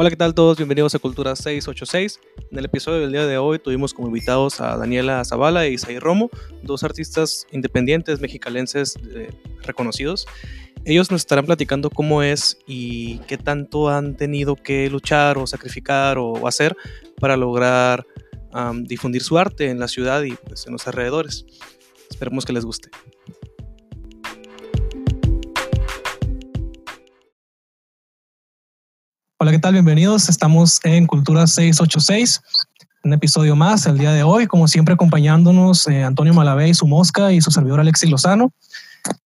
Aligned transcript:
Hola, 0.00 0.08
¿qué 0.08 0.16
tal 0.16 0.34
todos? 0.34 0.56
Bienvenidos 0.56 0.94
a 0.94 0.98
Cultura 0.98 1.36
686. 1.36 2.20
En 2.50 2.58
el 2.58 2.64
episodio 2.64 3.00
del 3.00 3.12
día 3.12 3.26
de 3.26 3.36
hoy 3.36 3.58
tuvimos 3.58 3.92
como 3.92 4.08
invitados 4.08 4.58
a 4.62 4.78
Daniela 4.78 5.22
Zavala 5.26 5.66
e 5.66 5.72
Isaí 5.72 5.98
Romo, 5.98 6.30
dos 6.62 6.84
artistas 6.84 7.46
independientes 7.52 8.18
mexicalenses 8.18 8.96
eh, 9.14 9.30
reconocidos. 9.60 10.26
Ellos 10.86 11.10
nos 11.10 11.20
estarán 11.20 11.44
platicando 11.44 11.90
cómo 11.90 12.22
es 12.22 12.56
y 12.66 13.18
qué 13.26 13.36
tanto 13.36 13.90
han 13.90 14.16
tenido 14.16 14.56
que 14.56 14.88
luchar 14.88 15.36
o 15.36 15.46
sacrificar 15.46 16.16
o 16.16 16.48
hacer 16.48 16.74
para 17.20 17.36
lograr 17.36 18.06
um, 18.54 18.82
difundir 18.84 19.22
su 19.22 19.36
arte 19.36 19.68
en 19.68 19.78
la 19.78 19.86
ciudad 19.86 20.22
y 20.22 20.30
pues, 20.32 20.66
en 20.66 20.72
los 20.72 20.86
alrededores. 20.86 21.44
Esperemos 22.08 22.46
que 22.46 22.54
les 22.54 22.64
guste. 22.64 22.88
Hola, 29.42 29.52
¿qué 29.52 29.58
tal? 29.58 29.72
Bienvenidos. 29.72 30.28
Estamos 30.28 30.80
en 30.84 31.06
Cultura 31.06 31.46
686, 31.46 32.42
un 33.04 33.14
episodio 33.14 33.56
más 33.56 33.86
el 33.86 33.96
día 33.96 34.12
de 34.12 34.22
hoy, 34.22 34.46
como 34.46 34.68
siempre 34.68 34.92
acompañándonos 34.92 35.88
eh, 35.88 36.04
Antonio 36.04 36.34
Malavé 36.34 36.68
y 36.68 36.74
su 36.74 36.86
mosca 36.86 37.32
y 37.32 37.40
su 37.40 37.50
servidor 37.50 37.80
Alexis 37.80 38.10
Lozano. 38.10 38.52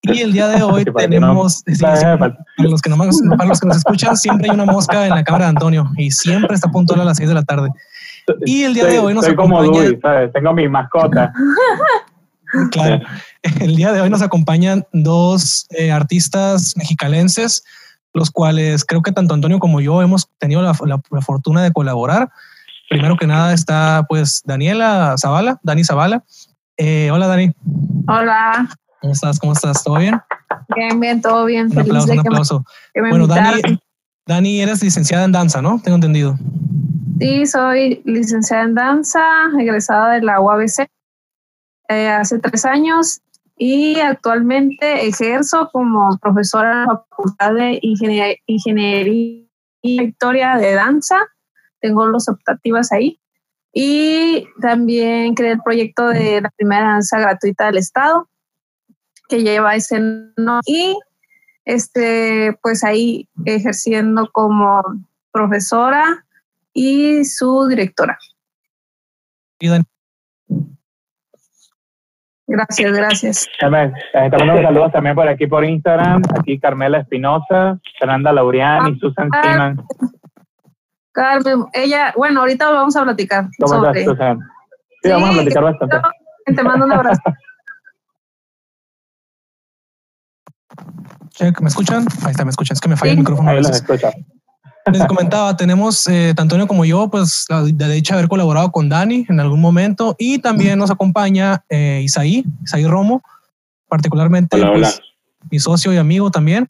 Y 0.02 0.20
el 0.20 0.32
día 0.32 0.46
de 0.46 0.62
hoy 0.62 0.84
tenemos, 0.84 1.64
para, 1.80 2.36
los 2.58 2.80
que 2.80 2.90
no, 2.90 2.96
para 2.96 3.48
los 3.48 3.58
que 3.58 3.66
nos 3.66 3.78
escuchan, 3.78 4.16
siempre 4.16 4.48
hay 4.48 4.54
una 4.54 4.66
mosca 4.66 5.04
en 5.04 5.16
la 5.16 5.24
cámara 5.24 5.46
de 5.46 5.50
Antonio 5.50 5.90
y 5.96 6.12
siempre 6.12 6.54
está 6.54 6.70
puntual 6.70 7.00
a 7.00 7.04
las 7.04 7.16
6 7.16 7.30
de 7.30 7.34
la 7.34 7.42
tarde. 7.42 7.70
Y 8.46 8.62
el 8.62 8.72
día 8.72 8.84
de 8.84 9.00
hoy 9.00 9.14
nos 9.14 9.26
acompaña... 9.26 9.66
Como 9.66 10.00
¿sabes? 10.00 10.32
Tengo 10.32 10.52
mi 10.52 10.68
mascota. 10.68 11.32
Claro. 12.70 13.04
El 13.42 13.74
día 13.74 13.90
de 13.90 14.00
hoy 14.00 14.08
nos 14.08 14.22
acompañan 14.22 14.86
dos 14.92 15.66
eh, 15.70 15.90
artistas 15.90 16.76
mexicalenses 16.76 17.64
los 18.14 18.30
cuales 18.30 18.84
creo 18.84 19.02
que 19.02 19.12
tanto 19.12 19.34
Antonio 19.34 19.58
como 19.58 19.80
yo 19.80 20.00
hemos 20.00 20.30
tenido 20.38 20.62
la, 20.62 20.72
fortuna 20.72 21.62
de 21.62 21.72
colaborar. 21.72 22.30
Primero 22.88 23.16
que 23.16 23.26
nada 23.26 23.52
está 23.52 24.06
pues 24.08 24.42
Daniela 24.44 25.16
Zavala, 25.18 25.58
Dani 25.62 25.84
Zavala. 25.84 26.24
Eh, 26.76 27.10
hola 27.12 27.26
Dani. 27.26 27.52
Hola. 28.08 28.68
¿Cómo 29.00 29.12
estás? 29.12 29.38
¿Cómo 29.38 29.52
estás? 29.52 29.84
¿Todo 29.84 29.96
bien? 29.98 30.20
Bien, 30.74 30.98
bien, 31.00 31.20
todo 31.20 31.44
bien. 31.44 31.70
Un 31.72 31.78
aplauso, 31.78 32.12
un 32.12 32.20
aplauso. 32.20 32.64
bueno, 32.94 33.26
Dani, 33.26 33.80
Dani, 34.26 34.60
eres 34.60 34.82
licenciada 34.82 35.24
en 35.24 35.32
danza, 35.32 35.60
¿no? 35.60 35.80
Tengo 35.82 35.96
entendido. 35.96 36.38
Sí, 37.18 37.46
soy 37.46 38.00
licenciada 38.04 38.64
en 38.64 38.74
danza, 38.74 39.22
egresada 39.58 40.14
de 40.14 40.22
la 40.22 40.40
UABC 40.40 40.88
eh, 41.88 42.08
hace 42.08 42.38
tres 42.38 42.64
años 42.64 43.20
y 43.56 44.00
actualmente 44.00 45.06
ejerzo 45.06 45.70
como 45.72 46.18
profesora 46.18 46.72
en 46.72 46.78
la 46.80 46.86
Facultad 46.86 47.54
de 47.54 47.78
Ingeniería, 47.82 48.36
y 49.82 50.02
Historia 50.02 50.56
de 50.56 50.72
Danza. 50.72 51.18
Tengo 51.80 52.06
los 52.06 52.28
optativas 52.28 52.90
ahí. 52.90 53.20
Y 53.72 54.46
también 54.60 55.34
creé 55.34 55.52
el 55.52 55.62
proyecto 55.62 56.08
de 56.08 56.40
la 56.40 56.50
primera 56.50 56.92
danza 56.92 57.18
gratuita 57.18 57.66
del 57.66 57.78
Estado, 57.78 58.28
que 59.28 59.42
lleva 59.42 59.74
ese 59.74 60.00
nombre. 60.00 60.62
Y 60.66 60.96
este, 61.64 62.58
pues 62.62 62.84
ahí 62.84 63.28
ejerciendo 63.44 64.30
como 64.32 64.82
profesora 65.32 66.24
y 66.72 67.24
su 67.24 67.66
directora. 67.68 68.18
Gracias, 72.54 72.92
gracias. 72.92 73.48
Estamos 73.52 73.90
dando 74.30 74.62
saludos 74.62 74.92
también 74.92 75.16
por 75.16 75.28
aquí 75.28 75.46
por 75.48 75.64
Instagram. 75.64 76.22
Aquí 76.38 76.58
Carmela 76.60 76.98
Espinosa, 76.98 77.80
Fernanda 77.98 78.32
Laurián 78.32 78.94
y 78.94 78.98
Susan 79.00 79.28
Siman. 79.42 79.84
Carmen, 81.10 81.64
ella, 81.72 82.12
bueno, 82.16 82.40
ahorita 82.40 82.70
vamos 82.70 82.94
a 82.96 83.02
platicar. 83.02 83.46
¿Cómo 83.58 83.86
estás, 83.86 84.04
Susan? 84.04 84.38
Sí, 85.02 85.10
vamos 85.10 85.30
a 85.30 85.32
platicar 85.32 85.64
bastante. 85.64 85.96
Te 86.46 86.62
mando 86.62 86.86
un 86.86 86.92
abrazo. 86.92 87.22
¿me 91.60 91.68
escuchan? 91.68 92.06
Ahí 92.24 92.30
está, 92.30 92.44
me 92.44 92.50
escuchan. 92.50 92.74
Es 92.74 92.80
que 92.80 92.88
me 92.88 92.96
falla 92.96 93.12
el 93.12 93.18
micrófono. 93.18 93.50
Ahí 93.50 93.56
los 93.56 93.70
escucha. 93.70 94.12
Les 94.92 95.06
comentaba, 95.06 95.56
tenemos, 95.56 96.06
eh, 96.08 96.34
tanto 96.36 96.42
Antonio 96.42 96.66
como 96.66 96.84
yo, 96.84 97.08
pues 97.10 97.46
la 97.48 97.62
de 97.62 97.96
hecho 97.96 98.14
haber 98.14 98.28
colaborado 98.28 98.70
con 98.70 98.90
Dani 98.90 99.24
en 99.28 99.40
algún 99.40 99.60
momento 99.60 100.14
y 100.18 100.38
también 100.40 100.78
nos 100.78 100.90
acompaña 100.90 101.64
eh, 101.70 102.02
Isaí, 102.04 102.44
Isaí 102.62 102.86
Romo, 102.86 103.22
particularmente 103.88 104.58
pues, 104.58 105.00
mi 105.50 105.58
socio 105.58 105.92
y 105.94 105.96
amigo 105.96 106.30
también. 106.30 106.68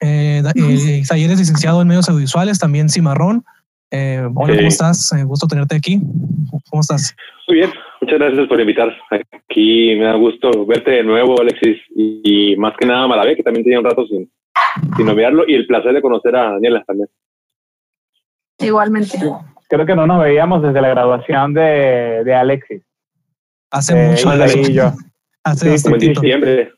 Eh, 0.00 0.42
eh, 0.54 0.98
Isaí 1.00 1.24
es 1.24 1.38
licenciado 1.38 1.80
en 1.80 1.88
medios 1.88 2.06
audiovisuales, 2.08 2.58
también 2.58 2.90
Cimarrón. 2.90 3.44
hola, 3.90 4.56
¿cómo 4.56 4.68
estás? 4.68 5.10
gusto 5.24 5.46
tenerte 5.46 5.74
aquí. 5.74 6.00
¿Cómo 6.68 6.82
estás? 6.82 7.16
Muy 7.48 7.58
bien, 7.58 7.70
muchas 8.02 8.18
gracias 8.18 8.46
por 8.46 8.60
invitar. 8.60 8.94
Aquí 9.10 9.96
me 9.96 10.04
da 10.04 10.16
gusto 10.16 10.66
verte 10.66 10.90
de 10.90 11.02
nuevo, 11.02 11.40
Alexis, 11.40 11.78
y, 11.96 12.56
más 12.56 12.74
que 12.78 12.86
nada 12.86 13.06
Malavé, 13.06 13.36
que 13.36 13.42
también 13.42 13.64
tenía 13.64 13.78
un 13.78 13.86
rato 13.86 14.06
sin, 14.06 14.30
sin 14.98 15.06
noviarlo, 15.06 15.44
y 15.48 15.54
el 15.54 15.66
placer 15.66 15.94
de 15.94 16.02
conocer 16.02 16.36
a 16.36 16.52
Daniela 16.52 16.84
también. 16.84 17.08
Igualmente. 18.58 19.18
Creo 19.68 19.86
que 19.86 19.96
no 19.96 20.06
nos 20.06 20.22
veíamos 20.22 20.62
desde 20.62 20.80
la 20.80 20.88
graduación 20.88 21.54
de, 21.54 22.22
de 22.24 22.34
Alexis. 22.34 22.82
Hace 23.70 23.92
eh, 23.92 24.10
mucho. 24.10 24.30
Hace 25.46 25.76
sí, 25.76 25.92
diciembre. 25.98 26.72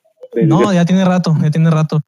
No, 0.44 0.72
ya 0.72 0.84
tiene 0.84 1.04
rato, 1.04 1.34
ya 1.40 1.50
tiene 1.50 1.70
rato. 1.70 2.00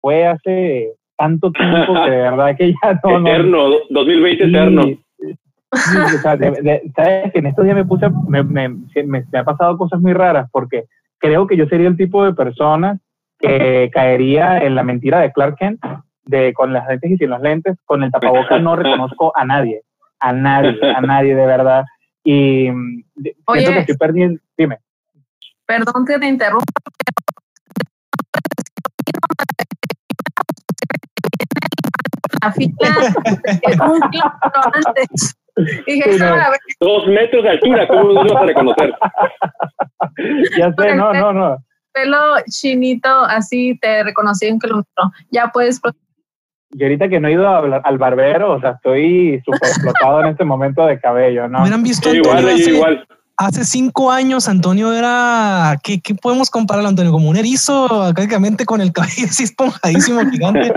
Fue 0.00 0.24
hace 0.24 0.92
tanto 1.16 1.50
tiempo 1.50 1.92
que 1.92 2.10
de 2.10 2.16
verdad 2.18 2.56
que 2.56 2.72
ya 2.72 3.00
no. 3.02 3.18
Eterno, 3.18 3.68
2020 3.90 4.44
eterno. 4.44 4.82
sabes 6.22 7.32
que 7.32 7.38
en 7.40 7.46
estos 7.46 7.64
días 7.64 7.76
me 7.76 7.84
puse, 7.84 8.08
me, 8.28 8.44
me, 8.44 8.68
me, 8.68 9.24
ha 9.32 9.44
pasado 9.44 9.76
cosas 9.76 10.00
muy 10.00 10.12
raras 10.12 10.48
porque 10.52 10.84
creo 11.18 11.48
que 11.48 11.56
yo 11.56 11.66
sería 11.66 11.88
el 11.88 11.96
tipo 11.96 12.24
de 12.24 12.32
persona 12.32 13.00
que 13.40 13.90
caería 13.92 14.58
en 14.58 14.76
la 14.76 14.84
mentira 14.84 15.18
de 15.20 15.32
Clark 15.32 15.56
Kent 15.56 15.80
de 16.28 16.52
con 16.52 16.72
las 16.72 16.86
lentes 16.86 17.10
y 17.10 17.16
sin 17.16 17.30
los 17.30 17.40
lentes, 17.40 17.76
con 17.86 18.02
el 18.02 18.12
tapabocas 18.12 18.60
no 18.60 18.76
reconozco 18.76 19.32
a 19.34 19.44
nadie, 19.44 19.82
a 20.20 20.32
nadie, 20.32 20.78
a 20.82 21.00
nadie 21.00 21.34
de 21.34 21.46
verdad. 21.46 21.84
Y 22.22 22.70
mm, 22.70 23.04
siento 23.54 23.72
que 23.72 23.78
estoy 23.80 23.96
perdiendo, 23.96 24.40
dime. 24.56 24.78
Perdón 25.66 26.04
que 26.06 26.18
te 26.18 26.26
interrumpa. 26.26 26.64
La 32.42 32.52
fila 32.52 32.74
un 33.86 34.00
antes. 34.86 35.36
Dije, 35.86 36.18
Dos 36.78 37.06
metros 37.08 37.42
de 37.42 37.50
altura, 37.50 37.88
¿cómo 37.88 38.02
lo 38.12 38.34
vas 38.34 38.42
a 38.42 38.46
reconocer? 38.46 38.94
ya 40.56 40.72
sé, 40.72 40.94
no, 40.94 41.12
no, 41.12 41.32
no. 41.32 41.56
Pelo 41.92 42.36
chinito, 42.48 43.08
así 43.24 43.76
te 43.80 44.04
reconocí 44.04 44.46
en 44.46 44.58
kilómetro. 44.58 45.10
Ya 45.30 45.48
puedes 45.48 45.80
y 46.70 46.82
ahorita 46.82 47.08
que 47.08 47.18
no 47.18 47.28
he 47.28 47.32
ido 47.32 47.48
al 47.48 47.98
barbero, 47.98 48.54
o 48.54 48.60
sea, 48.60 48.72
estoy 48.72 49.40
súper 49.44 49.68
explotado 49.68 50.20
en 50.20 50.26
este 50.28 50.44
momento 50.44 50.84
de 50.86 51.00
cabello, 51.00 51.48
¿no? 51.48 51.60
Hubieran 51.62 51.82
visto 51.82 52.14
igual, 52.14 52.46
hace, 52.46 52.70
igual. 52.70 53.06
hace 53.38 53.64
cinco 53.64 54.10
años 54.10 54.48
Antonio 54.48 54.92
era, 54.92 55.78
¿qué, 55.82 56.00
¿qué, 56.00 56.14
podemos 56.14 56.50
comparar 56.50 56.84
Antonio? 56.84 57.10
Como 57.10 57.30
un 57.30 57.36
erizo, 57.36 57.88
prácticamente 58.14 58.66
con 58.66 58.80
el 58.80 58.92
cabello 58.92 59.26
así 59.28 59.44
esponjadísimo, 59.44 60.20
gigante. 60.30 60.72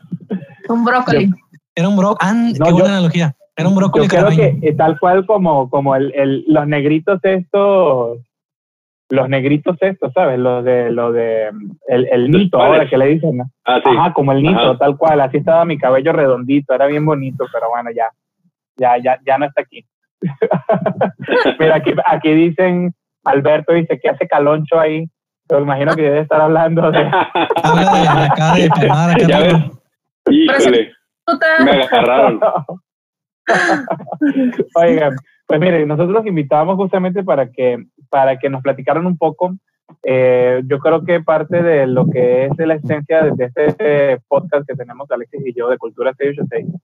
un 0.68 0.84
brócoli. 0.84 1.30
Era 1.74 1.88
un 1.88 1.96
brócoli, 1.96 2.54
qué 2.54 2.72
buena 2.72 2.88
analogía. 2.88 3.34
Era 3.54 3.68
un 3.68 3.74
brócoli. 3.74 4.08
Yo 4.08 4.08
creo 4.08 4.30
que 4.30 4.74
tal 4.78 4.98
cual 4.98 5.26
como, 5.26 5.68
como 5.68 5.94
el, 5.94 6.12
el, 6.14 6.44
los 6.46 6.66
negritos 6.66 7.20
estos 7.22 8.18
los 9.10 9.28
negritos 9.28 9.76
estos, 9.80 10.12
¿sabes? 10.12 10.38
Los 10.38 10.64
de, 10.64 10.90
lo 10.90 11.12
de, 11.12 11.50
el, 11.88 12.08
el 12.10 12.30
nito, 12.30 12.60
ahora 12.60 12.88
que 12.88 12.98
le 12.98 13.06
dicen, 13.06 13.38
¿no? 13.38 13.50
Ah, 13.64 13.80
sí. 13.82 13.90
Ajá, 13.96 14.12
como 14.12 14.32
el 14.32 14.42
nito, 14.42 14.76
tal 14.76 14.96
cual, 14.96 15.20
así 15.20 15.38
estaba 15.38 15.64
mi 15.64 15.78
cabello 15.78 16.12
redondito, 16.12 16.74
era 16.74 16.86
bien 16.86 17.04
bonito, 17.04 17.46
pero 17.52 17.70
bueno, 17.70 17.90
ya, 17.90 18.06
ya, 18.76 18.98
ya, 18.98 19.18
ya 19.26 19.38
no 19.38 19.46
está 19.46 19.62
aquí. 19.62 19.84
Mira, 21.58 21.76
aquí, 21.76 21.92
aquí 22.06 22.34
dicen, 22.34 22.94
Alberto 23.24 23.72
dice 23.72 23.98
que 23.98 24.10
hace 24.10 24.26
caloncho 24.26 24.78
ahí, 24.78 25.08
pero 25.48 25.62
imagino 25.62 25.94
que 25.94 26.02
debe 26.02 26.20
estar 26.20 26.40
hablando 26.40 26.90
de... 26.90 26.98
acá 26.98 28.54
de 28.54 28.68
Ya 29.28 29.40
ves, 29.40 29.54
híjole, 30.30 30.92
me 31.64 31.70
agarraron. 31.82 32.40
Oigan, 34.74 35.16
pues 35.46 35.60
mire, 35.60 35.86
nosotros 35.86 36.12
los 36.12 36.26
invitamos 36.26 36.76
justamente 36.76 37.22
para 37.22 37.50
que, 37.50 37.86
para 38.08 38.38
que 38.38 38.48
nos 38.48 38.62
platicaran 38.62 39.06
un 39.06 39.16
poco. 39.16 39.54
Eh, 40.02 40.62
yo 40.66 40.78
creo 40.78 41.04
que 41.04 41.20
parte 41.20 41.62
de 41.62 41.86
lo 41.86 42.08
que 42.08 42.46
es 42.46 42.58
la 42.58 42.74
esencia 42.74 43.22
de, 43.22 43.44
este 43.44 44.18
podcast 44.28 44.66
que 44.68 44.76
tenemos 44.76 45.10
Alexis 45.10 45.46
y 45.46 45.54
yo 45.54 45.68
de 45.68 45.78
Cultura 45.78 46.12
686 46.14 46.80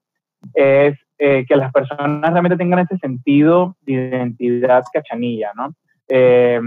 es 0.55 0.99
eh, 1.19 1.44
que 1.47 1.56
las 1.56 1.73
personas 1.73 2.32
realmente 2.32 2.56
tengan 2.56 2.81
ese 2.81 2.99
sentido 2.99 3.76
de 3.82 3.93
identidad 3.93 4.82
cachanilla, 4.93 5.53
¿no? 5.55 5.75
Eh, 6.09 6.61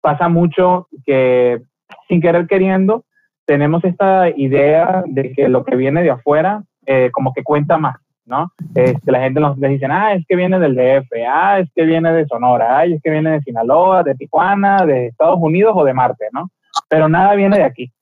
pasa 0.00 0.28
mucho 0.28 0.88
que 1.04 1.60
sin 2.08 2.20
querer 2.20 2.46
queriendo 2.46 3.04
tenemos 3.46 3.84
esta 3.84 4.28
idea 4.28 5.02
de 5.06 5.32
que 5.32 5.48
lo 5.48 5.64
que 5.64 5.76
viene 5.76 6.02
de 6.02 6.10
afuera 6.10 6.62
eh, 6.84 7.10
como 7.12 7.32
que 7.32 7.42
cuenta 7.42 7.78
más, 7.78 7.96
¿no? 8.26 8.52
Este, 8.74 9.10
la 9.10 9.20
gente 9.20 9.40
nos 9.40 9.58
dice, 9.58 9.86
ah, 9.88 10.14
es 10.14 10.26
que 10.26 10.36
viene 10.36 10.58
del 10.58 10.74
DF, 10.74 11.08
ah, 11.28 11.60
es 11.60 11.70
que 11.74 11.84
viene 11.84 12.12
de 12.12 12.26
Sonora, 12.26 12.78
ah, 12.78 12.84
es 12.84 13.00
que 13.02 13.10
viene 13.10 13.30
de 13.30 13.40
Sinaloa, 13.40 14.02
de 14.02 14.14
Tijuana, 14.14 14.84
de 14.84 15.06
Estados 15.06 15.38
Unidos 15.40 15.72
o 15.74 15.84
de 15.84 15.94
Marte, 15.94 16.26
¿no? 16.32 16.50
Pero 16.88 17.08
nada 17.08 17.34
viene 17.34 17.56
de 17.56 17.64
aquí, 17.64 17.92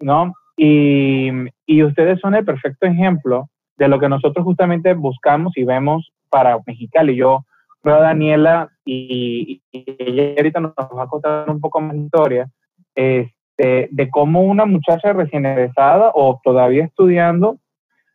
¿no? 0.00 0.34
Y, 0.56 1.30
y 1.66 1.82
ustedes 1.82 2.20
son 2.20 2.34
el 2.34 2.44
perfecto 2.44 2.86
ejemplo 2.86 3.48
de 3.76 3.88
lo 3.88 3.98
que 3.98 4.08
nosotros 4.08 4.44
justamente 4.44 4.92
buscamos 4.92 5.56
y 5.56 5.64
vemos 5.64 6.12
para 6.28 6.58
Mexicali. 6.66 7.16
Yo 7.16 7.44
veo 7.82 7.96
a 7.96 8.00
Daniela 8.00 8.68
y, 8.84 9.62
ella 9.72 10.34
ahorita 10.36 10.60
nos 10.60 10.72
va 10.72 11.04
a 11.04 11.06
contar 11.06 11.50
un 11.50 11.60
poco 11.60 11.80
más 11.80 11.94
de 11.94 12.02
historia 12.02 12.50
este, 12.94 13.88
de 13.90 14.10
cómo 14.10 14.42
una 14.42 14.66
muchacha 14.66 15.12
recién 15.12 15.46
egresada 15.46 16.12
o 16.14 16.40
todavía 16.42 16.84
estudiando 16.84 17.58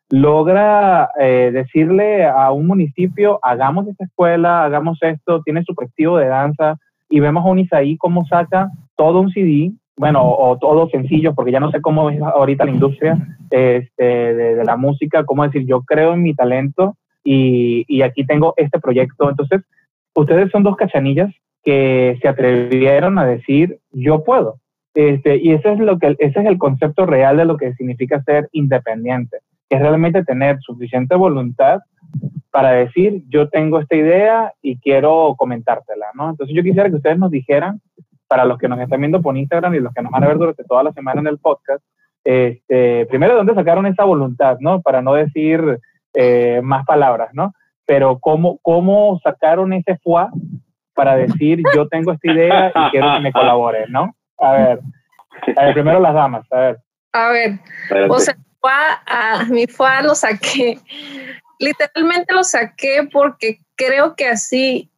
logra 0.10 1.10
eh, 1.20 1.52
decirle 1.54 2.26
a 2.26 2.52
un 2.52 2.68
municipio, 2.68 3.40
hagamos 3.42 3.88
esta 3.88 4.06
escuela, 4.06 4.64
hagamos 4.64 4.98
esto, 5.02 5.42
tiene 5.44 5.64
su 5.64 5.74
colectivo 5.74 6.18
de 6.18 6.28
danza, 6.28 6.78
y 7.10 7.20
vemos 7.20 7.46
a 7.46 7.50
un 7.50 7.60
Isaí 7.60 7.98
cómo 7.98 8.26
saca 8.26 8.70
todo 8.96 9.22
un 9.22 9.32
CD, 9.32 9.72
bueno, 9.98 10.22
o, 10.24 10.58
todo 10.58 10.90
sencillo, 10.90 11.34
porque 11.34 11.52
ya 11.52 11.60
no 11.60 11.72
sé 11.72 11.82
cómo 11.82 12.10
es 12.10 12.22
ahorita 12.22 12.66
la 12.66 12.72
industria 12.72 13.18
este, 13.50 14.04
de, 14.04 14.64
la 14.64 14.76
música, 14.76 15.24
cómo 15.24 15.44
decir, 15.44 15.66
yo 15.66 15.82
creo 15.82 16.14
en 16.14 16.24
mi 16.24 16.34
talento 16.34 16.98
y, 17.24 17.86
y 17.88 18.02
aquí 18.02 18.26
tengo 18.26 18.54
este 18.58 18.80
proyecto. 18.80 19.30
Entonces, 19.30 19.62
ustedes 20.14 20.52
son 20.52 20.64
dos 20.64 20.76
cachanillas 20.76 21.34
que 21.64 22.18
se 22.22 22.28
atrevieron 22.28 23.18
a 23.18 23.26
decir, 23.26 23.80
yo 23.92 24.24
puedo. 24.24 24.60
Este, 24.94 25.38
y 25.38 25.52
ese 25.52 25.74
es, 25.74 25.80
lo 25.80 25.98
que, 25.98 26.16
ese 26.20 26.40
es 26.40 26.46
el 26.46 26.58
concepto 26.58 27.06
real 27.06 27.38
de 27.38 27.46
lo 27.46 27.58
que 27.58 27.74
significa 27.74 28.22
ser 28.24 28.50
independiente 28.52 29.38
es 29.70 29.80
realmente 29.80 30.24
tener 30.24 30.60
suficiente 30.62 31.16
voluntad 31.16 31.82
para 32.52 32.72
decir, 32.72 33.24
yo 33.28 33.50
tengo 33.50 33.80
esta 33.80 33.96
idea 33.96 34.54
y 34.62 34.78
quiero 34.80 35.36
comentártela, 35.38 36.08
¿no? 36.14 36.30
Entonces 36.30 36.56
yo 36.56 36.64
quisiera 36.64 36.90
que 36.90 36.96
ustedes 36.96 37.18
nos 37.18 37.32
dijeran, 37.32 37.82
para 38.28 38.46
los 38.46 38.58
que 38.58 38.68
nos 38.68 38.80
están 38.80 39.00
viendo 39.00 39.22
por 39.22 39.38
Instagram 39.38 39.76
y 39.76 39.80
los 39.80 39.94
que 39.94 40.02
nos 40.02 40.12
van 40.12 40.24
a 40.24 40.28
ver 40.28 40.38
durante 40.38 40.64
toda 40.64 40.84
la 40.84 40.94
semana 40.94 41.22
en 41.22 41.28
el 41.28 41.38
podcast, 41.38 41.84
este, 42.24 43.06
primero, 43.06 43.34
¿de 43.34 43.38
dónde 43.38 43.54
sacaron 43.54 43.86
esa 43.86 44.04
voluntad, 44.04 44.58
¿no? 44.60 44.82
Para 44.82 45.02
no 45.02 45.14
decir 45.14 45.80
eh, 46.14 46.60
más 46.64 46.86
palabras, 46.86 47.30
¿no? 47.34 47.54
Pero 47.86 48.20
¿cómo, 48.20 48.58
cómo 48.64 49.20
sacaron 49.24 49.74
ese 49.74 49.98
fuá 49.98 50.32
para 50.96 51.16
decir, 51.18 51.62
yo 51.76 51.88
tengo 51.88 52.14
esta 52.14 52.32
idea 52.32 52.72
y 52.74 52.92
quiero 52.92 53.14
que 53.16 53.20
me 53.20 53.32
colaboren, 53.32 53.92
¿no? 53.92 54.16
A 54.40 54.54
ver, 54.54 54.80
a 55.56 55.66
ver 55.66 55.74
primero 55.74 56.00
las 56.00 56.14
damas, 56.14 56.52
a 56.52 56.58
ver. 56.58 56.78
A 57.14 57.30
ver, 57.30 57.60
o 58.10 58.20
sea, 58.20 58.36
a 58.72 59.46
mi 59.50 59.68
FUA 59.68 60.04
lo 60.04 60.16
saqué. 60.16 60.80
Literalmente 61.60 62.34
lo 62.34 62.44
saqué 62.44 63.08
porque 63.12 63.60
creo 63.76 64.16
que 64.16 64.28
así, 64.28 64.90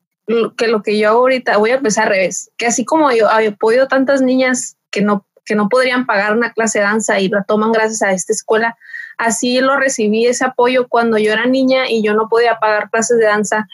que 0.57 0.67
lo 0.67 0.81
que 0.81 0.97
yo 0.97 1.09
ahorita 1.09 1.57
voy 1.57 1.71
a 1.71 1.75
empezar 1.75 2.05
al 2.05 2.09
revés, 2.11 2.51
que 2.57 2.67
así 2.67 2.85
como 2.85 3.11
yo 3.11 3.29
apoyo 3.29 3.87
tantas 3.87 4.21
niñas 4.21 4.75
que 4.91 5.01
no, 5.01 5.25
que 5.45 5.55
no 5.55 5.69
podrían 5.69 6.05
pagar 6.05 6.35
una 6.35 6.51
clase 6.51 6.79
de 6.79 6.85
danza 6.85 7.19
y 7.19 7.29
la 7.29 7.43
toman 7.43 7.71
gracias 7.71 8.01
a 8.01 8.11
esta 8.11 8.33
escuela, 8.33 8.77
así 9.17 9.61
lo 9.61 9.77
recibí 9.77 10.25
ese 10.25 10.45
apoyo 10.45 10.87
cuando 10.87 11.17
yo 11.17 11.31
era 11.31 11.45
niña 11.45 11.89
y 11.89 12.03
yo 12.03 12.13
no 12.13 12.27
podía 12.29 12.59
pagar 12.59 12.89
clases 12.89 13.17
de 13.17 13.25
danza. 13.25 13.67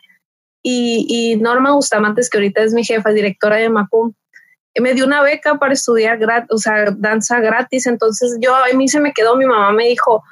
Y, 0.66 1.38
Norma 1.42 1.74
Bustamantes, 1.74 2.30
que 2.30 2.38
ahorita 2.38 2.64
es 2.64 2.74
mi 2.74 2.86
jefa, 2.86 3.10
directora 3.10 3.58
de 3.58 3.70
Macum, 3.70 4.14
me 4.80 4.94
dio 4.94 5.06
una 5.06 5.22
beca 5.22 5.58
para 5.60 5.74
estudiar 5.74 6.20
o 6.50 6.58
sea, 6.58 6.92
danza 6.98 7.40
gratis. 7.40 7.86
Entonces 7.86 8.38
yo, 8.40 8.56
a 8.56 8.74
mí 8.74 8.88
se 8.88 9.00
me 9.00 9.14
quedó, 9.14 9.36
mi 9.36 9.46
mamá 9.46 9.72
me 9.72 9.88
dijo, 9.88 10.24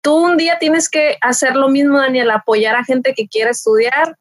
tú 0.00 0.16
un 0.16 0.36
día 0.36 0.58
tienes 0.58 0.88
que 0.88 1.16
hacer 1.20 1.56
lo 1.56 1.68
mismo, 1.68 1.98
Daniel, 1.98 2.30
apoyar 2.30 2.76
a 2.76 2.84
gente 2.84 3.14
que 3.14 3.28
quiera 3.28 3.50
estudiar 3.50 4.16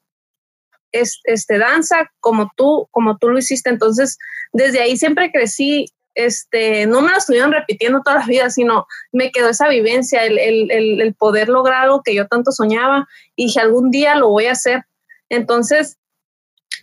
este, 0.91 1.57
danza 1.57 2.11
como 2.19 2.51
tú, 2.55 2.87
como 2.91 3.17
tú 3.17 3.29
lo 3.29 3.39
hiciste. 3.39 3.69
Entonces, 3.69 4.17
desde 4.51 4.81
ahí 4.81 4.95
siempre 4.95 5.31
crecí, 5.31 5.87
este, 6.15 6.85
no 6.85 7.01
me 7.01 7.11
lo 7.11 7.17
estuvieron 7.17 7.51
repitiendo 7.51 8.01
toda 8.01 8.19
la 8.19 8.25
vida, 8.25 8.49
sino 8.51 8.85
me 9.11 9.31
quedó 9.31 9.49
esa 9.49 9.67
vivencia, 9.67 10.23
el, 10.23 10.37
el, 10.37 11.01
el 11.01 11.13
poder 11.15 11.49
lograr 11.49 11.89
que 12.05 12.13
yo 12.13 12.27
tanto 12.27 12.51
soñaba 12.51 13.07
y 13.35 13.47
dije, 13.47 13.59
algún 13.59 13.89
día 13.89 14.15
lo 14.15 14.29
voy 14.29 14.45
a 14.45 14.51
hacer. 14.51 14.83
Entonces, 15.29 15.97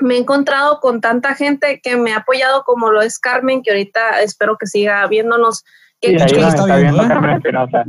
me 0.01 0.15
he 0.15 0.19
encontrado 0.19 0.81
con 0.81 1.01
tanta 1.01 1.35
gente 1.35 1.81
que 1.83 1.97
me 1.97 2.13
ha 2.13 2.19
apoyado 2.19 2.65
como 2.65 2.91
lo 2.91 3.03
es 3.03 3.19
Carmen, 3.19 3.63
que 3.63 3.71
ahorita 3.71 4.23
espero 4.23 4.57
que 4.59 4.67
siga 4.67 5.07
viéndonos. 5.07 5.65
Que, 6.01 6.17
está 6.17 6.77
viendo 6.77 7.07
Carmen 7.07 7.37
Espinosa. 7.37 7.85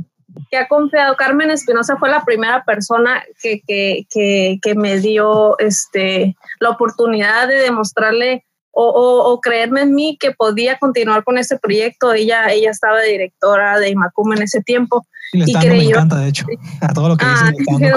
Que 0.50 0.58
ha 0.58 0.68
confiado. 0.68 1.16
Carmen 1.16 1.52
Espinosa 1.52 1.98
fue 1.98 2.10
la 2.10 2.24
primera 2.24 2.64
persona 2.64 3.24
que, 3.42 3.62
que, 3.66 4.06
que, 4.10 4.60
que, 4.62 4.76
me 4.76 4.98
dio 4.98 5.58
este, 5.60 6.36
la 6.60 6.70
oportunidad 6.70 7.48
de 7.48 7.56
demostrarle 7.56 8.46
o, 8.72 9.34
o, 9.34 9.42
creerme 9.42 9.82
en 9.82 9.94
mí 9.94 10.18
que 10.20 10.32
podía 10.32 10.78
continuar 10.78 11.24
con 11.24 11.38
ese 11.38 11.58
proyecto. 11.58 12.14
Ella, 12.14 12.52
ella 12.52 12.72
estaba 12.72 13.02
directora 13.02 13.80
de 13.80 13.90
Imacum 13.90 14.34
en 14.34 14.44
ese 14.44 14.62
tiempo. 14.62 15.06
Y, 15.34 15.46
le 15.46 15.70
me 15.70 15.84
encanta, 15.86 16.18
de 16.18 16.30
hecho, 16.30 16.46
a 16.82 16.94
todo 16.94 17.10
lo 17.10 17.18
que 17.18 17.26
ah, 17.26 17.52
dice. 17.58 17.94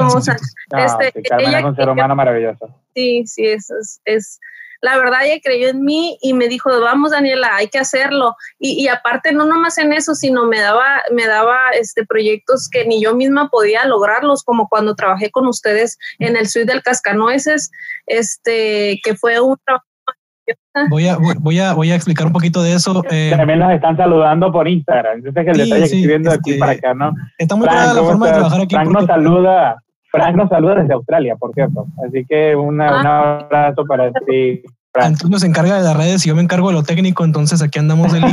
Ah, 0.72 0.84
este, 0.84 1.22
ella, 1.38 1.58
es 1.58 1.64
un 1.64 1.76
ser 1.76 1.88
humano 1.88 2.14
maravilloso. 2.14 2.68
Sí, 2.94 3.24
sí, 3.26 3.46
es, 3.46 4.00
es, 4.04 4.40
la 4.80 4.98
verdad 4.98 5.24
ella 5.24 5.40
creyó 5.42 5.68
en 5.68 5.82
mí 5.82 6.18
y 6.20 6.34
me 6.34 6.46
dijo, 6.46 6.68
vamos 6.80 7.10
Daniela, 7.10 7.56
hay 7.56 7.68
que 7.68 7.78
hacerlo. 7.78 8.36
Y, 8.58 8.84
y, 8.84 8.88
aparte 8.88 9.32
no 9.32 9.46
nomás 9.46 9.78
en 9.78 9.92
eso, 9.92 10.14
sino 10.14 10.44
me 10.46 10.60
daba, 10.60 11.02
me 11.10 11.26
daba 11.26 11.70
este, 11.70 12.04
proyectos 12.04 12.68
que 12.70 12.84
ni 12.84 13.02
yo 13.02 13.14
misma 13.16 13.48
podía 13.48 13.84
lograrlos, 13.86 14.44
como 14.44 14.68
cuando 14.68 14.94
trabajé 14.94 15.30
con 15.30 15.46
ustedes 15.46 15.98
en 16.18 16.36
el 16.36 16.48
suite 16.48 16.70
del 16.70 16.82
Cascanueces, 16.82 17.70
este, 18.06 19.00
que 19.02 19.16
fue 19.16 19.40
un 19.40 19.56
trabajo 19.64 19.86
Voy 20.90 21.08
a, 21.08 21.16
voy, 21.40 21.58
a, 21.58 21.72
voy 21.72 21.90
a 21.90 21.94
explicar 21.94 22.26
un 22.26 22.32
poquito 22.32 22.62
de 22.62 22.74
eso. 22.74 23.02
Eh, 23.10 23.32
También 23.36 23.58
nos 23.60 23.72
están 23.72 23.96
saludando 23.96 24.50
por 24.52 24.68
Instagram. 24.68 25.22
Yo 25.22 25.32
sé 25.32 25.44
que 25.44 25.50
el 25.50 25.56
detalle 25.56 25.86
sí, 25.86 26.06
viendo 26.06 26.30
aquí 26.30 26.50
este, 26.50 26.60
para 26.60 26.72
acá, 26.72 26.94
¿no? 26.94 27.14
Está 27.38 27.56
muy 27.56 27.66
buena 27.66 27.94
la 27.94 28.02
forma 28.02 28.26
de 28.26 28.32
trabajar 28.32 28.60
aquí. 28.60 28.74
Frank 28.74 28.90
nos 28.90 29.06
saluda, 29.06 29.76
Frank 30.10 30.36
nos 30.36 30.48
saluda 30.48 30.74
desde 30.76 30.94
Australia, 30.94 31.36
por 31.36 31.52
cierto. 31.54 31.86
Así 32.06 32.24
que 32.28 32.56
una, 32.56 33.00
un 33.00 33.06
ah. 33.06 33.38
abrazo 33.40 33.84
para 33.86 34.10
ti. 34.12 34.62
Antonio 34.94 35.38
se 35.38 35.46
encarga 35.46 35.76
de 35.76 35.82
las 35.82 35.96
redes 35.96 36.24
y 36.24 36.28
yo 36.28 36.36
me 36.36 36.42
encargo 36.42 36.68
de 36.68 36.74
lo 36.74 36.82
técnico, 36.82 37.24
entonces 37.24 37.62
aquí 37.62 37.78
andamos 37.78 38.12
del 38.12 38.24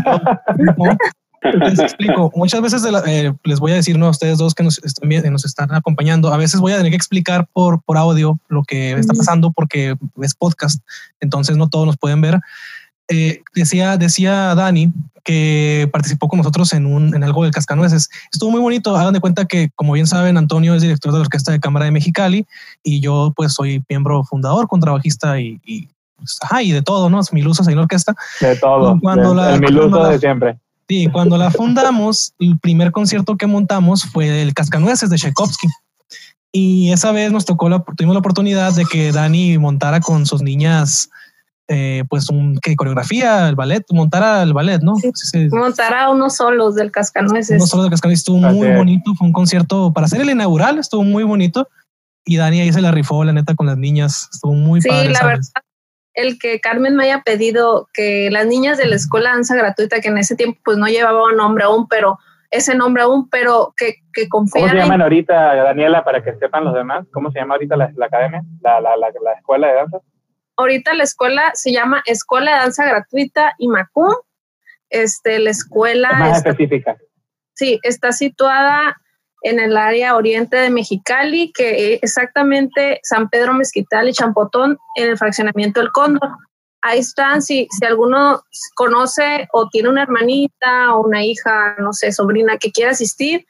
Les 1.42 1.80
explico. 1.80 2.32
Muchas 2.36 2.62
veces 2.62 2.84
eh, 3.08 3.34
les 3.44 3.60
voy 3.60 3.72
a 3.72 3.76
decir 3.76 3.98
¿no? 3.98 4.08
a 4.08 4.12
ustedes 4.12 4.38
dos 4.38 4.54
que 4.54 4.64
nos 4.64 4.84
están, 4.84 5.10
nos 5.32 5.46
están 5.46 5.74
acompañando. 5.74 6.34
A 6.34 6.38
veces 6.38 6.60
voy 6.60 6.74
a 6.74 6.78
tener 6.78 6.92
que 6.92 6.98
explicar 6.98 7.48
por, 7.52 7.82
por 7.82 7.98
audio 7.98 8.40
lo 8.48 8.64
que 8.64 8.92
está 8.92 9.14
pasando 9.14 9.52
porque 9.52 9.96
es 10.22 10.36
podcast, 10.36 10.84
entonces 11.20 11.58
no 11.58 11.70
todos 11.70 11.86
nos 11.86 11.98
pueden 11.98 12.22
ver. 12.22 12.40
Eh, 13.10 13.42
decía, 13.54 13.98
decía 13.98 14.56
Dani 14.56 14.94
que 15.24 15.90
participó 15.92 16.28
con 16.28 16.38
nosotros 16.38 16.74
en, 16.74 16.86
un, 16.86 17.16
en 17.16 17.24
algo 17.24 17.44
del 17.44 17.52
Cascanueces. 17.52 18.10
Estuvo 18.32 18.50
muy 18.50 18.62
bonito. 18.62 18.96
Hagan 18.96 19.14
de 19.14 19.20
cuenta 19.20 19.46
que, 19.46 19.70
como 19.76 19.94
bien 19.94 20.08
saben, 20.08 20.38
Antonio 20.38 20.74
es 20.74 20.82
director 20.82 21.12
de 21.12 21.20
la 21.20 21.24
Orquesta 21.24 21.52
de 21.52 21.60
Cámara 21.60 21.86
de 21.86 21.92
Mexicali 21.92 22.48
y 22.84 23.02
yo 23.02 23.34
pues 23.36 23.54
soy 23.54 23.84
miembro 23.90 24.24
fundador, 24.24 24.68
contrabajista 24.68 25.40
y, 25.40 25.60
y, 25.64 25.90
pues, 26.16 26.40
y 26.64 26.72
de 26.72 26.82
todo, 26.82 27.10
¿no? 27.10 27.20
Es 27.20 27.34
mi 27.34 27.42
luz 27.42 27.60
en 27.60 27.76
la 27.76 27.82
orquesta. 27.82 28.16
De 28.40 28.56
todo. 28.56 28.98
Cuando 29.00 29.36
la, 29.36 29.56
el 29.56 29.62
de 29.62 30.20
siempre. 30.20 30.58
Sí, 30.92 31.08
cuando 31.08 31.38
la 31.38 31.50
fundamos, 31.52 32.34
el 32.38 32.60
primer 32.60 32.92
concierto 32.92 33.38
que 33.38 33.48
montamos 33.48 34.04
fue 34.04 34.42
el 34.42 34.54
Cascanueces 34.54 35.10
de 35.10 35.16
Tchaikovsky. 35.16 35.70
Y 36.52 36.92
esa 36.92 37.14
vez 37.14 37.32
nos 37.32 37.46
tocó 37.46 37.70
la, 37.70 37.82
tuvimos 37.96 38.14
la 38.14 38.20
oportunidad 38.20 38.74
de 38.74 38.84
que 38.84 39.14
Dani 39.14 39.58
montara 39.58 40.02
con 40.02 40.26
sus 40.26 40.42
niñas, 40.42 41.10
eh, 41.70 42.04
pues, 42.10 42.30
un, 42.30 42.60
¿qué, 42.62 42.76
coreografía, 42.76 43.48
el 43.48 43.56
ballet, 43.56 43.86
montara 43.92 44.44
el 44.44 44.52
ballet, 44.52 44.82
¿no? 44.82 44.96
Sí, 44.98 45.48
montara 45.54 46.10
unos 46.10 46.36
solos 46.36 46.76
del 46.76 46.92
Cascanueces. 46.92 47.56
Unos 47.56 47.70
solos 47.70 47.86
del 47.86 47.92
Cascanueces, 47.92 48.24
estuvo 48.24 48.40
muy 48.40 48.76
bonito, 48.76 49.16
fue 49.16 49.28
un 49.28 49.34
concierto 49.34 49.94
para 49.94 50.08
hacer 50.08 50.20
el 50.20 50.30
inaugural, 50.30 50.78
estuvo 50.78 51.06
muy 51.06 51.24
bonito. 51.24 51.70
Y 52.26 52.36
Dani 52.36 52.60
ahí 52.60 52.74
se 52.74 52.82
la 52.82 52.92
rifó, 52.92 53.24
la 53.24 53.32
neta, 53.32 53.56
con 53.56 53.66
las 53.66 53.78
niñas, 53.78 54.28
estuvo 54.34 54.52
muy 54.52 54.82
padre. 54.82 55.08
Sí, 55.08 55.14
la 55.14 55.26
verdad, 55.26 55.46
el 56.14 56.38
que 56.40 56.60
Carmen 56.60 56.96
me 56.96 57.06
haya 57.06 57.22
pedido 57.22 57.88
que 57.94 58.30
las 58.32 58.46
niñas 58.46 58.78
de 58.78 58.88
la 58.88 58.96
escuela 58.96 59.32
danza 59.32 59.56
gratuita, 59.56 60.02
que 60.02 60.10
en 60.10 60.18
ese 60.18 60.36
tiempo 60.36 60.60
pues 60.64 60.78
no 60.78 60.88
llevaba 60.88 61.26
un 61.26 61.38
nombre 61.38 61.64
aún, 61.64 61.88
pero 61.88 62.18
ese 62.50 62.76
nombre 62.76 63.04
aún, 63.04 63.30
pero 63.30 63.74
que, 63.78 63.96
que 64.14 64.28
confían 64.28 64.68
¿Cómo 64.68 64.80
se 64.80 64.84
llaman 64.84 65.02
ahorita, 65.02 65.56
Daniela, 65.56 66.04
para 66.04 66.22
que 66.22 66.36
sepan 66.36 66.66
los 66.66 66.74
demás? 66.74 67.08
¿Cómo 67.14 67.32
se 67.32 67.40
llama 67.40 67.56
ahorita 67.56 67.78
la, 67.78 67.92
academia, 68.06 68.44
la, 68.62 68.82
la, 68.82 68.98
la, 68.98 69.34
escuela 69.38 69.68
de 69.68 69.74
danza? 69.74 70.00
Ahorita 70.58 70.94
la 70.94 71.04
escuela 71.04 71.52
se 71.54 71.72
llama 71.72 72.04
Escuela 72.06 72.52
de 72.52 72.58
Danza 72.58 72.86
Gratuita 72.86 73.56
IMACU. 73.58 74.24
Este, 74.90 75.40
la 75.40 75.50
escuela... 75.50 76.12
más 76.12 76.38
específica. 76.38 76.98
Sí, 77.54 77.80
está 77.84 78.12
situada 78.12 78.98
en 79.42 79.60
el 79.60 79.76
área 79.76 80.16
oriente 80.16 80.58
de 80.58 80.70
Mexicali, 80.70 81.52
que 81.52 81.96
exactamente 81.96 83.00
San 83.04 83.30
Pedro 83.30 83.54
Mezquital 83.54 84.08
y 84.08 84.14
Champotón 84.14 84.78
en 84.96 85.10
el 85.10 85.18
fraccionamiento 85.18 85.80
del 85.80 85.92
Cóndor. 85.92 86.30
Ahí 86.84 87.00
están, 87.00 87.42
si, 87.42 87.68
si 87.72 87.86
alguno 87.86 88.42
conoce 88.76 89.48
o 89.54 89.70
tiene 89.70 89.90
una 89.90 90.04
hermanita 90.04 90.96
o 90.96 91.06
una 91.06 91.24
hija, 91.24 91.76
no 91.80 91.94
sé, 91.94 92.12
sobrina 92.12 92.58
que 92.58 92.72
quiera 92.72 92.92
asistir, 92.92 93.46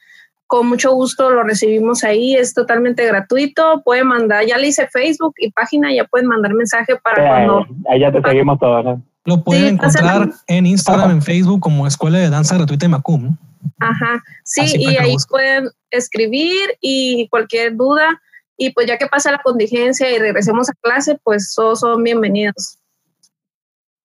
con 0.46 0.68
mucho 0.68 0.92
gusto 0.92 1.30
lo 1.30 1.42
recibimos 1.44 2.04
ahí, 2.04 2.34
es 2.36 2.52
totalmente 2.52 3.06
gratuito, 3.06 3.80
pueden 3.84 4.08
mandar, 4.08 4.44
ya 4.44 4.58
le 4.58 4.68
hice 4.68 4.86
Facebook 4.86 5.32
y 5.38 5.50
página, 5.50 5.94
ya 5.94 6.04
pueden 6.04 6.28
mandar 6.28 6.52
mensaje 6.52 6.96
para 6.96 7.26
cuando... 7.26 7.66
Ahí 7.88 8.00
ya 8.00 8.12
te 8.12 8.20
seguimos 8.20 8.58
todos, 8.58 8.84
¿no? 8.84 9.02
Lo 9.24 9.44
pueden 9.44 9.74
encontrar 9.74 10.30
en 10.46 10.66
Instagram, 10.66 11.10
en 11.10 11.22
Facebook 11.22 11.60
como 11.60 11.86
Escuela 11.86 12.18
de 12.18 12.30
Danza 12.30 12.56
Gratuita 12.56 12.84
de 12.84 12.90
Macum. 12.90 13.36
Ajá, 13.78 14.22
sí, 14.42 14.62
y 14.76 14.96
ahí 14.96 15.14
pueden 15.28 15.68
escribir 15.90 16.76
y 16.80 17.28
cualquier 17.28 17.76
duda, 17.76 18.20
y 18.56 18.72
pues 18.72 18.86
ya 18.86 18.98
que 18.98 19.06
pasa 19.06 19.30
la 19.30 19.38
contingencia 19.38 20.10
y 20.10 20.18
regresemos 20.18 20.68
a 20.68 20.72
clase, 20.80 21.18
pues 21.22 21.52
todos 21.54 21.80
son 21.80 22.02
bienvenidos. 22.02 22.78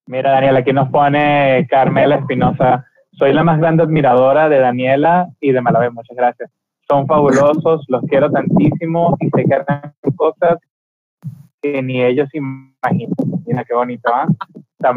Mira, 0.06 0.32
Daniela, 0.32 0.60
aquí 0.60 0.72
nos 0.72 0.90
pone 0.90 1.68
Carmela 1.70 2.18
Espinosa 2.18 2.86
soy 3.18 3.34
la 3.34 3.44
más 3.44 3.58
grande 3.58 3.82
admiradora 3.82 4.48
de 4.48 4.60
Daniela 4.60 5.28
y 5.40 5.52
de 5.52 5.60
Malavé. 5.60 5.90
Muchas 5.90 6.16
gracias. 6.16 6.52
Son 6.88 7.08
fabulosos, 7.08 7.84
los 7.88 8.04
quiero 8.04 8.32
tantísimo 8.32 9.18
y 9.20 9.30
sé 9.30 9.44
que 9.44 9.56
hacen 9.56 9.92
cosas 10.16 10.60
que 11.62 11.82
ni 11.82 12.04
ellos 12.04 12.30
imaginan. 12.34 13.16
Mira 13.46 13.66
qué 13.66 13.74
bonito, 13.74 14.10
¿ah? 14.14 14.28
Tan 14.79 14.96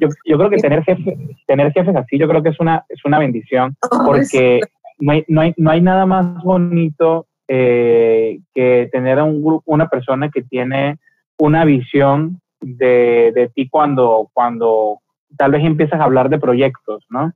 Yo, 0.00 0.38
creo 0.38 0.50
que 0.50 0.56
tener, 0.56 0.82
jefe, 0.84 1.16
tener 1.46 1.72
jefes 1.72 1.96
así, 1.96 2.18
yo 2.18 2.28
creo 2.28 2.42
que 2.42 2.50
es 2.50 2.60
una, 2.60 2.84
es 2.88 3.04
una 3.04 3.18
bendición, 3.18 3.76
oh, 3.90 4.04
porque 4.04 4.60
no 4.98 5.12
hay, 5.12 5.24
no, 5.28 5.40
hay, 5.42 5.54
no 5.56 5.70
hay 5.70 5.80
nada 5.80 6.06
más 6.06 6.42
bonito 6.42 7.26
eh, 7.48 8.40
que 8.54 8.88
tener 8.92 9.18
a 9.18 9.24
un 9.24 9.42
grupo, 9.42 9.62
una 9.66 9.88
persona 9.88 10.30
que 10.30 10.42
tiene 10.42 10.98
una 11.38 11.64
visión 11.64 12.40
de, 12.60 13.32
de 13.34 13.48
ti 13.54 13.68
cuando, 13.68 14.30
cuando, 14.32 14.98
tal 15.36 15.52
vez 15.52 15.64
empiezas 15.64 16.00
a 16.00 16.04
hablar 16.04 16.28
de 16.28 16.38
proyectos, 16.38 17.04
¿no? 17.08 17.32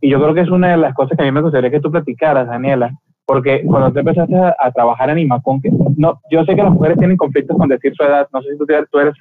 Y 0.00 0.10
yo 0.10 0.20
creo 0.20 0.34
que 0.34 0.40
es 0.40 0.50
una 0.50 0.72
de 0.72 0.76
las 0.76 0.94
cosas 0.94 1.16
que 1.16 1.22
a 1.22 1.26
mí 1.26 1.32
me 1.32 1.40
gustaría 1.40 1.70
que 1.70 1.80
tú 1.80 1.90
platicaras, 1.90 2.48
Daniela, 2.48 2.92
porque 3.26 3.62
cuando 3.64 3.92
tú 3.92 4.00
empezaste 4.00 4.34
a, 4.36 4.70
trabajar 4.72 5.10
en 5.10 5.20
Imacon, 5.20 5.62
que 5.62 5.70
no, 5.96 6.20
yo 6.30 6.44
sé 6.44 6.54
que 6.54 6.62
las 6.62 6.72
mujeres 6.72 6.98
tienen 6.98 7.16
conflictos 7.16 7.56
con 7.56 7.68
decir 7.68 7.94
su 7.94 8.02
edad, 8.02 8.28
no 8.32 8.42
sé 8.42 8.52
si 8.52 8.58
tú, 8.58 8.66
tú 8.66 8.98
eres 8.98 9.14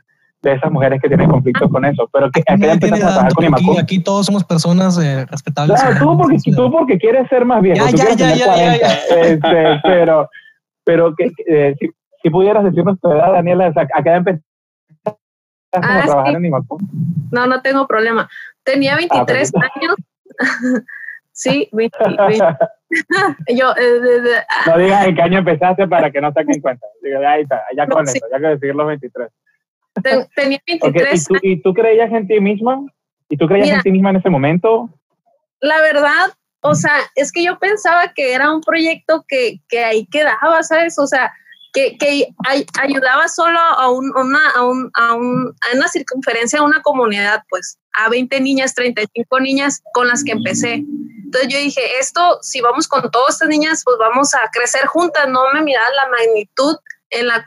de 0.44 0.54
esas 0.54 0.72
mujeres 0.72 1.02
que 1.02 1.08
tienen 1.08 1.30
conflictos 1.30 1.72
con 1.72 1.86
eso, 1.86 2.10
pero 2.12 2.30
que 2.30 2.42
aquí 2.42 2.66
empezaste 2.66 2.96
a 2.96 3.10
trabajar 3.10 3.34
con 3.34 3.46
Imacon. 3.46 3.80
Aquí, 3.80 4.00
todos 4.04 4.26
somos 4.26 4.44
personas 4.44 4.98
eh, 5.00 5.26
respetables. 5.26 5.82
Claro, 5.82 5.98
tú 6.00 6.18
porque, 6.18 6.38
tú 6.56 6.72
porque 6.72 6.98
quieres 6.98 7.28
ser 7.30 7.46
más 7.46 7.62
viejo, 7.62 7.88
ya, 7.88 8.08
tú 8.08 8.16
ya, 8.18 8.36
ya, 8.36 8.46
40, 8.46 8.94
este, 9.22 9.82
pero, 9.84 10.30
pero 10.84 11.16
que, 11.16 11.32
eh, 11.48 11.76
si, 11.80 11.90
si, 12.22 12.30
pudieras 12.30 12.66
decirnos 12.66 13.00
tu 13.00 13.10
edad, 13.10 13.32
Daniela, 13.32 13.68
¿a 13.68 14.04
qué 14.04 14.10
edad 14.10 14.18
empezaste 14.18 14.46
ah, 15.72 16.02
trabajar 16.06 16.36
en 16.36 16.46
Imacon? 16.46 16.78
No, 17.32 17.48
no 17.48 17.62
tengo 17.62 17.88
problema. 17.88 18.30
Tenía 18.64 18.98
23 18.98 19.54
ah, 19.56 19.60
años. 19.76 19.96
sí, 21.32 21.70
20, 21.72 21.98
Yo, 23.56 23.72
eh, 23.78 24.44
no 24.68 24.78
digas 24.78 25.08
en 25.08 25.16
qué 25.16 25.22
año 25.22 25.40
empezaste 25.40 25.88
para 25.88 26.12
que 26.12 26.20
no 26.20 26.34
saquen 26.34 26.62
cuenta. 26.62 26.86
ahí 27.28 27.44
está, 27.44 27.64
ya 27.76 27.88
con 27.88 28.04
eso, 28.04 28.20
ya 28.30 28.40
que 28.40 28.48
decir 28.48 28.76
los 28.76 28.88
23. 28.88 29.30
Tenía 30.36 30.60
23 30.66 31.22
¿Y, 31.22 31.26
tú, 31.26 31.40
¿Y 31.42 31.62
tú 31.62 31.74
creías 31.74 32.12
en 32.12 32.28
ti 32.28 32.40
misma? 32.40 32.82
¿Y 33.30 33.38
tú 33.38 33.48
creías 33.48 33.70
en 33.70 33.82
ti 33.82 33.92
misma 33.92 34.12
en 34.12 34.18
ese 34.18 34.30
momento? 34.30 34.90
La 35.60 35.80
verdad, 35.82 36.32
o 36.62 36.76
sea, 36.76 36.96
es 37.16 37.32
que 37.32 37.44
yo 37.44 37.60
pensaba 37.60 38.14
que 38.14 38.34
era 38.34 38.52
un 38.54 38.62
proyecto 38.62 39.26
que, 39.28 39.60
que 39.70 39.84
ahí 39.84 40.06
quedaba, 40.08 40.64
¿sabes? 40.64 40.98
O 41.00 41.08
sea, 41.08 41.32
que, 41.74 41.98
que 41.98 42.28
ayudaba 42.82 43.28
solo 43.28 43.60
a, 43.60 43.90
una, 43.90 44.50
a, 44.56 44.64
un, 44.64 44.92
a, 44.94 45.14
un, 45.16 45.56
a 45.62 45.76
una 45.76 45.88
circunferencia 45.88 46.60
de 46.60 46.66
una 46.66 46.82
comunidad, 46.82 47.44
pues, 47.50 47.80
a 47.94 48.10
20 48.10 48.40
niñas, 48.42 48.76
35 48.76 49.40
niñas 49.40 49.82
con 49.94 50.08
las 50.08 50.24
que 50.24 50.34
empecé. 50.34 50.86
Entonces 51.26 51.52
yo 51.52 51.58
dije, 51.58 51.82
esto, 52.00 52.38
si 52.42 52.62
vamos 52.62 52.88
con 52.88 53.10
todas 53.10 53.34
estas 53.34 53.50
niñas, 53.50 53.82
pues 53.84 53.98
vamos 54.00 54.36
a 54.36 54.50
crecer 54.52 54.86
juntas, 54.86 55.28
no 55.28 55.42
me 55.52 55.62
miraba 55.62 55.90
la 55.90 56.10
magnitud 56.10 56.76
en 57.10 57.28
la 57.28 57.44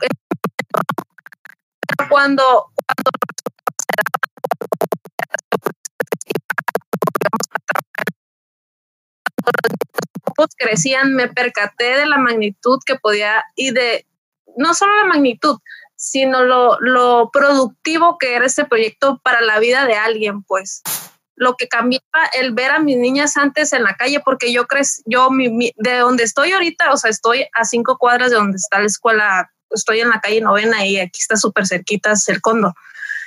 cuando, 2.09 2.71
cuando 10.35 10.55
crecían, 10.57 11.13
me 11.13 11.27
percaté 11.27 11.97
de 11.97 12.05
la 12.05 12.17
magnitud 12.17 12.79
que 12.85 12.95
podía 12.95 13.43
y 13.55 13.71
de 13.71 14.05
no 14.55 14.73
solo 14.73 14.95
la 14.95 15.05
magnitud, 15.05 15.59
sino 15.95 16.43
lo, 16.43 16.77
lo 16.79 17.29
productivo 17.31 18.17
que 18.17 18.35
era 18.35 18.45
este 18.45 18.65
proyecto 18.65 19.19
para 19.23 19.41
la 19.41 19.59
vida 19.59 19.85
de 19.85 19.95
alguien, 19.95 20.43
pues. 20.43 20.81
Lo 21.35 21.55
que 21.55 21.67
cambiaba 21.67 22.03
el 22.33 22.53
ver 22.53 22.71
a 22.71 22.79
mis 22.79 22.97
niñas 22.97 23.37
antes 23.37 23.73
en 23.73 23.83
la 23.83 23.95
calle, 23.95 24.21
porque 24.23 24.51
yo 24.51 24.65
crecí, 24.65 25.03
yo 25.05 25.29
de 25.31 25.97
donde 25.97 26.23
estoy 26.23 26.51
ahorita, 26.51 26.91
o 26.91 26.97
sea, 26.97 27.11
estoy 27.11 27.45
a 27.53 27.63
cinco 27.63 27.97
cuadras 27.97 28.31
de 28.31 28.37
donde 28.37 28.57
está 28.57 28.79
la 28.79 28.87
escuela, 28.87 29.51
estoy 29.71 30.01
en 30.01 30.09
la 30.09 30.19
calle 30.21 30.41
novena 30.41 30.85
y 30.85 30.99
aquí 30.99 31.21
está 31.21 31.35
súper 31.35 31.67
cerquita 31.67 32.13
el 32.27 32.41
condo. 32.41 32.73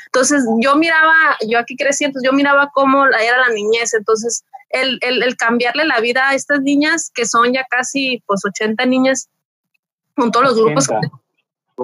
Entonces 0.06 0.44
yo 0.60 0.74
miraba, 0.76 1.36
yo 1.46 1.58
aquí 1.58 1.76
crecí, 1.76 2.04
entonces 2.04 2.28
yo 2.28 2.34
miraba 2.34 2.70
cómo 2.74 3.06
era 3.06 3.38
la 3.38 3.48
niñez, 3.50 3.94
entonces 3.94 4.44
el, 4.68 4.98
el, 5.02 5.22
el 5.22 5.36
cambiarle 5.36 5.84
la 5.84 6.00
vida 6.00 6.28
a 6.28 6.34
estas 6.34 6.60
niñas, 6.60 7.10
que 7.14 7.26
son 7.26 7.52
ya 7.52 7.64
casi 7.70 8.22
pues 8.26 8.44
80 8.44 8.84
niñas, 8.86 9.28
con 10.16 10.30
todos 10.30 10.46
los 10.46 10.56
grupos. 10.56 10.88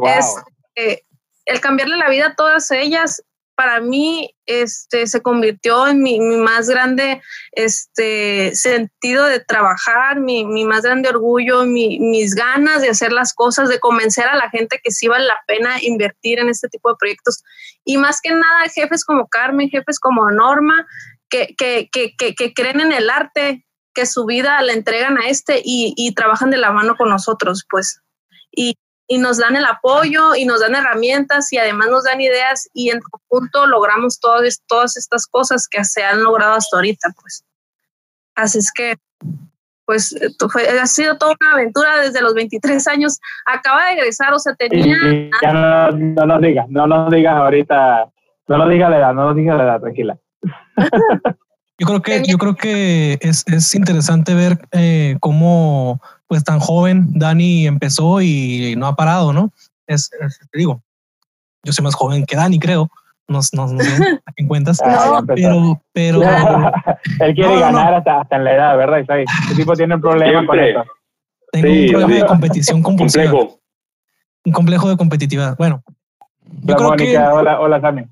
Es, 0.05 0.35
eh, 0.75 1.03
el 1.47 1.61
cambiarle 1.61 1.97
la 1.97 2.11
vida 2.11 2.27
a 2.29 2.35
todas 2.35 2.71
ellas, 2.71 3.23
para 3.57 3.81
mí, 3.81 4.31
este, 4.45 5.07
se 5.07 5.23
convirtió 5.23 5.89
en 5.89 6.03
mi, 6.03 6.21
más 6.21 6.69
grande 6.69 7.23
este, 7.53 8.55
sentido 8.55 9.25
de 9.25 9.41
trabajar, 9.41 10.21
mi, 10.21 10.45
más 10.65 10.83
grande 10.83 11.09
orgullo, 11.09 11.65
mis 11.65 12.35
ganas 12.35 12.83
de 12.83 12.91
hacer 12.91 13.13
las 13.13 13.35
cosas, 13.35 13.69
de 13.69 13.81
convencer 13.81 14.27
a 14.27 14.37
la 14.37 14.51
gente 14.51 14.81
que 14.85 14.93
sí 14.93 15.09
vale 15.09 15.25
la 15.25 15.41
pena 15.47 15.83
invertir 15.83 16.39
en 16.39 16.49
este 16.49 16.69
tipo 16.69 16.91
de 16.91 16.97
proyectos. 16.99 17.43
Y 17.85 17.97
más 17.97 18.21
que 18.21 18.31
nada, 18.31 18.69
jefes 18.73 19.05
como 19.05 19.27
Carmen, 19.27 19.71
jefes 19.71 19.99
como 19.99 20.31
Norma, 20.31 20.87
que, 21.29 21.55
que, 21.57 21.89
que, 21.91 22.15
que 22.17 22.55
creen 22.55 22.81
en 22.81 22.93
el 22.93 23.11
arte, 23.11 23.67
que 23.97 24.07
su 24.07 24.27
vida 24.27 24.61
la 24.61 24.75
entregan 24.75 25.17
a 25.17 25.29
este 25.29 25.63
y, 25.65 26.13
trabajan 26.15 26.51
de 26.51 26.59
la 26.59 26.71
mano 26.71 26.97
con 26.97 27.09
nosotros, 27.09 27.67
pues 27.69 28.03
y 29.09 29.19
nos 29.19 29.39
dan 29.39 29.57
el 29.57 29.65
apoyo 29.65 30.35
y 30.35 30.45
nos 30.45 30.61
dan 30.61 30.75
herramientas 30.75 31.53
y 31.53 31.59
además 31.59 31.89
nos 31.91 32.05
dan 32.05 32.21
ideas 32.21 32.69
y 32.73 32.91
en 32.91 33.01
conjunto 33.01 33.67
logramos 33.67 34.19
todas, 34.21 34.63
todas 34.67 34.97
estas 34.97 35.27
cosas 35.27 35.69
que 35.69 35.85
se 35.85 36.05
han 36.05 36.23
logrado 36.23 36.55
hasta 36.55 36.77
ahorita, 36.77 37.11
pues. 37.21 37.45
Así 38.35 38.59
es 38.59 38.73
que, 38.73 38.97
pues, 39.87 40.15
ha 40.81 40.87
sido 40.87 41.17
toda 41.17 41.37
una 41.41 41.53
aventura 41.53 42.01
desde 42.01 42.21
los 42.21 42.35
23 42.35 42.87
años. 42.89 43.19
Acaba 43.47 43.87
de 43.87 43.93
egresar, 43.93 44.33
o 44.35 44.39
sea, 44.39 44.55
tenía... 44.55 44.97
ya 45.41 45.53
no, 45.53 45.91
no 45.93 46.27
nos 46.27 46.41
digas, 46.41 46.67
no 46.69 46.87
nos 46.87 47.11
digas 47.11 47.35
ahorita, 47.35 48.11
no 48.49 48.59
nos 48.59 48.69
digas 48.69 48.91
la 48.91 48.99
edad, 48.99 49.15
no 49.15 49.27
nos 49.27 49.37
digas 49.37 49.57
la 49.57 49.65
edad, 49.65 49.81
tranquila. 49.81 50.19
Yo 51.79 51.87
creo 51.87 52.03
que, 52.03 52.23
yo 52.27 52.39
creo 52.39 52.55
que 52.55 53.19
es, 53.21 53.45
es 53.47 53.75
interesante 53.75 54.35
ver 54.35 54.59
eh, 54.73 55.17
cómo 55.21 56.01
pues 56.27 56.43
tan 56.43 56.59
joven 56.59 57.19
Dani 57.19 57.67
empezó 57.67 58.21
y 58.21 58.75
no 58.77 58.87
ha 58.87 58.97
parado, 58.97 59.33
¿no? 59.33 59.53
Es, 59.87 60.11
te 60.11 60.59
digo, 60.59 60.83
yo 61.63 61.73
soy 61.73 61.85
más 61.85 61.95
joven 61.95 62.25
que 62.25 62.37
Dani, 62.37 62.59
creo. 62.59 62.91
No, 63.29 63.41
no, 63.53 63.67
no 63.67 63.81
sé 63.81 64.21
a 64.27 64.33
quién 64.33 64.49
cuentas. 64.49 64.81
Ah, 64.85 65.21
pero, 65.27 65.83
pero. 65.93 66.23
Él 67.21 67.35
quiere 67.35 67.59
ganar 67.59 67.95
Hasta, 67.95 68.21
hasta 68.21 68.37
en 68.37 68.45
la 68.45 68.55
edad, 68.55 68.77
¿verdad, 68.77 68.99
Isai? 68.99 69.25
Este 69.43 69.57
tipo 69.57 69.75
tiene 69.75 69.97
un 69.97 70.01
problema 70.01 70.47
con 70.47 70.59
eso. 70.59 70.85
Tengo 71.53 71.69
un 71.69 71.89
problema 71.89 72.15
de 72.15 72.27
competición 72.27 72.83
compulsiva. 72.83 73.31
Complejo. 73.31 73.61
Un 74.45 74.53
complejo 74.53 74.89
de 74.89 74.97
competitividad. 74.97 75.57
Bueno. 75.57 75.83
Yo 76.63 76.77
creo 76.77 76.93
que, 76.93 77.19
hola, 77.19 77.61
hola, 77.61 77.81
Sammy. 77.81 78.05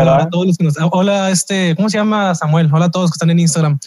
Hola, 0.00 0.16
a 0.16 0.30
todos 0.30 0.46
los 0.46 0.56
que 0.56 0.64
nos, 0.64 0.74
hola, 0.90 1.30
este, 1.30 1.74
¿cómo 1.76 1.88
se 1.88 1.98
llama 1.98 2.34
Samuel? 2.34 2.68
Hola 2.72 2.86
a 2.86 2.90
todos 2.90 3.10
que 3.10 3.14
están 3.14 3.30
en 3.30 3.38
Instagram. 3.38 3.78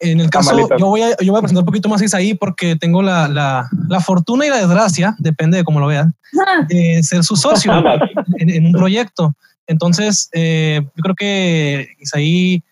En 0.00 0.20
el 0.20 0.28
caso, 0.28 0.56
yo 0.78 0.86
voy, 0.86 1.02
a, 1.02 1.16
yo 1.20 1.32
voy 1.32 1.38
a 1.38 1.42
presentar 1.42 1.62
un 1.62 1.66
poquito 1.66 1.88
más 1.88 2.14
ahí 2.14 2.34
porque 2.34 2.76
tengo 2.76 3.02
la, 3.02 3.28
la, 3.28 3.68
la, 3.88 4.00
fortuna 4.00 4.46
y 4.46 4.50
la 4.50 4.58
desgracia, 4.58 5.14
depende 5.18 5.56
de 5.56 5.64
cómo 5.64 5.80
lo 5.80 5.86
vean, 5.86 6.14
de 6.68 7.02
ser 7.02 7.22
su 7.22 7.36
socio 7.36 7.72
en, 8.38 8.66
un 8.66 8.72
proyecto. 8.72 9.34
Entonces, 9.66 10.28
eh, 10.32 10.80
yo 10.82 11.02
creo 11.02 11.14
que 11.14 11.88
Isaí 12.00 12.62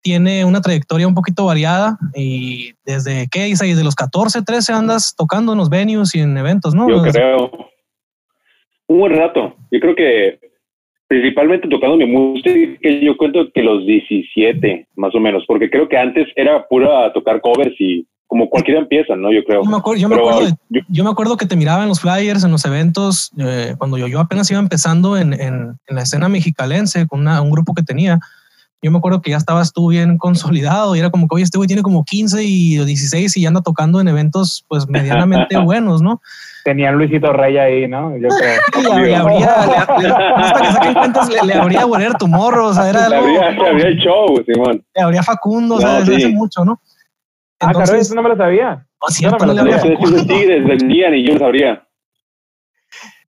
tiene 0.00 0.44
una 0.44 0.62
trayectoria 0.62 1.06
un 1.06 1.14
poquito 1.14 1.44
variada 1.44 1.98
y 2.14 2.72
desde 2.84 3.28
qué, 3.30 3.48
Isaí, 3.48 3.70
desde 3.70 3.84
los 3.84 3.94
14, 3.94 4.42
13 4.42 4.72
andas 4.72 5.14
tocando 5.14 5.52
en 5.52 5.58
los 5.58 5.68
venues 5.68 6.14
y 6.14 6.20
en 6.20 6.36
eventos, 6.36 6.74
¿no? 6.74 6.88
Yo 6.88 7.02
creo. 7.02 7.50
Un 8.86 8.98
buen 8.98 9.16
rato. 9.16 9.54
Yo 9.70 9.78
creo 9.78 9.94
que 9.94 10.49
principalmente 11.10 11.66
tocando 11.66 11.96
mi 11.96 12.06
música, 12.06 12.52
yo 13.02 13.16
cuento 13.16 13.40
que 13.52 13.64
los 13.64 13.84
17, 13.84 14.86
más 14.94 15.12
o 15.12 15.18
menos, 15.18 15.42
porque 15.44 15.68
creo 15.68 15.88
que 15.88 15.98
antes 15.98 16.28
era 16.36 16.68
pura 16.68 17.12
tocar 17.12 17.40
covers 17.40 17.74
y 17.80 18.06
como 18.28 18.48
cualquiera 18.48 18.78
empieza, 18.78 19.16
¿no? 19.16 19.32
Yo 19.32 19.42
creo. 19.42 19.64
Yo 19.64 19.70
me 19.70 19.78
acuerdo, 19.78 19.98
yo 19.98 21.02
me 21.02 21.10
acuerdo, 21.10 21.36
que 21.36 21.46
te 21.46 21.56
miraba 21.56 21.82
en 21.82 21.88
los 21.88 22.00
flyers, 22.00 22.44
en 22.44 22.52
los 22.52 22.64
eventos, 22.64 23.32
eh, 23.40 23.74
cuando 23.76 23.98
yo, 23.98 24.06
yo 24.06 24.20
apenas 24.20 24.48
iba 24.52 24.60
empezando 24.60 25.16
en, 25.16 25.32
en, 25.32 25.76
la 25.88 26.02
escena 26.02 26.28
mexicalense 26.28 27.08
con 27.08 27.26
un 27.26 27.50
grupo 27.50 27.74
que 27.74 27.82
tenía. 27.82 28.20
Yo 28.82 28.90
me 28.90 28.98
acuerdo 28.98 29.20
que 29.20 29.30
ya 29.30 29.36
estabas 29.36 29.72
tú 29.72 29.88
bien 29.90 30.16
consolidado 30.16 30.96
y 30.96 31.00
era 31.00 31.10
como 31.10 31.28
que, 31.28 31.34
oye, 31.34 31.44
este 31.44 31.58
güey 31.58 31.66
tiene 31.66 31.82
como 31.82 32.04
15 32.04 32.42
y 32.42 32.78
16 32.78 33.36
y 33.36 33.42
ya 33.42 33.48
anda 33.48 33.60
tocando 33.60 34.00
en 34.00 34.08
eventos 34.08 34.64
pues 34.68 34.88
medianamente 34.88 35.58
buenos, 35.64 36.00
¿no? 36.00 36.22
Tenía 36.64 36.90
Luisito 36.92 37.32
Rey 37.32 37.58
ahí, 37.58 37.88
¿no? 37.88 38.16
Yo 38.16 38.28
creo. 38.28 38.94
le, 38.96 39.16
habría, 39.16 39.52
hasta 39.52 40.60
que 40.60 40.72
saquen 40.72 40.94
cuentas, 40.94 41.30
le, 41.44 41.52
habría 41.52 41.86
Warrior 41.86 42.14
tu 42.18 42.26
morro, 42.26 42.68
o 42.68 42.74
sea, 42.74 42.88
era 42.88 43.08
le 43.08 43.16
Habría, 43.16 43.50
le 43.50 43.68
habría 43.68 43.86
el 43.88 43.96
show, 43.98 44.42
Simón. 44.46 44.82
Le 44.94 45.02
habría 45.02 45.22
Facundo, 45.22 45.76
o 45.76 45.80
sea, 45.80 46.00
desde 46.00 46.16
hace 46.16 46.28
mucho, 46.28 46.64
¿no? 46.64 46.80
ah, 47.60 47.72
claro, 47.72 47.94
eso 47.94 48.14
no 48.14 48.22
me 48.22 48.30
lo 48.30 48.36
sabía. 48.36 48.86
No, 49.00 49.08
cierto, 49.08 49.46
no 49.46 49.54
me 49.54 49.62
lo 49.62 49.78
sabía. 49.78 49.96
Los 49.98 50.26
Tigres 50.26 50.66
vendían 50.66 51.14
y 51.14 51.26
yo 51.26 51.34
lo 51.34 51.40
sabría. 51.40 51.86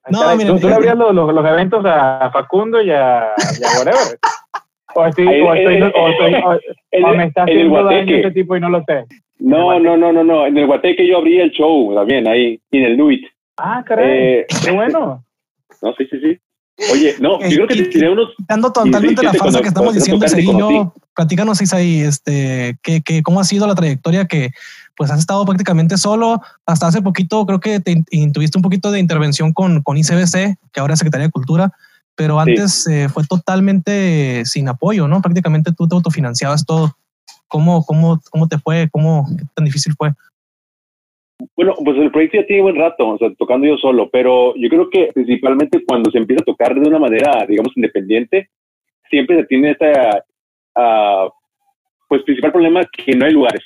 No, 0.09 0.37
mira, 0.37 0.59
tú, 0.59 0.69
le 0.69 0.75
abrías 0.75 0.97
los, 0.97 1.15
los, 1.15 1.33
los, 1.33 1.47
eventos 1.47 1.85
a 1.87 2.31
Facundo 2.33 2.83
y 2.83 2.91
a, 2.91 3.35
y 3.61 3.65
a 3.65 3.79
whatever. 3.79 4.19
O, 4.95 5.07
estoy, 5.07 5.27
o, 5.27 5.55
estoy, 5.55 5.83
o, 5.83 6.09
estoy, 6.09 6.35
o, 7.03 7.15
me 7.15 7.25
está 7.25 7.43
haciendo 7.45 7.85
daño 7.85 8.17
ese 8.17 8.31
tipo 8.31 8.57
y 8.57 8.61
no 8.61 8.69
lo 8.69 8.83
sé. 8.85 9.05
No, 9.39 9.79
no, 9.81 9.97
no, 9.97 10.13
no, 10.13 10.23
no. 10.23 10.47
En 10.47 10.57
el 10.57 10.67
Guateque 10.67 11.07
yo 11.07 11.19
abrí 11.19 11.41
el 11.41 11.51
show 11.51 11.95
también, 11.95 12.29
ahí, 12.29 12.61
en 12.71 12.85
el 12.85 12.97
Nuit. 12.97 13.25
Ah, 13.57 13.83
caray. 13.87 14.09
Eh, 14.11 14.47
qué 14.65 14.71
bueno. 14.71 15.25
No, 15.83 15.93
sí, 15.95 16.07
sí, 16.09 16.17
sí. 16.21 16.39
Oye, 16.93 17.17
no, 17.19 17.41
yo 17.49 17.67
creo 17.67 17.67
que 17.67 17.83
tiré 17.87 18.09
unos. 18.09 18.29
Dando 18.49 18.73
totalmente 18.73 19.21
la 19.21 19.33
falsa 19.33 19.61
que 19.61 19.67
estamos 19.67 19.95
diciendo, 19.95 20.25
yo, 20.41 20.95
platícanos, 21.15 21.61
Isaí, 21.61 22.03
este, 22.03 22.77
que, 22.85 23.03
que, 23.03 23.23
cómo 23.25 23.41
ha 23.41 23.45
sido 23.45 23.67
la 23.67 23.75
trayectoria 23.75 24.27
que 24.27 24.51
pues 24.97 25.11
has 25.11 25.19
estado 25.19 25.45
prácticamente 25.45 25.97
solo. 25.97 26.41
Hasta 26.67 26.87
hace 26.87 27.03
poquito 27.03 27.45
creo 27.47 27.61
que 27.61 27.81
te 27.81 28.03
tuviste 28.33 28.59
un 28.59 28.63
poquito 28.63 28.91
de 28.91 29.01
intervención 29.01 29.53
con, 29.53 29.83
con 29.83 29.97
ICBC, 29.97 30.57
que 30.73 30.81
ahora 30.81 30.95
es 30.95 31.01
Secretaría 31.01 31.27
de 31.27 31.33
Cultura, 31.33 31.73
pero 32.15 32.39
antes 32.39 32.87
eh, 32.87 33.09
fue 33.09 33.25
totalmente 33.25 34.45
sin 34.45 34.69
apoyo, 34.69 35.09
¿no? 35.09 35.21
Prácticamente 35.23 35.73
tú 35.77 35.89
te 35.89 35.95
autofinanciabas 35.95 36.67
todo. 36.67 36.97
¿Cómo, 37.49 37.85
cómo, 37.85 38.21
cómo 38.31 38.49
te 38.49 38.59
fue? 38.59 38.89
¿Cómo 38.91 39.27
qué 39.37 39.45
tan 39.55 39.65
difícil 39.65 39.95
fue? 39.97 40.11
Bueno, 41.57 41.75
pues 41.85 41.97
el 41.99 42.11
proyecto 42.11 42.39
ya 42.39 42.47
tiene 42.47 42.63
buen 42.63 42.77
rato, 42.77 43.09
o 43.09 43.19
sea, 43.19 43.29
tocando 43.37 43.67
yo 43.67 43.77
solo, 43.77 44.09
pero 44.11 44.55
yo 44.57 44.69
creo 44.69 44.89
que 44.89 45.11
principalmente 45.13 45.85
cuando 45.85 46.11
se 46.11 46.19
empieza 46.19 46.43
a 46.43 46.47
tocar 46.47 46.75
de 46.75 46.89
una 46.89 46.99
manera, 46.99 47.45
digamos, 47.47 47.73
independiente, 47.77 48.49
siempre 49.11 49.41
se 49.41 49.45
tiene 49.47 49.73
esta, 49.73 50.25
uh, 50.77 51.31
pues, 52.09 52.23
principal 52.23 52.53
problema 52.53 52.83
que 52.93 53.15
no 53.17 53.27
hay 53.27 53.33
lugares. 53.33 53.63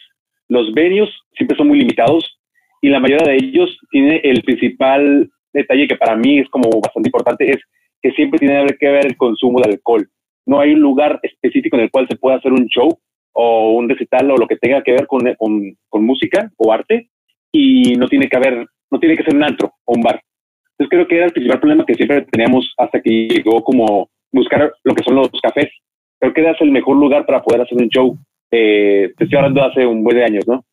Los 0.49 0.73
venues 0.73 1.11
siempre 1.37 1.57
son 1.57 1.69
muy 1.69 1.79
limitados 1.79 2.39
y 2.81 2.89
la 2.89 3.01
mayoría 3.01 3.31
de 3.31 3.37
ellos 3.37 3.79
tiene 3.91 4.21
el 4.25 4.43
principal 4.43 5.31
detalle 5.53 5.89
que 5.89 5.97
para 5.97 6.17
mí 6.17 6.39
es 6.39 6.49
como 6.49 6.81
bastante 6.81 7.09
importante, 7.09 7.51
es 7.51 7.61
que 8.07 8.13
siempre 8.13 8.39
tiene 8.39 8.65
que 8.79 8.89
ver 8.89 9.05
el 9.05 9.17
consumo 9.17 9.61
de 9.61 9.73
alcohol. 9.73 10.09
No 10.47 10.61
hay 10.61 10.75
un 10.75 10.81
lugar 10.81 11.19
específico 11.25 11.77
en 11.77 11.83
el 11.85 11.91
cual 11.91 12.07
se 12.09 12.17
pueda 12.17 12.37
hacer 12.37 12.53
un 12.53 12.67
show 12.67 12.89
o 13.33 13.73
un 13.73 13.89
recital 13.89 14.31
o 14.31 14.37
lo 14.37 14.47
que 14.47 14.57
tenga 14.57 14.81
que 14.85 14.93
ver 14.93 15.09
con, 15.09 15.23
con, 15.37 15.77
con 15.89 16.05
música 16.05 16.49
o 16.57 16.73
arte 16.73 17.09
y 17.51 17.95
no 17.97 18.07
tiene 18.07 18.29
que 18.29 18.37
haber, 18.37 18.65
no 18.93 19.01
tiene 19.01 19.17
que 19.17 19.25
ser 19.25 19.35
un 19.35 19.43
antro 19.43 19.73
o 19.85 19.95
un 19.95 20.03
bar. 20.03 20.23
Entonces 20.71 20.91
creo 20.91 21.09
que 21.09 21.17
era 21.17 21.27
el 21.27 21.33
principal 21.33 21.59
problema 21.59 21.85
que 21.85 21.95
siempre 21.95 22.23
teníamos 22.31 22.73
hasta 22.79 23.01
que 23.01 23.11
llegó 23.11 23.65
como 23.65 24.09
buscar 24.31 24.73
lo 24.85 24.95
que 24.95 25.03
son 25.03 25.17
los 25.17 25.31
cafés. 25.43 25.71
Creo 26.21 26.33
que 26.33 26.49
es 26.49 26.61
el 26.61 26.71
mejor 26.71 26.97
lugar 26.97 27.27
para 27.27 27.43
poder 27.43 27.63
hacer 27.63 27.77
un 27.77 27.89
show. 27.89 28.17
Eh, 28.53 29.13
te 29.17 29.25
estoy 29.25 29.37
hablando 29.37 29.65
hace 29.65 29.85
un 29.85 30.05
buen 30.05 30.17
de 30.17 30.25
años, 30.25 30.47
¿no? 30.47 30.65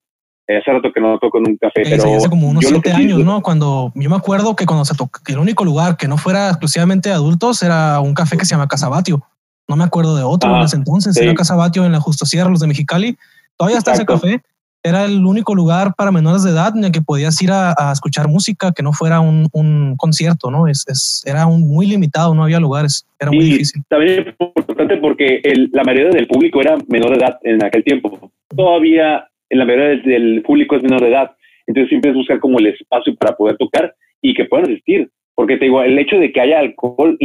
Eh, 0.48 0.58
hace 0.58 0.72
rato 0.72 0.92
que 0.94 1.00
no 1.00 1.18
toco 1.20 1.38
en 1.38 1.50
un 1.50 1.58
café, 1.58 1.84
pero... 1.84 2.16
hace 2.16 2.30
como 2.30 2.50
unos 2.50 2.66
siete 2.66 2.92
años, 2.92 3.20
¿no? 3.20 3.42
Cuando 3.42 3.92
yo 3.96 4.10
me 4.10 4.16
acuerdo 4.16 4.56
que 4.56 4.66
cuando 4.66 4.84
se 4.84 4.94
tocó, 4.94 5.20
el 5.28 5.38
único 5.38 5.64
lugar 5.64 5.96
que 5.96 6.08
no 6.08 6.18
fuera 6.18 6.50
exclusivamente 6.50 7.10
de 7.10 7.16
adultos 7.16 7.64
era 7.64 8.00
un 8.02 8.14
café 8.14 8.38
que 8.38 8.46
se 8.46 8.52
llama 8.52 8.68
Casabatio. 8.68 9.22
No 9.68 9.78
me 9.78 9.86
acuerdo 9.86 10.18
de 10.18 10.24
otro 10.24 10.54
en 10.56 10.64
ese 10.64 10.76
entonces. 10.76 11.16
Era 11.16 11.34
Casabatio 11.34 11.86
en 11.86 11.94
la 11.94 12.02
Justo 12.02 12.26
Sierra, 12.26 12.50
los 12.50 12.60
de 12.60 12.68
Mexicali. 12.68 13.18
Todavía 13.56 13.78
está 13.78 13.94
ese 13.94 14.06
café 14.06 14.42
era 14.84 15.06
el 15.06 15.26
único 15.26 15.56
lugar 15.56 15.94
para 15.96 16.12
menores 16.12 16.44
de 16.44 16.52
edad 16.52 16.76
en 16.76 16.84
el 16.84 16.92
que 16.92 17.02
podías 17.02 17.42
ir 17.42 17.52
a, 17.52 17.74
escuchar 17.92 18.28
música 18.28 18.74
que 18.74 18.84
no 18.84 18.92
fuera 18.92 19.22
un, 19.22 19.48
un 19.54 19.96
concierto, 19.96 20.52
¿no? 20.52 20.68
Es, 20.68 20.84
es, 20.88 21.24
era 21.26 21.48
un, 21.48 21.62
muy 21.68 21.88
limitado, 21.88 22.36
no 22.36 22.44
había 22.44 22.60
lugares, 22.60 23.06
era 23.18 23.32
muy 23.32 23.46
difícil. 23.46 23.82
También 23.88 24.20
es 24.20 24.28
importante 24.58 24.98
porque 24.98 25.40
el, 25.44 25.70
la 25.72 25.84
mayoría 25.84 26.10
del 26.10 26.28
público 26.28 26.60
era 26.60 26.76
menor 26.90 27.12
de 27.12 27.16
edad 27.16 27.40
en 27.44 27.64
aquel 27.64 27.84
tiempo. 27.84 28.32
Todavía 28.54 29.26
en 29.50 29.60
la 29.60 29.66
mayoría 29.66 29.90
del, 29.90 30.04
del 30.04 30.42
público 30.42 30.76
es 30.76 30.84
menor 30.84 31.02
de 31.02 31.10
edad, 31.10 31.32
entonces 31.68 31.90
siempre 31.90 32.12
es 32.12 32.18
buscar 32.18 32.40
como 32.40 32.60
el 32.60 32.68
espacio 32.68 33.16
para 33.16 33.36
poder 33.36 33.58
tocar 33.58 33.96
y 34.22 34.34
que 34.34 34.46
puedan 34.46 34.70
asistir. 34.70 35.10
Porque 35.36 35.58
te 35.58 35.66
digo, 35.66 35.82
el 35.82 35.98
hecho 35.98 36.18
de 36.18 36.32
que 36.32 36.42
haya 36.42 36.60
alcohol 36.60 37.18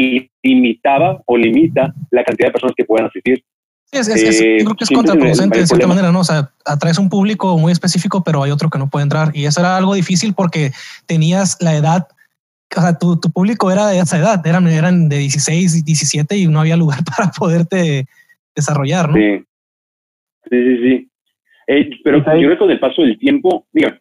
limitaba 0.42 1.22
o 1.26 1.36
limita 1.36 1.94
la 2.10 2.24
cantidad 2.24 2.48
de 2.48 2.52
personas 2.52 2.74
que 2.76 2.84
puedan 2.84 3.06
asistir. 3.06 3.44
Es, 3.90 4.08
es, 4.08 4.38
yo 4.38 4.64
creo 4.64 4.76
que 4.76 4.84
es 4.84 4.90
contraproducente 4.90 5.58
de 5.58 5.66
cierta 5.66 5.86
manera, 5.86 6.12
¿no? 6.12 6.20
O 6.20 6.24
sea, 6.24 6.50
atraes 6.64 6.98
un 6.98 7.08
público 7.08 7.56
muy 7.58 7.72
específico, 7.72 8.22
pero 8.22 8.42
hay 8.42 8.50
otro 8.50 8.70
que 8.70 8.78
no 8.78 8.88
puede 8.88 9.02
entrar. 9.02 9.30
Y 9.34 9.46
eso 9.46 9.60
era 9.60 9.76
algo 9.76 9.94
difícil 9.94 10.34
porque 10.34 10.72
tenías 11.06 11.56
la 11.60 11.74
edad, 11.74 12.08
o 12.76 12.80
sea, 12.80 12.98
tu, 12.98 13.18
tu 13.18 13.30
público 13.30 13.70
era 13.70 13.88
de 13.88 13.98
esa 13.98 14.18
edad, 14.18 14.46
eran, 14.46 14.66
eran 14.68 15.08
de 15.08 15.18
16, 15.18 15.84
17 15.84 16.36
y 16.36 16.46
no 16.48 16.60
había 16.60 16.76
lugar 16.76 17.00
para 17.16 17.30
poderte 17.30 18.06
desarrollar, 18.54 19.10
¿no? 19.10 19.16
Sí, 19.16 19.44
sí, 20.50 20.56
sí. 20.62 20.76
sí. 20.82 21.08
Eh, 21.68 21.90
pero 22.02 22.18
yo 22.18 22.24
creo 22.24 22.50
que 22.50 22.58
con 22.58 22.70
el 22.70 22.80
paso 22.80 23.02
del 23.02 23.18
tiempo, 23.18 23.66
diga. 23.72 23.96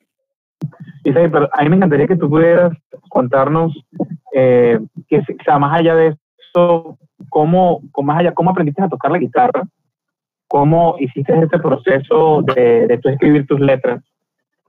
pero 1.03 1.49
a 1.53 1.63
mí 1.63 1.69
me 1.69 1.75
encantaría 1.75 2.07
que 2.07 2.15
tú 2.15 2.29
pudieras 2.29 2.71
contarnos 3.09 3.77
eh, 4.33 4.79
que, 5.07 5.19
o 5.19 5.43
sea, 5.43 5.59
más 5.59 5.79
allá 5.79 5.93
de 5.93 6.15
eso, 6.49 6.97
cómo, 7.29 7.81
cómo, 7.91 8.07
más 8.07 8.19
allá, 8.19 8.33
cómo 8.33 8.49
aprendiste 8.49 8.81
a 8.81 8.89
tocar 8.89 9.11
la 9.11 9.19
guitarra 9.19 9.63
cómo 10.49 10.95
hiciste 10.99 11.37
este 11.37 11.59
proceso 11.59 12.41
de, 12.41 12.87
de 12.87 12.97
tú 12.99 13.09
escribir 13.09 13.45
tus 13.45 13.59
letras 13.59 14.01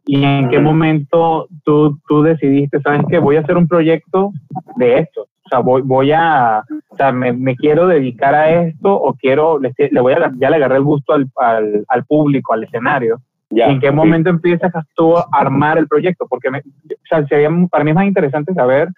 y 0.08 0.24
en 0.24 0.48
qué 0.48 0.58
momento 0.58 1.48
tú, 1.64 1.98
tú 2.08 2.22
decidiste, 2.22 2.80
sabes 2.80 3.02
que 3.10 3.18
voy 3.18 3.36
a 3.36 3.40
hacer 3.40 3.58
un 3.58 3.68
proyecto 3.68 4.32
de 4.76 5.00
esto. 5.00 5.28
O 5.44 5.48
sea, 5.50 5.58
voy, 5.58 5.82
voy 5.82 6.12
a, 6.12 6.64
sea, 6.98 7.12
me, 7.12 7.32
me 7.32 7.56
quiero 7.56 7.86
dedicar 7.86 8.34
a 8.34 8.62
esto 8.62 8.92
o 8.94 9.14
quiero, 9.14 9.58
le, 9.58 9.72
le, 9.78 10.00
voy 10.00 10.12
a, 10.12 10.32
ya 10.38 10.50
le 10.50 10.56
agarré 10.56 10.76
el 10.76 10.82
gusto 10.82 11.14
al, 11.14 11.30
al, 11.36 11.84
al 11.88 12.04
público, 12.04 12.52
al 12.52 12.64
escenario. 12.64 13.20
¿En 13.50 13.80
qué 13.80 13.90
momento 13.90 14.28
empiezas 14.28 14.70
tú 14.94 15.16
a 15.16 15.26
armar 15.32 15.78
el 15.78 15.88
proyecto? 15.88 16.26
Porque 16.28 16.50
me, 16.50 16.58
o 16.58 17.06
sea, 17.08 17.26
sería, 17.26 17.48
para 17.70 17.82
mí 17.82 17.90
es 17.90 17.94
más 17.94 18.06
interesante 18.06 18.52
saber 18.52 18.88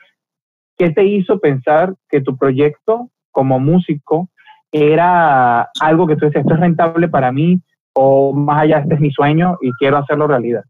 qué 0.77 0.91
te 0.91 1.05
hizo 1.05 1.39
pensar 1.39 1.95
que 2.09 2.21
tu 2.21 2.37
proyecto 2.37 3.11
como 3.31 3.61
músico 3.61 4.29
era 4.73 5.69
algo 5.81 6.07
que 6.07 6.17
tú 6.17 6.27
dices, 6.27 6.41
esto 6.41 6.55
es 6.55 6.61
rentable 6.61 7.09
para 7.09 7.31
mí 7.31 7.61
o 7.93 8.33
más 8.33 8.63
allá, 8.63 8.79
este 8.79 8.95
es 8.95 9.01
mi 9.01 9.11
sueño 9.11 9.57
y 9.61 9.71
quiero 9.79 9.99
hacerlo 9.99 10.27
realidad. 10.27 10.65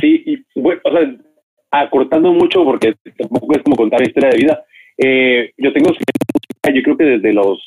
Sí, 0.00 0.22
y 0.26 0.60
bueno, 0.60 0.80
o 0.84 0.90
sea, 0.92 1.00
acortando 1.70 2.32
mucho 2.32 2.64
porque 2.64 2.94
tampoco 3.18 3.54
es 3.54 3.62
como 3.62 3.76
contar 3.76 4.02
historia 4.02 4.30
de 4.30 4.36
vida. 4.36 4.64
Eh, 4.98 5.52
yo 5.56 5.72
tengo 5.72 5.90
yo 5.92 6.82
creo 6.82 6.96
que 6.96 7.04
desde 7.04 7.32
los 7.32 7.60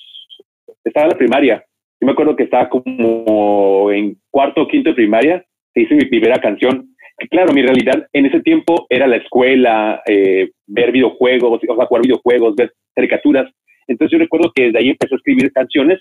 estaba 0.84 1.06
en 1.06 1.12
la 1.12 1.18
primaria. 1.18 1.66
Yo 2.00 2.06
me 2.06 2.12
acuerdo 2.12 2.36
que 2.36 2.44
estaba 2.44 2.70
como 2.70 3.92
en 3.92 4.18
cuarto 4.30 4.62
o 4.62 4.68
quinto 4.68 4.90
de 4.90 4.96
primaria, 4.96 5.44
que 5.74 5.82
hice 5.82 5.96
mi 5.96 6.06
primera 6.06 6.40
canción. 6.40 6.90
Claro, 7.30 7.54
mi 7.54 7.64
realidad 7.64 8.08
en 8.14 8.28
ese 8.28 8.42
tiempo 8.42 8.86
era 8.90 9.08
la 9.08 9.18
escuela, 9.18 10.02
eh, 10.06 10.52
ver 10.68 10.92
videojuegos, 10.92 11.60
o 11.64 11.76
sea, 11.76 11.88
jugar 11.88 12.04
videojuegos, 12.04 12.56
ver 12.56 12.74
caricaturas. 12.96 13.52
Entonces 13.88 14.12
yo 14.12 14.20
recuerdo 14.20 14.52
que 14.54 14.66
desde 14.66 14.80
ahí 14.80 14.90
empecé 14.90 15.16
a 15.16 15.18
escribir 15.18 15.52
canciones, 15.52 16.00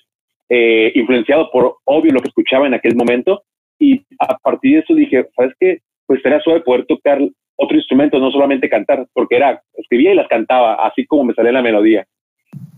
eh, 0.48 0.92
influenciado 0.94 1.50
por, 1.50 1.76
obvio, 1.84 2.12
lo 2.12 2.20
que 2.20 2.28
escuchaba 2.28 2.66
en 2.66 2.74
aquel 2.74 2.94
momento. 2.96 3.42
Y 3.78 4.02
a 4.18 4.36
partir 4.38 4.74
de 4.74 4.78
eso 4.80 4.94
dije, 4.94 5.26
¿sabes 5.34 5.54
qué? 5.58 5.78
Pues 6.06 6.24
era 6.24 6.40
suave 6.40 6.60
poder 6.60 6.84
tocar 6.86 7.18
otro 7.57 7.77
instrumento, 7.77 8.19
no 8.19 8.31
solamente 8.31 8.69
cantar, 8.69 9.07
porque 9.12 9.37
era, 9.37 9.62
escribía 9.75 10.12
y 10.12 10.16
las 10.16 10.29
cantaba, 10.29 10.87
así 10.87 11.07
como 11.07 11.25
me 11.25 11.35
salía 11.35 11.53
la 11.53 11.62
melodía. 11.62 12.07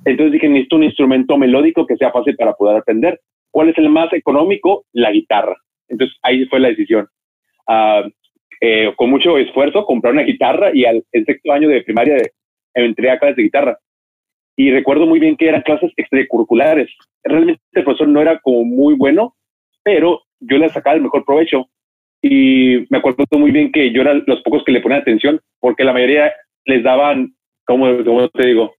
Entonces 0.04 0.32
dije, 0.32 0.48
necesito 0.48 0.76
un 0.76 0.84
instrumento 0.84 1.36
melódico 1.36 1.86
que 1.86 1.96
sea 1.96 2.10
fácil 2.10 2.36
para 2.36 2.54
poder 2.54 2.78
aprender. 2.78 3.20
¿Cuál 3.50 3.70
es 3.70 3.78
el 3.78 3.88
más 3.90 4.12
económico? 4.12 4.84
La 4.92 5.10
guitarra. 5.10 5.56
Entonces 5.88 6.16
ahí 6.22 6.46
fue 6.46 6.60
la 6.60 6.68
decisión. 6.68 7.08
Uh, 7.66 8.08
eh, 8.60 8.92
con 8.96 9.10
mucho 9.10 9.38
esfuerzo 9.38 9.84
compré 9.84 10.10
una 10.10 10.22
guitarra 10.22 10.70
y 10.74 10.84
al 10.84 11.04
sexto 11.12 11.52
año 11.52 11.68
de 11.68 11.82
primaria 11.82 12.16
entré 12.74 13.10
a 13.10 13.18
clases 13.18 13.36
de 13.36 13.42
guitarra 13.44 13.78
y 14.58 14.72
recuerdo 14.72 15.06
muy 15.06 15.20
bien 15.20 15.36
que 15.36 15.48
eran 15.48 15.62
clases 15.62 15.92
extracurriculares. 15.96 16.90
Realmente 17.22 17.62
el 17.72 17.84
profesor 17.84 18.08
no 18.08 18.20
era 18.20 18.40
como 18.40 18.64
muy 18.64 18.94
bueno, 18.94 19.36
pero 19.84 20.22
yo 20.40 20.58
le 20.58 20.68
sacaba 20.68 20.96
el 20.96 21.02
mejor 21.02 21.24
provecho. 21.24 21.68
Y 22.22 22.86
me 22.90 22.98
acuerdo 22.98 23.24
muy 23.32 23.50
bien 23.50 23.70
que 23.70 23.92
yo 23.92 24.02
era 24.02 24.14
los 24.14 24.42
pocos 24.42 24.64
que 24.64 24.72
le 24.72 24.80
ponían 24.80 25.02
atención, 25.02 25.40
porque 25.60 25.84
la 25.84 25.92
mayoría 25.92 26.32
les 26.64 26.82
daban, 26.82 27.34
como, 27.64 27.86
te 28.30 28.46
digo, 28.46 28.74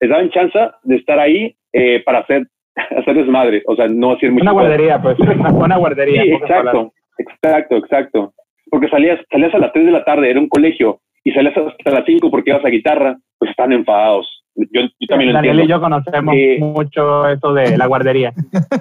les 0.00 0.10
daban 0.10 0.30
chance 0.30 0.58
de 0.82 0.96
estar 0.96 1.18
ahí 1.18 1.56
eh, 1.72 2.02
para 2.04 2.20
hacer, 2.20 2.46
hacer 2.76 3.14
desmadre, 3.14 3.62
o 3.66 3.76
sea, 3.76 3.88
no 3.88 4.12
hacer 4.12 4.30
mucho. 4.30 4.42
Una 4.42 4.52
guardería, 4.52 5.00
pues, 5.00 5.18
una 5.18 5.50
buena 5.50 5.76
guardería. 5.76 6.22
Sí, 6.22 6.32
exacto, 6.32 6.92
exacto, 7.18 7.76
exacto. 7.76 8.34
Porque 8.70 8.88
salías, 8.88 9.20
salías 9.30 9.54
a 9.54 9.58
las 9.58 9.72
3 9.72 9.86
de 9.86 9.92
la 9.92 10.04
tarde, 10.04 10.30
era 10.30 10.40
un 10.40 10.48
colegio, 10.48 11.00
y 11.24 11.32
sales 11.32 11.56
hasta 11.56 11.90
las 11.90 12.04
5 12.04 12.30
porque 12.30 12.50
ibas 12.50 12.64
a 12.64 12.68
guitarra, 12.68 13.16
pues 13.38 13.50
están 13.50 13.72
enfadados. 13.72 14.42
Yo, 14.54 14.82
también 15.08 15.32
lo 15.32 15.38
Daniel 15.38 15.60
y 15.60 15.66
yo 15.66 15.80
conocemos 15.80 16.34
eh, 16.36 16.58
mucho 16.60 17.26
eso 17.26 17.54
de 17.54 17.78
la 17.78 17.86
guardería. 17.86 18.34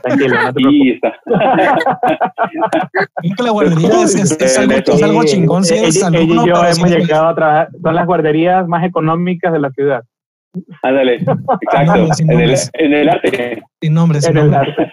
Tranquilo, 0.03 0.35
no 0.43 0.53
te 0.53 0.63
sí, 0.63 0.89
está. 0.91 1.15
la 3.41 3.51
guardería 3.51 3.89
es, 4.03 4.59
algo, 4.59 4.73
es 4.73 5.03
algo, 5.03 5.23
chingón. 5.23 5.63
Sí, 5.63 5.75
es 5.75 6.03
ella, 6.03 6.19
y 6.19 6.27
yo 6.27 6.65
hemos 6.65 6.89
llegado 6.89 7.27
a 7.27 7.35
trabajar, 7.35 7.69
son 7.81 7.95
las 7.95 8.05
guarderías 8.05 8.67
más 8.67 8.85
económicas 8.85 9.53
de 9.53 9.59
la 9.59 9.71
ciudad. 9.71 10.03
Ándale, 10.81 11.15
exacto. 11.15 11.57
en, 12.19 12.41
el, 12.41 12.55
en, 12.73 12.93
el, 12.93 13.09
arte. 13.09 13.63
Sin 13.79 13.93
nombres. 13.93 14.27
En 14.27 14.37
el 14.37 14.53
arte. 14.53 14.75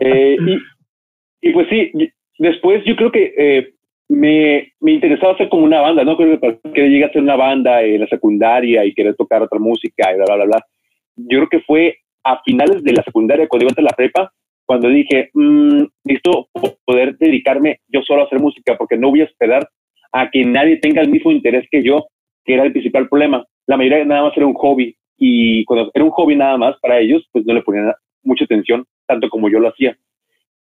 eh, 0.00 0.38
y, 0.40 1.48
y, 1.48 1.52
pues 1.52 1.66
sí, 1.68 1.92
después 2.38 2.82
yo 2.86 2.96
creo 2.96 3.12
que 3.12 3.34
eh, 3.36 3.74
me, 4.10 4.72
me 4.80 4.92
interesaba 4.92 5.34
hacer 5.34 5.48
como 5.48 5.64
una 5.64 5.80
banda, 5.80 6.02
¿no? 6.02 6.16
Creo 6.16 6.38
que 6.40 6.88
llegué 6.88 7.04
a 7.04 7.06
hacer 7.06 7.22
una 7.22 7.36
banda 7.36 7.80
en 7.82 8.00
la 8.00 8.08
secundaria 8.08 8.84
y 8.84 8.92
querer 8.92 9.14
tocar 9.14 9.40
otra 9.40 9.60
música 9.60 10.12
y 10.12 10.16
bla, 10.16 10.24
bla, 10.26 10.34
bla, 10.34 10.44
bla. 10.46 10.66
Yo 11.14 11.38
creo 11.38 11.48
que 11.48 11.60
fue 11.60 11.96
a 12.24 12.42
finales 12.42 12.82
de 12.82 12.92
la 12.92 13.04
secundaria, 13.04 13.46
cuando 13.46 13.66
iba 13.66 13.74
a 13.76 13.82
la 13.82 13.96
prepa, 13.96 14.32
cuando 14.66 14.88
dije, 14.88 15.30
mmm, 15.32 15.84
listo, 16.04 16.48
poder 16.84 17.16
dedicarme 17.18 17.78
yo 17.88 18.02
solo 18.02 18.22
a 18.22 18.24
hacer 18.24 18.40
música, 18.40 18.76
porque 18.76 18.96
no 18.96 19.10
voy 19.10 19.20
a 19.20 19.24
esperar 19.24 19.68
a 20.12 20.28
que 20.28 20.44
nadie 20.44 20.78
tenga 20.78 21.02
el 21.02 21.08
mismo 21.08 21.30
interés 21.30 21.68
que 21.70 21.84
yo, 21.84 22.08
que 22.44 22.54
era 22.54 22.64
el 22.64 22.72
principal 22.72 23.08
problema. 23.08 23.46
La 23.66 23.76
mayoría 23.76 24.04
nada 24.04 24.24
más 24.24 24.36
era 24.36 24.46
un 24.46 24.54
hobby, 24.54 24.96
y 25.18 25.64
cuando 25.66 25.88
era 25.94 26.04
un 26.04 26.10
hobby 26.10 26.34
nada 26.34 26.56
más 26.56 26.76
para 26.80 26.98
ellos, 26.98 27.28
pues 27.30 27.46
no 27.46 27.54
le 27.54 27.62
ponían 27.62 27.92
mucha 28.24 28.44
atención, 28.44 28.84
tanto 29.06 29.28
como 29.28 29.48
yo 29.48 29.60
lo 29.60 29.68
hacía. 29.68 29.96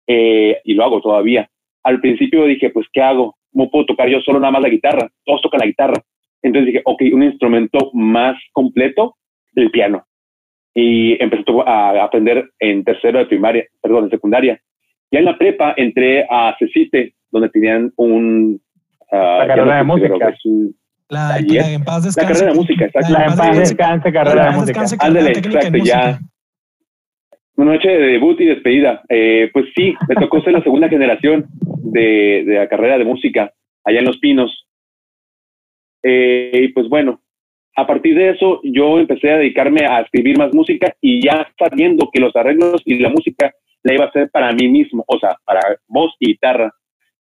Eh, 0.06 0.60
y 0.64 0.74
lo 0.76 0.84
hago 0.84 1.02
todavía. 1.02 1.50
Al 1.84 2.00
principio 2.00 2.46
dije, 2.46 2.70
pues, 2.70 2.86
¿qué 2.94 3.02
hago? 3.02 3.38
¿Cómo 3.52 3.70
puedo 3.70 3.86
tocar 3.86 4.10
yo 4.10 4.20
solo 4.22 4.40
nada 4.40 4.52
más 4.52 4.62
la 4.62 4.70
guitarra? 4.70 5.10
Todos 5.26 5.42
tocan 5.42 5.60
la 5.60 5.68
guitarra. 5.68 6.02
Entonces 6.42 6.68
dije, 6.68 6.82
ok, 6.86 7.02
un 7.14 7.24
instrumento 7.24 7.92
más 7.94 8.38
completo, 8.54 9.16
el 9.56 9.72
piano. 9.72 10.06
Y 10.74 11.22
empecé 11.22 11.44
a 11.66 12.04
aprender 12.04 12.50
en 12.60 12.84
tercero 12.84 13.20
de 13.20 13.26
primaria, 13.26 13.66
perdón, 13.82 14.06
en 14.06 14.10
secundaria. 14.12 14.62
Ya 15.12 15.20
en 15.20 15.26
la 15.26 15.38
prepa 15.38 15.74
entré 15.76 16.26
a 16.30 16.56
CECITE, 16.60 17.14
donde 17.32 17.50
tenían 17.50 17.92
un... 17.98 18.62
Uh, 19.12 19.16
la 19.16 19.48
carrera 19.48 19.78
de 19.78 19.84
música. 19.84 20.34
La, 21.10 21.40
la, 21.42 21.72
en 21.72 21.84
paz 21.84 22.04
descanse. 22.04 22.22
La 22.22 22.28
carrera 22.28 22.52
de 22.54 22.60
música, 22.60 22.86
exacto. 22.86 23.12
La, 23.12 23.26
en 23.26 23.36
paz 23.36 23.58
descanse, 23.58 24.14
carrera 24.14 24.52
de 24.52 24.58
música. 24.58 24.84
Ándale, 25.00 25.32
exacto, 25.32 25.78
ya. 25.84 26.20
Una 27.56 27.74
noche 27.74 27.90
de 27.90 27.98
debut 27.98 28.40
y 28.40 28.46
despedida. 28.46 29.02
Eh, 29.10 29.50
pues 29.52 29.66
sí, 29.76 29.96
me 30.08 30.16
tocó 30.16 30.42
ser 30.42 30.54
la 30.54 30.62
segunda 30.62 30.88
generación 30.88 31.48
de, 31.84 32.44
la 32.46 32.68
carrera 32.68 32.98
de 32.98 33.06
música 33.06 33.52
allá 33.84 34.00
en 34.00 34.06
Los 34.06 34.18
Pinos. 34.20 34.68
Eh, 36.04 36.62
y 36.64 36.68
pues 36.70 36.88
bueno, 36.88 37.22
a 37.76 37.88
partir 37.88 38.16
de 38.16 38.30
eso 38.30 38.62
yo 38.64 39.00
empecé 39.00 39.32
a 39.32 39.38
dedicarme 39.38 39.86
a 39.86 40.02
escribir 40.02 40.38
más 40.38 40.54
música 40.54 40.94
y 41.02 41.24
ya 41.24 41.48
sabiendo 41.58 42.10
que 42.12 42.20
los 42.20 42.36
arreglos 42.36 42.82
y 42.86 43.00
la 43.00 43.10
música 43.10 43.54
la 43.84 43.94
iba 43.94 44.06
a 44.06 44.08
hacer 44.10 44.30
para 44.32 44.52
mí 44.52 44.68
mismo, 44.68 45.04
o 45.08 45.20
sea, 45.20 45.38
para 45.46 45.62
voz 45.88 46.14
y 46.20 46.32
guitarra. 46.32 46.74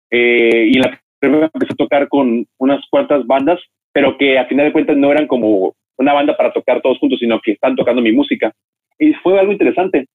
Eh, 0.10 0.70
y 0.72 0.76
en 0.76 0.82
la 0.82 1.02
primera 1.20 1.50
empecé 1.54 1.74
a 1.74 1.76
tocar 1.76 2.08
con 2.08 2.46
unas 2.58 2.86
cuantas 2.90 3.26
bandas, 3.26 3.60
pero 3.92 4.18
que 4.18 4.38
a 4.38 4.46
final 4.46 4.68
de 4.68 4.72
cuentas 4.72 4.98
no 4.98 5.12
eran 5.12 5.28
como 5.28 5.76
una 5.98 6.14
banda 6.14 6.36
para 6.36 6.54
tocar 6.54 6.82
todos 6.82 7.00
juntos, 7.00 7.20
sino 7.20 7.40
que 7.42 7.52
están 7.52 7.76
tocando 7.76 8.02
mi 8.02 8.12
música. 8.12 8.54
Y 8.98 9.14
fue 9.16 9.40
algo 9.40 9.52
interesante, 9.52 10.08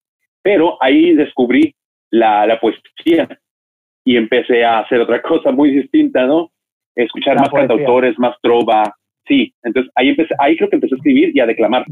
pero 0.42 0.83
ahí 0.83 1.14
descubrí 1.14 1.74
la, 2.11 2.46
la 2.46 2.59
poesía 2.61 3.29
y 4.11 4.16
empecé 4.16 4.64
a 4.64 4.81
hacer 4.81 5.01
otra 5.01 5.23
cosa 5.31 5.53
muy 5.53 5.70
distinta, 5.70 6.27
¿no? 6.27 6.51
Escuchar 6.96 7.38
más 7.38 7.51
cantautores, 7.51 8.18
más 8.18 8.35
trova, 8.42 8.92
sí. 9.25 9.55
Entonces 9.62 9.92
ahí 9.94 10.09
empecé, 10.09 10.35
ahí 10.40 10.57
creo 10.57 10.68
que 10.68 10.75
empecé 10.75 10.96
a 10.96 10.99
escribir 10.99 11.31
y 11.33 11.38
a 11.38 11.46
declamar. 11.46 11.85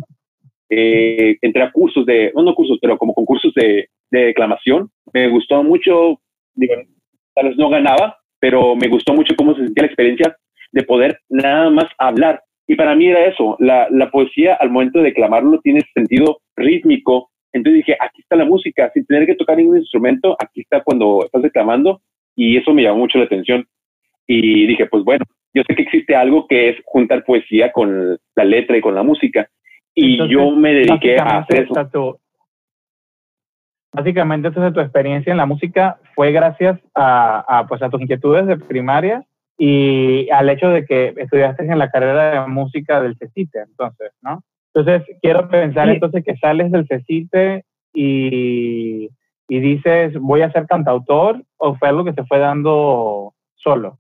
Eh, 0.69 1.37
entré 1.41 1.63
a 1.63 1.71
cursos 1.71 2.05
de, 2.05 2.33
no, 2.35 2.43
no 2.43 2.57
cursos, 2.57 2.79
pero 2.83 2.99
como 2.99 3.15
concursos 3.15 3.55
de, 3.55 3.89
de 4.11 4.25
declamación. 4.25 4.91
Me 5.13 5.29
gustó 5.29 5.63
mucho, 5.63 6.21
digo, 6.57 6.75
tal 7.37 7.51
vez 7.51 7.57
no 7.57 7.69
ganaba, 7.69 8.17
pero 8.41 8.75
me 8.75 8.89
gustó 8.89 9.15
mucho 9.15 9.37
cómo 9.37 9.55
se 9.55 9.65
sentía 9.65 9.83
la 9.83 9.87
experiencia 9.87 10.37
de 10.73 10.83
poder 10.83 11.21
nada 11.29 11.71
más 11.71 11.87
hablar. 11.99 12.43
Y 12.67 12.75
para 12.75 12.97
mí 12.97 13.07
era 13.07 13.27
eso, 13.27 13.57
la, 13.61 13.87
la 13.91 14.11
poesía 14.11 14.55
al 14.55 14.71
momento 14.71 14.99
de 14.99 15.07
declamarlo 15.07 15.61
tiene 15.61 15.83
sentido 15.95 16.41
rítmico, 16.57 17.31
entonces 17.53 17.79
dije, 17.79 17.97
aquí 18.01 18.21
está 18.21 18.37
la 18.37 18.45
música, 18.45 18.91
sin 18.93 19.07
tener 19.07 19.25
que 19.25 19.35
tocar 19.35 19.57
ningún 19.57 19.79
instrumento, 19.79 20.37
aquí 20.39 20.61
está 20.61 20.83
cuando 20.83 21.25
estás 21.25 21.43
declamando 21.43 22.03
y 22.39 22.57
eso 22.57 22.73
me 22.73 22.85
llamó 22.85 22.99
mucho 22.99 23.19
la 23.19 23.25
atención. 23.25 23.67
Y 24.29 24.67
dije, 24.69 24.87
pues 24.87 25.03
bueno, 25.03 25.25
yo 25.53 25.65
sé 25.67 25.75
que 25.75 25.83
existe 25.83 26.15
algo 26.15 26.47
que 26.47 26.69
es 26.69 26.77
juntar 26.85 27.25
poesía 27.25 27.73
con 27.73 28.17
la 28.37 28.45
letra 28.45 28.77
y 28.77 28.81
con 28.81 28.95
la 28.95 29.03
música. 29.03 29.49
Y 29.93 30.17
yo 30.29 30.53
me 30.53 30.73
dediqué 30.73 31.17
a 31.19 31.39
hacer 31.39 31.65
eso. 31.65 32.21
básicamente, 33.93 34.49
entonces 34.49 34.73
tu 34.73 34.81
experiencia 34.81 35.33
en 35.33 35.37
la 35.37 35.47
música 35.47 35.99
fue 36.15 36.31
gracias 36.31 36.79
a, 36.95 37.59
a, 37.59 37.67
pues, 37.67 37.83
a 37.83 37.91
tus 37.91 38.01
inquietudes 38.01 38.47
de 38.47 38.57
primaria 38.57 39.25
y 39.59 40.31
al 40.31 40.49
hecho 40.49 40.69
de 40.69 40.85
que 40.85 41.15
estudiaste 41.17 41.65
en 41.65 41.79
la 41.79 41.91
carrera 41.91 42.43
de 42.43 42.49
música 42.49 43.01
del 43.01 43.17
CECITE, 43.17 43.63
entonces, 43.63 44.13
¿no? 44.23 44.45
Entonces, 44.73 45.03
quiero 45.21 45.49
pensar 45.49 45.89
entonces 45.89 46.23
que 46.25 46.37
sales 46.37 46.71
del 46.71 46.87
CECITE 46.87 47.65
y, 47.93 49.09
y 49.49 49.61
dices, 49.61 50.15
voy 50.21 50.43
a 50.43 50.53
ser 50.53 50.67
cantautor, 50.67 51.43
o 51.57 51.75
fue 51.77 51.89
algo 51.89 52.05
que 52.05 52.13
se 52.13 52.25
fue 52.25 52.39
dando 52.39 53.33
solo? 53.57 53.99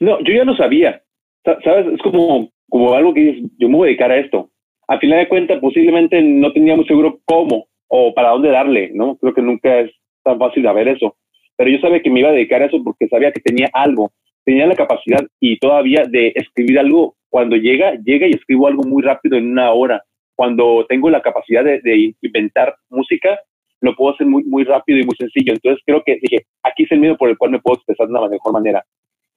No, 0.00 0.18
yo 0.20 0.34
ya 0.34 0.44
lo 0.44 0.56
sabía. 0.56 1.02
¿Sabes? 1.44 1.86
Es 1.86 2.02
como, 2.02 2.48
como 2.68 2.92
algo 2.94 3.14
que 3.14 3.20
dices, 3.20 3.50
yo 3.58 3.68
me 3.68 3.76
voy 3.76 3.86
a 3.86 3.90
dedicar 3.90 4.10
a 4.10 4.18
esto. 4.18 4.50
A 4.88 4.98
final 4.98 5.18
de 5.18 5.28
cuentas, 5.28 5.60
posiblemente 5.60 6.20
no 6.22 6.52
tenía 6.52 6.76
muy 6.76 6.86
seguro 6.86 7.20
cómo 7.24 7.66
o 7.88 8.12
para 8.14 8.30
dónde 8.30 8.50
darle, 8.50 8.90
¿no? 8.94 9.16
Creo 9.16 9.34
que 9.34 9.42
nunca 9.42 9.80
es 9.80 9.92
tan 10.22 10.38
fácil 10.38 10.62
saber 10.62 10.88
eso. 10.88 11.16
Pero 11.56 11.70
yo 11.70 11.78
sabía 11.78 12.02
que 12.02 12.10
me 12.10 12.20
iba 12.20 12.28
a 12.28 12.32
dedicar 12.32 12.62
a 12.62 12.66
eso 12.66 12.82
porque 12.84 13.08
sabía 13.08 13.32
que 13.32 13.40
tenía 13.40 13.68
algo, 13.72 14.12
tenía 14.44 14.66
la 14.66 14.76
capacidad 14.76 15.20
y 15.40 15.58
todavía 15.58 16.04
de 16.08 16.32
escribir 16.34 16.78
algo 16.78 17.16
cuando 17.28 17.56
llega, 17.56 17.94
llega 18.04 18.26
y 18.26 18.30
escribo 18.30 18.66
algo 18.66 18.82
muy 18.84 19.02
rápido 19.02 19.36
en 19.36 19.50
una 19.50 19.72
hora. 19.72 20.02
Cuando 20.36 20.86
tengo 20.88 21.10
la 21.10 21.20
capacidad 21.20 21.64
de, 21.64 22.14
inventar 22.22 22.76
música, 22.90 23.40
lo 23.80 23.94
puedo 23.94 24.14
hacer 24.14 24.26
muy, 24.26 24.44
muy 24.44 24.64
rápido 24.64 24.98
y 24.98 25.04
muy 25.04 25.14
sencillo. 25.16 25.52
Entonces 25.52 25.82
creo 25.84 26.02
que 26.04 26.18
dije, 26.20 26.46
aquí 26.62 26.84
es 26.84 26.92
el 26.92 27.00
medio 27.00 27.16
por 27.16 27.28
el 27.28 27.38
cual 27.38 27.52
me 27.52 27.60
puedo 27.60 27.76
expresar 27.76 28.06
de 28.06 28.12
una 28.12 28.28
mejor 28.28 28.52
manera. 28.52 28.84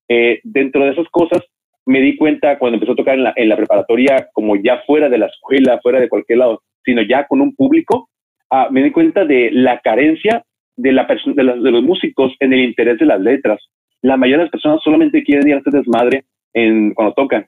Eh, 0.09 0.39
dentro 0.43 0.83
de 0.83 0.91
esas 0.91 1.07
cosas, 1.09 1.41
me 1.85 1.99
di 1.99 2.15
cuenta 2.15 2.57
cuando 2.59 2.75
empecé 2.75 2.91
a 2.93 2.95
tocar 2.95 3.15
en 3.15 3.23
la, 3.23 3.33
en 3.35 3.49
la, 3.49 3.57
preparatoria, 3.57 4.29
como 4.33 4.55
ya 4.55 4.81
fuera 4.85 5.09
de 5.09 5.17
la 5.17 5.27
escuela, 5.27 5.79
fuera 5.81 5.99
de 5.99 6.09
cualquier 6.09 6.39
lado, 6.39 6.61
sino 6.83 7.01
ya 7.01 7.25
con 7.27 7.41
un 7.41 7.55
público, 7.55 8.09
ah, 8.49 8.67
me 8.71 8.83
di 8.83 8.91
cuenta 8.91 9.25
de 9.25 9.49
la 9.51 9.79
carencia 9.79 10.43
de, 10.75 10.91
la 10.91 11.05
de, 11.05 11.43
de, 11.43 11.71
los 11.71 11.83
músicos 11.83 12.33
en 12.39 12.53
el 12.53 12.61
interés 12.61 12.99
de 12.99 13.05
las 13.05 13.19
letras. 13.19 13.61
La 14.01 14.17
mayoría 14.17 14.37
de 14.37 14.43
las 14.45 14.51
personas 14.51 14.81
solamente 14.83 15.23
quieren 15.23 15.47
ir 15.47 15.55
a 15.55 15.57
hacer 15.57 15.73
desmadre 15.73 16.25
en, 16.53 16.93
cuando 16.93 17.13
tocan 17.13 17.47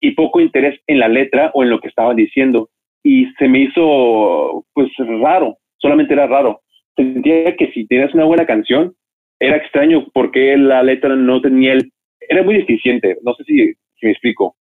y 0.00 0.12
poco 0.12 0.40
interés 0.40 0.78
en 0.86 0.98
la 0.98 1.08
letra 1.08 1.50
o 1.54 1.62
en 1.62 1.70
lo 1.70 1.80
que 1.80 1.88
estaban 1.88 2.16
diciendo. 2.16 2.68
Y 3.02 3.26
se 3.38 3.48
me 3.48 3.60
hizo, 3.60 4.64
pues, 4.74 4.90
raro, 4.98 5.56
solamente 5.78 6.14
era 6.14 6.26
raro. 6.26 6.60
Sentía 6.96 7.56
que 7.56 7.70
si 7.72 7.86
tienes 7.86 8.14
una 8.14 8.24
buena 8.24 8.46
canción, 8.46 8.94
era 9.38 9.56
extraño 9.56 10.06
porque 10.12 10.56
la 10.56 10.82
letra 10.82 11.14
no 11.14 11.40
tenía 11.40 11.74
el... 11.74 11.92
Era 12.28 12.42
muy 12.42 12.56
deficiente, 12.56 13.18
no 13.22 13.34
sé 13.34 13.44
si, 13.44 13.74
me 14.02 14.10
explico. 14.10 14.56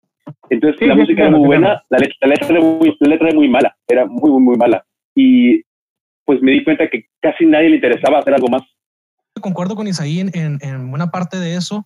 Entonces 0.50 0.86
la 0.86 0.94
música 0.94 1.22
era 1.22 1.30
muy 1.30 1.46
buena, 1.46 1.82
la 1.90 1.98
letra, 1.98 2.16
la, 2.22 2.28
letra 2.28 2.48
era 2.48 2.60
muy, 2.60 2.96
la 2.98 3.08
letra 3.08 3.28
era 3.28 3.36
muy 3.36 3.48
mala, 3.48 3.76
era 3.86 4.06
muy, 4.06 4.30
muy, 4.30 4.42
muy 4.42 4.56
mala. 4.56 4.84
Y 5.14 5.62
pues 6.24 6.40
me 6.40 6.52
di 6.52 6.64
cuenta 6.64 6.88
que 6.88 7.04
casi 7.20 7.44
nadie 7.46 7.68
le 7.68 7.76
interesaba 7.76 8.18
hacer 8.18 8.34
algo 8.34 8.48
más. 8.48 8.62
Concuerdo 9.40 9.76
con 9.76 9.86
Isaí 9.86 10.20
en, 10.20 10.30
en, 10.34 10.58
en 10.62 10.90
buena 10.90 11.10
parte 11.10 11.38
de 11.38 11.56
eso 11.56 11.84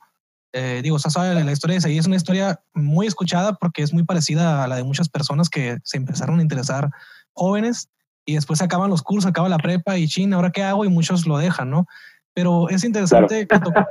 eh, 0.52 0.80
digo, 0.82 0.98
sabe, 0.98 1.44
la 1.44 1.52
historia 1.52 1.74
de 1.74 1.78
Isaí 1.78 1.98
es 1.98 2.06
una 2.06 2.16
historia 2.16 2.60
muy 2.72 3.06
escuchada 3.06 3.54
porque 3.54 3.82
es 3.82 3.92
muy 3.92 4.04
parecida 4.04 4.64
a 4.64 4.68
la 4.68 4.76
de 4.76 4.84
muchas 4.84 5.08
personas 5.08 5.50
que 5.50 5.76
se 5.84 5.98
empezaron 5.98 6.38
a 6.38 6.42
interesar 6.42 6.90
jóvenes 7.32 7.90
y 8.28 8.34
después 8.34 8.58
se 8.58 8.66
acaban 8.66 8.90
los 8.90 9.00
cursos, 9.00 9.26
acaba 9.26 9.48
la 9.48 9.56
prepa 9.56 9.96
y 9.96 10.06
China, 10.06 10.36
¿ahora 10.36 10.50
qué 10.50 10.62
hago? 10.62 10.84
Y 10.84 10.90
muchos 10.90 11.26
lo 11.26 11.38
dejan, 11.38 11.70
¿no? 11.70 11.86
Pero 12.34 12.68
es 12.68 12.84
interesante 12.84 13.46
que, 13.46 13.58
toca, 13.58 13.88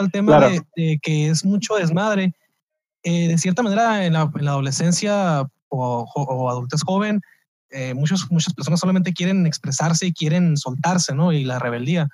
el 0.00 0.10
tema 0.10 0.40
de, 0.74 0.98
que 1.00 1.28
es 1.28 1.44
mucho 1.44 1.76
desmadre. 1.76 2.34
Eh, 3.04 3.28
de 3.28 3.38
cierta 3.38 3.62
manera, 3.62 4.04
en 4.06 4.14
la, 4.14 4.22
adolescencia 4.22 5.48
o, 5.68 6.50
adultez 6.50 6.82
joven, 6.82 7.20
eh, 7.70 7.94
muchos, 7.94 8.28
muchas 8.28 8.54
personas 8.54 8.80
solamente 8.80 9.12
quieren 9.12 9.46
expresarse 9.46 10.06
y 10.06 10.12
quieren 10.12 10.56
soltarse, 10.56 11.14
¿no? 11.14 11.32
Y 11.32 11.44
la 11.44 11.60
rebeldía 11.60 12.08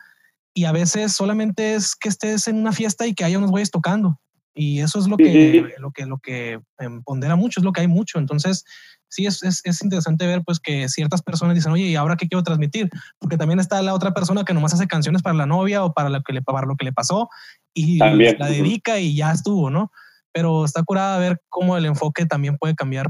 y 0.53 0.67
a 0.67 0.73
veces 0.73 1.13
solamente 1.13 1.75
es 1.75 1.97
que 1.97 2.11
estés 2.11 2.49
en 2.49 2.57
una 2.57 2.73
fiesta 2.73 3.07
y 3.07 3.15
que 3.15 3.25
haya 3.25 3.39
unos 3.39 3.51
güeyes 3.51 3.71
tocando. 3.71 4.21
Y 4.61 4.83
eso 4.83 4.99
es 4.99 5.09
lo 5.09 5.17
que, 5.17 5.73
lo 5.79 5.91
que, 5.91 6.05
lo 6.05 6.19
que 6.19 6.61
pondera 7.07 7.35
mucho, 7.35 7.61
es 7.61 7.65
lo 7.65 7.73
que 7.73 7.81
hay 7.81 7.89
mucho. 7.89 8.19
Entonces, 8.19 8.67
sí, 9.09 9.25
es, 9.25 9.43
es, 9.43 9.63
es, 9.65 9.83
interesante 9.83 10.27
ver 10.27 10.43
pues 10.45 10.61
que 10.61 10.87
ciertas 10.91 11.23
personas 11.23 11.55
dicen, 11.55 11.73
oye, 11.73 11.85
¿y 11.85 11.97
ahora 11.97 12.17
qué 12.17 12.29
quiero 12.29 12.43
transmitir? 12.43 12.91
Porque 13.19 13.39
también 13.39 13.59
está 13.59 13.81
la 13.81 13.95
otra 13.95 14.13
persona 14.13 14.45
que 14.45 14.53
nomás 14.53 14.75
hace 14.75 14.87
canciones 14.87 15.23
para 15.23 15.35
la 15.35 15.47
novia 15.47 15.83
o 15.83 15.95
para 15.95 16.11
lo 16.11 16.21
que 16.21 16.35
le, 16.35 16.43
para 16.43 16.67
lo 16.67 16.77
que 16.77 16.85
le 16.85 16.93
pasó 16.93 17.31
y 17.73 17.97
la 17.97 18.49
dedica 18.49 19.01
y 19.01 19.17
ya 19.17 19.33
estuvo, 19.33 19.71
¿no? 19.71 19.91
Pero 20.31 20.67
está 20.67 20.83
curada 20.83 21.19
ver 21.19 21.41
cómo 21.49 21.79
el 21.79 21.87
enfoque 21.87 22.27
también 22.27 22.59
puede 22.59 22.75
cambiar. 22.75 23.07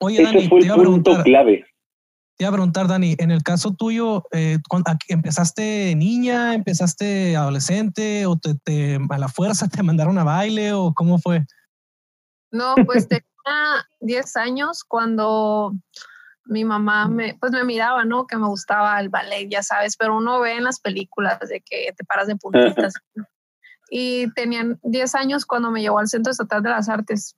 Oye, 0.00 0.24
Dani, 0.24 0.48
te 0.48 0.66
iba 0.66 0.74
a 0.74 0.78
preguntar, 0.78 1.22
clave. 1.22 1.64
Te 2.36 2.42
iba 2.44 2.48
a 2.48 2.52
preguntar, 2.52 2.88
Dani, 2.88 3.14
en 3.18 3.30
el 3.30 3.44
caso 3.44 3.74
tuyo, 3.74 4.24
eh, 4.32 4.58
¿empezaste 5.08 5.94
niña, 5.94 6.54
empezaste 6.54 7.36
adolescente 7.36 8.26
o 8.26 8.36
te, 8.36 8.98
a 9.08 9.18
la 9.18 9.28
fuerza 9.28 9.68
te 9.68 9.82
mandaron 9.82 10.18
a 10.18 10.24
baile 10.24 10.72
o 10.72 10.92
cómo 10.94 11.18
fue? 11.18 11.46
No, 12.50 12.74
pues 12.86 13.06
tenía 13.08 13.86
10 14.00 14.36
años 14.36 14.82
cuando 14.82 15.74
mi 16.46 16.64
mamá 16.64 17.08
me, 17.08 17.36
pues 17.38 17.52
me 17.52 17.64
miraba, 17.64 18.04
¿no? 18.04 18.26
Que 18.26 18.36
me 18.36 18.48
gustaba 18.48 18.98
el 19.00 19.10
ballet, 19.10 19.48
ya 19.48 19.62
sabes, 19.62 19.96
pero 19.96 20.16
uno 20.16 20.40
ve 20.40 20.56
en 20.56 20.64
las 20.64 20.80
películas 20.80 21.38
de 21.40 21.60
que 21.60 21.92
te 21.96 22.04
paras 22.04 22.26
de 22.26 22.36
puntitas. 22.36 22.94
y 23.90 24.28
tenían 24.32 24.80
10 24.82 25.14
años 25.14 25.46
cuando 25.46 25.70
me 25.70 25.82
llevó 25.82 26.00
al 26.00 26.08
Centro 26.08 26.32
Estatal 26.32 26.62
de 26.64 26.70
las 26.70 26.88
Artes. 26.88 27.36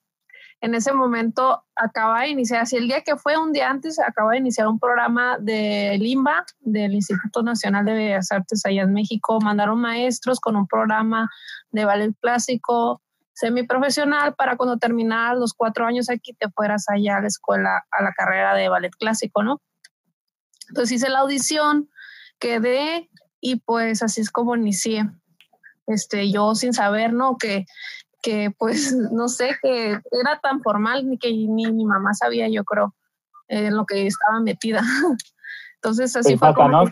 En 0.61 0.75
ese 0.75 0.93
momento 0.93 1.65
acaba 1.75 2.23
de 2.23 2.29
iniciar, 2.29 2.63
así 2.63 2.77
el 2.77 2.89
día 2.89 3.03
que 3.03 3.17
fue 3.17 3.37
un 3.37 3.53
día 3.53 3.69
antes, 3.69 3.99
acaba 3.99 4.33
de 4.33 4.39
iniciar 4.39 4.67
un 4.69 4.79
programa 4.79 5.37
de 5.39 5.97
Limba, 6.01 6.47
del 6.61 6.95
Instituto 6.95 7.43
Nacional 7.43 7.85
de 7.85 7.93
Bellas 7.93 8.33
Artes 8.33 8.65
allá 8.65 8.83
en 8.83 8.93
México. 8.93 9.39
Mandaron 9.41 9.81
maestros 9.81 10.41
con 10.41 10.57
un 10.57 10.67
programa 10.67 11.31
de 11.71 11.85
ballet 11.85 12.15
clásico, 12.21 13.03
semiprofesional 13.35 14.35
para 14.35 14.57
cuando 14.57 14.79
terminaras 14.79 15.39
los 15.39 15.53
cuatro 15.53 15.85
años 15.85 16.09
aquí 16.09 16.33
te 16.33 16.49
fueras 16.51 16.87
allá 16.89 17.19
a 17.19 17.21
la 17.21 17.29
escuela, 17.29 17.87
a 17.91 18.03
la 18.03 18.13
carrera 18.13 18.55
de 18.55 18.71
ballet 18.71 18.93
clásico, 18.99 19.43
¿no? 19.43 19.61
Entonces 20.71 20.97
hice 20.97 21.11
la 21.11 21.21
audición, 21.21 21.91
quedé 22.39 23.11
y 23.41 23.57
pues 23.57 24.03
así 24.03 24.23
es 24.23 24.31
como 24.31 24.57
inicié. 24.57 25.11
Este, 25.87 26.33
yo 26.33 26.55
sin 26.55 26.73
saber, 26.73 27.13
¿no? 27.13 27.37
Que, 27.37 27.67
que 28.27 28.51
pues 28.59 28.93
no 29.13 29.29
sé, 29.29 29.51
que 29.63 29.93
era 29.93 30.41
tan 30.43 30.61
formal 30.61 31.09
ni 31.09 31.17
que 31.17 31.31
ni 31.31 31.71
mi 31.71 31.85
mamá 31.85 32.13
sabía, 32.13 32.49
yo 32.49 32.65
creo, 32.65 32.95
en 33.49 33.77
lo 33.77 33.87
que 33.87 34.07
estaba 34.07 34.41
metida. 34.41 34.83
Entonces 35.77 36.17
así 36.17 36.37
fue 36.37 36.53
como... 36.53 36.85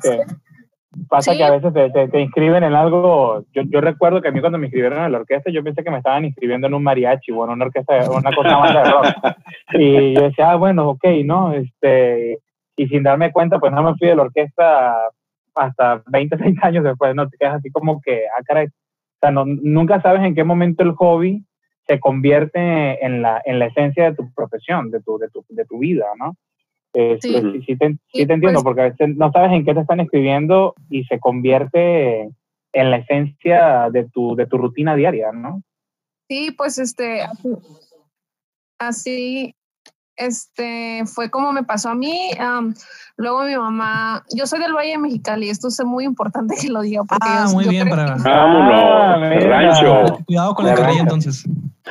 Pasa 1.09 1.35
que 1.35 1.43
a 1.43 1.51
veces 1.51 1.75
te, 1.75 2.07
te, 2.07 2.21
inscriben 2.21 2.63
en 2.63 2.73
algo. 2.73 3.45
Yo, 3.53 3.63
yo, 3.63 3.81
recuerdo 3.81 4.23
que 4.23 4.29
a 4.29 4.31
mí 4.31 4.39
cuando 4.39 4.59
me 4.59 4.67
inscribieron 4.67 5.05
en 5.05 5.11
la 5.11 5.19
orquesta, 5.19 5.51
yo 5.51 5.65
pensé 5.65 5.83
que 5.83 5.91
me 5.91 5.97
estaban 5.97 6.25
inscribiendo 6.25 6.69
en 6.69 6.75
un 6.75 6.85
mariachi 6.85 7.33
o 7.33 7.45
en 7.45 7.51
una 7.51 7.65
orquesta, 7.65 8.09
una 8.09 8.33
cosa 8.33 8.59
más 8.61 8.75
de 8.75 8.85
rock. 8.85 9.05
Y 9.73 10.15
yo 10.15 10.23
decía, 10.23 10.53
ah, 10.53 10.55
bueno, 10.55 10.91
ok, 10.91 11.05
¿no? 11.25 11.53
Este, 11.53 12.39
y 12.77 12.87
sin 12.87 13.03
darme 13.03 13.33
cuenta, 13.33 13.59
pues 13.59 13.73
no 13.73 13.83
me 13.83 13.97
fui 13.97 14.07
de 14.07 14.15
la 14.15 14.23
orquesta 14.23 14.95
hasta 15.57 16.01
20, 16.07 16.37
30 16.37 16.65
años 16.65 16.85
después, 16.85 17.13
¿no? 17.13 17.29
Te 17.29 17.39
quedas 17.39 17.57
así 17.57 17.73
como 17.73 18.01
que, 18.01 18.27
ah, 18.29 18.43
caray. 18.47 18.69
O 19.25 19.27
sea, 19.27 19.31
no, 19.31 19.45
nunca 19.47 20.03
sabes 20.03 20.23
en 20.23 20.35
qué 20.35 20.45
momento 20.45 20.83
el 20.83 20.93
hobby 20.93 21.45
se 21.87 22.01
convierte 22.01 23.05
en 23.05 23.23
la, 23.23 23.41
en 23.45 23.59
la 23.59 23.67
esencia 23.67 24.11
de 24.11 24.17
tu 24.17 24.33
profesión, 24.35 24.91
de 24.91 25.01
tu, 25.01 25.19
de 25.19 25.29
tu, 25.29 25.45
de 25.49 25.65
tu 25.65 25.79
vida, 25.79 26.07
¿no? 26.19 26.37
sí. 27.21 27.63
sí, 27.67 27.77
te, 27.77 27.87
entiendo, 27.87 28.53
pues 28.53 28.63
porque 28.63 28.81
a 28.83 28.91
veces 28.91 29.17
no 29.17 29.33
sabes 29.33 29.53
en 29.53 29.65
qué 29.65 29.75
te 29.75 29.81
están 29.81 30.01
escribiendo 30.01 30.75
y 30.91 31.05
se 31.05 31.19
convierte 31.19 32.31
en 32.73 32.91
la 32.91 32.99
esencia 32.99 33.89
de 33.91 34.09
tu, 34.09 34.37
de 34.37 34.47
tu 34.47 34.59
rutina 34.59 34.95
diaria, 34.95 35.33
¿no? 35.33 35.63
Sí, 36.29 36.53
pues 36.57 36.79
este, 36.79 37.23
así, 38.79 39.55
este, 40.17 41.03
fue 41.07 41.31
como 41.31 41.53
me 41.53 41.63
pasó 41.65 41.91
a 41.91 41.95
mí. 41.95 42.31
luego 43.17 43.45
mi 43.45 43.57
mamá, 43.57 44.25
yo 44.35 44.47
soy 44.47 44.61
del 44.61 44.73
Valle 44.73 44.93
de 44.93 44.99
Mexicali, 44.99 45.51
esto 45.51 45.69
es 45.69 45.85
muy 45.85 46.05
importante 46.05 46.55
que 46.61 46.69
lo 46.69 46.83
diga. 46.83 47.03
Porque 47.05 47.27
ah, 47.29 47.47
muy 47.53 47.67
bien, 47.69 47.89
para... 47.89 48.17
Vámonos, 48.17 49.45
rancho. 49.45 50.19
Cuidado 50.27 50.55
con 50.55 50.67
la 50.67 50.75
carrilla 50.75 51.01
entonces. 51.01 51.45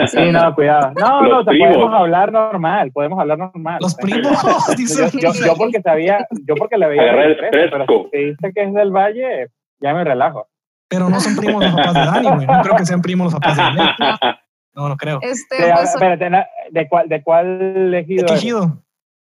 Sí, 0.08 0.32
no, 0.32 0.56
cuidado. 0.56 0.92
No, 1.00 1.22
no, 1.22 1.40
o 1.42 1.46
podemos 1.46 1.94
hablar 1.94 2.32
normal, 2.32 2.92
podemos 2.92 3.20
hablar 3.20 3.38
normal. 3.38 3.78
Los 3.80 3.94
primos, 3.96 4.38
dice. 4.78 5.10
Yo, 5.14 5.32
yo, 5.34 5.56
porque 5.56 5.82
sabía, 5.82 6.26
yo 6.48 6.56
porque 6.56 6.78
le 6.78 6.88
veía 6.88 7.12
el 7.12 7.38
pero 7.52 7.86
si 7.86 8.10
te 8.10 8.18
dice 8.18 8.52
que 8.56 8.64
es 8.64 8.74
del 8.74 8.92
Valle, 8.92 9.50
ya 9.80 9.94
me 9.94 10.04
relajo. 10.04 10.48
Pero 10.88 11.10
no 11.10 11.20
son 11.20 11.36
primos 11.36 11.64
los 11.64 11.74
papás 11.76 11.94
de 11.94 12.00
Dani, 12.00 12.30
güey. 12.30 12.48
No 12.48 12.62
creo 12.62 12.76
que 12.76 12.86
sean 12.86 13.02
primos 13.02 13.32
los 13.32 13.40
papás 13.40 13.58
de 13.58 13.64
Dani. 13.64 13.90
No, 14.76 14.90
no 14.90 14.98
creo. 14.98 15.20
Este, 15.22 15.62
de, 15.62 15.72
pues, 15.72 15.90
espérate, 15.94 16.30
¿de 16.72 16.90
cuál, 16.90 17.10
de 17.10 17.24
cuál 17.24 17.94
ejido? 17.94 18.26
¿De 18.26 18.34
ejido? 18.34 18.84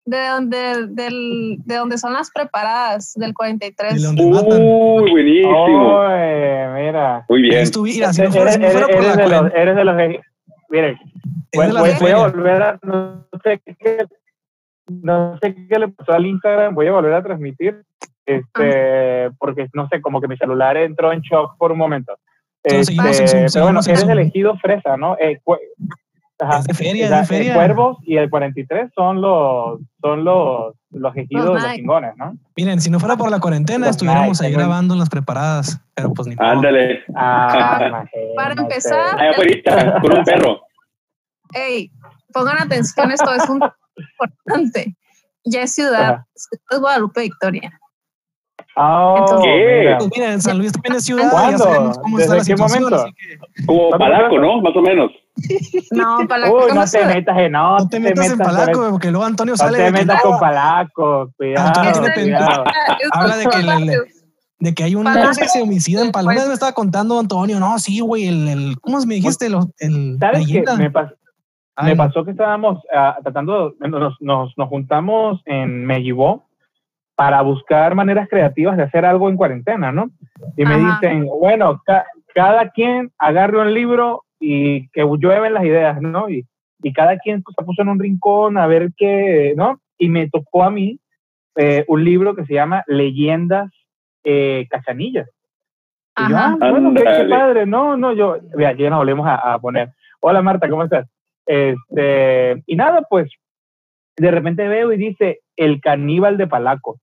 De 0.05 0.27
donde, 0.27 0.87
del, 0.89 1.57
de 1.65 1.75
donde 1.75 1.97
son 1.97 2.13
las 2.13 2.29
preparadas, 2.31 3.13
del 3.15 3.33
43. 3.33 3.95
De 3.95 4.07
donde 4.07 4.25
matan. 4.25 4.61
Uy, 4.61 5.11
buenísimo. 5.11 5.65
Uy, 5.65 6.83
mira. 6.83 7.25
Muy 7.29 7.41
bien. 7.41 7.53
Eres, 7.53 7.71
de 7.71 9.27
los, 9.27 9.53
eres 9.53 9.75
de 9.75 9.83
los 9.83 9.95
Miren, 10.73 10.97
voy, 11.53 11.67
voy, 11.99 12.09
a 12.09 12.17
volver 12.17 12.63
a, 12.63 12.79
no 12.81 13.27
sé 13.43 13.61
qué, 13.63 14.07
no 14.87 15.37
sé 15.39 15.55
qué 15.69 15.77
le 15.77 15.89
pasó 15.89 16.13
al 16.13 16.25
Instagram, 16.25 16.73
voy 16.73 16.87
a 16.87 16.93
volver 16.93 17.13
a 17.13 17.21
transmitir, 17.21 17.83
este, 18.25 19.29
porque 19.37 19.67
no 19.73 19.87
sé, 19.87 20.01
como 20.01 20.19
que 20.19 20.27
mi 20.27 20.35
celular 20.35 20.75
entró 20.77 21.13
en 21.13 21.21
shock 21.21 21.57
por 21.59 21.71
un 21.71 21.77
momento. 21.77 22.17
Este, 22.63 22.95
pero 23.53 23.65
bueno, 23.65 23.81
eres 23.85 24.03
elegido 24.03 24.57
fresa, 24.57 24.95
¿no? 24.95 25.17
Eh, 25.19 25.39
ajá, 26.39 26.59
es 26.59 26.65
de 26.65 26.73
feria, 26.73 27.05
es 27.05 27.11
de 27.11 27.25
feria. 27.25 27.53
Cuervos 27.55 27.97
y 28.03 28.15
el 28.15 28.29
43 28.29 28.91
son 28.95 29.21
los, 29.21 29.81
son 30.01 30.23
los, 30.23 30.73
los 30.91 31.15
ejidos 31.15 31.45
de 31.45 31.53
los 31.53 31.73
chingones, 31.73 32.13
¿no? 32.17 32.37
Miren, 32.55 32.79
si 32.79 32.89
no 32.89 32.99
fuera 32.99 33.17
por 33.17 33.29
la 33.29 33.39
cuarentena, 33.39 33.89
estuviéramos 33.89 34.41
ahí 34.41 34.53
grabando 34.53 34.95
las 34.95 35.09
preparadas, 35.09 35.81
pero 35.93 36.13
pues 36.13 36.27
ni 36.27 36.35
Ándale. 36.39 37.03
Ah, 37.15 37.79
Para 38.35 38.53
empezar. 38.53 39.19
Ahí 39.19 39.29
afuera, 39.29 39.99
con 40.01 40.17
un 40.17 40.23
perro. 40.23 40.61
Ey, 41.53 41.91
pongan 42.33 42.61
atención, 42.61 43.11
esto 43.11 43.33
es 43.33 43.49
un 43.49 43.61
importante. 43.97 44.95
Ya 45.45 45.63
es 45.63 45.73
ciudad, 45.73 46.21
es 46.35 46.79
Guadalupe 46.79 47.21
Victoria. 47.21 47.79
Oh, 48.75 49.41
¿Qué? 49.43 49.95
Pues 49.99 50.09
mira, 50.15 50.33
en 50.33 50.41
San 50.41 50.57
Luis 50.57 50.71
también 50.71 50.95
es 50.95 51.05
ciudad, 51.05 51.29
¿Cuándo? 51.29 51.51
ya 51.51 51.63
sabemos 51.63 51.99
cómo 51.99 52.19
está 52.19 52.35
la 52.35 52.43
situación. 52.43 52.83
Momento? 52.83 53.05
Como 53.67 53.89
Palaco, 53.91 54.39
¿no? 54.39 54.61
Más 54.61 54.75
o 54.75 54.81
menos. 54.81 55.11
No, 55.91 56.17
Palaco. 56.27 56.65
Uy, 56.65 56.71
no 56.73 56.85
te 56.85 57.05
metas 57.05 57.37
en, 57.37 57.51
no, 57.51 57.77
no 57.77 57.89
te, 57.89 57.99
metas, 57.99 58.31
en 58.31 58.37
Palaco, 58.37 58.89
porque 58.91 59.11
luego 59.11 59.25
Antonio 59.25 59.55
sale. 59.57 59.77
No 59.79 59.85
te 59.85 59.91
metas 59.91 60.21
con 60.21 60.39
Palaco, 60.39 61.31
cuidado. 61.37 61.67
Antonio 61.67 62.11
tiene 62.15 62.37
Habla 63.11 63.37
de 63.37 63.45
que, 63.47 63.57
le, 63.57 63.97
de 64.59 64.73
que 64.73 64.83
hay 64.83 64.95
un 64.95 65.07
que 65.37 65.47
se 65.47 65.61
homicida 65.61 66.03
en 66.03 66.11
Palaco. 66.11 66.39
Una 66.39 66.47
me 66.47 66.53
estaba 66.53 66.71
contando 66.73 67.19
Antonio, 67.19 67.59
no, 67.59 67.77
sí, 67.79 67.99
güey, 67.99 68.27
el, 68.27 68.47
el, 68.47 68.79
¿cómo 68.79 68.99
me 69.05 69.15
dijiste? 69.15 69.47
El, 69.47 69.55
el, 69.79 70.17
¿Sabes 70.19 70.47
qué? 70.47 70.63
Me, 70.77 70.89
pasó, 70.89 71.15
me 71.81 71.95
pasó 71.95 72.25
que 72.25 72.31
estábamos 72.31 72.77
uh, 72.77 73.21
tratando, 73.21 73.75
nos, 73.79 74.15
nos, 74.19 74.57
nos 74.57 74.69
juntamos 74.69 75.41
en 75.45 75.85
Mellibó 75.85 76.45
para 77.15 77.41
buscar 77.41 77.95
maneras 77.95 78.27
creativas 78.29 78.77
de 78.77 78.83
hacer 78.83 79.05
algo 79.05 79.29
en 79.29 79.37
cuarentena, 79.37 79.91
¿no? 79.91 80.09
Y 80.57 80.65
me 80.65 80.77
dicen, 80.77 81.25
bueno, 81.25 81.81
cada 82.33 82.69
quien 82.69 83.11
agarre 83.17 83.59
un 83.59 83.73
libro 83.73 84.23
y 84.39 84.89
que 84.89 85.01
llueven 85.01 85.53
las 85.53 85.63
ideas, 85.63 86.01
¿no? 86.01 86.29
Y, 86.29 86.45
y 86.81 86.93
cada 86.93 87.17
quien 87.17 87.43
se 87.43 87.63
puso 87.63 87.81
en 87.81 87.89
un 87.89 87.99
rincón 87.99 88.57
a 88.57 88.67
ver 88.67 88.89
qué, 88.97 89.53
¿no? 89.55 89.79
Y 89.97 90.09
me 90.09 90.29
tocó 90.29 90.63
a 90.63 90.71
mí 90.71 90.99
eh, 91.55 91.85
un 91.87 92.03
libro 92.03 92.35
que 92.35 92.45
se 92.45 92.53
llama 92.55 92.83
Leyendas 92.87 93.71
eh, 94.23 94.67
Cachanillas. 94.69 95.29
Y 96.17 96.29
yo, 96.29 96.37
ah, 96.37 96.57
bueno, 96.59 96.93
qué, 96.95 97.03
padre, 97.03 97.65
no, 97.65 97.97
no, 97.97 98.13
yo, 98.13 98.37
ya 98.57 98.89
nos 98.89 98.99
volvemos 98.99 99.27
a, 99.27 99.53
a, 99.53 99.59
poner. 99.59 99.89
Hola 100.19 100.41
Marta, 100.41 100.69
¿cómo 100.69 100.83
estás? 100.83 101.07
Este, 101.45 102.63
y 102.67 102.75
nada, 102.75 103.03
pues 103.09 103.31
de 104.15 104.31
repente 104.31 104.67
veo 104.67 104.93
y 104.93 104.97
dice 104.97 105.39
El 105.55 105.81
caníbal 105.81 106.37
de 106.37 106.47
Palaco. 106.47 106.99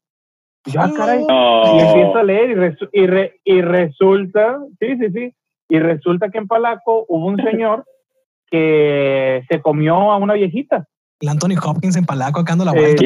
Y 0.66 0.72
yo, 0.72 0.80
ah, 0.82 0.90
caray, 0.94 1.20
y 1.20 1.80
empiezo 1.80 2.18
a 2.18 2.22
leer 2.22 2.76
y, 2.92 3.06
y, 3.44 3.62
resulta, 3.62 4.58
sí, 4.78 4.98
sí, 4.98 5.10
sí, 5.12 5.34
y 5.68 5.78
resulta 5.78 6.28
que 6.30 6.36
en 6.38 6.46
Palaco 6.46 7.06
hubo 7.08 7.26
un 7.26 7.38
señor 7.38 7.86
que 8.50 9.42
se 9.48 9.62
comió 9.62 10.12
a 10.12 10.18
una 10.18 10.34
viejita. 10.34 10.86
El 11.20 11.28
Anthony 11.28 11.56
Hopkins 11.62 11.96
en 11.96 12.04
Palaco 12.04 12.40
acá 12.40 12.56
la 12.56 12.72
vuelta. 12.72 13.04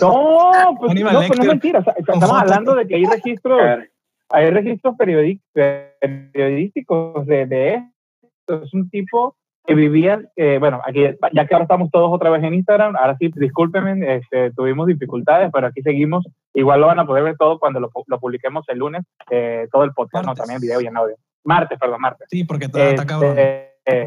no, 0.00 0.52
pues, 0.78 0.90
no, 0.94 1.10
pues 1.10 1.38
no 1.38 1.42
es 1.42 1.46
mentira. 1.46 1.82
estamos 1.96 2.30
hablando 2.30 2.74
de 2.74 2.86
que 2.86 2.96
hay 2.96 3.04
registros, 3.04 3.60
hay 4.28 4.50
registros 4.50 4.96
periodísticos 4.96 7.26
de, 7.26 7.46
de 7.46 7.74
esto. 7.74 8.62
Es 8.62 8.74
un 8.74 8.90
tipo 8.90 9.36
que 9.66 9.74
vivían, 9.74 10.28
eh, 10.36 10.58
bueno, 10.58 10.80
aquí, 10.84 11.04
ya 11.32 11.46
que 11.46 11.54
ahora 11.54 11.64
estamos 11.64 11.90
todos 11.90 12.10
otra 12.12 12.30
vez 12.30 12.42
en 12.44 12.54
Instagram, 12.54 12.96
ahora 12.96 13.16
sí, 13.18 13.30
discúlpenme, 13.34 14.16
este, 14.16 14.50
tuvimos 14.52 14.86
dificultades, 14.86 15.50
pero 15.52 15.66
aquí 15.68 15.80
seguimos. 15.82 16.26
Igual 16.52 16.80
lo 16.80 16.88
van 16.88 16.98
a 16.98 17.06
poder 17.06 17.24
ver 17.24 17.36
todo 17.38 17.58
cuando 17.58 17.80
lo, 17.80 17.90
lo 18.06 18.20
publiquemos 18.20 18.68
el 18.68 18.78
lunes, 18.78 19.04
eh, 19.30 19.66
todo 19.72 19.84
el 19.84 19.92
podcast, 19.92 20.26
¿no? 20.26 20.34
también 20.34 20.56
en 20.56 20.62
video 20.62 20.80
y 20.80 20.86
en 20.86 20.96
audio. 20.96 21.16
Martes, 21.44 21.78
perdón, 21.78 22.00
martes. 22.00 22.28
Sí, 22.30 22.44
porque 22.44 22.68
todo 22.68 22.82
está 22.82 23.06
cabrón. 23.06 23.36
Este, 23.38 24.06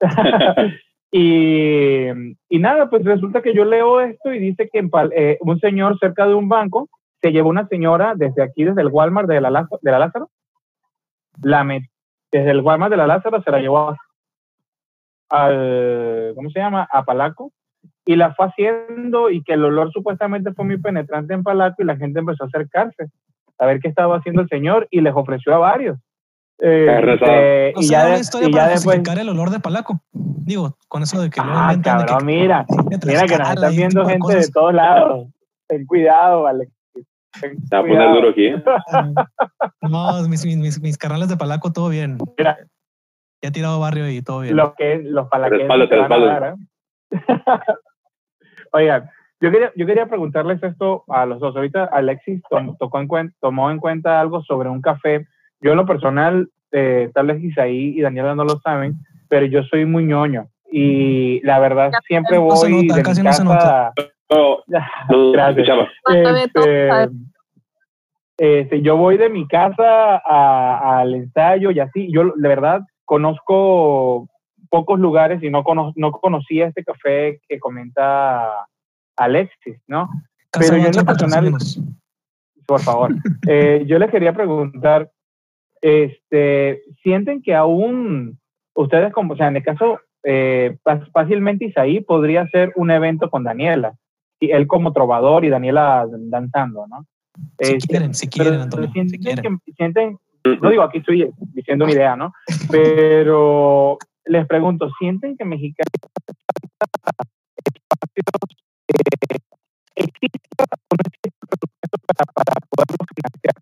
y, 1.10 2.08
y, 2.48 2.58
nada, 2.58 2.90
pues 2.90 3.04
resulta 3.04 3.40
que 3.40 3.54
yo 3.54 3.64
leo 3.64 4.00
esto 4.00 4.32
y 4.32 4.38
dice 4.38 4.68
que 4.70 4.86
eh, 5.16 5.38
un 5.40 5.58
señor 5.60 5.98
cerca 5.98 6.26
de 6.26 6.34
un 6.34 6.48
banco 6.48 6.88
se 7.22 7.32
llevó 7.32 7.48
una 7.48 7.66
señora 7.68 8.12
desde 8.14 8.42
aquí, 8.42 8.64
desde 8.64 8.82
el 8.82 8.88
Walmart 8.88 9.28
de 9.28 9.40
la, 9.40 9.66
de 9.80 9.90
la 9.90 9.98
Lázaro, 9.98 10.30
la, 11.42 11.64
desde 12.30 12.50
el 12.50 12.62
Guaymas 12.62 12.90
de 12.90 12.96
la 12.96 13.06
Lázara 13.06 13.42
se 13.42 13.50
la 13.50 13.60
llevó 13.60 13.96
al, 15.28 16.32
¿cómo 16.34 16.50
se 16.50 16.60
llama? 16.60 16.88
A 16.90 17.04
Palaco 17.04 17.52
y 18.04 18.16
la 18.16 18.34
fue 18.34 18.46
haciendo 18.46 19.30
y 19.30 19.42
que 19.42 19.52
el 19.52 19.64
olor 19.64 19.92
supuestamente 19.92 20.52
fue 20.54 20.64
muy 20.64 20.78
penetrante 20.78 21.34
en 21.34 21.42
Palaco 21.42 21.82
y 21.82 21.84
la 21.84 21.96
gente 21.96 22.20
empezó 22.20 22.44
a 22.44 22.46
acercarse 22.46 23.10
a 23.58 23.66
ver 23.66 23.80
qué 23.80 23.88
estaba 23.88 24.16
haciendo 24.16 24.42
el 24.42 24.48
señor 24.48 24.88
y 24.90 25.00
les 25.00 25.12
ofreció 25.14 25.54
a 25.54 25.58
varios. 25.58 25.98
Eh, 26.60 27.72
y 27.76 27.86
ya, 27.86 28.06
de, 28.06 28.22
y 28.46 28.52
ya 28.52 28.68
después 28.68 29.00
el 29.06 29.28
olor 29.28 29.50
de 29.50 29.60
Palaco. 29.60 30.00
Digo, 30.12 30.76
con 30.88 31.02
eso 31.02 31.20
de 31.20 31.30
que 31.30 31.40
ah, 31.42 31.76
cabrón, 31.82 32.24
mira, 32.24 32.66
mira 33.06 33.26
que 33.26 33.38
nos 33.38 33.50
están 33.50 33.76
viendo 33.76 34.06
gente 34.06 34.36
de, 34.36 34.48
todos 34.48 34.74
lados. 34.74 35.28
Ten 35.66 35.84
cuidado, 35.84 36.42
vale. 36.44 36.70
Está 37.34 37.82
poniendo 37.82 38.14
duro 38.14 38.30
aquí. 38.30 38.46
¿eh? 38.46 38.62
no, 39.82 40.28
mis, 40.28 40.44
mis, 40.46 40.80
mis, 40.80 40.98
carnales 40.98 41.28
de 41.28 41.36
Palaco, 41.36 41.72
todo 41.72 41.90
bien. 41.90 42.16
Mira. 42.38 42.56
Ya 43.42 43.50
ha 43.50 43.52
tirado 43.52 43.78
barrio 43.80 44.10
y 44.10 44.22
todo 44.22 44.40
bien. 44.40 44.56
Los 44.56 44.74
que, 44.74 45.00
los 45.02 45.28
palaqueros. 45.28 46.58
Oigan, 48.72 49.10
yo 49.40 49.50
quería, 49.52 49.72
yo 49.76 49.86
quería 49.86 50.06
preguntarles 50.06 50.62
esto 50.62 51.04
a 51.08 51.24
los 51.26 51.38
dos. 51.40 51.54
Ahorita 51.54 51.84
Alexis 51.84 52.42
tocó 52.78 52.98
en 53.18 53.34
tomó 53.40 53.70
en 53.70 53.78
cuenta 53.78 54.20
algo 54.20 54.42
sobre 54.42 54.68
un 54.68 54.82
café. 54.82 55.26
Yo 55.60 55.70
en 55.72 55.76
lo 55.76 55.86
personal, 55.86 56.48
eh, 56.72 57.10
tal 57.14 57.28
vez 57.28 57.42
Isaí 57.42 57.94
y 57.96 58.00
Daniela 58.00 58.34
no 58.34 58.44
lo 58.44 58.58
saben, 58.60 58.96
pero 59.28 59.46
yo 59.46 59.62
soy 59.64 59.84
muy 59.84 60.04
ñoño. 60.04 60.48
Y 60.70 61.40
la 61.42 61.60
verdad 61.60 61.92
siempre 62.06 62.38
voy 62.38 62.88
de 62.88 63.02
casi 63.02 63.22
mi 63.22 63.28
casa... 63.28 63.92
No, 64.30 64.58
gracias. 65.32 65.88
Este, 66.04 67.08
este, 68.36 68.82
yo 68.82 68.98
voy 68.98 69.16
de 69.16 69.30
mi 69.30 69.48
casa 69.48 70.18
al 70.18 71.14
ensayo 71.14 71.70
y 71.70 71.80
así. 71.80 72.12
Yo 72.12 72.32
de 72.36 72.48
verdad 72.48 72.82
conozco 73.08 74.28
pocos 74.68 75.00
lugares 75.00 75.42
y 75.42 75.48
no, 75.48 75.64
no 75.96 76.12
conocía 76.12 76.66
este 76.66 76.84
café 76.84 77.40
que 77.48 77.58
comenta 77.58 78.66
Alexis, 79.16 79.80
¿no? 79.86 80.10
Pero 80.52 80.76
yo 80.76 80.88
en 80.88 80.96
lo 80.96 81.04
personal, 81.06 81.54
por 82.66 82.80
favor, 82.80 83.14
eh, 83.48 83.84
yo 83.86 83.98
les 83.98 84.10
quería 84.10 84.34
preguntar, 84.34 85.10
este, 85.80 86.82
¿sienten 87.02 87.40
que 87.40 87.54
aún 87.54 88.38
ustedes, 88.74 89.10
como, 89.10 89.32
o 89.32 89.36
sea, 89.38 89.48
en 89.48 89.56
el 89.56 89.62
caso, 89.62 90.00
eh, 90.22 90.76
fácilmente 91.12 91.64
Isaí 91.64 92.00
podría 92.00 92.46
ser 92.48 92.72
un 92.76 92.90
evento 92.90 93.30
con 93.30 93.42
Daniela, 93.42 93.94
y 94.38 94.50
él 94.50 94.66
como 94.66 94.92
trovador 94.92 95.46
y 95.46 95.48
Daniela 95.48 96.06
danzando, 96.10 96.86
¿no? 96.86 97.06
Si 97.60 97.74
este, 97.74 97.88
quieren, 97.88 98.14
si 98.14 98.28
quieren, 98.28 98.60
Antonio. 98.60 98.90
Sienten, 98.92 99.60
sienten, 99.76 100.18
no 100.56 100.70
digo 100.70 100.82
aquí 100.82 100.98
estoy 100.98 101.30
diciendo 101.54 101.84
una 101.84 101.94
idea, 101.94 102.16
¿no? 102.16 102.32
Pero 102.70 103.98
les 104.24 104.46
pregunto, 104.46 104.90
¿sienten 104.98 105.36
que 105.36 105.44
Mexicali 105.44 105.88
espacios 108.14 108.56
eh, 108.88 109.38
existen 109.96 110.40
o 110.58 110.64
no 110.64 111.02
existe 111.06 111.30
presupuesto 111.40 111.96
para, 112.06 112.24
para 112.32 112.52
poderlo 112.70 113.04
financiar? 113.14 113.56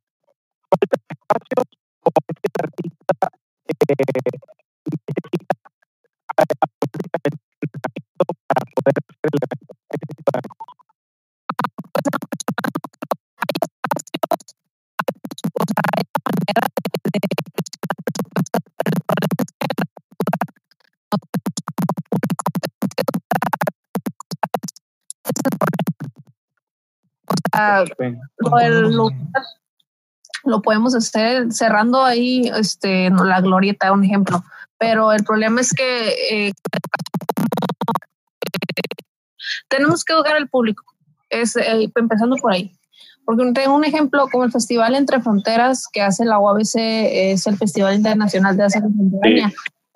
¿Faltan 0.70 1.00
espacios 1.10 1.66
o 2.02 2.10
este 2.28 2.48
artista 2.62 3.14
eh, 3.68 3.74
necesita 4.90 5.56
para 6.36 6.46
poder 8.74 8.94
hacer 8.96 9.30
el 9.32 9.40
evento? 9.46 9.65
Lo, 30.44 30.62
podemos 30.62 30.94
hacer 30.94 31.52
cerrando 31.52 32.04
ahí 32.04 32.50
este, 32.54 33.10
la 33.10 33.40
glorieta, 33.40 33.92
un 33.92 34.04
ejemplo. 34.04 34.42
Pero 34.78 35.12
el 35.12 35.24
problema 35.24 35.60
es 35.60 35.72
que 35.72 36.08
eh, 36.30 36.52
tenemos 39.68 40.04
que 40.04 40.12
educar 40.12 40.36
al 40.36 40.48
público, 40.48 40.84
es 41.30 41.56
eh, 41.56 41.90
empezando 41.94 42.36
por 42.36 42.52
ahí. 42.52 42.72
Porque 43.24 43.50
tengo 43.52 43.74
un 43.74 43.84
ejemplo 43.84 44.28
como 44.30 44.44
el 44.44 44.52
Festival 44.52 44.94
Entre 44.94 45.20
Fronteras 45.20 45.88
que 45.92 46.00
hace 46.00 46.24
la 46.24 46.38
UABC, 46.38 46.76
es 46.76 47.46
el 47.48 47.56
Festival 47.56 47.96
Internacional 47.96 48.56
de 48.56 48.64
Arte 48.64 48.80
Contemporánea. 48.80 49.52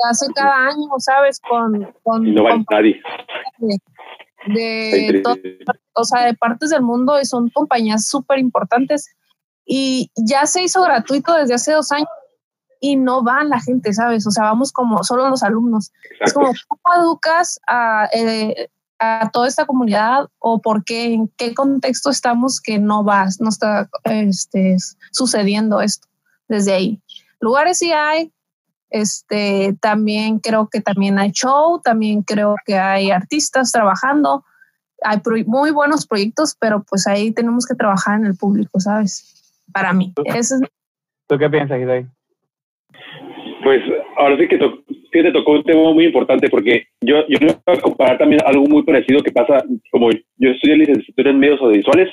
hace 0.09 0.27
cada 0.35 0.66
año, 0.66 0.88
¿sabes? 0.99 1.40
Con, 1.40 1.94
con, 2.03 2.35
no 2.35 2.42
va 2.42 2.55
de, 4.46 5.22
o 5.92 6.05
sea, 6.05 6.24
de 6.24 6.35
partes 6.35 6.70
del 6.70 6.83
mundo 6.83 7.20
y 7.20 7.24
son 7.24 7.50
compañías 7.50 8.07
súper 8.07 8.38
importantes. 8.38 9.14
Y 9.64 10.11
ya 10.16 10.46
se 10.46 10.62
hizo 10.62 10.83
gratuito 10.83 11.35
desde 11.35 11.55
hace 11.55 11.72
dos 11.72 11.92
años 11.92 12.09
y 12.81 12.96
no 12.96 13.22
van 13.22 13.50
la 13.50 13.61
gente, 13.61 13.92
¿sabes? 13.92 14.26
O 14.26 14.31
sea, 14.31 14.44
vamos 14.44 14.72
como 14.72 15.05
solo 15.05 15.29
los 15.29 15.42
alumnos. 15.42 15.92
Es 16.18 16.33
como, 16.33 16.50
¿cómo 16.66 17.03
educas 17.03 17.61
a, 17.68 18.09
eh, 18.12 18.70
a, 18.98 19.31
toda 19.31 19.46
esta 19.46 19.66
comunidad 19.66 20.29
o 20.38 20.61
por 20.61 20.85
qué, 20.85 21.12
en 21.12 21.29
qué 21.37 21.55
contexto 21.55 22.11
estamos 22.11 22.61
que 22.61 22.79
no 22.79 23.05
vas, 23.05 23.40
no 23.40 23.50
está 23.50 23.90
este, 24.05 24.76
sucediendo 25.12 25.83
esto 25.83 26.09
desde 26.48 26.72
ahí? 26.72 27.03
Lugares 27.38 27.79
sí 27.79 27.92
hay, 27.92 28.33
este, 28.90 29.76
también 29.81 30.38
creo 30.38 30.68
que 30.70 30.81
también 30.81 31.18
hay 31.18 31.31
show, 31.31 31.81
también 31.83 32.22
creo 32.22 32.57
que 32.66 32.79
hay 32.79 33.11
artistas 33.11 33.72
trabajando, 33.72 34.44
hay 35.03 35.20
muy 35.46 35.70
buenos 35.70 36.07
proyectos, 36.07 36.57
pero 36.61 36.85
pues 36.88 37.07
ahí 37.07 37.33
tenemos 37.33 37.66
que 37.66 37.74
trabajar 37.74 38.18
en 38.18 38.26
el 38.26 38.37
público, 38.37 38.81
¿sabes? 38.81 39.62
Para 39.72 39.92
mí. 39.92 40.12
¿Tú 40.14 41.38
qué 41.38 41.48
piensas, 41.48 41.81
Hidey? 41.81 42.07
Pues 43.62 43.83
ahora 44.16 44.37
sí 44.38 44.48
que, 44.48 44.59
te 45.22 45.33
tocó 45.33 45.53
un 45.53 45.64
tema 45.64 45.92
muy 45.92 46.07
importante 46.07 46.48
porque 46.48 46.87
yo, 47.00 47.26
yo 47.29 47.38
voy 47.40 47.57
a 47.66 47.81
comparar 47.81 48.18
también 48.18 48.40
algo 48.44 48.64
muy 48.64 48.83
parecido 48.83 49.22
que 49.22 49.31
pasa, 49.31 49.62
como 49.90 50.11
yo 50.11 50.50
estudié 50.50 50.76
licenciatura 50.76 51.31
en 51.31 51.38
medios 51.38 51.61
audiovisuales, 51.61 52.09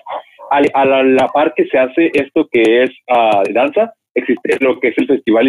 a, 0.51 0.61
a 0.81 0.85
la, 0.85 1.27
par 1.29 1.53
que 1.55 1.67
se 1.67 1.77
hace 1.77 2.11
esto 2.13 2.47
que 2.51 2.83
es 2.83 2.91
uh, 3.09 3.51
danza, 3.53 3.93
existe 4.17 4.57
lo 4.59 4.79
que 4.79 4.89
es 4.89 4.97
el 4.97 5.07
Festival 5.07 5.47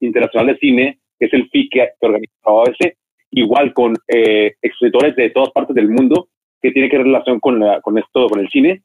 Internacional 0.00 0.46
de 0.46 0.58
Cine, 0.58 0.98
que 1.18 1.26
es 1.26 1.32
el 1.32 1.48
FIC 1.48 1.70
que 1.72 1.88
organiza 2.00 2.32
la 2.44 2.92
igual 3.30 3.72
con 3.74 3.94
eh, 4.08 4.54
expositores 4.62 5.14
de 5.16 5.30
todas 5.30 5.50
partes 5.50 5.74
del 5.74 5.90
mundo 5.90 6.28
que 6.62 6.70
tiene 6.70 6.88
que 6.88 6.98
relación 6.98 7.38
con, 7.38 7.60
la, 7.60 7.80
con 7.80 7.98
esto, 7.98 8.28
con 8.28 8.40
el 8.40 8.48
cine. 8.48 8.82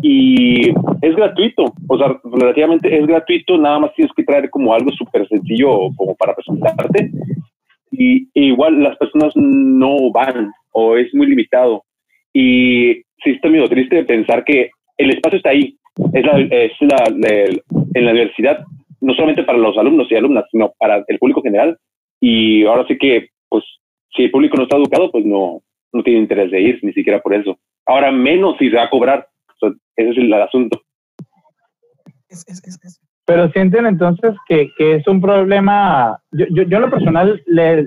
Y 0.00 0.70
es 1.02 1.16
gratuito, 1.16 1.74
o 1.88 1.98
sea, 1.98 2.20
relativamente 2.22 2.96
es 2.96 3.06
gratuito, 3.06 3.58
nada 3.58 3.80
más 3.80 3.94
tienes 3.94 4.14
que 4.14 4.22
traer 4.22 4.48
como 4.48 4.72
algo 4.72 4.90
súper 4.92 5.26
sencillo 5.26 5.90
como 5.96 6.14
para 6.14 6.34
presentarte. 6.34 7.10
Y, 7.90 8.28
igual 8.34 8.80
las 8.82 8.96
personas 8.96 9.32
no 9.34 10.12
van 10.12 10.52
o 10.72 10.96
es 10.96 11.12
muy 11.12 11.26
limitado. 11.26 11.82
Y 12.32 13.02
sí 13.24 13.30
está 13.30 13.48
medio 13.48 13.68
triste 13.68 14.04
pensar 14.04 14.44
que 14.44 14.70
el 14.96 15.10
espacio 15.10 15.38
está 15.38 15.50
ahí, 15.50 15.76
es 16.12 16.24
la, 16.24 16.38
es 16.40 16.72
la, 16.80 17.04
en 17.94 18.04
la 18.04 18.10
universidad, 18.10 18.64
no 19.00 19.14
solamente 19.14 19.44
para 19.44 19.58
los 19.58 19.76
alumnos 19.76 20.10
y 20.10 20.14
alumnas, 20.14 20.44
sino 20.50 20.72
para 20.78 21.04
el 21.06 21.18
público 21.18 21.42
general. 21.42 21.78
Y 22.20 22.64
ahora 22.64 22.84
sí 22.86 22.98
que, 22.98 23.28
pues, 23.48 23.64
si 24.14 24.24
el 24.24 24.30
público 24.30 24.56
no 24.56 24.64
está 24.64 24.76
educado, 24.76 25.10
pues 25.10 25.24
no, 25.24 25.62
no 25.92 26.02
tiene 26.02 26.20
interés 26.20 26.50
de 26.50 26.60
ir, 26.60 26.78
ni 26.82 26.92
siquiera 26.92 27.20
por 27.20 27.34
eso. 27.34 27.58
Ahora 27.86 28.10
menos 28.12 28.56
si 28.58 28.70
se 28.70 28.76
va 28.76 28.84
a 28.84 28.90
cobrar. 28.90 29.26
ese 29.96 30.10
es 30.10 30.16
el, 30.16 30.32
asunto. 30.34 30.80
Pero 33.24 33.50
sienten 33.50 33.86
entonces 33.86 34.32
que, 34.46 34.70
que, 34.76 34.96
es 34.96 35.06
un 35.06 35.20
problema, 35.20 36.20
yo, 36.32 36.46
yo, 36.50 36.62
yo 36.64 36.76
en 36.76 36.82
lo 36.82 36.90
personal 36.90 37.42
les, 37.46 37.86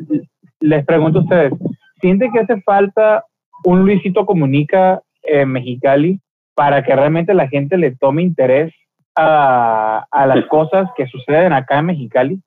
les 0.60 0.86
pregunto 0.86 1.20
a 1.20 1.22
ustedes, 1.24 1.54
¿sienten 2.02 2.32
que 2.32 2.40
hace 2.40 2.62
falta 2.62 3.26
un 3.66 3.86
Luisito 3.86 4.26
Comunica 4.26 5.02
en 5.24 5.50
Mexicali 5.50 6.20
para 6.56 6.84
que 6.84 6.96
realmente 6.96 7.34
la 7.34 7.48
gente 7.48 7.78
le 7.78 7.96
tome 7.96 8.22
interés 8.22 8.74
a, 9.16 10.06
a 10.12 10.28
las 10.28 10.46
cosas 10.48 10.90
que 10.96 11.08
suceden 11.08 11.54
acá 11.54 11.80
en 11.80 11.86
Mexicali? 11.88 12.42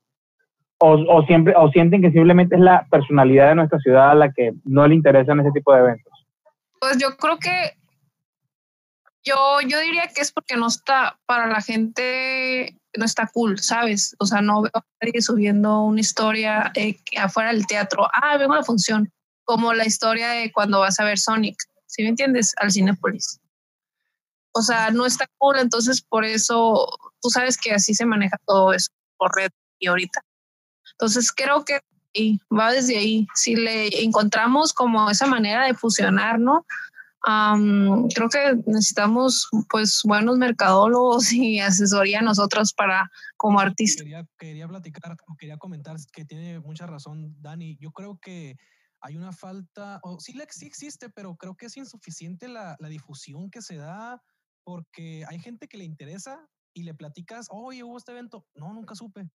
O, 0.78 0.92
o, 0.92 1.26
siempre, 1.26 1.54
¿O 1.56 1.70
sienten 1.70 2.02
que 2.02 2.10
simplemente 2.10 2.54
es 2.54 2.60
la 2.60 2.86
personalidad 2.90 3.48
de 3.48 3.54
nuestra 3.54 3.78
ciudad 3.78 4.10
a 4.10 4.14
la 4.14 4.32
que 4.32 4.52
no 4.64 4.86
le 4.86 4.94
interesan 4.94 5.40
ese 5.40 5.52
tipo 5.52 5.72
de 5.72 5.80
eventos? 5.80 6.12
Pues 6.80 6.98
yo 6.98 7.16
creo 7.16 7.38
que 7.38 7.72
yo, 9.24 9.60
yo 9.66 9.80
diría 9.80 10.08
que 10.14 10.20
es 10.20 10.30
porque 10.30 10.56
no 10.56 10.68
está 10.68 11.18
para 11.26 11.46
la 11.46 11.60
gente, 11.60 12.76
no 12.96 13.04
está 13.04 13.28
cool, 13.32 13.58
¿sabes? 13.58 14.14
O 14.18 14.26
sea, 14.26 14.42
no 14.42 14.62
veo 14.62 14.70
a 14.74 14.84
nadie 15.02 15.22
subiendo 15.22 15.82
una 15.82 16.00
historia 16.00 16.70
eh, 16.74 16.96
afuera 17.18 17.52
del 17.52 17.66
teatro. 17.66 18.06
Ah, 18.12 18.36
vengo 18.36 18.52
a 18.52 18.58
la 18.58 18.62
función, 18.62 19.10
como 19.44 19.72
la 19.72 19.86
historia 19.86 20.28
de 20.28 20.52
cuando 20.52 20.80
vas 20.80 21.00
a 21.00 21.04
ver 21.04 21.18
Sonic, 21.18 21.56
¿sí 21.86 22.02
me 22.02 22.10
entiendes? 22.10 22.52
Al 22.58 22.70
Cinepolis 22.70 23.40
o 24.56 24.62
sea, 24.62 24.90
no 24.90 25.04
está 25.04 25.26
cool, 25.36 25.58
entonces 25.58 26.00
por 26.00 26.24
eso 26.24 26.88
tú 27.20 27.28
sabes 27.28 27.58
que 27.58 27.72
así 27.72 27.94
se 27.94 28.06
maneja 28.06 28.38
todo 28.46 28.72
eso 28.72 28.90
por 29.18 29.34
red 29.36 29.50
y 29.78 29.88
ahorita. 29.88 30.22
Entonces 30.92 31.30
creo 31.30 31.64
que 31.64 31.80
y 32.14 32.40
va 32.50 32.72
desde 32.72 32.96
ahí. 32.96 33.26
Si 33.34 33.54
le 33.54 34.02
encontramos 34.02 34.72
como 34.72 35.10
esa 35.10 35.26
manera 35.26 35.66
de 35.66 35.74
fusionar, 35.74 36.40
¿no? 36.40 36.64
creo 38.14 38.28
que 38.28 38.54
necesitamos 38.66 39.48
pues 39.68 40.02
buenos 40.04 40.38
mercadólogos 40.38 41.32
y 41.32 41.58
asesoría 41.58 42.22
nosotros 42.22 42.72
para 42.72 43.10
como 43.36 43.58
artistas. 43.58 44.04
Quería, 44.04 44.24
quería 44.38 44.68
platicar 44.68 45.16
quería 45.36 45.56
comentar 45.56 45.96
que 46.12 46.24
tiene 46.24 46.60
mucha 46.60 46.86
razón 46.86 47.34
Dani. 47.42 47.76
Yo 47.80 47.90
creo 47.90 48.18
que 48.22 48.56
hay 49.00 49.16
una 49.16 49.32
falta, 49.32 49.98
o 50.04 50.20
sí, 50.20 50.38
sí 50.50 50.66
existe, 50.66 51.10
pero 51.10 51.34
creo 51.34 51.56
que 51.56 51.66
es 51.66 51.76
insuficiente 51.76 52.46
la, 52.46 52.76
la 52.78 52.88
difusión 52.88 53.50
que 53.50 53.60
se 53.60 53.76
da 53.76 54.22
porque 54.66 55.24
hay 55.28 55.38
gente 55.38 55.68
que 55.68 55.78
le 55.78 55.84
interesa 55.84 56.44
y 56.74 56.82
le 56.82 56.92
platicas, 56.92 57.46
oye, 57.50 57.84
hubo 57.84 57.96
este 57.96 58.10
evento. 58.10 58.44
No, 58.56 58.74
nunca 58.74 58.96
supe. 58.96 59.30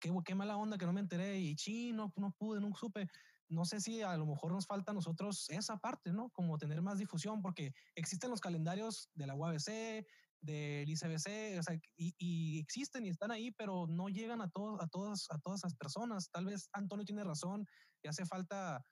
Qué, 0.00 0.10
qué 0.24 0.34
mala 0.34 0.56
onda 0.56 0.78
que 0.78 0.86
no 0.86 0.94
me 0.94 1.00
enteré 1.00 1.38
y 1.38 1.56
sí, 1.58 1.92
no, 1.92 2.10
no 2.16 2.32
pude, 2.38 2.60
nunca 2.60 2.78
supe 2.78 3.06
no 3.48 3.64
sé 3.64 3.80
si 3.80 4.02
a 4.02 4.16
lo 4.16 4.26
mejor 4.26 4.52
nos 4.52 4.66
falta 4.66 4.92
a 4.92 4.94
nosotros 4.94 5.46
esa 5.50 5.76
parte, 5.76 6.12
¿no? 6.12 6.30
Como 6.30 6.58
tener 6.58 6.82
más 6.82 6.98
difusión, 6.98 7.42
porque 7.42 7.72
existen 7.94 8.30
los 8.30 8.40
calendarios 8.40 9.08
de 9.14 9.26
la 9.26 9.34
UABC, 9.34 10.06
del 10.40 10.88
ICBC, 10.88 11.58
o 11.58 11.62
sea, 11.62 11.78
y, 11.96 12.58
existen 12.58 13.06
y 13.06 13.10
están 13.10 13.30
ahí, 13.30 13.50
pero 13.52 13.86
no 13.86 14.08
llegan 14.08 14.42
a, 14.42 14.50
todos, 14.50 14.80
a, 14.80 14.88
todas, 14.88 15.26
a 15.30 15.38
todas 15.38 15.60
las 15.62 15.74
personas. 15.74 16.30
Tal 16.30 16.46
vez 16.46 16.68
Antonio 16.72 17.04
tiene 17.04 17.24
razón, 17.24 17.66
y 18.02 18.08
hace 18.08 18.26
falta 18.26 18.84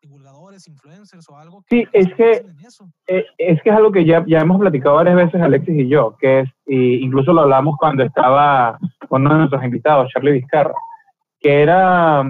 divulgadores, 0.00 0.68
influencers 0.68 1.28
o 1.28 1.36
algo. 1.36 1.64
Que 1.68 1.76
sí, 1.76 1.88
es 1.92 2.14
que, 2.14 2.44
eh, 3.06 3.24
es 3.38 3.62
que 3.62 3.70
es 3.70 3.76
algo 3.76 3.92
que 3.92 4.04
ya, 4.04 4.24
ya 4.26 4.40
hemos 4.40 4.58
platicado 4.58 4.96
varias 4.96 5.16
veces 5.16 5.40
Alexis 5.40 5.78
y 5.78 5.88
yo, 5.88 6.16
que 6.18 6.40
es, 6.40 6.50
incluso 6.66 7.32
lo 7.32 7.42
hablamos 7.42 7.76
cuando 7.78 8.02
estaba 8.02 8.78
con 9.08 9.22
uno 9.22 9.32
de 9.32 9.38
nuestros 9.38 9.64
invitados, 9.64 10.10
Charlie 10.12 10.32
Vizcarra, 10.32 10.74
que 11.40 11.62
era 11.62 12.24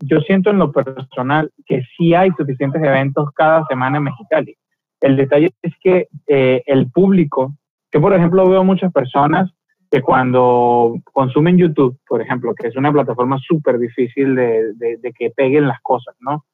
yo 0.00 0.20
siento 0.20 0.50
en 0.50 0.58
lo 0.58 0.72
personal 0.72 1.50
que 1.64 1.82
sí 1.96 2.14
hay 2.14 2.30
suficientes 2.36 2.82
eventos 2.82 3.30
cada 3.34 3.64
semana 3.66 3.98
en 3.98 4.04
Mexicali. 4.04 4.56
El 5.00 5.16
detalle 5.16 5.50
es 5.62 5.74
que 5.82 6.08
eh, 6.26 6.62
el 6.66 6.90
público, 6.90 7.54
que 7.90 8.00
por 8.00 8.14
ejemplo 8.14 8.48
veo 8.48 8.64
muchas 8.64 8.92
personas 8.92 9.50
que 9.90 10.02
cuando 10.02 10.96
consumen 11.12 11.58
YouTube, 11.58 11.98
por 12.08 12.20
ejemplo, 12.20 12.54
que 12.54 12.68
es 12.68 12.76
una 12.76 12.92
plataforma 12.92 13.38
súper 13.38 13.78
difícil 13.78 14.34
de, 14.34 14.74
de, 14.74 15.12
que 15.12 15.30
peguen 15.30 15.68
las 15.68 15.80
cosas, 15.80 16.16
¿no? 16.20 16.44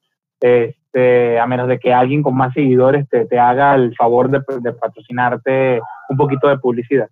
Este, 0.43 1.39
a 1.39 1.47
menos 1.47 1.69
de 1.69 1.79
que 1.79 1.95
alguien 1.95 2.23
con 2.23 2.35
más 2.35 2.53
seguidores 2.53 3.09
te, 3.09 3.27
te 3.27 3.39
haga 3.39 3.77
el 3.77 3.95
favor 3.95 4.29
de, 4.29 4.41
patrocinarte 4.73 5.81
un 6.09 6.17
poquito 6.17 6.49
de 6.49 6.59
publicidad. 6.59 7.09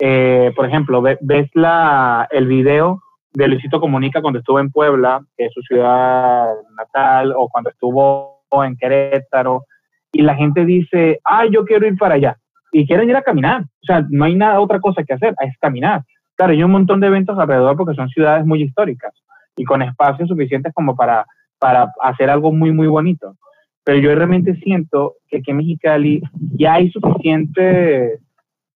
Eh, 0.00 0.52
por 0.56 0.66
ejemplo, 0.66 1.00
ves 1.00 1.48
la, 1.54 2.26
el 2.30 2.46
video 2.46 3.00
de 3.32 3.46
Luisito 3.46 3.80
Comunica 3.80 4.20
cuando 4.20 4.40
estuvo 4.40 4.58
en 4.58 4.72
Puebla, 4.72 5.20
que 5.36 5.46
es 5.46 5.52
su 5.54 5.62
ciudad 5.62 6.52
natal, 6.76 7.32
o 7.36 7.48
cuando 7.48 7.70
estuvo 7.70 8.42
en 8.64 8.76
Querétaro, 8.76 9.64
y 10.10 10.22
la 10.22 10.34
gente 10.34 10.64
dice, 10.64 11.20
ah, 11.24 11.44
yo 11.46 11.64
quiero 11.64 11.86
ir 11.86 11.96
para 11.96 12.16
allá, 12.16 12.36
y 12.72 12.86
quieren 12.86 13.08
ir 13.08 13.16
a 13.16 13.22
caminar. 13.22 13.62
O 13.62 13.86
sea, 13.86 14.04
no 14.10 14.24
hay 14.24 14.34
nada 14.34 14.60
otra 14.60 14.80
cosa 14.80 15.04
que 15.04 15.14
hacer, 15.14 15.34
es 15.40 15.56
caminar. 15.60 16.02
Claro, 16.34 16.52
hay 16.52 16.62
un 16.62 16.72
montón 16.72 17.00
de 17.00 17.06
eventos 17.06 17.38
alrededor 17.38 17.76
porque 17.76 17.94
son 17.94 18.08
ciudades 18.08 18.44
muy 18.44 18.62
históricas 18.62 19.12
y 19.56 19.64
con 19.64 19.82
espacios 19.82 20.28
suficientes 20.28 20.72
como 20.74 20.96
para, 20.96 21.24
para 21.58 21.92
hacer 22.02 22.30
algo 22.30 22.52
muy, 22.52 22.72
muy 22.72 22.86
bonito. 22.86 23.36
Pero 23.84 23.98
yo 23.98 24.14
realmente 24.14 24.54
siento 24.56 25.14
que 25.28 25.38
aquí 25.38 25.50
en 25.50 25.56
Mexicali 25.58 26.22
ya 26.56 26.74
hay 26.74 26.90
suficientes 26.90 28.20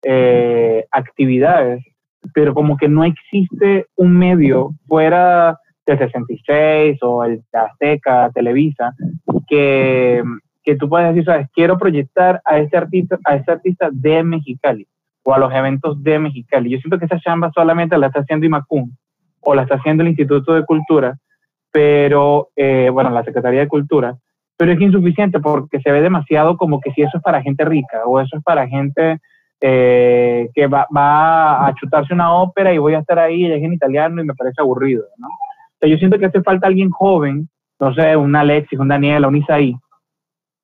eh, 0.03 0.85
actividades 0.91 1.85
pero 2.35 2.55
como 2.55 2.77
que 2.77 2.89
no 2.89 3.05
existe 3.05 3.87
un 3.97 4.17
medio 4.17 4.75
fuera 4.87 5.59
de 5.87 5.99
66 5.99 6.99
o 7.03 7.25
el 7.25 7.43
Azteca, 7.53 8.31
Televisa, 8.33 8.95
que, 9.49 10.23
que 10.63 10.77
tú 10.77 10.89
puedes 10.89 11.09
decir, 11.09 11.25
sabes, 11.25 11.49
quiero 11.53 11.77
proyectar 11.77 12.41
a 12.45 12.59
este 12.59 12.77
artista, 12.77 13.19
a 13.25 13.37
este 13.37 13.53
artista 13.53 13.89
de 13.93 14.23
Mexicali 14.23 14.87
o 15.25 15.35
a 15.35 15.39
los 15.39 15.53
eventos 15.53 16.03
de 16.03 16.19
Mexicali. 16.19 16.71
Yo 16.71 16.79
siento 16.79 16.99
que 16.99 17.07
esa 17.07 17.19
chamba 17.19 17.51
solamente 17.53 17.99
la 17.99 18.07
está 18.07 18.21
haciendo 18.21 18.47
IMACUM 18.47 18.93
o 19.41 19.55
la 19.55 19.63
está 19.63 19.75
haciendo 19.75 20.03
el 20.03 20.11
Instituto 20.11 20.55
de 20.55 20.65
Cultura, 20.65 21.19
pero, 21.73 22.51
eh, 22.55 22.91
bueno, 22.93 23.11
la 23.11 23.25
Secretaría 23.25 23.61
de 23.61 23.69
Cultura, 23.69 24.17
pero 24.57 24.73
es 24.73 24.81
insuficiente 24.81 25.41
porque 25.41 25.81
se 25.81 25.91
ve 25.91 26.03
demasiado 26.03 26.57
como 26.57 26.81
que 26.81 26.93
si 26.93 27.03
eso 27.03 27.17
es 27.17 27.23
para 27.23 27.43
gente 27.43 27.65
rica 27.65 28.03
o 28.07 28.21
eso 28.21 28.37
es 28.37 28.43
para 28.45 28.69
gente 28.69 29.19
eh, 29.61 30.49
que 30.55 30.67
va, 30.67 30.87
a 31.67 31.75
chutarse 31.75 32.13
una 32.13 32.35
ópera 32.35 32.73
y 32.73 32.79
voy 32.79 32.95
a 32.95 32.99
estar 32.99 33.19
ahí, 33.19 33.47
es 33.47 33.63
en 33.63 33.73
italiano 33.73 34.21
y 34.21 34.27
me 34.27 34.35
parece 34.35 34.61
aburrido, 34.61 35.05
¿no? 35.17 35.29
yo 35.85 35.97
siento 35.97 36.17
que 36.17 36.27
hace 36.27 36.43
falta 36.43 36.69
alguien 36.69 36.91
joven, 36.91 37.49
no 37.81 37.93
sé, 37.93 38.17
un 38.17 38.37
Alexis, 38.37 38.79
un 38.79 38.87
Daniel, 38.87 39.27
un 39.27 39.37
Isaí, 39.37 39.75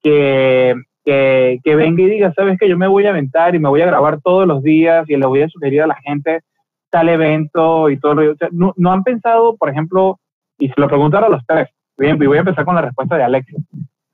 que, 0.01 0.77
que, 1.05 1.59
que, 1.65 1.75
venga 1.75 2.03
y 2.03 2.07
diga, 2.07 2.33
sabes 2.35 2.57
que 2.57 2.69
yo 2.69 2.79
me 2.79 2.87
voy 2.87 3.07
a 3.07 3.11
aventar 3.11 3.57
y 3.57 3.59
me 3.59 3.69
voy 3.69 3.81
a 3.81 3.87
grabar 3.87 4.21
todos 4.23 4.47
los 4.47 4.63
días 4.63 5.11
y 5.11 5.17
le 5.17 5.27
voy 5.27 5.43
a 5.43 5.49
sugerir 5.49 5.83
a 5.83 5.89
la 5.89 5.97
gente 5.97 6.43
tal 6.91 7.09
evento 7.09 7.91
y 7.91 7.99
todo. 7.99 8.33
O 8.33 8.37
sea, 8.37 8.49
no, 8.53 8.73
no, 8.77 8.93
han 8.93 9.03
pensado, 9.03 9.57
por 9.57 9.71
ejemplo, 9.71 10.19
y 10.59 10.69
se 10.69 10.81
lo 10.81 10.89
preguntaron 10.89 11.33
a 11.33 11.37
los 11.37 11.47
tres, 11.47 11.69
bien, 11.97 12.21
y 12.21 12.27
voy 12.27 12.37
a 12.37 12.41
empezar 12.41 12.65
con 12.65 12.75
la 12.75 12.83
respuesta 12.83 13.17
de 13.17 13.25
Alexis, 13.25 13.57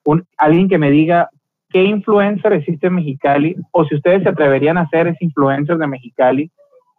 un, 0.05 0.27
alguien 0.37 0.69
que 0.69 0.79
me 0.79 0.91
diga, 0.91 1.31
qué 1.71 1.83
influencer 1.83 2.53
existe 2.53 2.87
en 2.87 2.95
Mexicali 2.95 3.57
o 3.73 3.85
si 3.85 3.97
ustedes 3.97 4.23
se 4.23 4.29
atreverían 4.29 4.79
a 4.79 4.89
ser 4.89 5.09
ese 5.09 5.25
influencer 5.25 5.77
de 5.79 5.87
Mexicali 5.87 6.51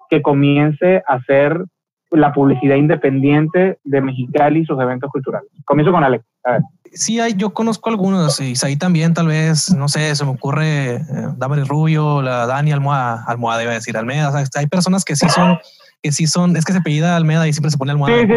que 0.09 0.21
comience 0.21 1.01
a 1.07 1.13
hacer 1.15 1.63
la 2.11 2.33
publicidad 2.33 2.75
independiente 2.75 3.79
de 3.83 4.01
Mexicali 4.01 4.59
y 4.59 4.65
sus 4.65 4.79
eventos 4.79 5.09
culturales. 5.11 5.49
Comienzo 5.65 5.91
con 5.91 6.03
Alex. 6.03 6.23
A 6.43 6.51
ver. 6.51 6.61
Sí, 6.91 7.19
hay, 7.19 7.33
yo 7.35 7.53
conozco 7.53 7.89
algunos, 7.89 8.39
y 8.39 8.53
ahí 8.63 8.77
también 8.77 9.13
tal 9.13 9.27
vez, 9.27 9.73
no 9.73 9.89
sé, 9.89 10.15
se 10.15 10.23
me 10.23 10.31
ocurre 10.31 10.95
eh, 10.95 11.63
Rubio, 11.67 12.21
la 12.21 12.45
Dani 12.45 12.71
Almohada, 12.71 13.25
Almohada 13.27 13.63
iba 13.63 13.71
a 13.71 13.75
decir 13.75 13.97
Almeda, 13.97 14.31
hay 14.55 14.67
personas 14.67 15.03
que 15.03 15.15
sí 15.15 15.27
son 15.29 15.57
que 16.05 16.11
sí 16.11 16.27
son, 16.27 16.55
es 16.55 16.65
que 16.65 16.71
se 16.71 16.77
apellida 16.77 17.15
Almeda 17.15 17.47
y 17.47 17.53
siempre 17.53 17.71
se 17.71 17.79
pone 17.79 17.91
almohada. 17.91 18.15
Sí, 18.21 18.27
sí, 18.27 18.33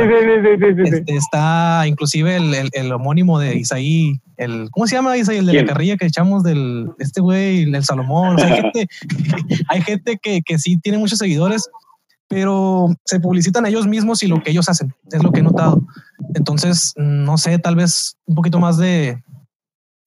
sí, 0.58 0.72
sí, 0.74 0.96
este, 0.96 1.16
está 1.16 1.86
inclusive 1.86 2.36
el, 2.36 2.70
el, 2.72 2.92
homónimo 2.92 3.38
de 3.38 3.56
Isaí, 3.56 4.22
el, 4.38 4.70
¿cómo 4.70 4.86
se 4.86 4.96
llama 4.96 5.18
Isaí? 5.18 5.36
El 5.36 5.44
de 5.44 5.52
la 5.52 5.66
carrilla 5.66 5.98
que 5.98 6.06
echamos 6.06 6.42
del, 6.42 6.88
este 6.98 7.20
güey, 7.20 7.64
el 7.64 7.84
Salomón. 7.84 8.40
hay 8.40 8.62
gente, 8.62 8.88
hay 9.68 9.82
gente 9.82 10.18
que, 10.22 10.40
que 10.40 10.58
sí 10.58 10.78
tiene 10.78 10.96
muchos 10.96 11.18
seguidores, 11.18 11.68
pero 12.26 12.88
se 13.04 13.20
publicitan 13.20 13.66
ellos 13.66 13.86
mismos 13.86 14.22
y 14.22 14.28
lo 14.28 14.42
que 14.42 14.50
ellos 14.50 14.70
hacen, 14.70 14.94
es 15.12 15.22
lo 15.22 15.30
que 15.30 15.40
he 15.40 15.42
notado. 15.42 15.86
Entonces, 16.36 16.94
no 16.96 17.36
sé, 17.36 17.58
tal 17.58 17.76
vez 17.76 18.16
un 18.24 18.34
poquito 18.34 18.58
más 18.58 18.78
de, 18.78 19.22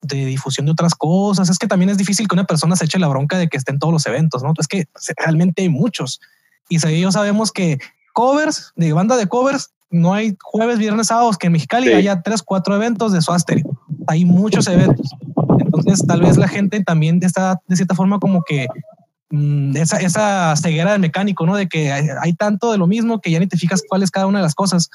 de 0.00 0.26
difusión 0.26 0.66
de 0.66 0.72
otras 0.72 0.96
cosas. 0.96 1.48
Es 1.48 1.58
que 1.58 1.68
también 1.68 1.90
es 1.90 1.96
difícil 1.96 2.26
que 2.26 2.34
una 2.34 2.44
persona 2.44 2.74
se 2.74 2.86
eche 2.86 2.98
la 2.98 3.06
bronca 3.06 3.38
de 3.38 3.46
que 3.46 3.56
esté 3.56 3.70
en 3.70 3.78
todos 3.78 3.92
los 3.92 4.06
eventos, 4.06 4.42
¿no? 4.42 4.52
Es 4.58 4.66
que 4.66 4.86
realmente 5.16 5.62
hay 5.62 5.68
muchos. 5.68 6.18
Y 6.68 6.78
yo 7.00 7.12
sabemos 7.12 7.52
que 7.52 7.78
covers, 8.12 8.72
de 8.76 8.92
banda 8.92 9.16
de 9.16 9.26
covers, 9.26 9.70
no 9.90 10.14
hay 10.14 10.36
jueves, 10.42 10.78
viernes, 10.78 11.08
sábados, 11.08 11.36
que 11.36 11.48
en 11.48 11.52
Mexicali 11.52 11.92
haya 11.92 12.22
tres, 12.22 12.42
cuatro 12.42 12.74
eventos 12.74 13.12
de 13.12 13.20
Suaster. 13.20 13.62
Hay 14.06 14.24
muchos 14.24 14.66
eventos. 14.66 15.10
Entonces, 15.58 16.06
tal 16.06 16.22
vez 16.22 16.38
la 16.38 16.48
gente 16.48 16.82
también 16.82 17.20
está 17.22 17.60
de 17.68 17.76
cierta 17.76 17.94
forma 17.94 18.18
como 18.18 18.42
que 18.42 18.66
mm, 19.30 19.76
esa, 19.76 19.98
esa 19.98 20.56
ceguera 20.56 20.92
del 20.92 21.00
mecánico, 21.00 21.44
¿no? 21.44 21.56
De 21.56 21.68
que 21.68 21.92
hay, 21.92 22.32
tanto 22.32 22.72
de 22.72 22.78
lo 22.78 22.86
mismo 22.86 23.20
que 23.20 23.30
ya 23.30 23.38
ni 23.38 23.46
te 23.46 23.58
fijas 23.58 23.82
cuál 23.86 24.02
es 24.02 24.10
cada 24.10 24.26
una 24.26 24.38
de 24.38 24.44
las 24.44 24.54
cosas. 24.54 24.88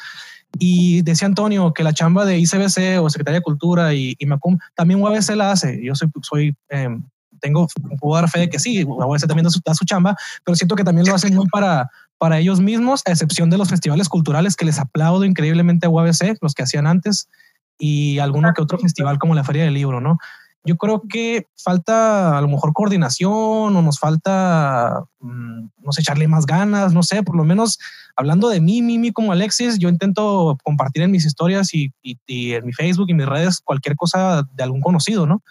Y 0.58 1.04
decía 1.04 1.28
Antonio 1.28 1.74
que 1.74 1.84
la 1.84 1.94
chamba 1.94 2.26
de 2.26 2.40
ICBC 2.40 3.00
o 3.00 3.10
Secretaría 3.10 3.40
de 3.40 3.44
Cultura 3.44 3.94
y, 3.94 4.16
y 4.18 4.26
Macum 4.26 4.58
también 4.76 5.02
UABC 5.02 5.36
la 5.36 5.52
hace. 5.52 5.80
Yo 5.84 5.94
soy, 5.94 6.10
soy 6.22 6.56
em, 6.70 7.04
tengo, 7.40 7.68
puedo 8.00 8.20
dar 8.20 8.30
fe 8.30 8.40
de 8.40 8.50
que 8.50 8.60
sí, 8.60 8.84
UABC 8.84 9.28
también 9.28 9.46
da 9.46 9.50
su, 9.50 9.60
da 9.66 9.74
su 9.74 9.86
chamba, 9.86 10.16
pero 10.44 10.56
siento 10.56 10.76
que 10.76 10.84
también 10.84 11.08
lo 11.08 11.16
hacen 11.16 11.36
muy 11.36 11.48
para, 11.48 11.90
para 12.18 12.40
ellos 12.40 12.60
mismos, 12.60 13.02
a 13.06 13.12
excepción 13.12 13.50
de 13.50 13.58
los 13.58 13.70
festivales 13.70 14.10
culturales 14.10 14.56
que 14.56 14.66
les 14.66 14.80
aplaudo 14.80 15.26
increíblemente 15.26 15.88
a 15.88 15.90
UABC, 15.90 16.38
los 16.42 16.54
que 16.54 16.64
hacían 16.64 16.88
antes, 16.88 17.30
y 17.78 18.20
alguno 18.20 18.54
que 18.54 18.62
otro 18.62 18.80
festival 18.80 19.20
como 19.20 19.36
la 19.36 19.44
Feria 19.44 19.64
del 19.64 19.74
Libro, 19.74 20.02
¿no? 20.02 20.18
Yo 20.64 20.76
creo 20.76 21.02
que 21.08 21.48
falta 21.56 22.38
a 22.38 22.42
lo 22.42 22.50
mejor 22.50 22.74
coordinación 22.74 23.32
o 23.74 23.82
nos 23.82 24.00
falta, 24.00 25.04
mm, 25.22 25.68
no 25.82 25.92
sé, 25.92 26.02
echarle 26.02 26.28
más 26.28 26.46
ganas, 26.46 26.94
no 26.94 27.04
sé, 27.04 27.24
por 27.24 27.38
lo 27.38 27.46
menos 27.46 27.80
hablando 28.18 28.50
de 28.50 28.60
mí, 28.60 28.82
Mimi 28.82 29.14
como 29.14 29.32
Alexis, 29.32 29.78
yo 29.78 29.88
intento 29.88 30.58
compartir 30.64 31.04
en 31.04 31.12
mis 31.12 31.26
historias 31.26 31.74
y, 31.74 31.94
y, 32.02 32.18
y 32.26 32.54
en 32.54 32.66
mi 32.66 32.74
Facebook 32.74 33.06
y 33.10 33.14
mis 33.14 33.28
redes 33.28 33.62
cualquier 33.64 33.96
cosa 33.96 34.44
de 34.56 34.64
algún 34.64 34.82
conocido, 34.82 35.26
¿no? 35.26 35.42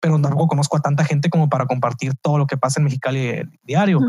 Pero 0.00 0.20
tampoco 0.20 0.48
conozco 0.48 0.76
a 0.76 0.80
tanta 0.80 1.04
gente 1.04 1.30
como 1.30 1.48
para 1.48 1.66
compartir 1.66 2.14
todo 2.20 2.38
lo 2.38 2.46
que 2.46 2.56
pasa 2.56 2.80
en 2.80 2.84
Mexicali 2.84 3.42
diario. 3.62 4.00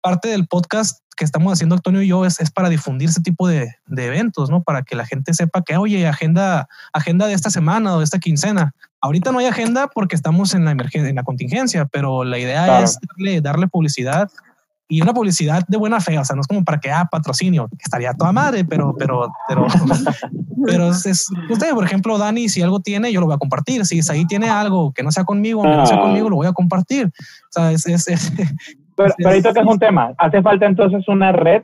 Parte 0.00 0.28
del 0.28 0.46
podcast 0.46 1.00
que 1.16 1.24
estamos 1.24 1.52
haciendo 1.52 1.74
Antonio 1.74 2.02
y 2.02 2.08
yo 2.08 2.24
es, 2.24 2.38
es 2.40 2.50
para 2.50 2.68
difundir 2.68 3.08
ese 3.08 3.22
tipo 3.22 3.48
de, 3.48 3.74
de, 3.86 4.06
eventos, 4.06 4.50
¿no? 4.50 4.62
Para 4.62 4.82
que 4.82 4.94
la 4.94 5.04
gente 5.04 5.34
sepa 5.34 5.62
que, 5.62 5.76
oye, 5.76 6.06
agenda, 6.06 6.68
agenda 6.92 7.26
de 7.26 7.32
esta 7.32 7.50
semana 7.50 7.94
o 7.94 7.98
de 7.98 8.04
esta 8.04 8.18
quincena. 8.18 8.72
Ahorita 9.00 9.32
no 9.32 9.38
hay 9.40 9.46
agenda 9.46 9.88
porque 9.88 10.14
estamos 10.14 10.54
en 10.54 10.64
la 10.64 10.70
emergencia, 10.70 11.08
en 11.08 11.16
la 11.16 11.24
contingencia, 11.24 11.86
pero 11.86 12.24
la 12.24 12.38
idea 12.38 12.82
es 12.82 12.98
darle, 13.00 13.40
darle 13.40 13.68
publicidad 13.68 14.30
y 14.88 15.02
una 15.02 15.12
publicidad 15.12 15.64
de 15.68 15.76
buena 15.76 16.00
fe, 16.00 16.18
o 16.18 16.24
sea, 16.24 16.34
no 16.34 16.40
es 16.40 16.46
como 16.46 16.64
para 16.64 16.80
que, 16.80 16.90
ah, 16.90 17.06
patrocinio, 17.10 17.68
que 17.68 17.84
estaría 17.84 18.14
toda 18.14 18.32
madre, 18.32 18.64
pero, 18.64 18.94
pero, 18.98 19.30
pero, 19.46 19.66
pero 20.66 20.88
es, 20.88 21.26
usted, 21.48 21.74
por 21.74 21.84
ejemplo, 21.84 22.18
Dani, 22.18 22.48
si 22.48 22.62
algo 22.62 22.80
tiene, 22.80 23.12
yo 23.12 23.20
lo 23.20 23.26
voy 23.26 23.34
a 23.34 23.38
compartir. 23.38 23.84
Si 23.84 24.00
ahí 24.10 24.26
tiene 24.26 24.48
algo 24.48 24.92
que 24.92 25.02
no 25.02 25.10
sea 25.10 25.24
conmigo, 25.24 25.62
que 25.62 25.68
no 25.68 25.86
sea 25.86 25.98
ah. 25.98 26.02
conmigo, 26.02 26.28
lo 26.28 26.36
voy 26.36 26.46
a 26.46 26.52
compartir. 26.52 27.06
O 27.06 27.50
sea, 27.50 27.72
es, 27.72 27.86
es, 27.86 28.32
pero, 28.96 29.14
pero 29.16 29.30
ahí 29.30 29.42
tocas 29.42 29.66
un 29.66 29.78
tema. 29.78 30.12
Hace 30.18 30.42
falta 30.42 30.66
entonces 30.66 31.06
una 31.08 31.32
red 31.32 31.62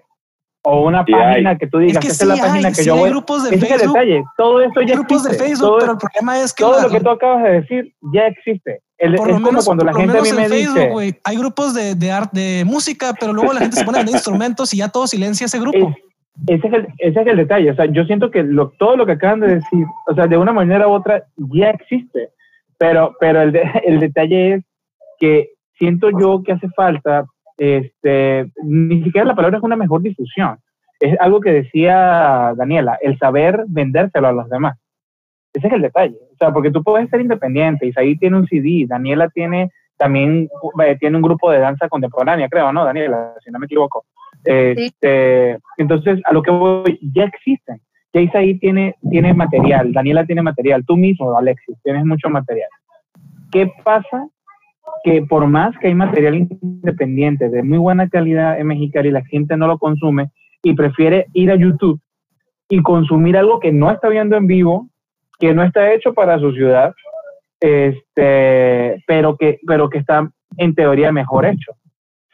o 0.66 0.86
una 0.86 1.04
página 1.04 1.58
que 1.58 1.66
tú 1.66 1.78
digas, 1.78 2.02
que 2.02 2.08
esta 2.08 2.24
es 2.24 2.28
la 2.28 2.36
página 2.36 2.72
que 2.72 2.84
yo 2.84 2.96
voy. 2.96 3.10
grupos 3.10 3.44
de 3.44 3.58
Facebook, 3.58 3.92
detalle, 3.92 4.24
todo 4.36 4.62
eso 4.62 4.80
ya 4.80 4.94
grupos 4.94 5.24
de 5.24 5.34
Facebook, 5.34 5.76
pero 5.78 5.92
el 5.92 5.98
problema 5.98 6.40
es 6.40 6.54
que 6.54 6.64
todo 6.64 6.80
lo 6.80 6.88
que 6.88 7.00
tú 7.00 7.10
acabas 7.10 7.42
de 7.42 7.50
decir 7.60 7.94
ya 8.14 8.26
existe. 8.28 8.80
El, 8.96 9.14
por 9.16 9.28
lo 9.28 9.40
menos, 9.40 9.66
cuando 9.66 9.84
la 9.84 9.92
gente 9.92 10.16
a 10.16 10.22
mí 10.22 10.32
me 10.32 10.48
Facebook, 10.48 11.00
dice, 11.00 11.20
hay 11.24 11.36
grupos 11.36 11.74
de, 11.74 11.94
de, 11.94 12.10
arte, 12.10 12.40
de 12.40 12.64
música, 12.64 13.12
pero 13.18 13.34
luego 13.34 13.52
la 13.52 13.60
gente 13.60 13.76
se 13.76 13.84
pone 13.84 13.98
a 13.98 14.00
vender 14.00 14.14
instrumentos 14.14 14.72
y 14.72 14.78
ya 14.78 14.88
todo 14.88 15.06
silencia 15.06 15.44
ese 15.44 15.60
grupo. 15.60 15.94
Ese, 16.46 16.66
es 16.66 16.72
el, 16.72 16.88
ese 16.98 17.20
es 17.20 17.26
el 17.26 17.36
detalle. 17.36 17.70
O 17.70 17.74
sea, 17.74 17.86
yo 17.86 18.04
siento 18.04 18.30
que 18.30 18.42
lo, 18.42 18.70
todo 18.78 18.96
lo 18.96 19.06
que 19.06 19.12
acaban 19.12 19.40
de 19.40 19.56
decir, 19.56 19.86
o 20.06 20.14
sea, 20.14 20.26
de 20.26 20.36
una 20.36 20.52
manera 20.52 20.88
u 20.88 20.92
otra 20.92 21.24
ya 21.36 21.70
existe. 21.70 22.30
Pero, 22.78 23.14
pero 23.20 23.42
el, 23.42 23.56
el 23.84 24.00
detalle 24.00 24.54
es 24.54 24.64
que 25.18 25.50
siento 25.78 26.10
yo 26.18 26.42
que 26.42 26.52
hace 26.52 26.68
falta 26.70 27.24
este, 27.56 28.50
ni 28.64 29.02
siquiera 29.04 29.26
la 29.26 29.34
palabra 29.34 29.58
es 29.58 29.64
una 29.64 29.76
mejor 29.76 30.02
difusión. 30.02 30.58
Es 31.00 31.18
algo 31.20 31.40
que 31.40 31.52
decía 31.52 32.54
Daniela, 32.56 32.98
el 33.00 33.18
saber 33.18 33.64
vendérselo 33.68 34.28
a 34.28 34.32
los 34.32 34.48
demás. 34.48 34.78
Ese 35.52 35.68
es 35.68 35.72
el 35.72 35.82
detalle. 35.82 36.16
O 36.32 36.36
sea, 36.38 36.52
porque 36.52 36.70
tú 36.70 36.82
puedes 36.82 37.08
ser 37.10 37.20
independiente. 37.20 37.86
Isaí 37.86 38.16
tiene 38.16 38.36
un 38.38 38.46
CD, 38.46 38.86
Daniela 38.88 39.28
tiene 39.28 39.70
también 39.96 40.48
eh, 40.84 40.96
tiene 40.98 41.16
un 41.16 41.22
grupo 41.22 41.52
de 41.52 41.60
danza 41.60 41.88
contemporánea, 41.88 42.48
creo, 42.48 42.72
¿no? 42.72 42.84
Daniela, 42.84 43.34
si 43.44 43.50
no 43.50 43.60
me 43.60 43.66
equivoco. 43.66 44.04
Este, 44.44 45.58
entonces, 45.78 46.20
a 46.24 46.32
lo 46.32 46.42
que 46.42 46.50
voy, 46.50 46.98
ya 47.14 47.24
existen. 47.24 47.80
Ya 48.12 48.20
Isaí 48.20 48.58
tiene, 48.58 48.94
tiene 49.10 49.34
material, 49.34 49.92
Daniela 49.92 50.24
tiene 50.24 50.42
material, 50.42 50.84
tú 50.86 50.96
mismo, 50.96 51.36
Alexis, 51.36 51.76
tienes 51.82 52.04
mucho 52.04 52.30
material. 52.30 52.68
¿Qué 53.50 53.70
pasa 53.82 54.28
que 55.02 55.22
por 55.22 55.46
más 55.46 55.76
que 55.78 55.88
hay 55.88 55.94
material 55.94 56.36
independiente 56.36 57.48
de 57.48 57.62
muy 57.62 57.78
buena 57.78 58.08
calidad 58.08 58.58
en 58.58 58.68
Mexicali, 58.68 59.10
la 59.10 59.24
gente 59.24 59.56
no 59.56 59.66
lo 59.66 59.78
consume 59.78 60.30
y 60.62 60.74
prefiere 60.74 61.26
ir 61.32 61.50
a 61.50 61.56
YouTube 61.56 62.00
y 62.68 62.80
consumir 62.82 63.36
algo 63.36 63.60
que 63.60 63.72
no 63.72 63.90
está 63.90 64.08
viendo 64.08 64.36
en 64.36 64.46
vivo, 64.46 64.88
que 65.38 65.52
no 65.52 65.62
está 65.62 65.92
hecho 65.92 66.14
para 66.14 66.38
su 66.38 66.52
ciudad, 66.52 66.94
este, 67.60 69.02
pero 69.06 69.36
que, 69.36 69.58
pero 69.66 69.88
que 69.88 69.98
está 69.98 70.28
en 70.56 70.74
teoría 70.74 71.12
mejor 71.12 71.46
hecho. 71.46 71.72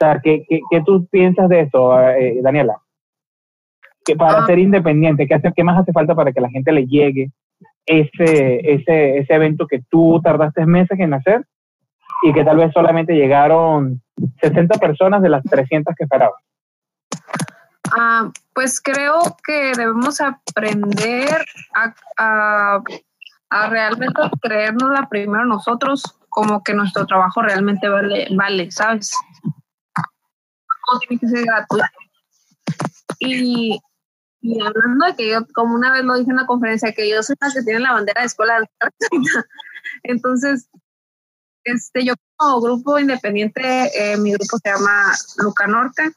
Sea, 0.00 0.18
¿qué, 0.22 0.46
qué, 0.48 0.82
tú 0.84 1.06
piensas 1.10 1.48
de 1.50 1.60
eso, 1.60 2.00
eh, 2.08 2.38
Daniela? 2.42 2.78
Que 4.02 4.16
para 4.16 4.44
ah. 4.44 4.46
ser 4.46 4.58
independiente, 4.58 5.26
¿qué, 5.26 5.34
hace, 5.34 5.52
¿qué 5.54 5.62
más 5.62 5.78
hace 5.78 5.92
falta 5.92 6.14
para 6.14 6.32
que 6.32 6.40
la 6.40 6.48
gente 6.48 6.72
le 6.72 6.86
llegue 6.86 7.30
ese, 7.84 8.60
ese, 8.72 9.18
ese 9.18 9.34
evento 9.34 9.66
que 9.66 9.82
tú 9.90 10.18
tardaste 10.22 10.64
meses 10.64 10.98
en 10.98 11.12
hacer 11.12 11.44
y 12.22 12.32
que 12.32 12.44
tal 12.44 12.56
vez 12.56 12.72
solamente 12.72 13.14
llegaron 13.14 14.00
60 14.40 14.78
personas 14.78 15.20
de 15.20 15.28
las 15.28 15.42
300 15.44 15.94
que 15.94 16.04
esperaban? 16.04 16.40
Ah, 17.92 18.30
pues 18.54 18.80
creo 18.80 19.20
que 19.44 19.72
debemos 19.76 20.20
aprender 20.22 21.44
a, 21.74 22.82
a, 23.50 23.68
realmente 23.68 24.22
creérnosla 24.40 25.08
primero 25.10 25.44
nosotros, 25.44 26.02
como 26.30 26.62
que 26.62 26.72
nuestro 26.72 27.04
trabajo 27.04 27.42
realmente 27.42 27.88
vale, 27.88 28.28
vale 28.34 28.70
¿sabes? 28.70 29.12
No 30.92 30.98
tiene 30.98 31.20
que 31.20 31.28
ser 31.28 31.44
gratuito. 31.44 31.86
Y, 33.18 33.80
y, 34.40 34.60
hablando 34.60 35.06
de 35.06 35.14
que 35.14 35.30
yo, 35.30 35.46
como 35.54 35.74
una 35.74 35.92
vez 35.92 36.04
lo 36.04 36.14
dije 36.14 36.30
en 36.30 36.34
una 36.34 36.46
conferencia, 36.46 36.92
que 36.92 37.08
yo 37.08 37.22
soy 37.22 37.36
la 37.40 37.52
que 37.52 37.62
tiene 37.62 37.80
la 37.80 37.92
bandera 37.92 38.22
de 38.22 38.26
escuela 38.26 38.58
Entonces, 40.04 40.68
este, 41.64 42.04
yo 42.04 42.14
como 42.36 42.60
grupo 42.60 42.98
independiente, 42.98 43.62
eh, 43.94 44.16
mi 44.16 44.32
grupo 44.32 44.58
se 44.62 44.70
llama 44.70 45.12
Luca 45.38 45.66
Norte. 45.66 46.12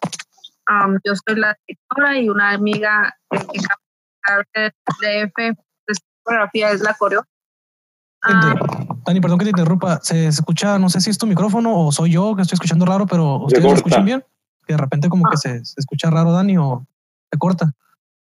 yo 1.03 1.13
soy 1.27 1.35
la 1.35 1.57
directora 1.67 2.17
y 2.17 2.29
una 2.29 2.51
amiga 2.51 3.13
eh, 3.31 3.45
que 4.53 4.61
de 5.01 5.25
DF 5.25 5.37
de 5.37 5.95
fotografía 6.23 6.71
es 6.71 6.81
la 6.81 6.93
coreo. 6.93 7.25
Ah, 8.25 8.55
Dani, 9.05 9.19
perdón 9.19 9.37
que 9.37 9.45
te 9.45 9.49
interrumpa. 9.49 9.99
Se 10.01 10.27
escucha, 10.27 10.79
no 10.79 10.89
sé 10.89 11.01
si 11.01 11.09
es 11.09 11.17
tu 11.17 11.27
micrófono 11.27 11.77
o 11.77 11.91
soy 11.91 12.11
yo 12.11 12.35
que 12.35 12.43
estoy 12.43 12.55
escuchando 12.55 12.85
raro, 12.85 13.05
pero 13.05 13.43
¿ustedes 13.43 13.63
lo 13.63 13.73
escuchan 13.73 14.05
bien? 14.05 14.23
Que 14.65 14.73
de 14.73 14.77
repente 14.77 15.09
como 15.09 15.25
que 15.25 15.35
ah. 15.35 15.37
se, 15.37 15.65
se, 15.65 15.79
escucha 15.79 16.09
raro, 16.09 16.31
Dani, 16.31 16.57
o 16.57 16.85
se 17.31 17.37
corta. 17.37 17.73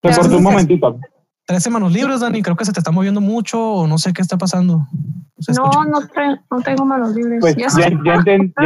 Se 0.01 0.15
corta 0.15 0.37
un 0.37 0.43
momentito. 0.43 0.99
13 1.45 1.69
manos 1.71 1.91
libres, 1.91 2.19
Dani. 2.19 2.43
Creo 2.43 2.55
que 2.55 2.63
se 2.63 2.71
te 2.71 2.79
está 2.79 2.91
moviendo 2.91 3.21
mucho 3.21 3.59
o 3.59 3.87
no 3.87 3.97
sé 3.97 4.13
qué 4.13 4.21
está 4.21 4.37
pasando. 4.37 4.87
No, 5.47 5.83
no, 5.85 5.99
no, 6.51 6.61
tengo 6.61 6.85
manos 6.85 7.15
libres. 7.15 7.39
Pues 7.39 7.55
ya, 7.55 7.67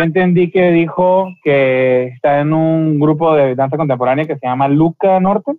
entendí 0.01 0.51
que 0.51 0.71
dijo 0.71 1.27
que 1.43 2.07
está 2.07 2.39
en 2.41 2.51
un 2.51 2.99
grupo 2.99 3.35
de 3.35 3.55
danza 3.55 3.77
contemporánea 3.77 4.25
que 4.25 4.37
se 4.37 4.45
llama 4.45 4.67
Luca 4.67 5.19
Norte. 5.19 5.53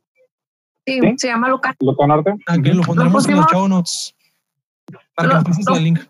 Sí, 0.86 1.00
se 1.16 1.28
llama 1.28 1.48
Luca. 1.48 1.74
Luca 1.80 2.06
Norte. 2.06 2.34
Aquí 2.46 2.72
lo 2.72 2.82
pondremos 2.82 3.26
en 3.26 3.36
los 3.36 3.46
show 3.46 3.68
notes. 3.68 4.14
Para 5.14 5.42
que 5.42 5.50
nos 5.50 5.78
el 5.78 5.84
link. 5.84 6.00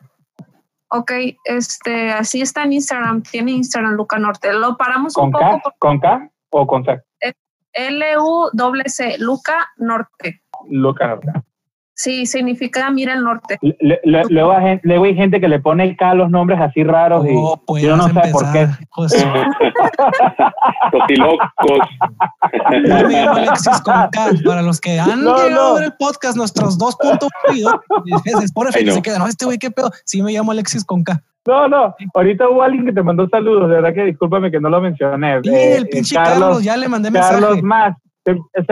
Ok, 0.96 1.10
este, 1.44 2.12
así 2.12 2.40
está 2.40 2.62
en 2.62 2.74
Instagram. 2.74 3.22
Tiene 3.22 3.50
Instagram 3.50 3.94
Luca 3.94 4.16
Norte. 4.16 4.52
Lo 4.52 4.76
paramos 4.76 5.16
un 5.16 5.32
poco. 5.32 5.60
¿Con 5.80 5.98
K 5.98 6.30
o 6.50 6.66
con 6.68 6.84
C? 6.84 7.02
L-U-C, 7.72 9.16
Luca 9.18 9.72
Norte. 9.76 10.42
Luca 10.68 11.18
Sí, 11.96 12.26
significa 12.26 12.90
mira 12.90 13.14
el 13.14 13.22
norte. 13.22 13.58
luego, 14.02 14.52
hay 14.52 15.14
gente, 15.14 15.40
que 15.40 15.48
le 15.48 15.60
pone 15.60 15.96
K 15.96 16.14
los 16.14 16.28
nombres 16.28 16.60
así 16.60 16.82
raros 16.82 17.24
y 17.26 17.32
oh, 17.34 17.78
yo 17.78 17.96
no 17.96 18.08
sé 18.08 18.14
por 18.32 18.52
qué. 18.52 18.68
Totilocos. 20.90 21.48
Yo 22.84 23.08
me 23.08 23.12
llamo 23.12 23.36
Alexis 23.36 23.80
con 23.80 23.94
K. 24.10 24.30
Para 24.44 24.62
los 24.62 24.80
que 24.80 24.98
han 24.98 25.20
llegado 25.20 25.70
a 25.70 25.74
ver 25.74 25.84
el 25.84 25.92
podcast, 25.98 26.36
nuestros 26.36 26.78
dos 26.78 26.96
puntos 26.96 27.28
Spotify 28.44 28.84
no. 28.84 28.92
se 28.92 29.02
quedan, 29.02 29.20
no, 29.20 29.26
este 29.26 29.44
güey, 29.44 29.58
qué 29.58 29.70
pedo. 29.70 29.90
Sí, 30.04 30.22
me 30.22 30.32
llamo 30.32 30.52
Alexis 30.52 30.84
con 30.84 31.04
K. 31.04 31.22
No, 31.46 31.68
no, 31.68 31.94
ahorita 32.14 32.48
hubo 32.48 32.62
alguien 32.62 32.86
que 32.86 32.92
te 32.92 33.02
mandó 33.02 33.28
saludos, 33.28 33.68
de 33.68 33.76
verdad 33.76 33.92
que 33.92 34.04
discúlpame 34.04 34.50
que 34.50 34.60
no 34.60 34.70
lo 34.70 34.80
mencioné. 34.80 35.40
Sí, 35.42 35.50
el 35.50 35.82
eh, 35.82 35.88
pinche 35.92 36.16
Carlos, 36.16 36.64
ya 36.64 36.76
le 36.76 36.88
mandé 36.88 37.10
mensaje. 37.10 37.34
Carlos 37.34 37.62
más, 37.62 37.96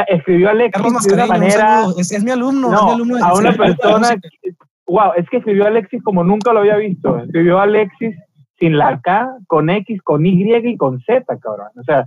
escribió 0.09 0.51
Alexis 0.51 1.07
de 1.07 1.15
una 1.15 1.27
manera. 1.27 1.85
Es, 1.99 2.23
mi 2.25 2.31
alumno, 2.31 2.73
es 2.73 2.83
mi 2.85 2.91
alumno 2.93 3.25
a 3.25 3.35
una 3.35 3.53
persona. 3.53 4.09
wow, 4.87 5.13
es 5.17 5.29
que 5.29 5.39
escribió 5.39 5.67
Alexis 5.67 6.03
como 6.03 6.25
nunca 6.25 6.53
lo 6.53 6.61
había 6.61 6.77
visto. 6.77 7.19
Escribió 7.19 7.61
Alexis 7.61 8.17
sin 8.59 8.79
la 8.79 9.01
K, 9.01 9.29
con 9.49 9.71
X, 9.71 10.01
con 10.03 10.25
Y 10.25 10.55
y 10.55 10.77
con 10.77 11.01
Z, 11.01 11.25
cabrón. 11.39 11.69
O 11.79 11.83
sea, 11.83 12.05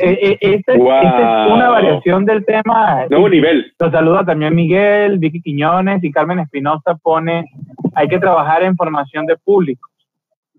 e, 0.00 0.38
e, 0.40 0.54
esta, 0.54 0.72
es 0.72 0.80
una 0.80 1.68
variación 1.70 2.24
del 2.24 2.44
tema. 2.44 3.06
Nuevo 3.08 3.28
nivel. 3.28 3.72
Los 3.78 3.92
saluda 3.92 4.24
también 4.24 4.54
Miguel, 4.54 5.18
Vicky 5.18 5.40
Quiñones 5.40 6.02
y 6.02 6.10
Carmen 6.10 6.40
Espinosa 6.40 6.96
pone, 7.02 7.50
hay 7.94 8.08
que 8.08 8.18
trabajar 8.18 8.62
en 8.62 8.76
formación 8.76 9.26
de 9.26 9.36
público 9.36 9.91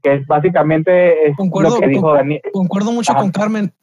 que 0.03 0.15
es 0.15 0.27
básicamente 0.27 1.29
es 1.29 1.35
lo 1.39 1.79
que 1.79 1.87
dijo 1.87 2.13
Daniel. 2.13 2.41
Concuerdo 2.51 2.91
mucho 2.91 3.15
con 3.15 3.31
Carmen. 3.31 3.73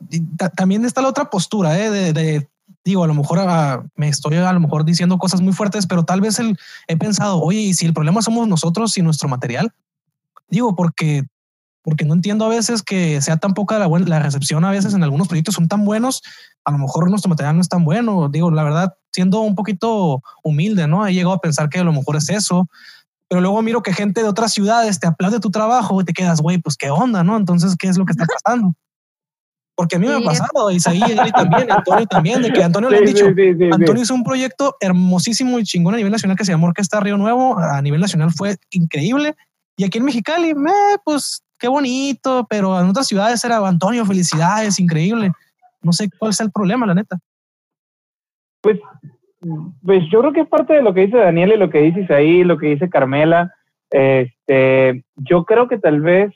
También 0.54 0.84
está 0.84 1.00
la 1.00 1.08
otra 1.08 1.30
postura, 1.30 1.78
¿eh? 1.78 1.90
de, 1.90 2.46
digo, 2.84 3.02
a 3.02 3.06
lo 3.06 3.14
mejor 3.14 3.38
ah, 3.40 3.82
me 3.96 4.08
estoy 4.08 4.36
a 4.36 4.52
lo 4.52 4.60
mejor 4.60 4.84
diciendo 4.84 5.18
cosas 5.18 5.40
muy 5.40 5.52
fuertes, 5.52 5.86
pero 5.86 6.04
tal 6.04 6.20
vez 6.20 6.38
el, 6.38 6.58
he 6.86 6.96
pensado, 6.96 7.40
oye, 7.40 7.60
¿y 7.60 7.74
si 7.74 7.86
el 7.86 7.94
problema 7.94 8.22
somos 8.22 8.46
nosotros 8.46 8.96
y 8.98 9.02
nuestro 9.02 9.28
material? 9.28 9.72
Digo, 10.48 10.74
porque, 10.74 11.24
porque 11.82 12.04
no 12.04 12.12
entiendo 12.12 12.44
a 12.44 12.48
veces 12.48 12.82
que 12.82 13.20
sea 13.22 13.38
tan 13.38 13.54
poca 13.54 13.78
la, 13.78 13.88
la 13.88 14.18
recepción 14.18 14.64
a 14.64 14.70
veces 14.70 14.92
en 14.92 15.02
algunos 15.02 15.28
proyectos 15.28 15.54
son 15.54 15.68
tan 15.68 15.84
buenos, 15.84 16.22
a 16.64 16.72
lo 16.72 16.78
mejor 16.78 17.08
nuestro 17.08 17.30
material 17.30 17.56
no 17.56 17.62
es 17.62 17.68
tan 17.68 17.84
bueno. 17.84 18.28
Digo, 18.28 18.50
la 18.50 18.62
verdad, 18.62 18.94
siendo 19.10 19.40
un 19.40 19.54
poquito 19.54 20.22
humilde, 20.42 20.86
¿no? 20.86 21.06
He 21.06 21.14
llegado 21.14 21.34
a 21.34 21.40
pensar 21.40 21.70
que 21.70 21.78
a 21.78 21.84
lo 21.84 21.92
mejor 21.92 22.16
es 22.16 22.28
eso 22.28 22.68
pero 23.31 23.41
luego 23.41 23.62
miro 23.62 23.81
que 23.81 23.93
gente 23.93 24.24
de 24.24 24.28
otras 24.28 24.53
ciudades 24.53 24.99
te 24.99 25.07
aplaude 25.07 25.39
tu 25.39 25.53
trabajo 25.53 26.01
y 26.01 26.05
te 26.05 26.12
quedas, 26.12 26.41
güey, 26.41 26.59
pues 26.59 26.76
qué 26.76 26.91
onda, 26.91 27.22
¿no? 27.22 27.37
Entonces, 27.37 27.76
¿qué 27.78 27.87
es 27.87 27.97
lo 27.97 28.05
que 28.05 28.11
está 28.11 28.26
pasando? 28.26 28.74
Porque 29.76 29.95
a 29.95 29.99
mí 30.01 30.09
me 30.09 30.16
ha 30.16 30.20
pasado, 30.20 30.68
Isaí, 30.72 31.01
y 31.01 31.31
también, 31.31 31.70
Antonio 31.70 32.07
también, 32.07 32.43
de 32.43 32.53
que 32.53 32.64
Antonio 32.64 32.91
le 32.91 32.99
han 32.99 33.05
dicho, 33.05 33.26
Antonio 33.26 34.03
hizo 34.03 34.14
un 34.14 34.24
proyecto 34.24 34.76
hermosísimo 34.81 35.61
y 35.61 35.62
chingón 35.62 35.95
a 35.95 35.99
nivel 35.99 36.11
nacional 36.11 36.37
que 36.37 36.45
se 36.45 36.51
llamó 36.51 36.66
Orquesta 36.66 36.99
Río 36.99 37.16
Nuevo, 37.16 37.57
a 37.57 37.81
nivel 37.81 38.01
nacional 38.01 38.33
fue 38.33 38.57
increíble, 38.70 39.37
y 39.76 39.85
aquí 39.85 39.99
en 39.99 40.07
Mexicali, 40.07 40.53
pues 41.05 41.45
qué 41.57 41.68
bonito, 41.68 42.49
pero 42.51 42.81
en 42.81 42.89
otras 42.89 43.07
ciudades 43.07 43.45
era 43.45 43.64
Antonio, 43.64 44.05
felicidades, 44.05 44.81
increíble. 44.81 45.31
No 45.83 45.93
sé 45.93 46.11
cuál 46.18 46.33
es 46.33 46.41
el 46.41 46.51
problema, 46.51 46.85
la 46.85 46.95
neta. 46.95 47.16
Pues 48.61 48.81
pues 49.84 50.05
yo 50.11 50.20
creo 50.20 50.32
que 50.32 50.41
es 50.41 50.49
parte 50.49 50.74
de 50.74 50.82
lo 50.82 50.93
que 50.93 51.07
dice 51.07 51.16
Daniel 51.16 51.53
y 51.53 51.57
lo 51.57 51.70
que 51.70 51.80
dice 51.80 52.12
ahí, 52.12 52.45
lo 52.45 52.59
que 52.59 52.68
dice 52.68 52.91
Carmela. 52.91 53.53
Este, 53.91 55.03
yo 55.16 55.45
creo 55.45 55.66
que 55.68 55.78
tal 55.78 56.01
vez 56.01 56.32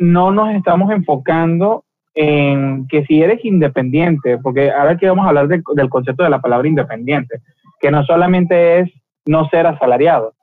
no 0.00 0.32
nos 0.32 0.54
estamos 0.54 0.90
enfocando 0.90 1.84
en 2.14 2.86
que 2.88 3.04
si 3.04 3.22
eres 3.22 3.44
independiente, 3.44 4.38
porque 4.38 4.70
ahora 4.70 4.96
que 4.96 5.08
vamos 5.08 5.24
a 5.24 5.28
hablar 5.28 5.48
del 5.48 5.88
concepto 5.88 6.24
de 6.24 6.30
la 6.30 6.40
palabra 6.40 6.68
independiente, 6.68 7.40
que 7.80 7.90
no 7.90 8.04
solamente 8.04 8.80
es 8.80 8.90
no 9.26 9.48
ser 9.48 9.66
asalariado, 9.66 10.34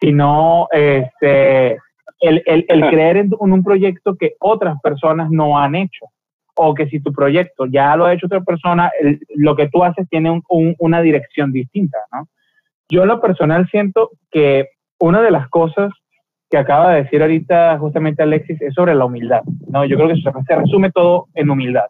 sino 0.00 0.68
este, 0.70 1.78
el, 2.20 2.42
el, 2.46 2.64
creer 2.90 3.16
en, 3.16 3.30
un 3.38 3.64
proyecto 3.64 4.16
que 4.16 4.34
otras 4.40 4.80
personas 4.82 5.30
no 5.30 5.58
han 5.58 5.74
hecho. 5.74 6.06
O 6.60 6.74
que 6.74 6.88
si 6.88 7.00
tu 7.00 7.12
proyecto 7.12 7.66
ya 7.66 7.94
lo 7.96 8.04
ha 8.04 8.12
hecho 8.12 8.26
otra 8.26 8.40
persona, 8.40 8.90
lo 9.36 9.54
que 9.54 9.68
tú 9.68 9.84
haces 9.84 10.08
tiene 10.08 10.40
una 10.48 11.00
dirección 11.00 11.52
distinta, 11.52 11.98
¿no? 12.12 12.28
Yo 12.90 13.02
en 13.02 13.08
lo 13.08 13.20
personal 13.20 13.68
siento 13.70 14.10
que 14.30 14.70
una 14.98 15.22
de 15.22 15.30
las 15.30 15.48
cosas 15.48 15.92
que 16.50 16.56
acaba 16.56 16.92
de 16.92 17.02
decir 17.02 17.20
ahorita 17.20 17.78
justamente 17.78 18.22
Alexis 18.22 18.60
es 18.62 18.74
sobre 18.74 18.94
la 18.94 19.04
humildad, 19.04 19.42
¿no? 19.68 19.84
Yo 19.84 19.96
creo 19.96 20.08
que 20.08 20.16
se, 20.16 20.56
resume 20.56 20.90
todo 20.90 21.26
en 21.34 21.50
humildad. 21.50 21.84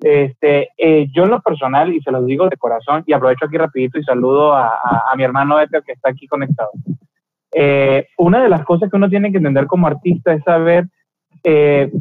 Este, 0.00 0.70
eh, 0.78 1.06
yo 1.14 1.24
en 1.24 1.30
lo 1.30 1.40
personal, 1.40 1.92
y 1.92 2.00
se 2.00 2.10
lo 2.10 2.24
digo 2.24 2.48
de 2.48 2.56
corazón, 2.56 3.04
y 3.06 3.12
aprovecho 3.12 3.44
aquí 3.44 3.56
rapidito 3.56 3.98
y 3.98 4.04
saludo 4.04 4.54
a, 4.54 4.66
a, 5.10 5.14
mi 5.16 5.22
hermano 5.22 5.60
Edgar 5.60 5.84
que 5.84 5.92
está 5.92 6.10
aquí 6.10 6.26
conectado. 6.26 6.70
Eh, 7.54 8.06
una 8.16 8.42
de 8.42 8.48
las 8.48 8.64
cosas 8.64 8.90
que 8.90 8.96
uno 8.96 9.10
tiene 9.10 9.30
que 9.30 9.36
entender 9.36 9.66
como 9.66 9.86
artista 9.86 10.32
es 10.32 10.42
saber 10.42 10.86
eh, 11.44 11.92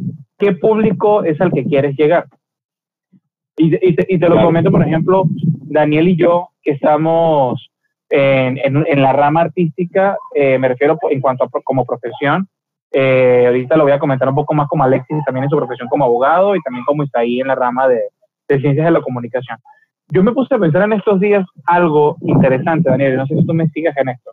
qué 0.41 0.53
público 0.53 1.23
es 1.23 1.39
al 1.39 1.51
que 1.51 1.63
quieres 1.63 1.95
llegar. 1.95 2.25
Y, 3.55 3.75
y, 3.75 3.95
te, 3.95 4.05
y 4.09 4.19
te, 4.19 4.27
lo 4.27 4.41
comento, 4.41 4.71
por 4.71 4.81
ejemplo, 4.81 5.25
Daniel 5.69 6.07
y 6.07 6.15
yo, 6.15 6.49
que 6.63 6.71
estamos 6.71 7.69
en, 8.09 8.57
en, 8.57 9.01
la 9.01 9.13
rama 9.13 9.41
artística, 9.41 10.17
eh, 10.33 10.57
me 10.57 10.67
refiero 10.67 10.97
en 11.09 11.21
cuanto 11.21 11.43
a 11.43 11.49
como 11.63 11.85
profesión. 11.85 12.47
Eh, 12.91 13.45
ahorita 13.45 13.77
lo 13.77 13.83
voy 13.83 13.93
a 13.93 13.99
comentar 13.99 14.27
un 14.27 14.35
poco 14.35 14.53
más 14.53 14.67
como 14.67 14.83
Alexis, 14.83 15.23
también 15.25 15.43
en 15.43 15.49
su 15.49 15.57
profesión 15.57 15.87
como 15.87 16.05
abogado 16.05 16.55
y 16.55 16.61
también 16.61 16.83
como 16.85 17.03
está 17.03 17.19
ahí 17.19 17.39
en 17.39 17.47
la 17.47 17.55
rama 17.55 17.87
de, 17.87 18.01
de 18.49 18.59
ciencias 18.59 18.85
de 18.85 18.91
la 18.91 19.01
comunicación. 19.01 19.59
Yo 20.09 20.23
me 20.23 20.33
puse 20.33 20.55
a 20.55 20.59
pensar 20.59 20.81
en 20.83 20.93
estos 20.93 21.19
días 21.19 21.45
algo 21.65 22.17
interesante, 22.21 22.89
Daniel, 22.89 23.15
no 23.15 23.27
sé 23.27 23.35
si 23.35 23.45
tú 23.45 23.53
me 23.53 23.69
sigas 23.69 23.95
en 23.95 24.09
esto. 24.09 24.31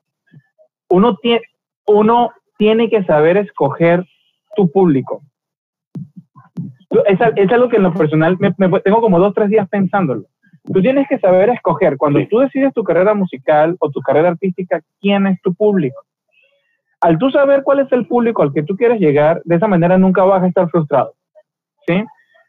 Uno 0.89 1.17
tiene, 1.17 1.43
uno 1.87 2.33
tiene 2.57 2.89
que 2.89 3.05
saber 3.05 3.37
escoger 3.37 4.05
tu 4.57 4.71
público. 4.73 5.23
Es, 7.07 7.18
es 7.36 7.53
algo 7.53 7.68
que 7.68 7.76
en 7.76 7.82
lo 7.82 7.94
personal 7.94 8.36
me, 8.38 8.55
me, 8.57 8.80
tengo 8.80 9.01
como 9.01 9.18
dos, 9.18 9.34
tres 9.34 9.49
días 9.49 9.68
pensándolo. 9.68 10.24
Tú 10.72 10.82
tienes 10.82 11.09
que 11.09 11.18
saber 11.18 11.49
escoger, 11.51 11.96
cuando 11.96 12.20
tú 12.28 12.40
decides 12.40 12.74
tu 12.74 12.84
carrera 12.84 13.14
musical 13.14 13.76
o 13.80 13.90
tu 13.90 14.01
carrera 14.01 14.28
artística, 14.30 14.80
quién 15.01 15.26
es 15.26 15.40
tu 15.40 15.55
público. 15.55 16.03
Al 17.01 17.16
tú 17.18 17.30
saber 17.30 17.62
cuál 17.62 17.80
es 17.80 17.92
el 17.92 18.07
público 18.07 18.42
al 18.42 18.53
que 18.53 18.62
tú 18.62 18.76
quieres 18.76 19.01
llegar, 19.01 19.40
de 19.44 19.57
esa 19.57 19.68
manera 19.68 19.96
nunca 19.96 20.24
vas 20.24 20.42
a 20.42 20.46
estar 20.49 20.68
frustrado. 20.68 21.14
¿Sí? 21.86 22.05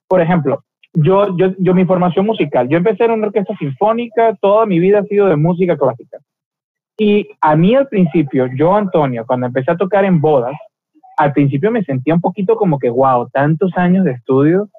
Por 0.07 0.21
ejemplo, 0.21 0.63
yo, 0.93 1.37
yo, 1.37 1.53
yo 1.59 1.73
mi 1.73 1.85
formación 1.85 2.25
musical, 2.25 2.67
yo 2.67 2.77
empecé 2.77 3.05
en 3.05 3.11
una 3.11 3.27
orquesta 3.27 3.55
sinfónica, 3.57 4.35
toda 4.41 4.65
mi 4.65 4.79
vida 4.79 4.99
ha 4.99 5.03
sido 5.03 5.27
de 5.27 5.35
música 5.35 5.77
clásica. 5.77 6.17
Y 6.97 7.29
a 7.39 7.55
mí 7.55 7.75
al 7.75 7.87
principio, 7.87 8.47
yo, 8.55 8.75
Antonio, 8.75 9.23
cuando 9.25 9.45
empecé 9.47 9.71
a 9.71 9.77
tocar 9.77 10.03
en 10.03 10.19
bodas, 10.19 10.55
al 11.19 11.33
principio 11.33 11.69
me 11.69 11.83
sentía 11.83 12.13
un 12.13 12.21
poquito 12.21 12.55
como 12.55 12.79
que, 12.79 12.89
wow, 12.89 13.27
tantos 13.33 13.73
años 13.75 14.05
de 14.05 14.11
estudio 14.11 14.69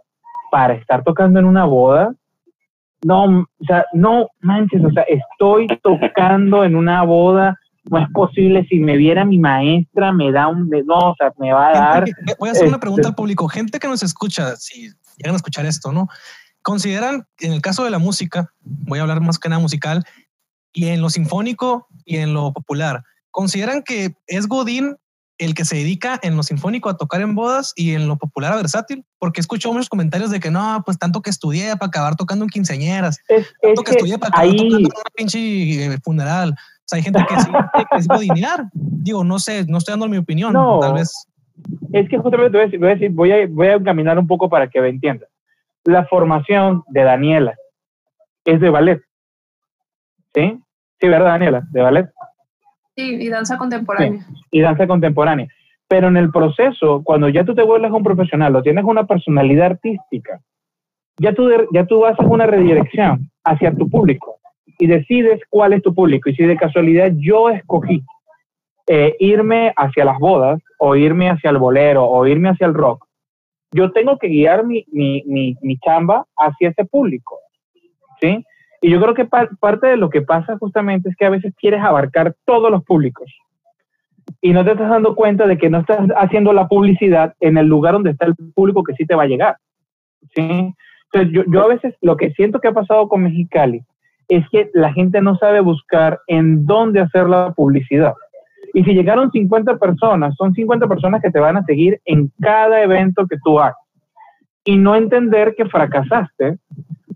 para 0.50 0.72
estar 0.72 1.04
tocando 1.04 1.38
en 1.38 1.44
una 1.44 1.66
boda, 1.66 2.14
no, 3.04 3.24
o 3.40 3.64
sea, 3.66 3.84
no 3.92 4.28
manches, 4.40 4.82
o 4.82 4.90
sea, 4.90 5.02
estoy 5.02 5.66
tocando 5.82 6.64
en 6.64 6.76
una 6.76 7.02
boda, 7.02 7.58
no 7.90 7.98
es 7.98 8.08
posible, 8.12 8.64
si 8.70 8.80
me 8.80 8.96
viera 8.96 9.26
mi 9.26 9.38
maestra, 9.38 10.12
me 10.12 10.32
da 10.32 10.48
un, 10.48 10.70
no, 10.70 11.10
o 11.10 11.14
sea, 11.16 11.30
me 11.36 11.52
va 11.52 11.68
a 11.68 11.72
dar. 11.72 12.04
voy 12.38 12.48
a 12.48 12.52
hacer 12.52 12.68
una 12.68 12.80
pregunta 12.80 13.08
al 13.08 13.12
este 13.12 13.16
público, 13.16 13.46
gente 13.46 13.78
que 13.78 13.88
nos 13.88 14.02
escucha, 14.02 14.56
si 14.56 14.88
llegan 15.18 15.34
a 15.34 15.36
escuchar 15.36 15.66
esto, 15.66 15.92
¿no? 15.92 16.08
¿Consideran, 16.62 17.26
en 17.40 17.52
el 17.52 17.60
caso 17.60 17.84
de 17.84 17.90
la 17.90 17.98
música, 17.98 18.50
voy 18.62 18.98
a 18.98 19.02
hablar 19.02 19.20
más 19.20 19.38
que 19.38 19.50
nada 19.50 19.60
musical, 19.60 20.04
y 20.72 20.86
en 20.86 21.02
lo 21.02 21.10
sinfónico 21.10 21.86
y 22.06 22.16
en 22.16 22.32
lo 22.32 22.54
popular, 22.54 23.02
¿consideran 23.30 23.82
que 23.82 24.14
es 24.26 24.48
Godín 24.48 24.96
el 25.40 25.54
que 25.54 25.64
se 25.64 25.76
dedica 25.76 26.20
en 26.22 26.36
lo 26.36 26.42
sinfónico 26.42 26.90
a 26.90 26.96
tocar 26.96 27.22
en 27.22 27.34
bodas 27.34 27.72
y 27.74 27.94
en 27.94 28.06
lo 28.06 28.18
popular 28.18 28.52
a 28.52 28.56
versátil, 28.56 29.04
porque 29.18 29.40
escucho 29.40 29.72
muchos 29.72 29.88
comentarios 29.88 30.30
de 30.30 30.38
que 30.38 30.50
no, 30.50 30.82
pues 30.84 30.98
tanto 30.98 31.22
que 31.22 31.30
estudié 31.30 31.76
para 31.76 31.86
acabar 31.86 32.14
tocando 32.14 32.44
en 32.44 32.50
quinceañeras, 32.50 33.18
tanto 33.62 33.82
que, 33.82 33.92
estudié 33.92 34.18
para 34.18 34.28
acabar 34.28 34.54
tocando 34.54 34.76
en 34.76 34.84
una 34.84 35.10
pinche 35.14 35.38
eh, 35.86 35.98
funeral. 36.04 36.50
O 36.50 36.82
sea, 36.84 36.98
hay 36.98 37.02
gente 37.02 37.24
que 37.26 37.40
sí 37.40 37.48
que 37.90 37.98
es 37.98 38.06
godinear. 38.06 38.66
Digo, 38.74 39.24
no 39.24 39.38
sé, 39.38 39.64
no 39.66 39.78
estoy 39.78 39.92
dando 39.92 40.08
mi 40.08 40.18
opinión, 40.18 40.52
tal 40.52 40.94
vez. 40.94 41.26
Es 41.92 42.08
que 42.08 42.18
justamente 42.18 42.56
voy 42.56 42.62
a, 42.62 42.64
decir, 42.66 42.78
voy 42.78 42.88
a, 42.88 42.92
decir, 42.92 43.10
voy 43.10 43.32
a, 43.32 43.46
voy 43.48 43.66
a 43.68 43.74
encaminar 43.74 44.18
un 44.18 44.26
poco 44.26 44.50
para 44.50 44.68
que 44.68 44.80
me 44.80 44.88
entienda. 44.88 45.26
La 45.84 46.04
formación 46.06 46.84
de 46.88 47.02
Daniela 47.02 47.54
es 48.44 48.60
de 48.60 48.68
ballet. 48.68 49.00
¿Sí? 50.34 50.60
Sí, 51.00 51.08
¿verdad, 51.08 51.28
Daniela? 51.28 51.62
De 51.70 51.80
ballet 51.80 52.10
y 52.96 53.28
danza 53.28 53.56
contemporánea. 53.56 54.26
y 54.50 54.60
danza 54.60 54.86
contemporánea. 54.86 55.48
Pero 55.88 56.08
en 56.08 56.16
el 56.16 56.30
proceso, 56.30 57.02
cuando 57.02 57.28
ya 57.28 57.44
tú 57.44 57.54
te 57.54 57.62
vuelves 57.62 57.90
un 57.90 58.04
profesional 58.04 58.54
o 58.54 58.62
tienes 58.62 58.84
una 58.84 59.06
personalidad 59.06 59.66
artística, 59.66 60.40
ya 61.18 61.34
tú, 61.34 61.48
ya 61.72 61.84
tú 61.86 62.06
haces 62.06 62.26
una 62.28 62.46
redirección 62.46 63.30
hacia 63.44 63.74
tu 63.74 63.88
público 63.88 64.38
y 64.78 64.86
decides 64.86 65.40
cuál 65.50 65.72
es 65.72 65.82
tu 65.82 65.94
público. 65.94 66.30
Y 66.30 66.34
si 66.34 66.44
de 66.44 66.56
casualidad 66.56 67.12
yo 67.16 67.50
escogí 67.50 68.02
eh, 68.86 69.16
irme 69.18 69.72
hacia 69.76 70.04
las 70.04 70.18
bodas 70.18 70.60
o 70.78 70.96
irme 70.96 71.28
hacia 71.28 71.50
el 71.50 71.58
bolero 71.58 72.04
o 72.04 72.26
irme 72.26 72.50
hacia 72.50 72.66
el 72.66 72.74
rock, 72.74 73.06
yo 73.72 73.92
tengo 73.92 74.18
que 74.18 74.28
guiar 74.28 74.64
mi, 74.64 74.84
mi, 74.92 75.22
mi, 75.26 75.56
mi 75.62 75.76
chamba 75.78 76.24
hacia 76.36 76.70
ese 76.70 76.84
público. 76.84 77.38
¿sí? 78.20 78.44
Y 78.80 78.90
yo 78.90 79.00
creo 79.00 79.14
que 79.14 79.26
parte 79.26 79.86
de 79.86 79.96
lo 79.96 80.08
que 80.08 80.22
pasa 80.22 80.56
justamente 80.58 81.10
es 81.10 81.16
que 81.16 81.26
a 81.26 81.30
veces 81.30 81.54
quieres 81.56 81.82
abarcar 81.82 82.34
todos 82.46 82.70
los 82.70 82.82
públicos 82.84 83.30
y 84.40 84.52
no 84.52 84.64
te 84.64 84.72
estás 84.72 84.88
dando 84.88 85.14
cuenta 85.14 85.46
de 85.46 85.58
que 85.58 85.68
no 85.68 85.80
estás 85.80 85.98
haciendo 86.16 86.52
la 86.52 86.66
publicidad 86.68 87.34
en 87.40 87.58
el 87.58 87.66
lugar 87.66 87.94
donde 87.94 88.10
está 88.10 88.26
el 88.26 88.34
público 88.54 88.82
que 88.82 88.94
sí 88.94 89.04
te 89.04 89.14
va 89.14 89.24
a 89.24 89.28
llegar. 89.28 89.56
¿sí? 90.34 90.74
Entonces, 91.12 91.32
yo, 91.32 91.42
yo 91.46 91.64
a 91.64 91.68
veces 91.68 91.94
lo 92.00 92.16
que 92.16 92.30
siento 92.32 92.60
que 92.60 92.68
ha 92.68 92.72
pasado 92.72 93.08
con 93.08 93.22
Mexicali 93.22 93.82
es 94.28 94.48
que 94.50 94.70
la 94.74 94.92
gente 94.92 95.20
no 95.20 95.36
sabe 95.36 95.60
buscar 95.60 96.20
en 96.26 96.64
dónde 96.64 97.00
hacer 97.00 97.28
la 97.28 97.52
publicidad. 97.52 98.14
Y 98.72 98.84
si 98.84 98.94
llegaron 98.94 99.30
50 99.30 99.78
personas, 99.78 100.34
son 100.36 100.54
50 100.54 100.86
personas 100.86 101.20
que 101.20 101.30
te 101.30 101.40
van 101.40 101.56
a 101.56 101.64
seguir 101.64 102.00
en 102.04 102.30
cada 102.40 102.82
evento 102.82 103.26
que 103.26 103.36
tú 103.42 103.58
hagas. 103.58 103.76
Y 104.64 104.76
no 104.76 104.94
entender 104.94 105.54
que 105.56 105.64
fracasaste 105.64 106.58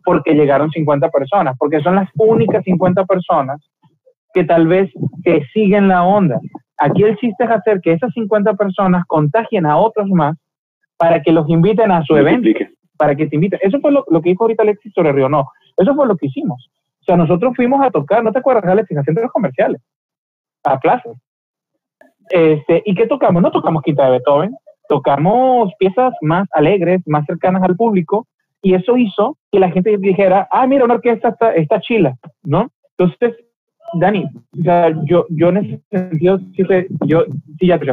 porque 0.04 0.34
llegaron 0.34 0.70
50 0.70 1.08
personas, 1.08 1.56
porque 1.58 1.80
son 1.80 1.96
las 1.96 2.08
únicas 2.16 2.62
50 2.64 3.04
personas 3.04 3.60
que 4.32 4.44
tal 4.44 4.66
vez 4.66 4.92
te 5.22 5.44
siguen 5.52 5.88
la 5.88 6.04
onda. 6.04 6.38
Aquí 6.76 7.02
el 7.02 7.16
chiste 7.16 7.44
es 7.44 7.50
hacer 7.50 7.80
que 7.80 7.92
esas 7.92 8.12
50 8.12 8.54
personas 8.54 9.04
contagien 9.06 9.64
a 9.64 9.78
otros 9.78 10.08
más 10.08 10.36
para 10.96 11.22
que 11.22 11.32
los 11.32 11.48
inviten 11.48 11.90
a 11.90 12.02
su 12.02 12.16
evento, 12.16 12.48
para 12.98 13.14
que 13.14 13.26
te 13.26 13.36
inviten. 13.36 13.60
Eso 13.62 13.80
fue 13.80 13.92
lo, 13.92 14.04
que 14.04 14.30
dijo 14.30 14.44
ahorita 14.44 14.62
Alexis 14.62 14.92
sobre 14.92 15.12
Río, 15.12 15.28
no. 15.28 15.48
Eso 15.76 15.94
fue 15.94 16.06
lo 16.06 16.16
que 16.16 16.26
hicimos. 16.26 16.70
O 17.00 17.04
sea, 17.04 17.16
nosotros 17.16 17.54
fuimos 17.54 17.84
a 17.84 17.90
tocar, 17.90 18.22
¿no 18.24 18.32
te 18.32 18.38
acuerdas, 18.38 18.64
Alexis? 18.64 18.96
A 18.98 19.04
centros 19.04 19.30
comerciales, 19.32 19.80
a 20.64 20.78
plazas. 20.78 21.16
Este, 22.30 22.82
¿Y 22.86 22.94
qué 22.94 23.06
tocamos? 23.06 23.42
No 23.42 23.50
tocamos 23.50 23.82
Quinta 23.82 24.06
de 24.06 24.12
Beethoven, 24.12 24.56
tocamos 24.88 25.72
piezas 25.78 26.14
más 26.22 26.48
alegres, 26.52 27.02
más 27.06 27.24
cercanas 27.26 27.62
al 27.62 27.76
público, 27.76 28.26
y 28.64 28.74
eso 28.74 28.96
hizo 28.96 29.36
que 29.52 29.60
la 29.60 29.70
gente 29.70 29.96
dijera, 29.98 30.48
ah, 30.50 30.66
mira, 30.66 30.86
una 30.86 30.94
orquesta 30.94 31.36
está, 31.54 31.80
chila, 31.80 32.16
¿no? 32.42 32.70
Entonces, 32.96 33.36
Dani, 33.92 34.24
o 34.24 34.62
sea, 34.62 34.88
yo, 35.04 35.26
yo 35.28 35.50
en 35.50 35.56
ese 35.58 35.80
sentido, 35.90 36.40
yo, 37.06 37.24
sí, 37.60 37.66
ya 37.66 37.78
Yo 37.78 37.92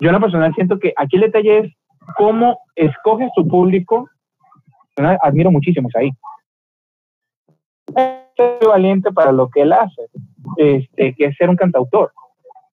en 0.00 0.12
lo 0.12 0.20
personal 0.20 0.52
siento 0.54 0.80
que 0.80 0.92
aquí 0.96 1.14
el 1.14 1.22
detalle 1.22 1.58
es 1.58 1.72
cómo 2.16 2.58
escoges 2.74 3.30
tu 3.36 3.46
público. 3.46 4.08
Admiro 4.96 5.52
muchísimo 5.52 5.88
ahí. 5.94 6.10
Es 7.94 8.66
valiente 8.66 9.12
para 9.12 9.30
lo 9.30 9.48
que 9.48 9.62
él 9.62 9.72
hace, 9.72 10.02
este, 10.56 11.14
que 11.14 11.26
es 11.26 11.36
ser 11.36 11.48
un 11.48 11.56
cantautor 11.56 12.10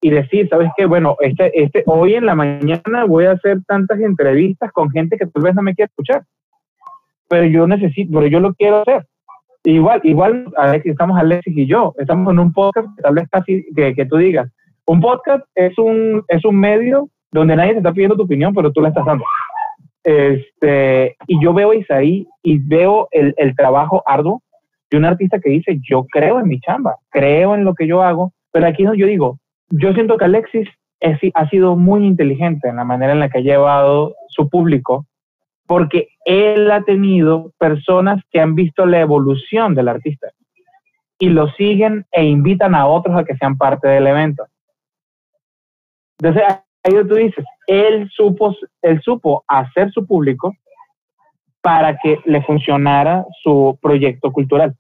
y 0.02 0.10
decir, 0.10 0.50
¿sabes 0.50 0.72
qué? 0.76 0.88
Bueno, 0.88 1.18
este, 1.20 1.52
este, 1.62 1.84
hoy 1.86 2.16
en 2.16 2.26
la 2.26 2.34
mañana 2.34 3.06
voy 3.08 3.26
a 3.26 3.34
hacer 3.34 3.60
tantas 3.68 4.00
entrevistas 4.00 4.72
con 4.72 4.90
gente 4.90 5.18
que 5.18 5.28
tal 5.28 5.44
vez 5.44 5.54
no 5.54 5.62
me 5.62 5.76
quiera 5.76 5.88
escuchar 5.88 6.24
pero 7.28 7.45
yo 7.45 7.67
necesito, 7.67 8.11
pero 8.13 8.28
yo 8.28 8.39
lo 8.39 8.53
quiero 8.53 8.82
hacer. 8.82 9.05
Igual, 9.63 10.01
igual, 10.03 10.45
Alexis, 10.57 10.91
estamos 10.91 11.19
Alexis 11.19 11.57
y 11.57 11.65
yo, 11.65 11.93
estamos 11.97 12.32
en 12.32 12.39
un 12.39 12.53
podcast 12.53 12.88
tal 13.01 13.15
vez 13.15 13.28
casi 13.30 13.65
que, 13.75 13.93
que 13.93 14.05
tú 14.05 14.17
digas, 14.17 14.49
un 14.86 15.01
podcast 15.01 15.43
es 15.55 15.78
un, 15.78 16.23
es 16.30 16.45
un 16.45 16.57
medio 16.57 17.09
donde 17.32 17.55
nadie 17.55 17.73
te 17.73 17.80
está 17.80 17.91
pidiendo 17.91 18.15
tu 18.15 18.23
opinión, 18.23 18.53
pero 18.53 18.71
tú 18.71 18.82
la 18.82 18.89
estás 18.89 19.05
dando. 19.05 19.25
Este, 20.03 21.17
y 21.28 21.43
yo 21.43 21.53
veo 21.53 21.71
a 21.71 21.75
Isaí 21.75 22.25
y 22.41 22.59
veo 22.59 23.09
el, 23.11 23.34
el 23.36 23.55
trabajo 23.55 24.01
arduo 24.05 24.41
de 24.89 24.97
un 24.97 25.05
artista 25.05 25.39
que 25.39 25.49
dice, 25.49 25.80
yo 25.82 26.05
creo 26.05 26.39
en 26.39 26.47
mi 26.47 26.61
chamba, 26.61 26.95
creo 27.09 27.53
en 27.55 27.65
lo 27.65 27.75
que 27.75 27.88
yo 27.88 28.01
hago, 28.01 28.32
pero 28.53 28.67
aquí 28.67 28.84
no, 28.84 28.93
yo 28.93 29.05
digo, 29.05 29.38
yo 29.69 29.91
siento 29.93 30.17
que 30.17 30.25
Alexis 30.25 30.69
es, 30.99 31.19
ha 31.34 31.49
sido 31.49 31.75
muy 31.75 32.05
inteligente 32.05 32.69
en 32.69 32.78
la 32.78 32.86
manera 32.86 33.11
en 33.11 33.19
la 33.19 33.30
que 33.30 33.39
ha 33.39 33.41
llevado 33.41 34.15
su 34.30 34.49
público 34.49 35.05
porque 35.68 36.09
él 36.26 36.72
ha 36.72 36.82
tenido 36.84 37.51
personas 37.59 38.24
que 38.32 38.39
han 38.39 38.55
visto 38.55 38.86
la 38.86 39.01
evolución 39.01 39.76
del 39.76 39.89
artista 39.89 40.30
y 41.20 41.30
lo 41.30 41.49
siguen 41.51 42.05
e 42.11 42.24
invitan 42.24 42.74
a 42.74 42.88
otros 42.88 43.15
a 43.18 43.26
que 43.26 43.36
sean 43.36 43.57
parte 43.57 43.88
del 43.88 44.07
evento. 44.07 44.45
Entonces, 46.20 46.43
ahí 46.84 46.93
tú 47.07 47.15
dices, 47.15 47.45
él 47.68 48.09
supo, 48.11 48.55
él 48.82 49.01
supo 49.01 49.43
hacer 49.47 49.91
su 49.91 50.05
público 50.07 50.55
para 51.61 51.97
que 51.97 52.20
le 52.26 52.41
funcionara 52.43 53.26
su 53.43 53.78
proyecto 53.82 54.32
cultural. 54.32 54.74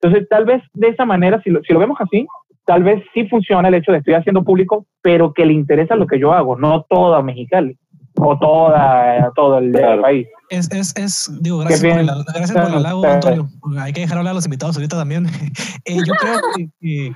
Entonces, 0.00 0.28
tal 0.28 0.44
vez 0.44 0.62
de 0.74 0.88
esa 0.88 1.06
manera, 1.06 1.40
si 1.42 1.50
lo, 1.50 1.62
si 1.62 1.72
lo 1.72 1.78
vemos 1.78 1.98
así, 2.00 2.26
tal 2.66 2.82
vez 2.82 3.02
sí 3.14 3.26
funciona 3.28 3.68
el 3.68 3.74
hecho 3.74 3.92
de 3.92 3.98
estoy 3.98 4.14
haciendo 4.14 4.44
público, 4.44 4.84
pero 5.00 5.32
que 5.32 5.46
le 5.46 5.54
interesa 5.54 5.96
lo 5.96 6.06
que 6.06 6.18
yo 6.18 6.32
hago, 6.32 6.56
no 6.56 6.82
toda 6.82 7.22
Mexicali 7.22 7.78
o 8.20 8.38
toda, 8.38 9.32
todo 9.34 9.58
el, 9.58 9.72
país. 10.00 10.26
Es, 10.50 10.70
es, 10.70 10.94
es, 10.96 11.30
digo, 11.40 11.58
gracias 11.58 11.80
por, 11.80 12.00
el, 12.00 12.06
gracias 12.34 12.52
por 12.52 12.68
el 12.68 12.74
halago, 12.76 13.06
Antonio. 13.06 13.48
Hay 13.78 13.92
que 13.92 14.02
dejar 14.02 14.18
hablar 14.18 14.32
a 14.32 14.34
los 14.34 14.44
invitados 14.44 14.76
ahorita 14.76 14.96
también. 14.96 15.26
eh, 15.84 15.96
yo 16.06 16.14
creo 16.14 16.40
que, 16.56 16.68
que, 16.80 17.12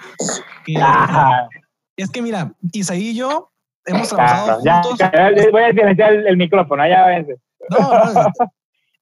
es 1.96 2.11
que 2.11 2.22
mira, 2.22 2.53
Isaí 2.72 3.11
y 3.11 3.14
yo 3.16 3.50
hemos 3.86 4.09
trabajado 4.09 4.61
juntos. 4.82 4.98
Ya, 4.98 5.30
voy 5.50 5.62
a 5.62 5.72
silenciar 5.72 6.12
el, 6.12 6.26
el 6.26 6.36
micrófono, 6.36 6.86
ya 6.86 7.07
vence. 7.07 7.36
No, 7.70 7.78
no, 7.78 8.30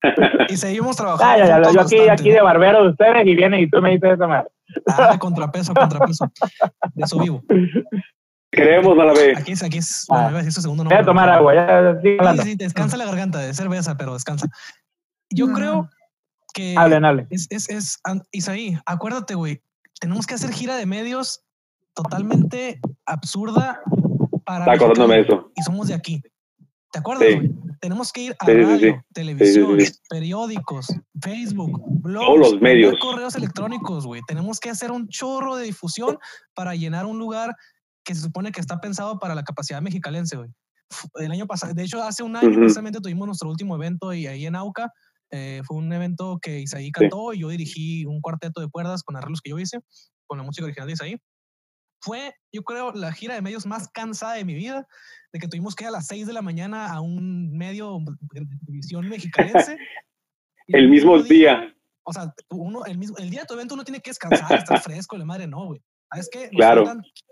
y 0.49 0.57
seguimos 0.57 0.97
trabajando. 0.97 1.45
Ah, 1.45 1.63
ya, 1.63 1.73
yo 1.73 1.81
aquí, 1.81 2.09
aquí 2.09 2.31
de 2.31 2.41
barbero 2.41 2.85
de 2.85 2.91
ustedes 2.91 3.27
y 3.27 3.35
vienen 3.35 3.61
y 3.61 3.69
tú 3.69 3.81
me 3.83 3.91
dices 3.91 4.13
eso 4.15 4.29
más. 4.29 4.47
Ah, 4.87 5.19
contrapeso, 5.19 5.75
contrapeso. 5.75 6.31
De 6.95 7.05
eso 7.05 7.19
vivo. 7.19 7.43
Creemos, 8.51 8.97
no 8.97 9.05
la 9.05 9.13
ve. 9.13 9.35
Aquí 9.37 9.53
es, 9.53 9.63
aquí 9.63 9.79
es. 9.79 10.07
Ah. 10.11 10.25
Bueno, 10.25 10.39
eso 10.41 10.61
segundo 10.61 10.85
Voy 10.85 10.95
a 10.95 11.05
tomar 11.05 11.29
agua, 11.29 11.55
ya. 11.55 12.01
Sí, 12.03 12.17
sí, 12.43 12.55
descansa 12.57 12.97
la 12.97 13.05
garganta 13.07 13.39
de 13.39 13.55
cerveza, 13.55 13.97
pero 13.97 14.15
descansa. 14.15 14.49
Yo 15.31 15.47
mm. 15.47 15.53
creo 15.53 15.91
que. 16.53 16.75
Hablen, 16.77 17.05
hablen. 17.05 17.27
Es, 17.31 17.47
es, 17.51 17.69
es, 17.69 18.01
Isaí, 18.33 18.77
acuérdate, 18.87 19.35
güey. 19.35 19.63
Tenemos 20.01 20.27
que 20.27 20.35
hacer 20.35 20.53
gira 20.53 20.77
de 20.77 20.87
medios 20.87 21.45
totalmente 21.95 22.81
absurda 23.07 23.81
para. 24.45 24.65
Está 24.65 24.73
acordándome 24.73 25.21
eso. 25.21 25.53
Y 25.55 25.63
somos 25.63 25.89
de 25.89 25.95
aquí. 25.95 26.21
¿Te 26.93 26.99
acuerdas? 26.99 27.29
Tenemos 27.81 28.13
que 28.13 28.23
ir 28.23 28.37
a 28.41 28.47
radio, 28.47 29.05
televisión, 29.15 29.79
periódicos, 30.09 30.89
Facebook, 31.23 31.81
blogs, 32.03 32.27
Todos 32.27 32.39
los 32.39 32.61
medios. 32.61 32.99
correos 33.01 33.37
electrónicos, 33.37 34.07
güey. 34.07 34.23
Tenemos 34.27 34.59
que 34.59 34.71
hacer 34.71 34.91
un 34.91 35.09
chorro 35.09 35.55
de 35.57 35.67
difusión 35.67 36.19
para 36.53 36.75
llenar 36.75 37.07
un 37.07 37.19
lugar 37.19 37.55
que 38.05 38.15
se 38.15 38.23
supone 38.23 38.53
que 38.53 38.61
está 38.61 38.81
pensado 38.81 39.19
para 39.19 39.35
la 39.35 39.45
capacidad 39.45 39.83
mexicalense, 39.83 40.37
güey. 40.37 40.51
El 41.17 41.31
año 41.31 41.47
pasado, 41.47 41.73
de 41.73 41.85
hecho, 41.85 42.03
hace 42.03 42.23
un 42.23 42.35
año 42.35 42.53
precisamente 42.57 43.01
tuvimos 43.01 43.27
nuestro 43.27 43.49
último 43.49 43.77
evento 43.77 44.13
y 44.13 44.27
ahí 44.27 44.47
en 44.47 44.57
Auca. 44.57 44.93
Eh, 45.31 45.63
fue 45.65 45.77
un 45.77 45.93
evento 45.93 46.41
que 46.43 46.59
Isaí 46.61 46.91
cantó 46.91 47.33
y 47.33 47.41
yo 47.41 47.49
dirigí 47.49 48.05
un 48.05 48.21
cuarteto 48.21 48.61
de 48.61 48.69
cuerdas 48.69 49.05
con 49.05 49.17
arreglos 49.17 49.41
que 49.41 49.51
yo 49.51 49.59
hice, 49.61 49.79
con 50.27 50.39
la 50.39 50.45
música 50.45 50.65
original 50.65 50.89
de 50.89 50.95
Isaí 50.95 51.17
fue, 52.01 52.35
yo 52.53 52.63
creo, 52.63 52.93
la 52.93 53.13
gira 53.13 53.35
de 53.35 53.43
medios 53.43 53.67
más 53.67 53.89
cansada 53.89 54.35
de 54.35 54.45
mi 54.45 54.55
vida, 54.55 54.87
de 55.33 55.39
que 55.39 55.49
tuvimos 55.49 55.75
que 55.75 55.85
ir 55.85 55.89
a 55.89 55.93
las 55.93 56.07
6 56.07 56.27
de 56.27 56.33
la 56.33 56.43
mañana 56.43 56.93
a 56.93 57.01
un 57.01 57.57
medio 57.57 57.99
de 58.33 58.47
televisión 58.65 59.09
mexicanense. 59.09 59.77
el 60.69 60.89
mismo 60.89 61.19
día, 61.23 61.75
O 62.05 62.13
sea, 62.13 62.35
uno, 62.51 62.85
el, 62.87 62.99
mismo, 62.99 63.17
el 63.19 63.31
día 63.31 63.41
de 63.41 63.47
tu 63.47 63.55
evento 63.55 63.75
uno 63.75 63.85
tiene 63.85 64.01
que 64.01 64.11
descansar, 64.11 64.59
estar 64.59 64.81
fresco, 64.83 65.17
la 65.17 65.25
madre 65.25 65.47
no, 65.47 65.67
güey. 65.67 65.83
Es 66.17 66.29
que 66.29 66.45
nos 66.45 66.57
claro. 66.57 66.85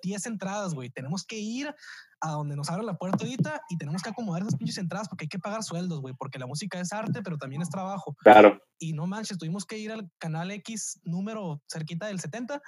10 0.02 0.26
entradas, 0.26 0.74
güey. 0.74 0.90
Tenemos 0.90 1.24
que 1.24 1.38
ir 1.38 1.74
a 2.20 2.30
donde 2.32 2.56
nos 2.56 2.68
abran 2.70 2.86
la 2.86 2.96
puerta 2.96 3.24
ahorita 3.24 3.60
y 3.68 3.76
tenemos 3.76 4.02
que 4.02 4.10
acomodar 4.10 4.42
esas 4.42 4.56
pinches 4.56 4.78
entradas 4.78 5.08
porque 5.08 5.24
hay 5.24 5.28
que 5.28 5.38
pagar 5.38 5.62
sueldos, 5.62 6.00
güey, 6.00 6.14
porque 6.14 6.38
la 6.38 6.46
música 6.46 6.80
es 6.80 6.92
arte, 6.92 7.22
pero 7.22 7.38
también 7.38 7.62
es 7.62 7.70
trabajo. 7.70 8.16
Claro. 8.22 8.60
Y 8.78 8.92
no 8.92 9.06
manches, 9.06 9.38
tuvimos 9.38 9.64
que 9.64 9.78
ir 9.78 9.92
al 9.92 10.10
canal 10.18 10.50
X 10.50 11.00
número 11.04 11.62
cerquita 11.68 12.06
del 12.06 12.20
70 12.20 12.60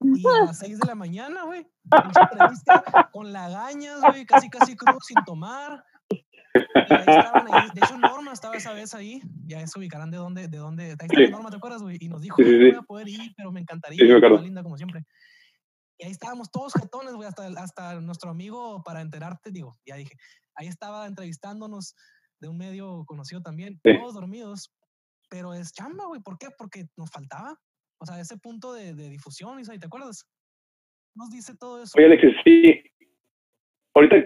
y 0.00 0.26
a 0.26 0.44
las 0.46 0.58
6 0.60 0.78
de 0.78 0.86
la 0.86 0.94
mañana, 0.94 1.44
güey. 1.44 1.66
Con 3.12 3.32
lagañas, 3.32 4.00
güey, 4.00 4.26
casi, 4.26 4.48
casi 4.48 4.76
crudo 4.76 5.00
sin 5.00 5.22
tomar. 5.24 5.84
Y 6.52 6.92
ahí 6.92 7.04
estaban 7.06 7.46
ahí. 7.52 7.68
De 7.74 7.80
hecho, 7.80 7.96
Norma 7.96 8.32
estaba 8.32 8.56
esa 8.56 8.72
vez 8.72 8.94
ahí. 8.94 9.22
Ya 9.46 9.64
se 9.66 9.78
ubicarán 9.78 10.10
de 10.10 10.16
dónde, 10.16 10.48
de 10.48 10.58
dónde. 10.58 10.84
Ahí 10.84 11.08
estaba 11.08 11.28
Norma, 11.30 11.50
¿te 11.50 11.56
acuerdas, 11.56 11.82
güey? 11.82 11.96
Y 12.00 12.08
nos 12.08 12.20
dijo, 12.20 12.36
no 12.40 12.48
voy 12.48 12.74
a 12.74 12.82
poder 12.82 13.08
ir, 13.08 13.32
pero 13.36 13.52
me 13.52 13.60
encantaría. 13.60 13.98
Sí, 13.98 14.20
me 14.20 14.42
linda 14.42 14.62
como 14.62 14.76
siempre. 14.76 15.04
Y 16.00 16.06
ahí 16.06 16.12
estábamos 16.12 16.50
todos 16.50 16.72
jetones, 16.72 17.12
güey, 17.12 17.28
hasta, 17.28 17.46
hasta 17.62 18.00
nuestro 18.00 18.30
amigo, 18.30 18.82
para 18.82 19.02
enterarte, 19.02 19.50
digo, 19.50 19.76
ya 19.84 19.96
dije, 19.96 20.14
ahí 20.54 20.66
estaba 20.66 21.06
entrevistándonos 21.06 21.94
de 22.40 22.48
un 22.48 22.56
medio 22.56 23.04
conocido 23.04 23.42
también, 23.42 23.78
todos 23.82 24.14
dormidos, 24.14 24.72
pero 25.28 25.52
es 25.52 25.74
chamba, 25.74 26.06
güey, 26.06 26.22
¿por 26.22 26.38
qué? 26.38 26.48
Porque 26.56 26.86
nos 26.96 27.10
faltaba. 27.10 27.54
O 28.00 28.06
sea, 28.06 28.18
ese 28.18 28.38
punto 28.38 28.72
de, 28.72 28.94
de 28.94 29.10
difusión, 29.10 29.60
Isai, 29.60 29.78
¿te 29.78 29.86
acuerdas? 29.86 30.26
Nos 31.14 31.28
dice 31.28 31.54
todo 31.60 31.82
eso. 31.82 31.92
Oye, 31.98 32.06
Alexis, 32.06 32.34
sí. 32.44 32.82
Ahorita, 33.94 34.16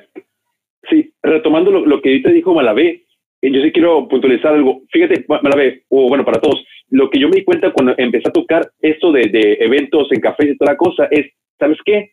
sí, 0.88 1.12
retomando 1.24 1.72
lo, 1.72 1.84
lo 1.84 2.00
que 2.00 2.10
ahorita 2.10 2.30
dijo 2.30 2.54
Malavé, 2.54 3.04
eh, 3.42 3.52
yo 3.52 3.60
sí 3.62 3.72
quiero 3.72 4.06
puntualizar 4.06 4.54
algo. 4.54 4.82
Fíjate, 4.92 5.26
Malavé, 5.28 5.84
o 5.88 6.08
bueno, 6.08 6.24
para 6.24 6.40
todos, 6.40 6.64
lo 6.90 7.10
que 7.10 7.18
yo 7.18 7.28
me 7.28 7.38
di 7.38 7.44
cuenta 7.44 7.72
cuando 7.72 7.94
empecé 7.98 8.28
a 8.28 8.32
tocar 8.32 8.70
esto 8.80 9.10
de, 9.10 9.28
de 9.28 9.54
eventos 9.60 10.06
en 10.12 10.20
cafés 10.20 10.52
y 10.52 10.56
toda 10.56 10.72
la 10.72 10.78
cosa 10.78 11.06
es, 11.10 11.26
¿sabes 11.58 11.78
qué? 11.84 12.12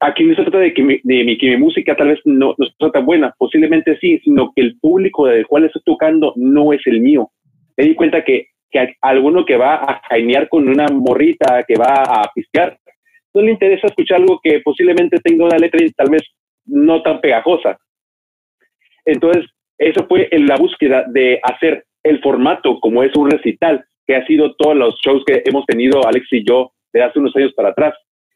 Aquí 0.00 0.24
no 0.24 0.34
se 0.34 0.42
trata 0.42 0.58
de 0.58 0.74
que 0.74 0.82
mi, 0.82 1.00
de 1.02 1.24
mi, 1.24 1.38
que 1.38 1.50
mi 1.50 1.56
música 1.56 1.96
tal 1.96 2.08
vez 2.08 2.20
no, 2.24 2.54
no 2.58 2.66
sea 2.78 2.90
tan 2.90 3.06
buena, 3.06 3.34
posiblemente 3.38 3.96
sí, 3.98 4.18
sino 4.24 4.52
que 4.54 4.62
el 4.62 4.78
público 4.78 5.26
del 5.26 5.46
cual 5.46 5.64
estoy 5.64 5.82
tocando 5.84 6.32
no 6.36 6.72
es 6.72 6.80
el 6.86 7.00
mío. 7.00 7.30
Me 7.76 7.84
di 7.84 7.94
cuenta 7.94 8.24
que 8.24 8.48
que 8.74 8.96
alguno 9.02 9.44
que 9.44 9.56
va 9.56 9.76
a 9.76 10.02
jainear 10.08 10.48
con 10.48 10.68
una 10.68 10.88
morrita, 10.88 11.62
que 11.66 11.76
va 11.76 12.02
a 12.02 12.28
piscar, 12.34 12.76
no 13.32 13.42
le 13.42 13.52
interesa 13.52 13.86
escuchar 13.86 14.20
algo 14.20 14.40
que 14.42 14.60
posiblemente 14.60 15.20
tenga 15.20 15.44
una 15.44 15.58
letra 15.58 15.80
y 15.80 15.90
tal 15.92 16.10
vez 16.10 16.22
no 16.66 17.00
tan 17.02 17.20
pegajosa. 17.20 17.78
Entonces, 19.04 19.46
eso 19.78 20.06
fue 20.08 20.28
en 20.32 20.46
la 20.46 20.56
búsqueda 20.56 21.04
de 21.08 21.38
hacer 21.44 21.84
el 22.02 22.20
formato 22.20 22.80
como 22.80 23.04
es 23.04 23.14
un 23.14 23.30
recital, 23.30 23.84
que 24.06 24.16
ha 24.16 24.26
sido 24.26 24.54
todos 24.56 24.76
los 24.76 24.96
shows 25.00 25.22
que 25.24 25.42
hemos 25.46 25.64
tenido 25.66 26.04
Alex 26.06 26.26
y 26.32 26.44
yo 26.46 26.72
de 26.92 27.02
hace 27.02 27.20
unos 27.20 27.34
años 27.36 27.52
para 27.54 27.70
atrás. 27.70 27.94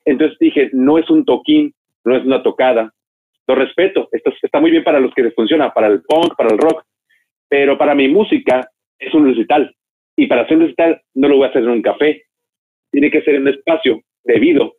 Entonces 0.08 0.38
dije, 0.38 0.70
no 0.72 0.96
es 0.96 1.08
un 1.10 1.24
toquín, 1.26 1.74
no 2.04 2.16
es 2.16 2.24
una 2.24 2.42
tocada. 2.42 2.94
Lo 3.46 3.54
respeto, 3.54 4.08
esto 4.10 4.32
está 4.42 4.58
muy 4.58 4.70
bien 4.70 4.82
para 4.82 5.00
los 5.00 5.12
que 5.12 5.22
les 5.22 5.34
funciona, 5.34 5.72
para 5.74 5.88
el 5.88 6.02
punk, 6.02 6.34
para 6.34 6.48
el 6.50 6.56
rock, 6.56 6.82
pero 7.46 7.76
para 7.76 7.94
mi 7.94 8.08
música 8.08 8.66
es 8.98 9.12
un 9.12 9.26
recital. 9.26 9.70
Y 10.16 10.26
para 10.26 10.42
hacer 10.42 10.56
un 10.56 10.62
recital 10.62 11.02
no 11.14 11.28
lo 11.28 11.36
voy 11.36 11.46
a 11.46 11.50
hacer 11.50 11.62
en 11.62 11.68
un 11.68 11.82
café. 11.82 12.22
Tiene 12.90 13.10
que 13.10 13.20
ser 13.20 13.34
en 13.34 13.42
un 13.42 13.48
espacio 13.48 14.00
debido 14.24 14.76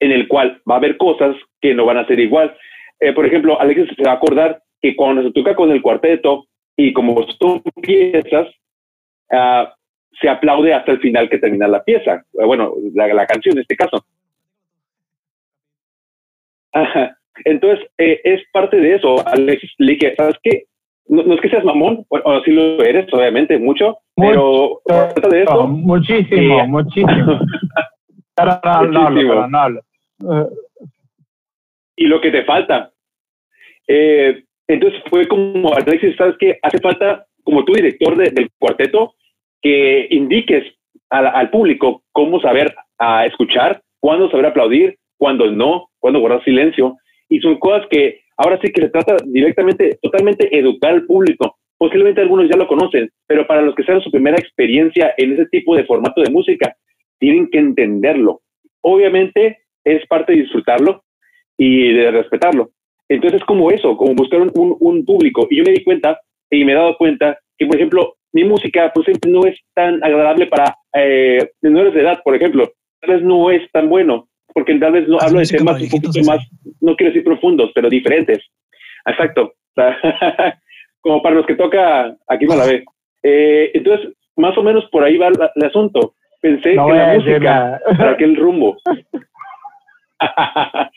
en 0.00 0.10
el 0.10 0.26
cual 0.26 0.60
va 0.68 0.74
a 0.74 0.78
haber 0.78 0.96
cosas 0.96 1.36
que 1.60 1.74
no 1.74 1.86
van 1.86 1.98
a 1.98 2.06
ser 2.08 2.18
igual. 2.18 2.56
Eh, 2.98 3.12
por 3.12 3.24
ejemplo, 3.24 3.60
Alexis 3.60 3.96
se 3.96 4.02
va 4.02 4.12
a 4.12 4.16
acordar 4.16 4.62
que 4.80 4.96
cuando 4.96 5.22
se 5.22 5.32
toca 5.32 5.54
con 5.54 5.70
el 5.70 5.80
cuarteto 5.80 6.46
y 6.76 6.92
como 6.92 7.24
son 7.40 7.62
piezas, 7.80 8.48
uh, 9.30 9.68
se 10.20 10.28
aplaude 10.28 10.74
hasta 10.74 10.90
el 10.90 10.98
final 10.98 11.30
que 11.30 11.38
termina 11.38 11.68
la 11.68 11.84
pieza. 11.84 12.24
Bueno, 12.32 12.74
la 12.94 13.26
canción 13.26 13.56
en 13.56 13.62
este 13.62 13.76
caso. 13.76 14.04
Ajá. 16.72 17.16
Entonces, 17.44 17.86
eh, 17.98 18.20
es 18.24 18.40
parte 18.52 18.76
de 18.76 18.96
eso. 18.96 19.26
Alexis 19.26 19.72
le 19.78 19.92
dije, 19.94 20.14
¿sabes 20.16 20.36
qué? 20.42 20.64
no, 21.08 21.34
es 21.34 21.40
que 21.40 21.50
seas 21.50 21.64
mamón, 21.64 22.06
o, 22.08 22.40
sí 22.44 22.52
lo 22.52 22.82
eres, 22.82 23.12
obviamente, 23.12 23.58
mucho, 23.58 23.98
pero 24.16 24.80
trata 24.86 25.28
de 25.28 25.42
eso. 25.42 25.66
Muchísimo, 25.68 26.66
muchísimo. 26.68 27.40
y 31.96 32.06
lo 32.06 32.20
que 32.20 32.30
te 32.30 32.44
falta. 32.44 32.90
Eh, 33.86 34.42
entonces 34.68 35.02
fue 35.10 35.26
como, 35.28 35.74
Alexis, 35.74 36.16
¿sabes 36.16 36.36
qué? 36.38 36.58
Hace 36.62 36.78
falta, 36.78 37.26
como 37.44 37.64
tú, 37.64 37.74
director 37.74 38.16
del 38.16 38.50
cuarteto, 38.58 39.14
que 39.60 40.06
indiques 40.10 40.64
al, 41.10 41.50
público 41.50 42.02
cómo 42.12 42.40
saber 42.40 42.74
a 42.98 43.26
escuchar, 43.26 43.82
cuándo 44.00 44.30
saber 44.30 44.46
aplaudir, 44.46 44.96
cuándo 45.22 45.48
no, 45.52 45.86
cuándo 46.00 46.18
guardar 46.18 46.42
silencio. 46.42 46.96
Y 47.28 47.38
son 47.38 47.60
cosas 47.60 47.86
que 47.88 48.22
Ahora 48.36 48.58
sí 48.60 48.72
que 48.72 48.82
se 48.82 48.88
trata 48.88 49.16
directamente, 49.24 49.98
totalmente 50.02 50.56
educar 50.58 50.92
al 50.92 51.06
público. 51.06 51.58
Posiblemente 51.78 52.20
algunos 52.20 52.48
ya 52.48 52.56
lo 52.56 52.66
conocen, 52.66 53.08
pero 53.26 53.46
para 53.46 53.62
los 53.62 53.74
que 53.76 53.84
sean 53.84 54.00
su 54.00 54.10
primera 54.10 54.36
experiencia 54.36 55.14
en 55.16 55.34
ese 55.34 55.46
tipo 55.46 55.76
de 55.76 55.84
formato 55.84 56.22
de 56.22 56.30
música, 56.30 56.74
tienen 57.20 57.48
que 57.50 57.58
entenderlo. 57.58 58.40
Obviamente 58.80 59.58
es 59.84 60.04
parte 60.08 60.32
de 60.32 60.42
disfrutarlo 60.42 61.04
y 61.56 61.92
de 61.92 62.10
respetarlo. 62.10 62.70
Entonces 63.08 63.40
es 63.40 63.46
como 63.46 63.70
eso, 63.70 63.96
como 63.96 64.14
buscar 64.14 64.40
un, 64.40 65.04
público. 65.04 65.46
Y 65.48 65.58
yo 65.58 65.64
me 65.64 65.72
di 65.72 65.84
cuenta 65.84 66.20
y 66.50 66.64
me 66.64 66.72
he 66.72 66.76
dado 66.76 66.96
cuenta 66.96 67.38
que, 67.56 67.66
por 67.66 67.76
ejemplo, 67.76 68.14
mi 68.32 68.42
música 68.42 68.90
pues 68.92 69.06
no 69.28 69.46
es 69.46 69.56
tan 69.72 70.02
agradable 70.02 70.46
para 70.46 70.74
eh, 70.94 71.50
menores 71.60 71.94
de 71.94 72.00
edad, 72.00 72.22
por 72.24 72.34
ejemplo. 72.34 72.72
Tal 73.00 73.16
vez 73.16 73.22
no 73.22 73.50
es 73.50 73.70
tan 73.70 73.88
bueno 73.88 74.28
porque 74.54 74.74
tal 74.78 74.92
vez 74.92 75.08
no 75.08 75.18
hablo 75.20 75.40
de 75.40 75.46
temas 75.46 75.80
un 75.80 75.88
poquito 75.88 76.24
más, 76.26 76.40
no 76.80 76.96
quiero 76.96 77.12
decir 77.12 77.24
profundos, 77.24 77.70
pero 77.74 77.88
diferentes. 77.88 78.38
Exacto. 79.06 79.54
como 81.00 81.22
para 81.22 81.34
los 81.34 81.46
que 81.46 81.56
toca 81.56 82.16
aquí 82.28 82.46
me 82.46 82.56
la 82.56 82.66
ve. 82.66 82.84
Eh, 83.22 83.70
entonces, 83.74 84.12
más 84.36 84.56
o 84.56 84.62
menos 84.62 84.84
por 84.90 85.04
ahí 85.04 85.18
va 85.18 85.28
el 85.28 85.64
asunto. 85.64 86.14
Pensé 86.40 86.70
que 86.70 86.76
la 86.76 87.14
música 87.14 87.80
para 87.96 88.12
aquel 88.12 88.36
rumbo. 88.36 88.78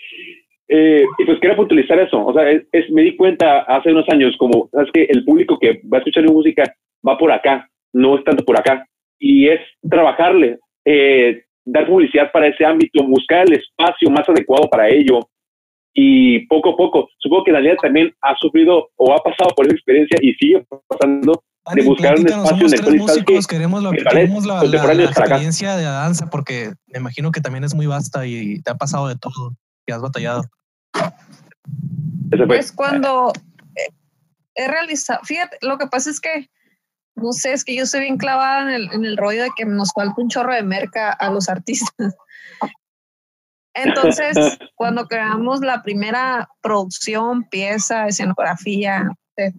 Eh, 0.68 1.06
y 1.20 1.26
pues 1.26 1.40
quería 1.40 1.62
utilizar 1.62 2.00
eso. 2.00 2.26
O 2.26 2.34
sea, 2.34 2.50
es, 2.50 2.90
me 2.90 3.04
di 3.04 3.16
cuenta 3.16 3.60
hace 3.62 3.92
unos 3.92 4.10
años 4.10 4.36
como, 4.40 4.68
es 4.74 4.92
que 4.92 5.04
el 5.04 5.24
público 5.24 5.60
que 5.60 5.80
va 5.94 5.98
a 5.98 6.00
escuchar 6.00 6.24
mi 6.24 6.32
música 6.32 6.64
va 7.08 7.20
por 7.20 7.32
acá, 7.32 7.70
no 7.94 8.18
es 8.18 8.24
tanto 8.24 8.44
por 8.44 8.60
acá. 8.60 8.84
Y 9.20 9.48
es 9.48 9.62
trabajarle, 9.88 10.58
eh, 10.84 11.44
dar 11.66 11.88
publicidad 11.88 12.32
para 12.32 12.48
ese 12.48 12.64
ámbito, 12.66 13.04
buscar 13.04 13.46
el 13.48 13.60
espacio 13.60 14.10
más 14.10 14.28
adecuado 14.30 14.70
para 14.70 14.88
ello. 14.88 15.20
Y 15.94 16.46
poco 16.48 16.72
a 16.72 16.78
poco, 16.78 17.10
supongo 17.20 17.46
que 17.46 17.52
Daniela 17.52 17.78
también 17.82 18.14
ha 18.22 18.36
sufrido 18.36 18.90
o 18.98 19.14
ha 19.14 19.24
pasado 19.24 19.50
por 19.56 19.66
esa 19.66 19.76
experiencia 19.76 20.18
y 20.22 20.34
sigue 20.34 20.66
pasando 20.88 21.42
de 21.74 21.84
buscar 21.84 22.20
un 22.20 22.28
espacio 22.28 22.68
en 22.68 22.74
el 22.74 22.98
músicos, 22.98 23.48
queremos, 23.48 23.82
lo, 23.82 23.92
queremos 23.92 24.46
la, 24.46 24.64
experiencia 24.64 25.76
de 25.76 25.84
la 25.84 25.92
danza 25.92 26.30
porque 26.30 26.74
me 26.88 27.00
imagino 27.00 27.32
que 27.32 27.42
también 27.42 27.64
es 27.64 27.74
muy 27.74 27.88
vasta 27.88 28.26
y 28.28 28.62
te 28.62 28.72
ha 28.72 28.76
pasado 28.76 29.08
de 29.08 29.16
todo 29.16 29.56
y 29.88 29.92
has 29.92 30.02
batallado. 30.02 30.44
Pues 32.46 32.72
cuando 32.72 33.34
he 34.54 34.68
realizado, 34.68 35.22
fíjate, 35.24 35.58
lo 35.62 35.78
que 35.78 35.88
pasa 35.88 36.10
es 36.10 36.20
que 36.20 36.50
no 37.16 37.32
sé, 37.32 37.54
es 37.54 37.64
que 37.64 37.76
yo 37.76 37.84
estoy 37.84 38.02
bien 38.02 38.18
clavada 38.18 38.64
en 38.64 38.70
el, 38.70 38.92
en 38.92 39.06
el 39.06 39.18
rollo 39.18 39.44
de 39.44 39.52
que 39.56 39.66
nos 39.66 39.94
falta 39.94 40.22
un 40.22 40.30
chorro 40.30 40.54
de 40.54 40.64
merca 40.64 41.12
a 41.12 41.30
los 41.30 41.48
artistas. 41.50 42.16
Entonces, 43.74 44.36
cuando 44.76 45.08
creamos 45.08 45.62
la 45.62 45.82
primera 45.82 46.50
producción, 46.62 47.48
pieza, 47.50 48.08
escenografía 48.08 49.10
de, 49.38 49.54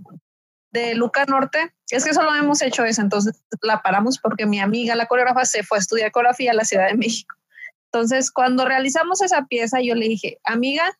de, 0.72 0.94
Luca 0.94 1.24
Norte, 1.24 1.74
es 1.90 2.04
que 2.04 2.14
solo 2.14 2.34
hemos 2.34 2.60
hecho 2.60 2.84
eso, 2.84 3.00
entonces 3.00 3.42
la 3.62 3.82
paramos 3.82 4.18
porque 4.18 4.46
mi 4.46 4.60
amiga, 4.60 4.94
la 4.94 5.06
coreógrafa, 5.06 5.44
se 5.44 5.62
fue 5.62 5.78
a 5.78 5.80
estudiar 5.80 6.12
coreografía 6.12 6.50
a 6.50 6.54
la 6.54 6.64
Ciudad 6.64 6.88
de 6.88 6.96
México. 6.96 7.34
Entonces, 7.90 8.30
cuando 8.30 8.66
realizamos 8.66 9.22
esa 9.22 9.46
pieza, 9.46 9.80
yo 9.80 9.94
le 9.94 10.08
dije, 10.08 10.38
amiga, 10.44 10.98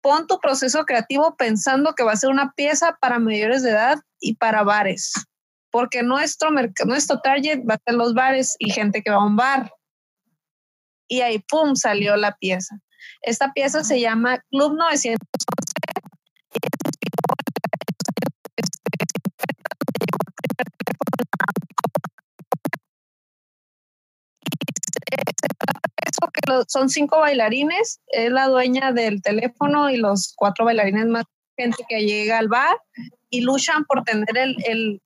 pon 0.00 0.26
tu 0.26 0.38
proceso 0.38 0.84
creativo 0.84 1.36
pensando 1.36 1.94
que 1.94 2.04
va 2.04 2.12
a 2.12 2.16
ser 2.16 2.30
una 2.30 2.52
pieza 2.52 2.96
para 3.00 3.18
mayores 3.18 3.62
de 3.62 3.70
edad 3.70 3.98
y 4.18 4.36
para 4.36 4.62
bares 4.62 5.12
porque 5.72 6.02
nuestro, 6.02 6.50
nuestro 6.50 7.20
target 7.20 7.60
va 7.68 7.74
a 7.74 7.80
ser 7.84 7.94
los 7.94 8.14
bares 8.14 8.54
y 8.58 8.70
gente 8.70 9.02
que 9.02 9.10
va 9.10 9.16
a 9.16 9.26
un 9.26 9.36
bar. 9.36 9.72
Y 11.08 11.22
ahí, 11.22 11.38
¡pum!, 11.40 11.74
salió 11.74 12.14
la 12.16 12.36
pieza. 12.36 12.78
Esta 13.22 13.52
pieza 13.52 13.82
se 13.82 14.00
llama 14.00 14.44
Club 14.50 14.76
911. 14.76 15.18
son 26.68 26.90
cinco 26.90 27.20
bailarines, 27.20 28.00
es 28.08 28.30
la 28.30 28.46
dueña 28.46 28.92
del 28.92 29.22
teléfono 29.22 29.88
y 29.88 29.96
los 29.96 30.34
cuatro 30.36 30.66
bailarines 30.66 31.06
más 31.06 31.24
gente 31.56 31.82
que 31.88 32.04
llega 32.04 32.38
al 32.38 32.48
bar 32.48 32.76
y 33.30 33.40
luchan 33.40 33.84
por 33.84 34.04
tener 34.04 34.36
el, 34.36 34.56
el 34.66 35.02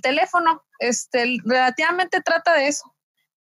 teléfono, 0.00 0.62
este, 0.78 1.38
relativamente 1.44 2.20
trata 2.20 2.54
de 2.54 2.68
eso, 2.68 2.94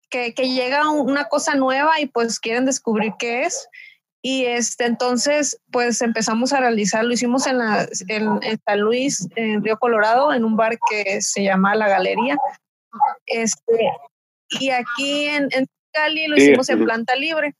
que, 0.09 0.31
llega 0.31 0.89
una 0.89 1.25
cosa 1.25 1.55
nueva 1.55 1.99
y 1.99 2.07
pues 2.07 2.39
quieren 2.39 2.65
descubrir 2.65 3.13
qué 3.19 3.43
es. 3.43 3.67
Y 4.21 4.45
este, 4.45 4.85
entonces, 4.85 5.61
pues 5.71 6.01
empezamos 6.01 6.51
a 6.51 6.59
realizar, 6.59 7.05
lo 7.05 7.13
hicimos 7.13 7.47
en, 7.47 7.57
la, 7.59 7.87
en, 8.07 8.59
San 8.65 8.79
Luis, 8.79 9.27
en 9.35 9.63
Río 9.63 9.77
Colorado, 9.77 10.33
en 10.33 10.43
un 10.43 10.57
bar 10.57 10.77
que 10.89 11.21
se 11.21 11.43
llama 11.43 11.75
La 11.75 11.87
Galería. 11.87 12.37
Este, 13.25 13.91
y 14.59 14.71
aquí 14.71 15.25
en, 15.25 15.49
Cali 15.91 16.27
lo 16.27 16.37
hicimos 16.37 16.69
en 16.69 16.83
planta 16.83 17.15
libre. 17.15 17.55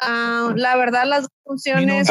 Ah, 0.00 0.52
la 0.54 0.76
verdad, 0.76 1.04
las 1.04 1.28
funciones. 1.44 2.08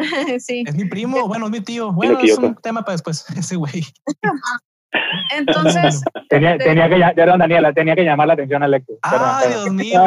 sí. 0.38 0.64
Es 0.66 0.74
mi 0.74 0.84
primo, 0.84 1.26
bueno, 1.28 1.46
es 1.46 1.52
mi 1.52 1.60
tío. 1.60 1.92
Bueno, 1.92 2.18
es 2.22 2.38
un 2.38 2.54
tema 2.56 2.82
para 2.82 2.92
después, 2.92 3.24
ese 3.36 3.56
güey. 3.56 3.84
Entonces. 5.36 6.02
tenía, 6.28 6.58
tenía 6.58 6.88
que, 6.88 7.14
perdón, 7.14 7.38
Daniela, 7.38 7.72
tenía 7.72 7.94
que 7.94 8.02
llamar 8.02 8.26
la 8.26 8.34
atención 8.34 8.62
a 8.62 8.66
Alexis. 8.66 8.96
Ay, 9.02 9.48
Dios 9.48 9.72
mío. 9.72 10.04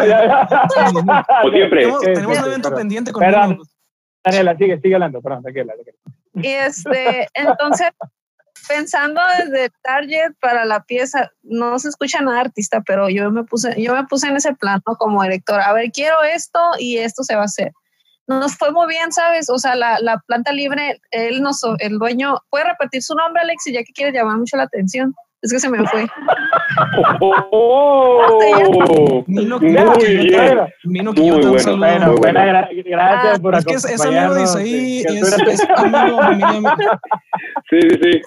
siempre. 1.52 1.88
Tenemos, 2.02 2.40
un 2.40 2.46
evento 2.46 2.76
pendiente 2.76 3.12
con 3.14 3.22
Perdón. 3.22 3.60
Daniela, 4.26 4.58
sigue, 4.58 4.80
sigue 4.82 4.96
hablando, 4.96 5.22
perdón, 5.22 5.44
tranquila. 5.44 5.74
Y 6.36 6.48
este, 6.48 7.28
entonces, 7.34 7.92
pensando 8.68 9.22
desde 9.38 9.70
Target 9.84 10.34
para 10.42 10.66
la 10.66 10.84
pieza, 10.84 11.32
no 11.44 11.80
se 11.80 11.90
escucha 11.90 12.22
nada 12.22 12.42
artista, 12.42 12.82
pero 12.86 13.10
yo 13.10 13.32
me 13.32 13.44
puse, 13.44 13.82
yo 13.82 13.94
me 13.94 14.06
puse 14.06 14.28
en 14.28 14.36
ese 14.36 14.54
plano 14.54 14.82
como 14.98 15.24
director. 15.24 15.62
A 15.62 15.72
ver, 15.72 15.92
quiero 15.92 16.24
esto 16.24 16.60
y 16.78 16.98
esto 16.98 17.24
se 17.24 17.36
va 17.36 17.44
a 17.44 17.46
hacer 17.46 17.72
nos 18.28 18.58
fue 18.58 18.72
muy 18.72 18.88
bien, 18.88 19.12
¿sabes? 19.12 19.50
O 19.50 19.58
sea, 19.58 19.76
la, 19.76 20.00
la 20.00 20.22
planta 20.26 20.52
libre, 20.52 21.02
él 21.12 21.42
nos, 21.42 21.62
el 21.80 21.98
dueño, 21.98 22.38
¿puede 22.50 22.66
repetir 22.66 23.04
su 23.04 23.16
nombre, 23.16 23.42
Alex? 23.42 23.64
Ya 23.72 23.84
que 23.84 23.94
quiere 23.94 24.12
llamar 24.12 24.38
mucho 24.38 24.58
la 24.58 24.64
atención. 24.64 25.14
Es 25.42 25.52
que 25.52 25.60
se 25.60 25.70
me 25.70 25.86
fue. 25.86 26.08
Oh, 27.20 29.24
Mino 29.28 29.60
Quioto. 29.60 30.00
Mino 30.86 31.14
saludo. 31.60 31.78
Bueno, 31.78 32.16
buena, 32.16 32.70
gracias 32.86 33.38
ah, 33.38 33.42
por 33.42 33.56
Es 33.56 33.66
que 33.66 33.74
es, 33.74 34.06
amigo 34.06 34.36
de 34.36 34.44
Isaí, 34.44 35.02
es, 35.02 35.34
es 35.34 35.68
amigo. 35.76 36.20
Sí, 37.70 37.82
sí, 37.82 38.00
sí. 38.02 38.22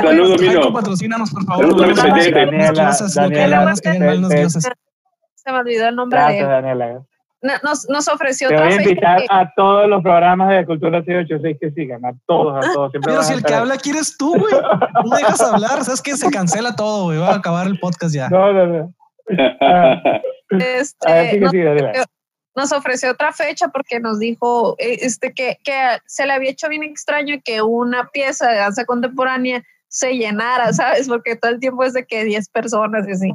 Saludos, 0.00 0.40
Mino. 0.40 0.72
Patrocínanos, 0.72 1.32
por 1.32 1.44
favor. 1.44 1.96
Daniela, 1.96 2.96
Daniela, 3.14 3.74
Se 3.74 5.50
me 5.50 5.58
olvidó 5.58 5.88
el 5.88 5.96
nombre 5.96 6.20
Gracias, 6.20 6.46
de 6.46 6.54
Daniela 6.54 7.04
nos, 7.62 7.88
nos 7.88 8.08
ofreció 8.08 8.48
Te 8.48 8.56
voy 8.56 8.72
a 8.72 8.76
invitar 8.76 9.22
a 9.28 9.52
todos 9.54 9.88
los 9.88 10.02
programas 10.02 10.48
de 10.50 10.64
Cultura 10.64 11.02
686 11.04 11.58
que 11.60 11.70
sigan, 11.72 12.04
a 12.04 12.14
todos, 12.26 12.64
a 12.64 12.72
todos. 12.72 12.92
Pero 13.04 13.22
si 13.22 13.34
el 13.34 13.42
que 13.42 13.54
habla 13.54 13.74
aquí 13.74 13.90
eres 13.90 14.16
tú, 14.16 14.34
güey. 14.38 14.54
No 15.04 15.16
dejas 15.16 15.40
hablar, 15.40 15.84
sabes 15.84 16.00
que 16.00 16.16
se 16.16 16.30
cancela 16.30 16.74
todo, 16.74 17.04
güey. 17.04 17.18
Va 17.18 17.32
a 17.32 17.36
acabar 17.36 17.66
el 17.66 17.78
podcast 17.78 18.14
ya. 18.14 18.28
No, 18.28 18.52
no, 18.52 18.66
no. 18.66 18.94
Este, 20.50 21.40
nos, 22.56 22.72
ofreció 22.72 23.10
otra 23.10 23.32
fecha 23.32 23.68
porque 23.68 24.00
nos 24.00 24.18
dijo 24.18 24.76
eh, 24.78 24.98
este, 25.02 25.32
que, 25.32 25.58
que 25.64 25.98
se 26.06 26.26
le 26.26 26.32
había 26.32 26.50
hecho 26.50 26.68
bien 26.68 26.82
extraño 26.82 27.36
que 27.44 27.62
una 27.62 28.08
pieza 28.08 28.48
de 28.48 28.56
danza 28.56 28.84
contemporánea 28.84 29.62
se 29.88 30.14
llenara, 30.14 30.72
¿sabes? 30.72 31.08
Porque 31.08 31.36
todo 31.36 31.52
el 31.52 31.60
tiempo 31.60 31.84
es 31.84 31.92
de 31.92 32.06
que 32.06 32.24
10 32.24 32.48
personas 32.50 33.06
y 33.08 33.12
así. 33.12 33.32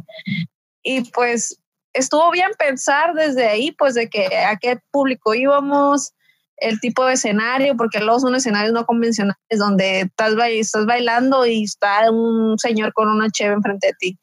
Y 0.84 1.12
pues 1.12 1.59
estuvo 1.94 2.32
bien 2.32 2.52
pensar 2.58 3.14
desde 3.14 3.48
ahí, 3.48 3.72
pues 3.72 3.94
de 3.94 4.10
que 4.10 4.38
a 4.38 4.58
qué 4.58 4.80
público 4.92 5.34
íbamos, 5.34 6.14
el 6.62 6.80
tipo 6.80 7.06
de 7.06 7.14
escenario, 7.14 7.76
porque 7.78 8.00
luego 8.00 8.20
son 8.20 8.36
escenarios 8.36 8.74
no 8.74 8.86
convencionales 8.86 9.38
donde 9.58 10.02
estás, 10.02 10.34
estás 10.50 10.86
bailando 10.86 11.46
y 11.46 11.64
está 11.64 12.12
un 12.12 12.58
señor 12.58 12.94
con 12.94 13.10
una 13.10 13.30
cheve 13.30 13.54
enfrente 13.54 13.88
de 13.88 13.94
ti, 14.00 14.20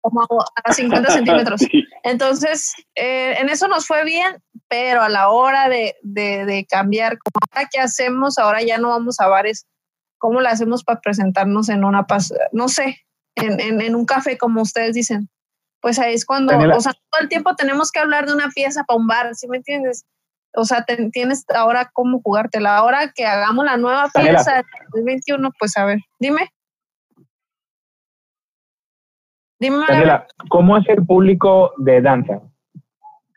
como 0.00 0.26
a 0.64 0.72
50 0.72 1.10
centímetros. 1.10 1.60
Entonces, 2.04 2.74
eh, 2.94 3.36
en 3.38 3.48
eso 3.48 3.68
nos 3.68 3.86
fue 3.86 4.04
bien, 4.04 4.42
pero 4.68 5.02
a 5.02 5.08
la 5.08 5.30
hora 5.30 5.68
de, 5.68 5.96
de, 6.02 6.66
cambiar, 6.68 7.18
como 7.18 7.40
ahora 7.50 7.68
qué 7.72 7.80
hacemos, 7.80 8.38
ahora 8.38 8.62
ya 8.62 8.78
no 8.78 8.90
vamos 8.90 9.20
a 9.20 9.28
bares, 9.28 9.66
¿cómo 10.18 10.40
lo 10.40 10.48
hacemos 10.48 10.84
para 10.84 11.00
presentarnos 11.00 11.68
en 11.68 11.84
una, 11.84 12.06
no 12.52 12.68
sé, 12.68 12.98
en, 13.34 13.60
en, 13.60 13.80
en 13.80 13.94
un 13.94 14.04
café 14.04 14.36
como 14.36 14.62
ustedes 14.62 14.94
dicen? 14.94 15.30
Pues 15.80 15.98
ahí 15.98 16.14
es 16.14 16.24
cuando, 16.24 16.56
o 16.56 16.80
sea, 16.80 16.92
todo 16.92 17.22
el 17.22 17.28
tiempo 17.28 17.54
tenemos 17.54 17.92
que 17.92 18.00
hablar 18.00 18.26
de 18.26 18.34
una 18.34 18.48
pieza 18.48 18.84
para 18.84 18.98
un 18.98 19.06
bar, 19.06 19.34
¿sí 19.34 19.48
me 19.48 19.58
entiendes? 19.58 20.04
O 20.54 20.64
sea, 20.64 20.84
tienes 21.12 21.44
ahora 21.54 21.90
cómo 21.92 22.20
jugártela. 22.22 22.76
Ahora 22.76 23.12
que 23.14 23.24
hagamos 23.24 23.64
la 23.64 23.76
nueva 23.76 24.08
pieza 24.12 24.62
del 24.92 25.04
21, 25.04 25.50
pues 25.58 25.76
a 25.76 25.84
ver, 25.84 25.98
dime. 26.18 26.48
Dime. 29.60 29.84
Daniela, 29.88 30.26
¿cómo 30.48 30.76
es 30.78 30.88
el 30.88 31.04
público 31.04 31.72
de 31.78 32.00
danza? 32.00 32.40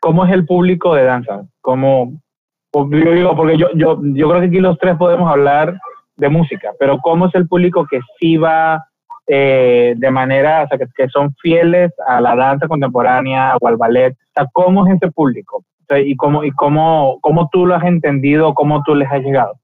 ¿Cómo 0.00 0.24
es 0.24 0.32
el 0.32 0.46
público 0.46 0.94
de 0.94 1.04
danza? 1.04 1.44
¿Cómo, 1.60 2.20
yo 2.72 3.12
digo, 3.12 3.36
porque 3.36 3.56
yo, 3.56 3.68
yo, 3.74 4.00
yo 4.02 4.28
creo 4.28 4.40
que 4.40 4.46
aquí 4.46 4.60
los 4.60 4.78
tres 4.78 4.96
podemos 4.96 5.30
hablar 5.30 5.78
de 6.16 6.28
música, 6.28 6.72
pero 6.78 6.98
¿cómo 7.00 7.26
es 7.26 7.34
el 7.34 7.46
público 7.48 7.86
que 7.88 8.00
sí 8.18 8.36
va 8.36 8.84
eh, 9.26 9.94
de 9.96 10.10
manera, 10.10 10.64
o 10.64 10.68
sea, 10.68 10.78
que, 10.78 11.08
son 11.08 11.34
fieles 11.36 11.92
a 12.06 12.20
la 12.20 12.34
danza 12.34 12.68
contemporánea 12.68 13.56
o 13.60 13.68
al 13.68 13.76
ballet. 13.76 14.12
O 14.12 14.32
sea, 14.34 14.46
¿cómo 14.52 14.86
es 14.86 14.96
ese 14.96 15.10
público? 15.10 15.64
¿y, 15.98 16.16
cómo, 16.16 16.44
y 16.44 16.50
cómo, 16.52 17.18
cómo 17.20 17.48
tú 17.50 17.66
lo 17.66 17.74
has 17.74 17.84
entendido, 17.84 18.54
cómo 18.54 18.82
tú 18.82 18.94
les 18.94 19.10
has 19.10 19.20
llegado? 19.20 19.58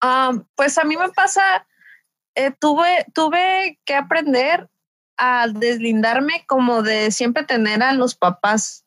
Ah, 0.00 0.32
pues 0.56 0.78
a 0.78 0.84
mí 0.84 0.96
me 0.96 1.08
pasa, 1.10 1.66
eh, 2.34 2.52
tuve, 2.58 3.06
tuve 3.14 3.78
que 3.84 3.94
aprender 3.94 4.68
a 5.16 5.48
deslindarme 5.48 6.44
como 6.46 6.82
de 6.82 7.10
siempre 7.10 7.44
tener 7.44 7.82
a 7.82 7.92
los 7.92 8.14
papás 8.14 8.84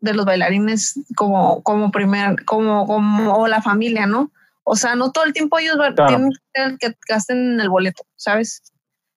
de 0.00 0.14
los 0.14 0.24
bailarines 0.24 1.00
como, 1.16 1.62
como 1.62 1.90
primer, 1.90 2.44
como, 2.44 2.86
como, 2.86 3.34
o 3.34 3.46
la 3.46 3.62
familia, 3.62 4.06
¿no? 4.06 4.30
O 4.62 4.76
sea, 4.76 4.94
no 4.94 5.12
todo 5.12 5.24
el 5.24 5.34
tiempo 5.34 5.58
ellos 5.58 5.76
tienen 6.06 6.78
que 6.78 6.96
gasten 7.06 7.54
en 7.54 7.60
el 7.60 7.68
boleto, 7.68 8.02
¿sabes? 8.24 8.62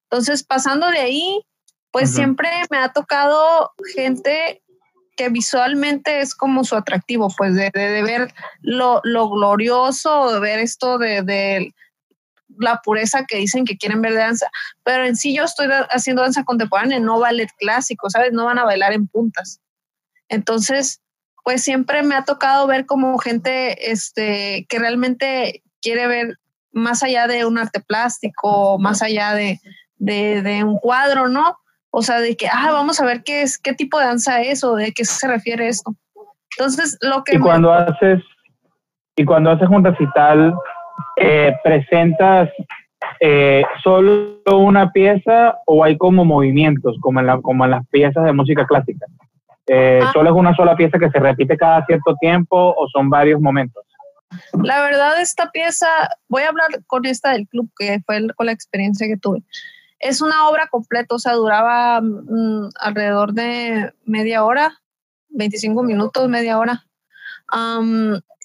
Entonces, 0.10 0.44
pasando 0.44 0.88
de 0.88 1.00
ahí, 1.00 1.42
pues 1.92 2.14
siempre 2.14 2.50
me 2.70 2.78
ha 2.78 2.90
tocado 2.90 3.72
gente 3.96 4.62
que 5.16 5.30
visualmente 5.30 6.22
es 6.22 6.36
como 6.36 6.64
su 6.64 6.76
atractivo, 6.76 7.28
pues 7.36 7.56
de, 7.56 7.72
ver 7.74 8.34
lo, 8.62 9.02
glorioso, 9.04 10.32
de 10.32 10.40
ver 10.40 10.60
esto 10.60 10.98
de, 11.00 11.74
la 12.60 12.82
pureza 12.84 13.26
que 13.28 13.38
dicen 13.38 13.66
que 13.66 13.78
quieren 13.78 14.02
ver 14.02 14.14
de 14.14 14.20
danza. 14.20 14.50
Pero 14.84 15.06
en 15.06 15.16
sí 15.16 15.36
yo 15.36 15.44
estoy 15.44 15.68
haciendo 15.90 16.22
danza 16.22 16.44
contemporánea, 16.44 17.00
no 17.00 17.20
ballet 17.20 17.50
clásico, 17.58 18.10
¿sabes? 18.10 18.32
No 18.32 18.46
van 18.46 18.60
a 18.60 18.64
bailar 18.64 18.94
en 18.94 19.08
puntas. 19.08 19.60
Entonces, 20.30 21.02
pues 21.44 21.64
siempre 21.64 22.04
me 22.04 22.16
ha 22.16 22.26
tocado 22.26 22.68
ver 22.68 22.86
como 22.86 23.18
gente 23.18 23.92
este, 23.92 24.66
que 24.70 24.80
realmente 24.80 25.64
quiere 25.82 26.08
ver 26.08 26.38
más 26.72 27.04
allá 27.04 27.28
de 27.28 27.46
un 27.46 27.58
arte 27.58 27.82
plástico, 27.82 28.78
más 28.80 29.02
allá 29.02 29.34
de, 29.34 29.60
de, 29.98 30.64
un 30.64 30.78
cuadro, 30.80 31.28
¿no? 31.28 31.58
O 31.90 32.02
sea, 32.02 32.20
de 32.20 32.36
que, 32.36 32.48
ah, 32.48 32.72
vamos 32.72 33.00
a 33.00 33.06
ver 33.06 33.24
qué 33.24 33.42
es, 33.42 33.58
qué 33.58 33.74
tipo 33.74 34.00
de 34.00 34.06
danza 34.06 34.42
es 34.42 34.64
o 34.64 34.76
de 34.76 34.92
qué 34.92 35.06
se 35.06 35.28
refiere 35.28 35.68
esto. 35.68 35.94
Entonces, 36.58 36.98
lo 37.02 37.24
que... 37.24 37.36
Y 37.36 37.40
cuando 37.40 37.72
haces, 37.72 38.22
y 39.16 39.26
cuando 39.26 39.52
haces 39.52 39.68
un 39.70 39.84
recital, 39.84 40.54
eh, 41.18 41.56
¿presentas 41.64 42.50
eh, 43.20 43.64
solo 43.84 44.40
una 44.46 44.92
pieza 44.92 45.58
o 45.66 45.84
hay 45.84 45.98
como 45.98 46.26
movimientos, 46.26 46.98
como 47.02 47.20
en, 47.20 47.28
la, 47.28 47.42
como 47.42 47.66
en 47.66 47.72
las 47.72 47.88
piezas 47.88 48.24
de 48.26 48.34
música 48.34 48.66
clásica? 48.66 49.06
Eh, 49.68 50.00
ah. 50.02 50.12
¿Solo 50.14 50.30
es 50.30 50.36
una 50.36 50.56
sola 50.56 50.76
pieza 50.76 51.00
que 51.00 51.10
se 51.10 51.20
repite 51.20 51.58
cada 51.58 51.86
cierto 51.86 52.16
tiempo 52.20 52.76
o 52.78 52.88
son 52.90 53.10
varios 53.10 53.42
momentos? 53.42 53.84
La 54.64 54.82
verdad, 54.82 55.22
esta 55.22 55.52
pieza, 55.52 55.88
voy 56.28 56.44
a 56.44 56.50
hablar 56.50 56.84
con 56.86 57.06
esta 57.06 57.32
del 57.32 57.48
club, 57.48 57.70
que 57.78 58.02
fue 58.06 58.28
con 58.36 58.46
la 58.46 58.52
experiencia 58.52 59.08
que 59.08 59.18
tuve. 59.18 59.44
Es 60.00 60.22
una 60.22 60.48
obra 60.48 60.68
completa, 60.68 61.16
o 61.16 61.20
sea, 61.20 61.34
duraba 61.34 62.02
mm, 62.02 62.70
alrededor 62.80 63.34
de 63.34 63.94
media 64.06 64.44
hora, 64.44 64.82
25 65.30 65.84
minutos, 65.84 66.30
media 66.30 66.58
hora. 66.58 66.86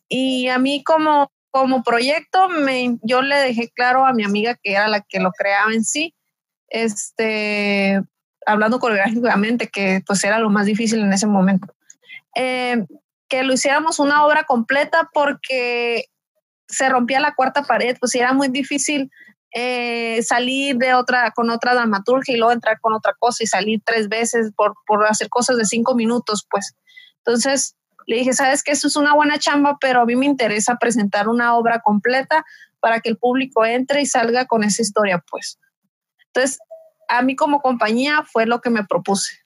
y 0.09 0.49
a 0.49 0.59
mí 0.59 0.85
como, 0.85 1.33
como 1.51 1.83
proyecto, 1.83 2.49
me, 2.49 2.99
yo 3.03 3.23
le 3.23 3.37
dejé 3.37 3.71
claro 3.71 4.07
a 4.07 4.13
mi 4.13 4.25
amiga 4.25 4.57
que 4.63 4.73
era 4.73 4.89
la 4.89 5.01
que 5.01 5.21
lo 5.21 5.33
creaba 5.33 5.73
en 5.73 5.85
sí, 5.85 6.15
este, 6.69 8.01
hablando 8.47 8.79
coreográficamente, 8.81 9.69
que 9.69 10.03
pues 10.07 10.23
era 10.25 10.39
lo 10.39 10.51
más 10.51 10.67
difícil 10.67 11.01
en 11.01 11.13
ese 11.13 11.27
momento. 11.27 11.75
Eh, 12.35 12.87
que 13.33 13.43
lo 13.45 13.55
hiciéramos 13.55 13.99
una 13.99 14.27
obra 14.27 14.45
completa 14.45 15.09
porque 15.15 16.05
se 16.69 16.91
rompía 16.91 17.19
la 17.19 17.35
cuarta 17.35 17.63
pared, 17.63 17.97
pues 17.99 18.15
era 18.15 18.35
muy 18.35 18.49
difícil 18.49 19.11
eh, 19.55 20.23
salir 20.23 20.77
de 20.77 20.93
otra, 20.93 21.31
con 21.31 21.49
otra 21.49 21.73
dramaturgia 21.73 22.35
y 22.35 22.37
luego 22.37 22.53
entrar 22.53 22.79
con 22.79 22.93
otra 22.93 23.15
cosa 23.19 23.43
y 23.43 23.47
salir 23.47 23.81
tres 23.87 24.11
veces 24.11 24.53
por, 24.55 24.75
por 24.87 25.07
hacer 25.07 25.31
cosas 25.31 25.57
de 25.57 25.65
cinco 25.65 25.95
minutos, 25.95 26.47
pues. 26.51 26.75
Entonces 27.25 27.75
le 28.07 28.17
dije, 28.17 28.35
sabes 28.35 28.63
que 28.63 28.73
eso 28.73 28.87
es 28.87 28.97
una 28.97 29.15
buena 29.15 29.39
chamba, 29.39 29.79
pero 29.81 30.03
a 30.03 30.05
mí 30.05 30.15
me 30.15 30.27
interesa 30.27 30.77
presentar 30.77 31.27
una 31.27 31.57
obra 31.57 31.81
completa 31.81 32.45
para 32.81 33.01
que 33.01 33.09
el 33.09 33.17
público 33.17 33.65
entre 33.65 34.03
y 34.03 34.07
salga 34.07 34.45
con 34.45 34.63
esa 34.63 34.83
historia, 34.83 35.25
pues. 35.31 35.59
Entonces, 36.27 36.59
a 37.09 37.23
mí 37.23 37.35
como 37.35 37.63
compañía 37.63 38.25
fue 38.31 38.45
lo 38.45 38.61
que 38.61 38.69
me 38.69 38.85
propuse. 38.85 39.42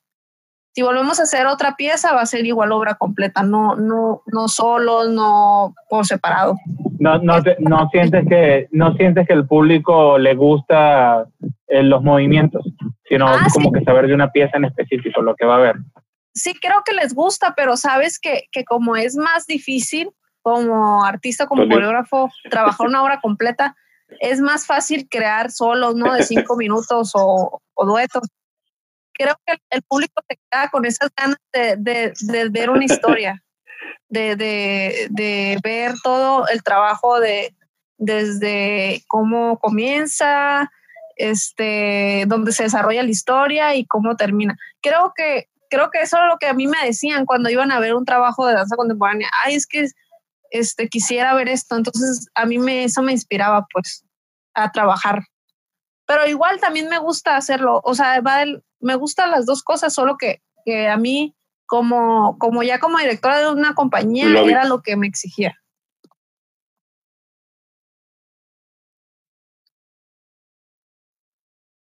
Si 0.76 0.82
volvemos 0.82 1.18
a 1.18 1.22
hacer 1.22 1.46
otra 1.46 1.74
pieza, 1.74 2.12
va 2.12 2.20
a 2.20 2.26
ser 2.26 2.44
igual 2.44 2.70
obra 2.70 2.96
completa, 2.96 3.42
no, 3.42 3.76
no, 3.76 4.20
no 4.26 4.46
solo, 4.46 5.08
no 5.08 5.74
por 5.88 6.04
separado. 6.04 6.56
No, 6.98 7.16
no, 7.16 7.36
no 7.60 7.88
sientes 7.88 8.26
que 8.28 8.68
no 8.72 8.92
sientes 8.96 9.26
que 9.26 9.32
el 9.32 9.46
público 9.46 10.18
le 10.18 10.34
gusta 10.34 11.28
eh, 11.68 11.82
los 11.82 12.02
movimientos, 12.02 12.62
sino 13.08 13.26
ah, 13.26 13.46
como 13.54 13.72
que 13.72 13.82
saber 13.84 14.06
de 14.06 14.12
una 14.12 14.30
pieza 14.32 14.58
en 14.58 14.66
específico 14.66 15.22
lo 15.22 15.34
que 15.34 15.46
va 15.46 15.56
a 15.56 15.60
ver. 15.60 15.76
Sí, 16.34 16.52
creo 16.60 16.82
que 16.84 16.92
les 16.92 17.14
gusta, 17.14 17.54
pero 17.56 17.78
sabes 17.78 18.18
que, 18.18 18.42
que 18.52 18.66
como 18.66 18.96
es 18.96 19.16
más 19.16 19.46
difícil 19.46 20.10
como 20.42 21.06
artista, 21.06 21.46
como 21.46 21.66
coreógrafo, 21.66 22.30
trabajar 22.50 22.86
una 22.86 23.02
obra 23.02 23.20
completa, 23.22 23.74
es 24.20 24.42
más 24.42 24.66
fácil 24.66 25.08
crear 25.08 25.50
solos, 25.50 25.94
¿no? 25.94 26.12
De 26.12 26.22
cinco 26.22 26.54
minutos 26.58 27.12
o, 27.14 27.62
o 27.72 27.86
duetos 27.86 28.28
creo 29.16 29.36
que 29.46 29.56
el 29.70 29.82
público 29.82 30.22
se 30.28 30.36
queda 30.36 30.68
con 30.70 30.84
esas 30.84 31.10
ganas 31.16 31.38
de, 31.52 32.50
ver 32.50 32.70
una 32.70 32.84
historia, 32.84 33.42
de, 34.08 35.58
ver 35.62 35.94
todo 36.02 36.48
el 36.48 36.62
trabajo 36.62 37.20
de 37.20 37.54
desde 37.98 39.02
cómo 39.08 39.58
comienza, 39.58 40.70
este, 41.16 42.24
donde 42.26 42.52
se 42.52 42.64
desarrolla 42.64 43.02
la 43.02 43.10
historia 43.10 43.74
y 43.74 43.86
cómo 43.86 44.16
termina. 44.16 44.56
Creo 44.82 45.14
que, 45.16 45.48
creo 45.70 45.90
que 45.90 46.02
eso 46.02 46.18
es 46.18 46.24
lo 46.28 46.36
que 46.36 46.46
a 46.46 46.52
mí 46.52 46.66
me 46.66 46.84
decían 46.84 47.24
cuando 47.24 47.48
iban 47.48 47.72
a 47.72 47.80
ver 47.80 47.94
un 47.94 48.04
trabajo 48.04 48.46
de 48.46 48.52
danza 48.52 48.76
contemporánea. 48.76 49.30
Ay, 49.44 49.54
es 49.54 49.66
que 49.66 49.86
este, 50.50 50.88
quisiera 50.88 51.34
ver 51.34 51.48
esto. 51.48 51.76
Entonces, 51.76 52.28
a 52.34 52.44
mí 52.44 52.58
me, 52.58 52.84
eso 52.84 53.02
me 53.02 53.12
inspiraba, 53.12 53.66
pues, 53.72 54.04
a 54.54 54.70
trabajar. 54.72 55.22
Pero 56.06 56.26
igual 56.26 56.60
también 56.60 56.88
me 56.88 56.98
gusta 56.98 57.36
hacerlo. 57.36 57.80
O 57.82 57.94
sea, 57.94 58.20
va 58.20 58.42
el, 58.42 58.62
me 58.80 58.94
gustan 58.94 59.30
las 59.30 59.46
dos 59.46 59.62
cosas, 59.62 59.94
solo 59.94 60.16
que, 60.16 60.42
a 60.88 60.96
mí, 60.96 61.34
como, 61.66 62.38
como 62.38 62.62
ya 62.62 62.78
como 62.78 62.98
directora 62.98 63.40
de 63.40 63.50
una 63.52 63.74
compañía, 63.74 64.26
era 64.44 64.64
lo 64.64 64.82
que 64.82 64.96
me 64.96 65.06
exigía. 65.06 65.56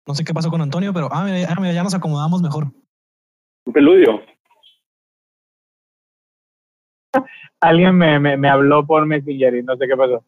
No 0.09 0.15
sé 0.15 0.23
qué 0.23 0.33
pasó 0.33 0.49
con 0.49 0.59
Antonio, 0.59 0.91
pero 0.91 1.07
ah, 1.11 1.23
mira, 1.23 1.47
ah, 1.55 1.71
ya 1.71 1.83
nos 1.83 1.93
acomodamos 1.93 2.41
mejor. 2.41 2.73
Un 3.65 3.73
peludio. 3.73 4.21
Alguien 7.59 7.95
me, 7.95 8.19
me, 8.19 8.49
habló 8.49 8.87
por 8.87 9.05
Messenger 9.05 9.55
y 9.55 9.61
no 9.61 9.77
sé 9.77 9.87
qué 9.87 9.95
pasó. 9.95 10.25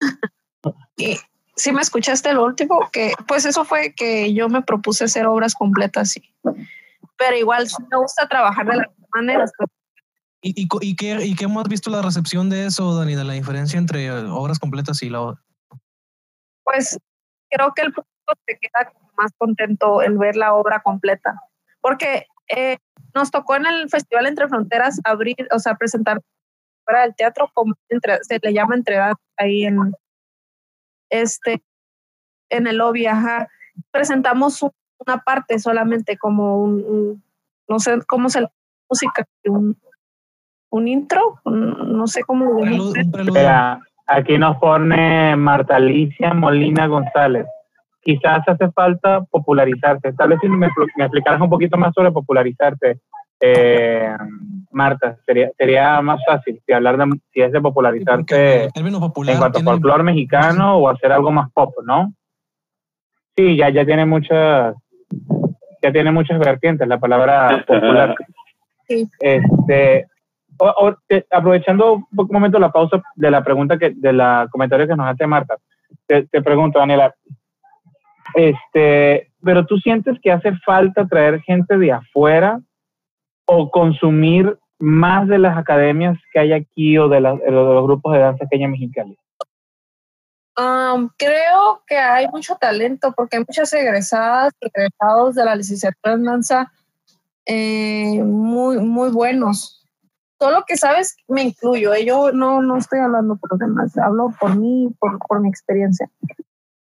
si 1.56 1.72
me 1.72 1.82
escuchaste 1.82 2.32
lo 2.32 2.44
último, 2.44 2.88
que 2.92 3.12
pues 3.26 3.44
eso 3.44 3.64
fue 3.64 3.94
que 3.94 4.32
yo 4.34 4.48
me 4.48 4.62
propuse 4.62 5.04
hacer 5.04 5.26
obras 5.26 5.54
completas, 5.54 6.10
sí. 6.10 6.34
Pero 7.16 7.36
igual 7.36 7.66
me 7.90 7.96
gusta 7.98 8.28
trabajar 8.28 8.66
de 8.66 8.76
las 8.76 8.88
maneras. 9.14 9.52
¿Y, 10.40 10.62
y, 10.62 10.68
y, 10.80 10.96
qué, 10.96 11.24
¿Y 11.24 11.34
qué 11.34 11.44
hemos 11.44 11.64
visto 11.68 11.90
la 11.90 12.02
recepción 12.02 12.50
de 12.50 12.66
eso, 12.66 12.94
Dani, 12.96 13.14
de 13.14 13.24
la 13.24 13.34
diferencia 13.34 13.78
entre 13.78 14.10
obras 14.10 14.58
completas 14.58 15.02
y 15.02 15.10
la 15.10 15.40
Pues 16.64 16.98
creo 17.48 17.72
que 17.72 17.82
el 17.82 17.92
público 17.92 18.32
se 18.46 18.58
queda 18.58 18.92
más 19.16 19.30
contento 19.38 20.02
el 20.02 20.18
ver 20.18 20.36
la 20.36 20.54
obra 20.54 20.82
completa, 20.82 21.40
porque 21.80 22.26
eh, 22.48 22.78
nos 23.14 23.30
tocó 23.30 23.54
en 23.54 23.66
el 23.66 23.88
Festival 23.88 24.26
Entre 24.26 24.48
Fronteras 24.48 25.00
abrir, 25.04 25.36
o 25.52 25.58
sea, 25.60 25.76
presentar 25.76 26.20
fuera 26.84 27.02
del 27.02 27.14
teatro, 27.14 27.50
como 27.54 27.74
entre, 27.88 28.22
se 28.24 28.38
le 28.42 28.52
llama 28.52 28.74
entre 28.74 28.98
ahí 29.36 29.64
en, 29.64 29.94
este, 31.20 31.62
en 32.50 32.66
el 32.66 32.78
lobby, 32.78 33.06
ajá, 33.06 33.48
presentamos 33.90 34.62
una 34.62 35.18
parte 35.18 35.58
solamente 35.58 36.16
como 36.16 36.58
un, 36.58 37.22
no 37.68 37.78
sé 37.78 37.98
cómo 38.06 38.28
se 38.28 38.46
música, 38.88 39.26
un, 39.46 39.76
un 40.70 40.88
intro, 40.88 41.40
no 41.44 42.06
sé 42.06 42.22
cómo. 42.24 42.58
aquí 44.06 44.38
nos 44.38 44.56
pone 44.58 45.36
Marta 45.36 45.76
Alicia 45.76 46.34
Molina 46.34 46.86
González. 46.86 47.46
Quizás 48.02 48.46
hace 48.46 48.70
falta 48.72 49.22
popularizarse. 49.30 50.12
Tal 50.12 50.28
vez 50.28 50.40
si 50.40 50.48
me, 50.48 50.68
me 50.96 51.04
explicaras 51.04 51.40
un 51.40 51.48
poquito 51.48 51.78
más 51.78 51.94
sobre 51.94 52.12
popularizarte, 52.12 53.00
eh, 53.46 54.16
Marta, 54.70 55.16
sería, 55.26 55.50
sería 55.58 56.00
más 56.00 56.20
fácil 56.26 56.60
si 56.64 56.72
hablar 56.72 56.96
de, 56.96 57.04
si 57.32 57.40
es 57.42 57.52
de 57.52 57.60
popularizarte 57.60 58.70
en 58.74 59.38
cuanto 59.38 59.58
a 59.58 59.62
folclore 59.62 60.02
mexicano 60.02 60.78
o 60.78 60.88
hacer 60.88 61.12
algo 61.12 61.30
más 61.30 61.50
pop, 61.52 61.74
¿no? 61.84 62.14
Sí, 63.36 63.56
ya, 63.56 63.68
ya 63.68 63.84
tiene 63.84 64.06
muchas, 64.06 64.74
ya 65.82 65.92
tiene 65.92 66.10
muchas 66.10 66.38
vertientes 66.38 66.88
la 66.88 66.98
palabra 66.98 67.64
popular. 67.66 68.14
Este, 68.88 70.06
aprovechando 71.30 71.94
un 71.94 72.28
momento 72.30 72.58
la 72.58 72.72
pausa 72.72 73.02
de 73.14 73.30
la 73.30 73.44
pregunta 73.44 73.76
que, 73.76 73.92
de 73.94 74.12
la 74.12 74.48
comentario 74.50 74.88
que 74.88 74.96
nos 74.96 75.06
hace 75.06 75.26
Marta, 75.26 75.56
te, 76.06 76.26
te 76.26 76.42
pregunto, 76.42 76.78
Daniela, 76.78 77.14
este, 78.34 79.30
pero 79.42 79.66
tú 79.66 79.76
sientes 79.78 80.18
que 80.22 80.32
hace 80.32 80.56
falta 80.64 81.06
traer 81.06 81.40
gente 81.42 81.76
de 81.76 81.92
afuera 81.92 82.60
o 83.46 83.70
consumir 83.70 84.58
más 84.78 85.28
de 85.28 85.38
las 85.38 85.56
academias 85.56 86.18
que 86.32 86.40
hay 86.40 86.52
aquí 86.52 86.98
o 86.98 87.08
de, 87.08 87.20
los 87.20 87.84
grupos 87.84 88.12
de 88.12 88.18
danza 88.18 88.46
que 88.50 88.56
hay 88.56 88.62
en 88.64 88.70
Mexicali? 88.72 89.18
creo 91.16 91.82
que 91.86 91.96
hay 91.96 92.28
mucho 92.28 92.54
talento 92.56 93.12
porque 93.16 93.36
hay 93.36 93.44
muchas 93.46 93.72
egresadas 93.72 94.52
y 94.60 94.66
egresados 94.66 95.34
de 95.34 95.44
la 95.44 95.56
licenciatura 95.56 96.14
en 96.14 96.24
danza 96.24 96.72
eh, 97.46 98.22
muy, 98.22 98.78
muy 98.78 99.10
buenos. 99.10 99.84
Solo 100.38 100.64
que 100.66 100.76
sabes, 100.76 101.16
me 101.28 101.42
incluyo. 101.42 101.94
¿eh? 101.94 102.04
Yo 102.04 102.32
no, 102.32 102.62
no 102.62 102.76
estoy 102.76 103.00
hablando 103.00 103.36
por 103.36 103.52
los 103.52 103.58
demás, 103.58 103.96
hablo 103.98 104.32
por 104.38 104.56
mí, 104.56 104.94
por, 104.98 105.18
por 105.26 105.40
mi 105.40 105.48
experiencia. 105.48 106.08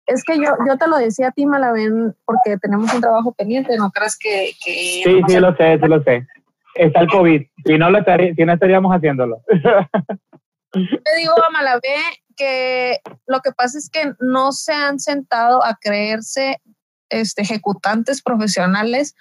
Es 0.06 0.22
que 0.22 0.36
yo, 0.36 0.54
yo 0.66 0.76
te 0.76 0.86
lo 0.86 0.98
decía 0.98 1.28
a 1.28 1.32
ti, 1.32 1.46
Malaven, 1.46 2.14
porque 2.24 2.58
tenemos 2.58 2.92
un 2.92 3.00
trabajo 3.00 3.32
pendiente, 3.32 3.76
¿no 3.76 3.90
crees 3.90 4.18
que...? 4.18 4.52
que 4.62 4.72
sí, 5.04 5.22
sí, 5.26 5.40
lo 5.40 5.56
sé, 5.56 5.78
sí 5.80 5.88
lo 5.88 6.02
sé. 6.02 6.26
Está 6.74 7.00
el 7.00 7.08
COVID, 7.08 7.42
si 7.64 7.78
no, 7.78 7.90
lo 7.90 8.00
si 8.04 8.44
no 8.44 8.52
estaríamos 8.52 8.92
haciéndolo. 8.92 9.42
Te 10.72 11.16
digo 11.16 11.32
a 11.46 11.50
Malavé 11.50 11.96
que 12.36 13.00
lo 13.26 13.40
que 13.40 13.52
pasa 13.52 13.78
es 13.78 13.88
que 13.88 14.12
no 14.18 14.52
se 14.52 14.72
han 14.72 14.98
sentado 14.98 15.64
a 15.64 15.76
creerse 15.80 16.60
este, 17.08 17.42
ejecutantes 17.42 18.22
profesionales 18.22 19.14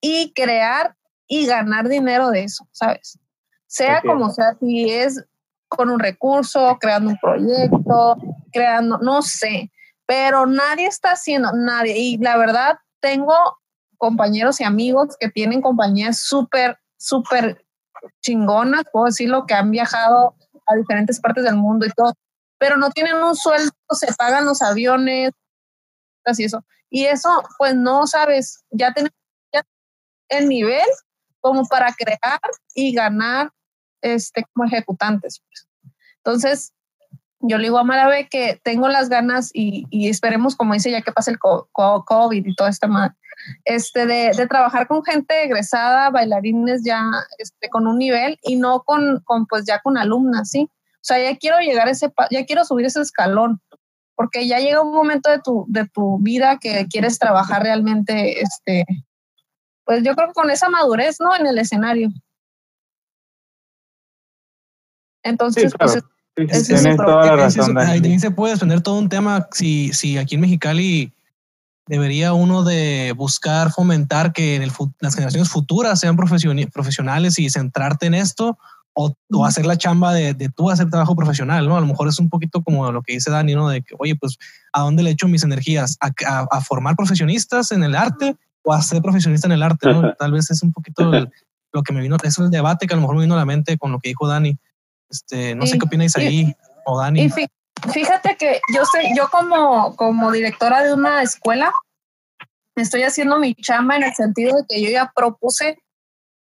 y 0.00 0.32
crear 0.34 0.94
y 1.26 1.46
ganar 1.46 1.88
dinero 1.88 2.30
de 2.30 2.44
eso, 2.44 2.68
¿sabes? 2.70 3.18
Sea 3.66 4.02
como 4.02 4.30
sea, 4.30 4.54
si 4.60 4.88
es 4.88 5.24
con 5.66 5.90
un 5.90 5.98
recurso, 5.98 6.78
creando 6.80 7.10
un 7.10 7.18
proyecto, 7.18 8.16
creando, 8.52 8.98
no 8.98 9.22
sé, 9.22 9.72
pero 10.06 10.46
nadie 10.46 10.86
está 10.86 11.12
haciendo, 11.12 11.52
nadie. 11.52 11.96
Y 11.96 12.18
la 12.18 12.36
verdad, 12.36 12.78
tengo 13.00 13.34
compañeros 13.98 14.60
y 14.60 14.64
amigos 14.64 15.16
que 15.18 15.30
tienen 15.30 15.62
compañías 15.62 16.20
súper, 16.20 16.78
súper 16.96 17.64
chingonas, 18.20 18.84
puedo 18.92 19.06
decirlo, 19.06 19.46
que 19.46 19.54
han 19.54 19.70
viajado 19.70 20.36
a 20.66 20.74
diferentes 20.76 21.20
partes 21.20 21.44
del 21.44 21.56
mundo 21.56 21.86
y 21.86 21.90
todo, 21.90 22.12
pero 22.58 22.76
no 22.76 22.90
tienen 22.90 23.16
un 23.16 23.34
sueldo, 23.34 23.72
se 23.90 24.12
pagan 24.14 24.44
los 24.44 24.62
aviones, 24.62 25.32
así 26.24 26.44
eso. 26.44 26.64
Y 26.90 27.04
eso, 27.04 27.42
pues 27.58 27.74
no 27.74 28.06
sabes, 28.06 28.64
ya 28.70 28.92
tenemos 28.92 29.14
el 30.28 30.48
nivel 30.48 30.86
como 31.40 31.66
para 31.66 31.92
crear 31.92 32.40
y 32.74 32.94
ganar 32.94 33.50
este, 34.00 34.44
como 34.52 34.66
ejecutantes. 34.66 35.40
Pues. 35.40 35.68
Entonces, 36.16 36.72
yo 37.46 37.58
le 37.58 37.64
digo 37.64 37.78
a 37.78 37.84
Maravé 37.84 38.28
que 38.28 38.58
tengo 38.62 38.88
las 38.88 39.08
ganas 39.08 39.50
y, 39.52 39.86
y, 39.90 40.08
esperemos, 40.08 40.56
como 40.56 40.72
dice, 40.72 40.90
ya 40.90 41.02
que 41.02 41.12
pase 41.12 41.30
el 41.30 41.38
COVID 41.38 42.46
y 42.46 42.54
todo 42.54 42.68
este 42.68 42.86
este, 43.64 44.06
de, 44.06 44.30
de, 44.34 44.46
trabajar 44.46 44.86
con 44.88 45.04
gente 45.04 45.44
egresada, 45.44 46.08
bailarines 46.10 46.82
ya 46.84 47.02
este, 47.38 47.68
con 47.68 47.86
un 47.86 47.98
nivel 47.98 48.38
y 48.42 48.56
no 48.56 48.82
con, 48.82 49.20
con, 49.24 49.46
pues 49.46 49.64
ya 49.66 49.80
con 49.80 49.98
alumnas, 49.98 50.50
¿sí? 50.50 50.70
O 50.70 51.06
sea, 51.06 51.18
ya 51.18 51.36
quiero 51.36 51.58
llegar 51.58 51.88
a 51.88 51.90
ese, 51.90 52.10
ya 52.30 52.46
quiero 52.46 52.64
subir 52.64 52.86
ese 52.86 53.02
escalón, 53.02 53.60
porque 54.14 54.46
ya 54.46 54.58
llega 54.58 54.80
un 54.80 54.94
momento 54.94 55.30
de 55.30 55.40
tu, 55.40 55.66
de 55.68 55.86
tu 55.86 56.18
vida 56.20 56.58
que 56.58 56.86
quieres 56.88 57.18
trabajar 57.18 57.62
realmente, 57.62 58.40
este, 58.40 58.86
pues 59.84 60.02
yo 60.02 60.14
creo 60.14 60.28
que 60.28 60.34
con 60.34 60.50
esa 60.50 60.70
madurez, 60.70 61.16
¿no? 61.20 61.36
En 61.36 61.46
el 61.46 61.58
escenario. 61.58 62.08
Entonces, 65.22 65.74
pues 65.78 66.02
Tienes 66.34 66.96
toda 66.96 67.26
la 67.26 67.36
razón. 67.36 67.78
Ahí 67.78 68.00
también 68.00 68.20
se 68.20 68.30
puede 68.30 68.52
desprender 68.52 68.80
todo 68.80 68.98
un 68.98 69.08
tema 69.08 69.48
si, 69.52 69.92
si 69.92 70.18
aquí 70.18 70.34
en 70.34 70.40
Mexicali 70.40 71.12
debería 71.86 72.32
uno 72.32 72.64
de 72.64 73.12
buscar 73.16 73.70
fomentar 73.70 74.32
que 74.32 74.56
en 74.56 74.62
el, 74.62 74.72
las 75.00 75.14
generaciones 75.14 75.48
futuras 75.48 76.00
sean 76.00 76.16
profesionales 76.16 77.38
y 77.38 77.50
centrarte 77.50 78.06
en 78.06 78.14
esto 78.14 78.58
o, 78.94 79.14
o 79.32 79.44
hacer 79.44 79.66
la 79.66 79.76
chamba 79.76 80.14
de, 80.14 80.34
de, 80.34 80.48
tú 80.48 80.70
hacer 80.70 80.88
trabajo 80.88 81.16
profesional, 81.16 81.68
¿no? 81.68 81.76
A 81.76 81.80
lo 81.80 81.86
mejor 81.86 82.08
es 82.08 82.18
un 82.18 82.28
poquito 82.28 82.62
como 82.62 82.90
lo 82.90 83.02
que 83.02 83.14
dice 83.14 83.30
Dani, 83.30 83.54
¿no? 83.54 83.68
De 83.68 83.82
que, 83.82 83.94
oye, 83.98 84.14
pues, 84.16 84.38
¿a 84.72 84.80
dónde 84.80 85.02
le 85.02 85.10
echo 85.10 85.28
mis 85.28 85.42
energías? 85.42 85.98
¿A, 86.00 86.12
a, 86.50 86.60
formar 86.60 86.94
profesionistas 86.96 87.72
en 87.72 87.82
el 87.82 87.96
arte 87.96 88.36
o 88.62 88.72
a 88.72 88.80
ser 88.82 89.02
profesionista 89.02 89.48
en 89.48 89.52
el 89.52 89.62
arte, 89.62 89.92
¿no? 89.92 90.14
Tal 90.14 90.32
vez 90.32 90.50
es 90.50 90.62
un 90.62 90.72
poquito 90.72 91.10
lo 91.72 91.82
que 91.82 91.92
me 91.92 92.00
vino, 92.00 92.16
es 92.22 92.38
el 92.38 92.50
debate 92.50 92.86
que 92.86 92.94
a 92.94 92.96
lo 92.96 93.00
mejor 93.00 93.16
me 93.16 93.22
vino 93.22 93.34
a 93.34 93.38
la 93.38 93.44
mente 93.44 93.76
con 93.76 93.90
lo 93.90 93.98
que 93.98 94.10
dijo 94.10 94.28
Dani. 94.28 94.56
Este, 95.08 95.54
no 95.54 95.66
sé 95.66 95.78
qué 95.78 95.86
opináis 95.86 96.16
ahí, 96.16 96.54
o 96.86 97.00
Dani. 97.00 97.30
fíjate 97.92 98.36
que 98.36 98.60
yo 98.74 98.84
sé, 98.86 99.10
yo 99.16 99.28
como, 99.30 99.94
como 99.96 100.32
directora 100.32 100.82
de 100.82 100.94
una 100.94 101.22
escuela, 101.22 101.72
estoy 102.76 103.02
haciendo 103.02 103.38
mi 103.38 103.54
chamba 103.54 103.96
en 103.96 104.04
el 104.04 104.14
sentido 104.14 104.56
de 104.56 104.64
que 104.68 104.82
yo 104.82 104.90
ya 104.90 105.12
propuse 105.14 105.78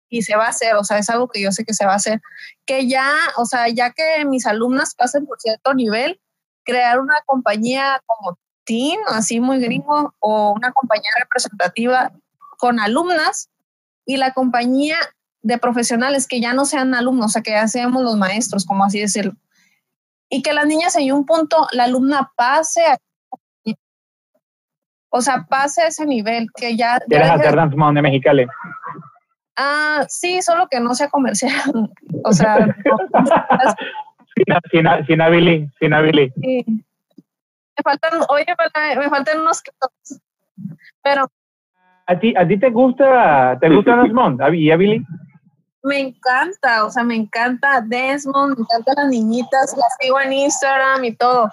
y 0.08 0.22
se 0.22 0.36
va 0.36 0.44
a 0.44 0.50
hacer, 0.50 0.76
o 0.76 0.84
sea, 0.84 0.98
es 0.98 1.08
algo 1.08 1.28
que 1.28 1.40
yo 1.40 1.52
sé 1.52 1.64
que 1.64 1.72
se 1.72 1.86
va 1.86 1.92
a 1.92 1.96
hacer, 1.96 2.20
que 2.66 2.86
ya, 2.86 3.10
o 3.36 3.46
sea, 3.46 3.68
ya 3.68 3.92
que 3.92 4.24
mis 4.26 4.46
alumnas 4.46 4.94
pasen 4.94 5.26
por 5.26 5.40
cierto 5.40 5.72
nivel, 5.72 6.20
crear 6.64 7.00
una 7.00 7.14
compañía 7.24 8.00
como 8.06 8.38
Team, 8.64 9.00
así 9.08 9.40
muy 9.40 9.58
gringo, 9.58 10.14
o 10.20 10.52
una 10.52 10.70
compañía 10.72 11.10
representativa 11.18 12.12
con 12.58 12.78
alumnas 12.78 13.48
y 14.04 14.18
la 14.18 14.32
compañía 14.34 14.98
de 15.42 15.58
profesionales 15.58 16.26
que 16.26 16.40
ya 16.40 16.54
no 16.54 16.64
sean 16.64 16.94
alumnos, 16.94 17.26
o 17.26 17.28
sea, 17.28 17.42
que 17.42 17.50
ya 17.50 17.66
seamos 17.68 18.02
los 18.02 18.16
maestros, 18.16 18.64
como 18.64 18.84
así 18.84 19.00
decirlo. 19.00 19.32
Y 20.28 20.42
que 20.42 20.52
las 20.52 20.66
niñas 20.66 20.96
en 20.96 21.12
un 21.12 21.26
punto, 21.26 21.66
la 21.72 21.84
alumna 21.84 22.32
pase 22.36 22.84
a, 22.86 22.96
o 25.10 25.20
sea, 25.20 25.44
pase 25.48 25.82
a 25.82 25.88
ese 25.88 26.06
nivel, 26.06 26.46
que 26.54 26.74
ya... 26.74 26.98
¿Quieres 27.06 27.30
hacer 27.30 27.54
Dance 27.54 27.76
de 27.76 28.02
Mexicali? 28.02 28.46
Ah, 29.56 30.06
sí, 30.08 30.40
solo 30.40 30.68
que 30.70 30.80
no 30.80 30.94
sea 30.94 31.10
comercial. 31.10 31.52
o 32.24 32.32
sea... 32.32 32.56
sin, 34.34 34.46
sin, 34.70 35.06
sin 35.06 35.30
Billy, 35.30 35.70
sin 35.78 35.92
Sí. 36.40 36.64
Me 37.76 37.82
faltan, 37.84 38.20
oye, 38.28 38.46
me 38.98 39.10
faltan 39.10 39.40
unos... 39.40 39.62
Pero... 41.02 41.26
¿A 42.06 42.18
ti, 42.18 42.34
a 42.36 42.46
ti 42.46 42.58
te 42.58 42.70
gusta, 42.70 43.58
te 43.60 43.68
gusta 43.68 43.96
Dance 43.96 44.56
¿Y 44.56 44.70
a 44.70 44.76
Billy? 44.76 45.04
Me 45.82 45.98
encanta, 45.98 46.84
o 46.84 46.90
sea, 46.90 47.02
me 47.02 47.16
encanta 47.16 47.80
Desmond, 47.80 48.56
me 48.56 48.62
encantan 48.62 48.94
las 48.96 49.08
niñitas, 49.08 49.76
las 49.76 49.96
sigo 50.00 50.20
en 50.20 50.32
Instagram 50.32 51.04
y 51.04 51.16
todo, 51.16 51.50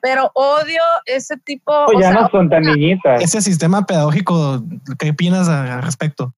pero 0.00 0.30
odio 0.34 0.82
ese 1.06 1.36
tipo. 1.38 1.86
Pues 1.86 1.98
ya 2.00 2.12
no 2.12 2.28
son 2.30 2.48
tan 2.48 2.62
niñitas. 2.62 3.22
Ese 3.22 3.40
sistema 3.40 3.84
pedagógico, 3.84 4.62
¿qué 4.98 5.10
opinas 5.10 5.48
al 5.48 5.82
respecto? 5.82 6.32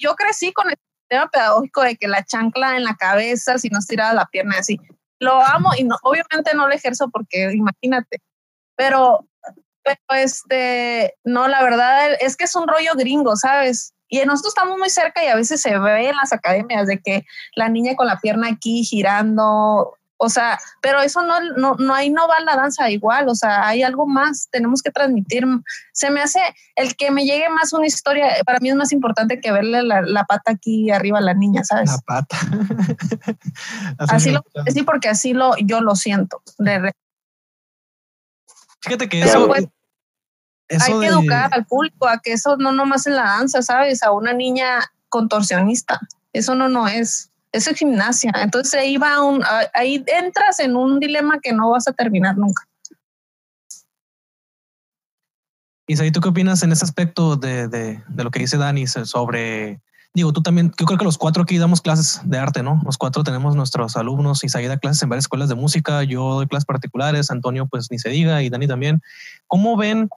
Yo 0.00 0.14
crecí 0.16 0.52
con 0.52 0.70
el 0.70 0.76
sistema 1.02 1.28
pedagógico 1.28 1.82
de 1.82 1.96
que 1.96 2.08
la 2.08 2.24
chancla 2.24 2.76
en 2.76 2.84
la 2.84 2.96
cabeza, 2.96 3.58
si 3.58 3.68
no 3.68 3.78
estiraba 3.78 4.12
la 4.12 4.26
pierna 4.26 4.56
así. 4.58 4.80
Lo 5.20 5.40
amo 5.40 5.70
y 5.76 5.84
no, 5.84 5.96
obviamente 6.02 6.54
no 6.54 6.66
lo 6.66 6.74
ejerzo 6.74 7.10
porque 7.10 7.52
imagínate, 7.52 8.22
pero, 8.76 9.28
pero 9.84 10.00
este, 10.10 11.14
no, 11.24 11.46
la 11.46 11.62
verdad 11.62 12.12
es 12.20 12.36
que 12.36 12.44
es 12.44 12.56
un 12.56 12.66
rollo 12.66 12.92
gringo, 12.96 13.36
¿sabes? 13.36 13.94
Y 14.10 14.18
nosotros 14.26 14.52
estamos 14.56 14.78
muy 14.78 14.90
cerca 14.90 15.24
y 15.24 15.28
a 15.28 15.36
veces 15.36 15.62
se 15.62 15.78
ve 15.78 16.08
en 16.08 16.16
las 16.16 16.32
academias 16.32 16.86
de 16.86 16.98
que 16.98 17.24
la 17.54 17.68
niña 17.68 17.94
con 17.94 18.08
la 18.08 18.18
pierna 18.18 18.48
aquí 18.48 18.82
girando, 18.82 19.96
o 20.22 20.28
sea, 20.28 20.58
pero 20.82 21.00
eso 21.00 21.22
no, 21.22 21.40
no, 21.56 21.76
no, 21.76 21.94
ahí 21.94 22.10
no 22.10 22.28
va 22.28 22.40
la 22.40 22.54
danza 22.54 22.90
igual, 22.90 23.28
o 23.28 23.34
sea, 23.34 23.66
hay 23.66 23.82
algo 23.82 24.06
más, 24.06 24.48
tenemos 24.50 24.82
que 24.82 24.90
transmitir. 24.90 25.46
Se 25.92 26.10
me 26.10 26.20
hace, 26.20 26.40
el 26.76 26.94
que 26.96 27.10
me 27.10 27.24
llegue 27.24 27.48
más 27.48 27.72
una 27.72 27.86
historia, 27.86 28.26
para 28.44 28.58
mí 28.58 28.68
es 28.68 28.76
más 28.76 28.92
importante 28.92 29.40
que 29.40 29.50
verle 29.50 29.82
la, 29.82 30.02
la 30.02 30.24
pata 30.24 30.52
aquí 30.52 30.90
arriba 30.90 31.18
a 31.18 31.22
la 31.22 31.32
niña, 31.32 31.64
¿sabes? 31.64 31.90
La 31.90 31.98
pata. 32.04 32.36
así, 33.98 34.30
lo, 34.30 34.44
sí, 34.66 34.82
porque 34.82 35.08
así 35.08 35.32
lo, 35.32 35.56
yo 35.56 35.80
lo 35.80 35.94
siento. 35.94 36.42
De, 36.58 36.92
Fíjate 38.82 39.08
que 39.08 39.22
eso, 39.22 39.46
pues, 39.46 39.68
hay 40.70 41.00
que 41.00 41.06
educar 41.06 41.50
al 41.52 41.66
público 41.66 42.06
a 42.06 42.18
que 42.18 42.32
eso 42.32 42.56
no 42.56 42.72
nomás 42.72 43.06
en 43.06 43.16
la 43.16 43.24
danza, 43.24 43.62
¿sabes? 43.62 44.02
A 44.02 44.12
una 44.12 44.32
niña 44.32 44.80
contorsionista. 45.08 46.00
Eso 46.32 46.54
no, 46.54 46.68
no 46.68 46.86
es. 46.86 47.30
Eso 47.52 47.70
es 47.70 47.78
gimnasia. 47.78 48.32
Entonces 48.42 48.80
ahí 48.80 48.96
va 48.96 49.22
un, 49.22 49.42
ahí 49.74 50.04
entras 50.06 50.60
en 50.60 50.76
un 50.76 51.00
dilema 51.00 51.40
que 51.42 51.52
no 51.52 51.70
vas 51.70 51.88
a 51.88 51.92
terminar 51.92 52.38
nunca. 52.38 52.62
Isaí, 55.88 56.12
¿tú 56.12 56.20
qué 56.20 56.28
opinas 56.28 56.62
en 56.62 56.70
ese 56.70 56.84
aspecto 56.84 57.34
de, 57.34 57.66
de, 57.66 58.00
de, 58.06 58.24
lo 58.24 58.30
que 58.30 58.38
dice 58.38 58.56
Dani 58.56 58.86
sobre, 58.86 59.80
digo, 60.14 60.32
tú 60.32 60.40
también, 60.40 60.72
yo 60.78 60.86
creo 60.86 60.96
que 60.96 61.04
los 61.04 61.18
cuatro 61.18 61.42
aquí 61.42 61.58
damos 61.58 61.80
clases 61.80 62.20
de 62.22 62.38
arte, 62.38 62.62
¿no? 62.62 62.80
Los 62.84 62.96
cuatro 62.96 63.24
tenemos 63.24 63.56
nuestros 63.56 63.96
alumnos, 63.96 64.44
Isaí 64.44 64.68
da 64.68 64.78
clases 64.78 65.02
en 65.02 65.08
varias 65.08 65.24
escuelas 65.24 65.48
de 65.48 65.56
música, 65.56 66.04
yo 66.04 66.34
doy 66.34 66.46
clases 66.46 66.66
particulares, 66.66 67.32
Antonio 67.32 67.66
pues 67.66 67.88
ni 67.90 67.98
se 67.98 68.08
diga 68.08 68.40
y 68.40 68.50
Dani 68.50 68.68
también. 68.68 69.02
¿Cómo 69.48 69.76
ven 69.76 70.08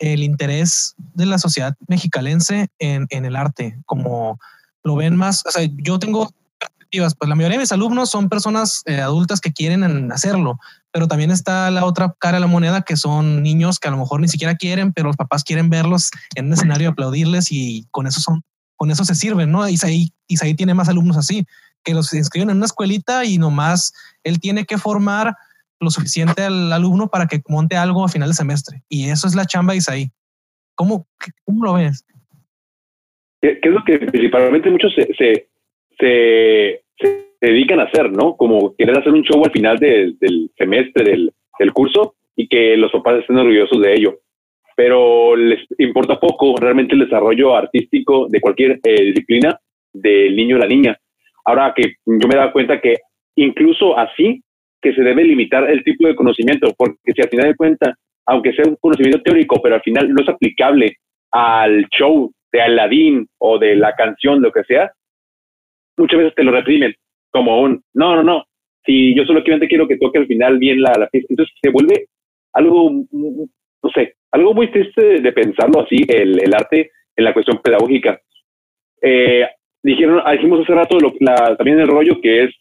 el 0.00 0.22
interés 0.22 0.94
de 1.14 1.26
la 1.26 1.38
sociedad 1.38 1.76
mexicalense 1.86 2.68
en, 2.78 3.06
en 3.10 3.24
el 3.24 3.36
arte, 3.36 3.78
como 3.86 4.40
lo 4.82 4.96
ven 4.96 5.14
más, 5.14 5.44
o 5.46 5.50
sea, 5.50 5.68
yo 5.76 5.98
tengo 5.98 6.32
perspectivas, 6.58 7.14
pues 7.14 7.28
la 7.28 7.34
mayoría 7.34 7.58
de 7.58 7.62
mis 7.62 7.72
alumnos 7.72 8.10
son 8.10 8.28
personas 8.28 8.82
eh, 8.86 9.00
adultas 9.00 9.40
que 9.40 9.52
quieren 9.52 10.10
hacerlo, 10.10 10.58
pero 10.90 11.06
también 11.06 11.30
está 11.30 11.70
la 11.70 11.84
otra 11.84 12.14
cara 12.18 12.38
de 12.38 12.40
la 12.40 12.46
moneda 12.46 12.82
que 12.82 12.96
son 12.96 13.42
niños 13.42 13.78
que 13.78 13.88
a 13.88 13.90
lo 13.90 13.98
mejor 13.98 14.20
ni 14.20 14.28
siquiera 14.28 14.56
quieren, 14.56 14.92
pero 14.92 15.08
los 15.08 15.16
papás 15.16 15.44
quieren 15.44 15.68
verlos 15.68 16.10
en 16.34 16.46
un 16.46 16.54
escenario, 16.54 16.88
aplaudirles 16.88 17.52
y 17.52 17.86
con 17.90 18.06
eso 18.06 18.20
son, 18.20 18.42
con 18.76 18.90
eso 18.90 19.04
se 19.04 19.14
sirven, 19.14 19.52
¿no? 19.52 19.68
Isaí, 19.68 20.12
Isaí 20.26 20.54
tiene 20.54 20.72
más 20.72 20.88
alumnos 20.88 21.18
así, 21.18 21.46
que 21.84 21.94
los 21.94 22.12
inscriben 22.14 22.50
en 22.50 22.56
una 22.56 22.66
escuelita 22.66 23.24
y 23.24 23.38
nomás 23.38 23.92
él 24.24 24.40
tiene 24.40 24.64
que 24.64 24.78
formar 24.78 25.36
lo 25.80 25.90
suficiente 25.90 26.42
al 26.42 26.72
alumno 26.72 27.08
para 27.08 27.26
que 27.26 27.40
monte 27.48 27.76
algo 27.76 28.04
a 28.04 28.08
final 28.08 28.28
de 28.28 28.34
semestre. 28.34 28.82
Y 28.88 29.08
eso 29.08 29.26
es 29.26 29.34
la 29.34 29.46
chamba 29.46 29.72
de 29.72 29.78
Isaí. 29.78 30.10
¿Cómo, 30.74 31.06
cómo 31.44 31.64
lo 31.64 31.74
ves? 31.74 32.06
¿Qué, 33.40 33.58
es 33.62 33.72
lo 33.72 33.82
que 33.84 33.98
principalmente 33.98 34.70
muchos 34.70 34.92
se, 34.94 35.08
se, 35.14 35.48
se 35.98 36.84
dedican 37.40 37.80
a 37.80 37.84
hacer, 37.84 38.12
¿no? 38.12 38.36
Como 38.36 38.74
querer 38.76 38.98
hacer 38.98 39.12
un 39.12 39.22
show 39.22 39.42
al 39.44 39.52
final 39.52 39.78
del 39.78 40.50
semestre, 40.56 41.04
del, 41.04 41.32
del 41.58 41.72
curso, 41.72 42.14
y 42.36 42.48
que 42.48 42.76
los 42.76 42.92
papás 42.92 43.20
estén 43.20 43.38
orgullosos 43.38 43.80
de 43.80 43.94
ello. 43.94 44.18
Pero 44.76 45.36
les 45.36 45.60
importa 45.78 46.18
poco 46.18 46.56
realmente 46.56 46.94
el 46.94 47.00
desarrollo 47.00 47.54
artístico 47.54 48.26
de 48.28 48.40
cualquier 48.40 48.80
eh, 48.82 49.04
disciplina 49.04 49.58
del 49.92 50.36
niño 50.36 50.56
o 50.56 50.58
la 50.58 50.66
niña. 50.66 50.98
Ahora 51.44 51.74
que 51.76 51.96
yo 52.06 52.28
me 52.28 52.34
he 52.34 52.38
dado 52.38 52.52
cuenta 52.52 52.80
que 52.80 52.96
incluso 53.36 53.98
así 53.98 54.42
que 54.80 54.94
se 54.94 55.02
debe 55.02 55.24
limitar 55.24 55.68
el 55.70 55.84
tipo 55.84 56.06
de 56.06 56.16
conocimiento, 56.16 56.72
porque 56.76 57.12
si 57.14 57.22
al 57.22 57.28
final 57.28 57.48
de 57.48 57.56
cuentas, 57.56 57.94
aunque 58.26 58.52
sea 58.52 58.64
un 58.66 58.76
conocimiento 58.76 59.22
teórico, 59.22 59.60
pero 59.62 59.76
al 59.76 59.82
final 59.82 60.12
no 60.12 60.22
es 60.22 60.28
aplicable 60.28 60.96
al 61.32 61.86
show 61.88 62.32
de 62.52 62.62
Aladdin 62.62 63.26
o 63.38 63.58
de 63.58 63.76
la 63.76 63.94
canción, 63.94 64.42
lo 64.42 64.52
que 64.52 64.64
sea, 64.64 64.92
muchas 65.96 66.18
veces 66.18 66.34
te 66.34 66.44
lo 66.44 66.52
reprimen 66.52 66.94
como 67.30 67.60
un, 67.60 67.82
no, 67.94 68.16
no, 68.16 68.22
no, 68.22 68.44
si 68.84 69.14
yo 69.14 69.24
solamente 69.24 69.68
quiero 69.68 69.86
que 69.86 69.98
toque 69.98 70.18
al 70.18 70.26
final 70.26 70.58
bien 70.58 70.82
la, 70.82 70.92
la 70.98 71.08
pieza, 71.08 71.26
entonces 71.30 71.54
se 71.62 71.70
vuelve 71.70 72.06
algo, 72.52 72.90
no 72.90 73.90
sé, 73.94 74.14
algo 74.32 74.54
muy 74.54 74.70
triste 74.70 75.20
de 75.20 75.32
pensarlo 75.32 75.82
así, 75.82 76.04
el, 76.08 76.40
el 76.40 76.54
arte 76.54 76.90
en 77.16 77.24
la 77.24 77.32
cuestión 77.32 77.60
pedagógica. 77.62 78.20
Eh, 79.02 79.46
dijeron, 79.82 80.20
ah, 80.24 80.32
dijimos 80.32 80.60
hace 80.60 80.74
rato 80.74 80.98
lo, 80.98 81.12
la, 81.20 81.56
también 81.56 81.80
el 81.80 81.88
rollo 81.88 82.20
que 82.20 82.44
es, 82.44 82.54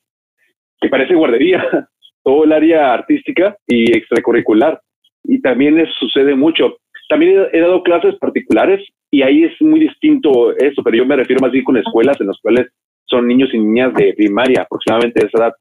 que 0.80 0.90
parece 0.90 1.16
guardería, 1.16 1.64
todo 2.24 2.44
el 2.44 2.52
área 2.52 2.94
artística 2.94 3.58
y 3.68 3.96
extracurricular. 3.96 4.80
Y 5.24 5.42
también 5.42 5.80
eso 5.80 5.92
sucede 6.00 6.36
mucho. 6.36 6.78
También 7.10 7.48
he, 7.52 7.60
dado 7.60 7.82
clases 7.84 8.16
particulares 8.20 8.88
y 9.10 9.24
ahí 9.24 9.44
es 9.44 9.60
muy 9.62 9.80
distinto 9.80 10.56
eso, 10.56 10.84
pero 10.84 10.98
yo 10.98 11.06
me 11.06 11.16
refiero 11.16 11.42
más 11.42 11.52
bien 11.52 11.64
con 11.64 11.78
escuelas 11.78 12.22
en 12.22 12.28
las 12.28 12.38
cuales 12.40 12.68
son 13.06 13.28
niños 13.28 13.50
y 13.52 13.58
niñas 13.58 13.94
de 13.96 14.14
primaria, 14.14 14.62
aproximadamente 14.62 15.20
de 15.20 15.28
esa 15.28 15.40
edad. 15.40 15.54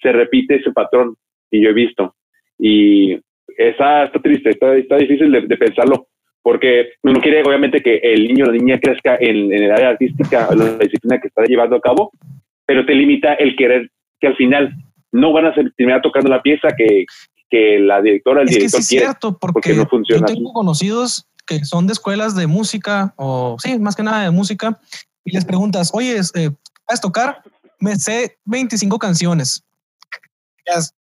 Se 0.00 0.12
repite 0.12 0.56
ese 0.56 0.72
patrón 0.72 1.14
y 1.50 1.62
yo 1.62 1.70
he 1.70 1.74
visto. 1.74 2.14
Y 2.58 3.18
está, 3.58 4.04
está 4.04 4.18
triste, 4.20 4.50
está, 4.50 4.74
está 4.76 4.96
difícil 4.96 5.30
de, 5.30 5.56
pensarlo, 5.58 6.06
porque 6.42 6.92
uno 7.02 7.20
quiere 7.20 7.42
obviamente 7.42 7.82
que 7.82 7.96
el 7.96 8.26
niño 8.26 8.44
o 8.44 8.50
la 8.50 8.56
niña 8.56 8.80
crezca 8.80 9.16
en, 9.20 9.52
en 9.52 9.64
el 9.64 9.70
área 9.70 9.90
artística, 9.90 10.48
la 10.54 10.78
disciplina 10.78 11.20
que 11.20 11.28
está 11.28 11.44
llevando 11.44 11.76
a 11.76 11.80
cabo, 11.80 12.12
pero 12.64 12.86
te 12.86 12.94
limita 12.94 13.34
el 13.34 13.56
querer 13.56 13.90
que 14.20 14.28
al 14.28 14.36
final 14.36 14.72
no 15.12 15.32
van 15.32 15.46
a 15.46 15.54
terminar 15.54 16.02
tocando 16.02 16.28
la 16.28 16.42
pieza 16.42 16.68
que, 16.76 17.06
que 17.50 17.78
la 17.78 18.00
directora, 18.02 18.42
el 18.42 18.48
director 18.48 18.80
quiere, 18.84 19.04
cierto, 19.04 19.38
porque, 19.38 19.74
no 19.74 19.86
funciona. 19.86 20.26
Yo 20.26 20.34
tengo 20.34 20.52
conocidos 20.52 21.26
que 21.46 21.64
son 21.64 21.86
de 21.86 21.94
escuelas 21.94 22.34
de 22.36 22.46
música 22.46 23.14
o 23.16 23.56
sí, 23.58 23.78
más 23.78 23.96
que 23.96 24.02
nada 24.02 24.22
de 24.22 24.30
música 24.30 24.78
y 25.24 25.32
les 25.32 25.44
preguntas, 25.44 25.90
oye, 25.92 26.20
eh, 26.34 26.50
¿vas 26.86 26.98
a 26.98 27.02
tocar? 27.02 27.42
Me 27.80 27.96
sé 27.96 28.38
25 28.44 28.98
canciones. 28.98 29.64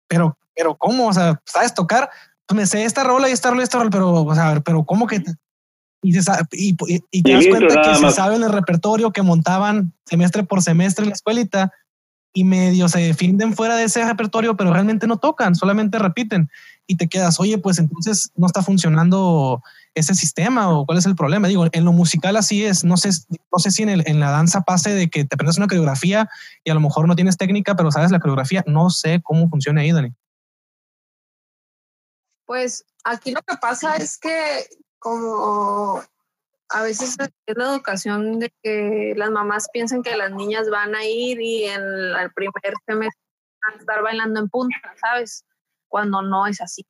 Pero, 0.08 0.38
pero 0.56 0.76
¿cómo? 0.76 1.08
O 1.08 1.14
sea, 1.14 1.40
¿sabes 1.46 1.74
tocar? 1.74 2.10
Pues 2.48 2.56
me 2.56 2.66
sé 2.66 2.84
esta 2.84 3.04
rola 3.04 3.30
y 3.30 3.34
esta 3.34 3.50
rola 3.50 3.62
y 3.62 3.64
esta 3.64 3.78
rola, 3.78 3.90
pero, 3.92 4.12
o 4.12 4.36
sea, 4.36 4.60
pero 4.62 4.84
¿cómo 4.84 5.06
que? 5.08 5.24
Y, 6.04 6.18
y, 6.18 6.76
y, 7.12 7.24
te 7.24 7.32
das 7.32 7.46
cuenta 7.48 7.82
que 7.82 7.96
se 7.96 8.12
sabe 8.12 8.36
en 8.36 8.44
el 8.44 8.52
repertorio 8.52 9.12
que 9.12 9.22
montaban 9.22 9.94
semestre 10.06 10.44
por 10.44 10.64
semestre 10.64 11.04
en 11.04 11.10
la 11.10 11.16
escuelita 11.16 11.72
y 12.34 12.44
medio 12.44 12.88
se 12.88 13.00
defienden 13.00 13.54
fuera 13.54 13.76
de 13.76 13.84
ese 13.84 14.06
repertorio, 14.06 14.56
pero 14.56 14.72
realmente 14.72 15.08
no 15.08 15.18
tocan, 15.18 15.56
solamente 15.56 16.00
repiten 16.00 16.50
y 16.88 16.96
te 16.96 17.08
quedas, 17.08 17.40
oye, 17.40 17.58
pues 17.58 17.80
entonces 17.80 18.32
no 18.36 18.48
está 18.48 18.62
funcionando 18.64 19.62
ese 19.94 20.16
sistema 20.16 20.70
o 20.70 20.86
cuál 20.86 20.98
es 20.98 21.06
el 21.06 21.16
problema. 21.16 21.48
Digo, 21.48 21.66
en 21.72 21.86
lo 21.86 21.92
musical 21.92 22.36
así 22.36 22.66
es, 22.66 22.84
no 22.84 22.98
sé, 22.98 23.10
no 23.30 23.60
sé 23.60 23.72
si 23.72 23.84
en, 23.84 24.20
la 24.20 24.32
danza 24.32 24.62
pase 24.62 24.94
de 24.94 25.10
que 25.10 25.26
te 25.26 25.36
aprendes 25.36 25.58
una 25.58 25.68
coreografía 25.68 26.30
y 26.64 26.70
a 26.70 26.74
lo 26.74 26.80
mejor 26.80 27.08
no 27.08 27.16
tienes 27.16 27.38
técnica, 27.38 27.76
pero 27.76 27.92
sabes 27.92 28.12
la 28.12 28.20
coreografía, 28.20 28.64
no 28.68 28.90
sé 28.90 29.22
cómo 29.24 29.50
funciona 29.50 29.82
ahí, 29.82 29.92
Dani. 29.92 30.14
Pues 32.46 32.86
aquí 33.04 33.32
lo 33.32 33.42
que 33.42 33.56
pasa 33.58 33.96
es 33.96 34.18
que 34.18 34.68
como 35.00 36.04
a 36.72 36.84
veces 36.84 37.18
es 37.20 37.58
la 37.58 37.66
educación 37.66 38.40
de 38.40 38.54
que 38.64 39.14
las 39.18 39.30
mamás 39.30 39.70
piensan 39.72 40.04
que 40.04 40.16
las 40.16 40.32
niñas 40.32 40.70
van 40.70 40.96
a 40.96 41.06
ir 41.06 41.42
y 41.42 41.66
en 41.66 41.82
el 41.82 42.32
primer 42.34 42.74
semestre 42.86 43.22
van 43.64 43.76
a 43.76 43.80
estar 43.80 44.02
bailando 44.02 44.40
en 44.40 44.50
punta, 44.50 44.94
¿sabes? 45.00 45.46
Cuando 45.88 46.22
no 46.22 46.48
es 46.48 46.62
así. 46.62 46.86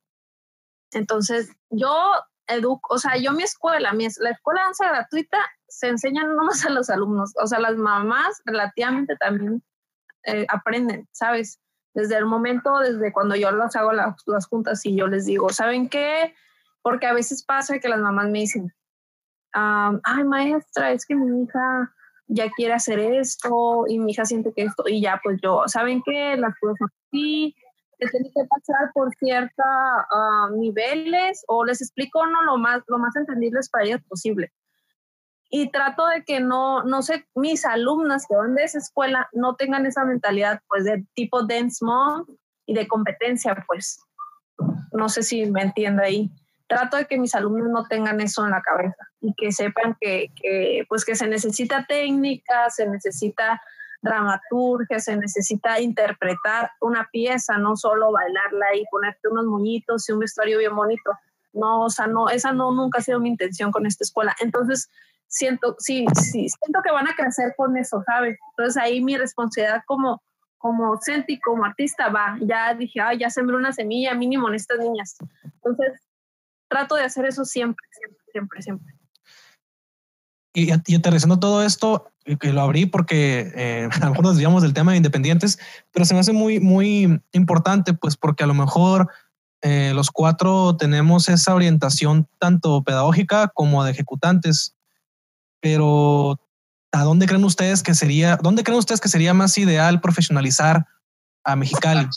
Entonces, 0.92 1.50
yo 1.70 2.12
educo, 2.46 2.94
o 2.94 2.98
sea, 2.98 3.16
yo 3.16 3.32
mi 3.32 3.42
escuela, 3.42 3.92
mi, 3.92 4.06
la 4.18 4.30
escuela 4.30 4.62
danza 4.64 4.88
gratuita 4.88 5.38
se 5.68 5.88
enseña 5.88 6.24
no 6.24 6.44
más 6.44 6.64
a 6.64 6.70
los 6.70 6.90
alumnos, 6.90 7.32
o 7.40 7.46
sea, 7.46 7.58
las 7.58 7.76
mamás 7.76 8.42
relativamente 8.44 9.16
también 9.16 9.62
eh, 10.24 10.46
aprenden, 10.48 11.08
¿sabes? 11.12 11.60
Desde 11.94 12.16
el 12.16 12.26
momento, 12.26 12.78
desde 12.78 13.12
cuando 13.12 13.36
yo 13.36 13.50
las 13.52 13.74
hago 13.76 13.92
las, 13.92 14.16
las 14.26 14.46
juntas 14.46 14.84
y 14.86 14.96
yo 14.96 15.06
les 15.08 15.26
digo, 15.26 15.50
¿saben 15.50 15.88
qué? 15.88 16.34
Porque 16.82 17.06
a 17.06 17.12
veces 17.12 17.44
pasa 17.44 17.78
que 17.78 17.88
las 17.88 18.00
mamás 18.00 18.28
me 18.30 18.40
dicen, 18.40 18.72
ay 19.52 20.24
maestra, 20.24 20.92
es 20.92 21.06
que 21.06 21.14
mi 21.14 21.44
hija 21.44 21.92
ya 22.28 22.50
quiere 22.50 22.74
hacer 22.74 22.98
esto 22.98 23.84
y 23.88 23.98
mi 23.98 24.12
hija 24.12 24.24
siente 24.24 24.52
que 24.54 24.62
esto 24.62 24.84
y 24.86 25.02
ya 25.02 25.20
pues 25.22 25.38
yo, 25.42 25.62
¿saben 25.66 26.02
qué? 26.04 26.36
Las 26.36 26.54
cosas 26.58 26.88
así, 27.08 27.54
que 27.98 28.08
tienen 28.08 28.32
que 28.34 28.44
pasar 28.48 28.90
por 28.94 29.14
ciertos 29.16 29.64
niveles 30.56 31.44
o 31.48 31.64
les 31.64 31.82
explico 31.82 32.26
no 32.26 32.42
lo 32.42 32.56
más, 32.56 32.82
lo 32.86 32.98
más 32.98 33.14
entendibles 33.16 33.68
para 33.68 33.84
ellos 33.84 34.00
posible. 34.08 34.52
Y 35.50 35.70
trato 35.70 36.06
de 36.06 36.24
que 36.24 36.40
no, 36.40 36.82
no 36.84 37.02
sé, 37.02 37.26
mis 37.34 37.66
alumnas 37.66 38.24
que 38.26 38.36
van 38.36 38.54
de 38.54 38.64
esa 38.64 38.78
escuela 38.78 39.28
no 39.32 39.54
tengan 39.56 39.84
esa 39.84 40.04
mentalidad 40.04 40.60
pues 40.68 40.84
de 40.84 41.04
tipo 41.14 41.42
dance 41.42 41.84
mom 41.84 42.24
y 42.64 42.74
de 42.74 42.88
competencia 42.88 43.62
pues. 43.66 44.00
No 44.92 45.10
sé 45.10 45.22
si 45.22 45.50
me 45.50 45.62
entiende 45.62 46.04
ahí 46.04 46.30
trato 46.72 46.96
de 46.96 47.04
que 47.04 47.18
mis 47.18 47.34
alumnos 47.34 47.68
no 47.68 47.84
tengan 47.86 48.18
eso 48.22 48.44
en 48.44 48.50
la 48.50 48.62
cabeza 48.62 49.06
y 49.20 49.34
que 49.34 49.52
sepan 49.52 49.94
que, 50.00 50.32
que, 50.40 50.84
pues 50.88 51.04
que 51.04 51.14
se 51.14 51.28
necesita 51.28 51.84
técnica, 51.86 52.70
se 52.70 52.86
necesita 52.88 53.60
dramaturgia, 54.00 54.98
se 54.98 55.14
necesita 55.16 55.78
interpretar 55.80 56.70
una 56.80 57.08
pieza, 57.12 57.58
no 57.58 57.76
solo 57.76 58.10
bailarla 58.10 58.74
y 58.74 58.86
ponerte 58.90 59.28
unos 59.28 59.44
muñitos 59.44 60.08
y 60.08 60.12
un 60.12 60.20
vestuario 60.20 60.58
bien 60.58 60.74
bonito. 60.74 61.12
No, 61.52 61.82
o 61.82 61.90
sea, 61.90 62.06
no, 62.06 62.30
esa 62.30 62.52
no 62.52 62.72
nunca 62.72 63.00
ha 63.00 63.02
sido 63.02 63.20
mi 63.20 63.28
intención 63.28 63.70
con 63.70 63.84
esta 63.84 64.04
escuela. 64.04 64.34
Entonces, 64.40 64.90
siento, 65.28 65.76
sí, 65.78 66.06
sí, 66.14 66.48
siento 66.48 66.80
que 66.82 66.90
van 66.90 67.06
a 67.06 67.14
crecer 67.14 67.52
con 67.54 67.76
eso, 67.76 68.02
¿sabes? 68.06 68.38
Entonces 68.56 68.82
ahí 68.82 69.04
mi 69.04 69.18
responsabilidad 69.18 69.82
como, 69.84 70.22
como 70.56 70.98
Centi, 71.04 71.38
como 71.38 71.66
artista, 71.66 72.08
va, 72.08 72.38
ya 72.40 72.72
dije, 72.72 72.98
ah, 73.02 73.12
ya 73.12 73.28
sembré 73.28 73.56
una 73.56 73.74
semilla 73.74 74.14
mínimo 74.14 74.48
en 74.48 74.54
estas 74.54 74.78
niñas. 74.78 75.18
Entonces, 75.44 76.00
trato 76.72 76.94
de 76.94 77.04
hacer 77.04 77.26
eso 77.26 77.44
siempre, 77.44 77.86
siempre, 77.90 78.24
siempre, 78.32 78.62
siempre. 78.62 78.94
Y, 80.54 80.70
y 80.86 80.94
aterrizando 80.96 81.38
todo 81.38 81.62
esto, 81.62 82.12
que 82.40 82.52
lo 82.52 82.60
abrí 82.60 82.86
porque 82.86 83.52
eh, 83.54 83.88
a 83.92 83.98
lo 84.04 84.10
mejor 84.10 84.24
nos 84.24 84.34
desviamos 84.34 84.62
del 84.62 84.74
tema 84.74 84.92
de 84.92 84.98
independientes, 84.98 85.58
pero 85.92 86.04
se 86.04 86.14
me 86.14 86.20
hace 86.20 86.32
muy, 86.32 86.60
muy 86.60 87.20
importante, 87.32 87.94
pues 87.94 88.16
porque 88.16 88.44
a 88.44 88.46
lo 88.46 88.54
mejor 88.54 89.08
eh, 89.62 89.92
los 89.94 90.10
cuatro 90.10 90.76
tenemos 90.76 91.28
esa 91.28 91.54
orientación 91.54 92.28
tanto 92.38 92.82
pedagógica 92.82 93.48
como 93.48 93.84
de 93.84 93.92
ejecutantes, 93.92 94.74
pero 95.60 96.40
¿a 96.92 97.04
dónde 97.04 97.26
creen 97.26 97.44
ustedes 97.44 97.82
que 97.82 97.94
sería, 97.94 98.36
dónde 98.36 98.64
creen 98.64 98.78
ustedes 98.78 99.00
que 99.00 99.08
sería 99.08 99.34
más 99.34 99.56
ideal 99.58 100.00
profesionalizar 100.00 100.86
a 101.44 101.56
Mexicali 101.56 102.08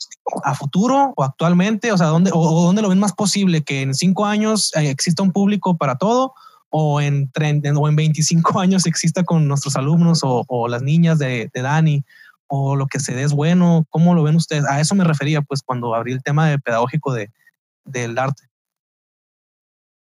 a 0.43 0.55
futuro 0.55 1.13
o 1.15 1.23
actualmente? 1.23 1.91
O 1.91 1.97
sea, 1.97 2.07
¿dónde, 2.07 2.31
o, 2.33 2.63
dónde 2.63 2.81
lo 2.81 2.89
ven 2.89 2.99
más 2.99 3.13
posible? 3.13 3.63
¿Que 3.63 3.81
en 3.81 3.93
cinco 3.93 4.25
años 4.25 4.75
eh, 4.75 4.89
exista 4.89 5.23
un 5.23 5.31
público 5.31 5.77
para 5.77 5.95
todo? 5.97 6.33
¿O 6.69 6.99
en, 6.99 7.31
o 7.77 7.87
en 7.87 7.95
25 7.95 8.59
años 8.59 8.85
exista 8.85 9.23
con 9.23 9.47
nuestros 9.47 9.75
alumnos 9.75 10.21
o, 10.23 10.67
las 10.67 10.81
niñas 10.81 11.19
de, 11.19 11.49
Dani? 11.53 12.03
¿O 12.47 12.75
lo 12.75 12.87
que 12.87 12.99
se 12.99 13.15
dé 13.15 13.23
es 13.23 13.33
bueno? 13.33 13.85
¿Cómo 13.89 14.13
lo 14.13 14.23
ven 14.23 14.35
ustedes? 14.35 14.65
A 14.65 14.79
eso 14.79 14.95
me 14.95 15.03
refería 15.03 15.41
pues 15.41 15.61
cuando 15.63 15.95
abrí 15.95 16.11
el 16.11 16.23
tema 16.23 16.47
de 16.47 16.59
pedagógico 16.59 17.13
de, 17.13 17.31
del 17.85 18.17
arte. 18.17 18.43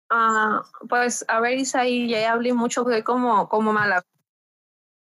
Ah, 0.09 0.61
pues 0.87 1.25
a 1.27 1.39
ver, 1.39 1.57
Isaí, 1.57 2.07
ya 2.07 2.31
hablé 2.31 2.53
mucho 2.53 2.83
de 2.83 3.03
como, 3.03 3.49
como 3.49 3.73
mala. 3.73 4.03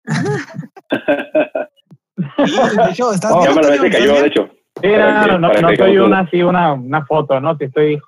de 2.38 2.90
hecho, 2.90 3.12
estás 3.12 3.32
oh, 3.32 3.42
me 3.42 3.62
lo 3.62 3.68
de 3.68 4.26
hecho. 4.26 4.48
Sí, 4.80 4.88
no, 4.88 5.38
no, 5.38 5.52
no, 5.52 5.76
soy 5.76 5.98
una 5.98 6.20
así, 6.20 6.42
una, 6.42 6.72
una 6.72 7.04
foto, 7.04 7.40
¿no? 7.40 7.56
Que 7.58 7.66
estoy. 7.66 8.00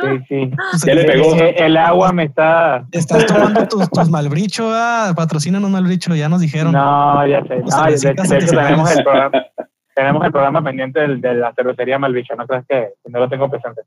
Sí, 0.00 0.08
sí. 0.28 0.50
Ya 0.84 0.94
le 0.94 1.04
pegó. 1.04 1.34
El, 1.34 1.54
el, 1.56 1.76
agua 1.76 2.12
me 2.12 2.24
está. 2.24 2.84
Estás 2.90 3.26
tomando 3.26 3.68
tus, 3.68 3.88
tus 3.90 4.10
malbricho, 4.10 4.68
ah, 4.72 5.12
patrocinan 5.14 5.64
un 5.64 5.72
malbricho, 5.72 6.14
ya 6.14 6.28
nos 6.28 6.40
dijeron. 6.40 6.72
No, 6.72 7.24
ya 7.26 7.42
sé. 7.44 7.58
No, 7.58 7.84
de, 7.84 7.90
de, 7.96 8.38
hecho, 8.38 8.56
tenemos 8.56 8.96
el 8.96 9.04
programa. 9.04 9.42
Tenemos 9.94 10.24
el 10.24 10.32
programa 10.32 10.62
pendiente 10.62 11.00
del, 11.00 11.20
de 11.20 11.34
la 11.34 11.52
cervecería 11.54 11.98
Malvicho, 11.98 12.34
¿no 12.34 12.46
crees 12.46 12.64
que 12.68 12.94
no 13.08 13.20
lo 13.20 13.28
tengo 13.28 13.48
presente? 13.48 13.82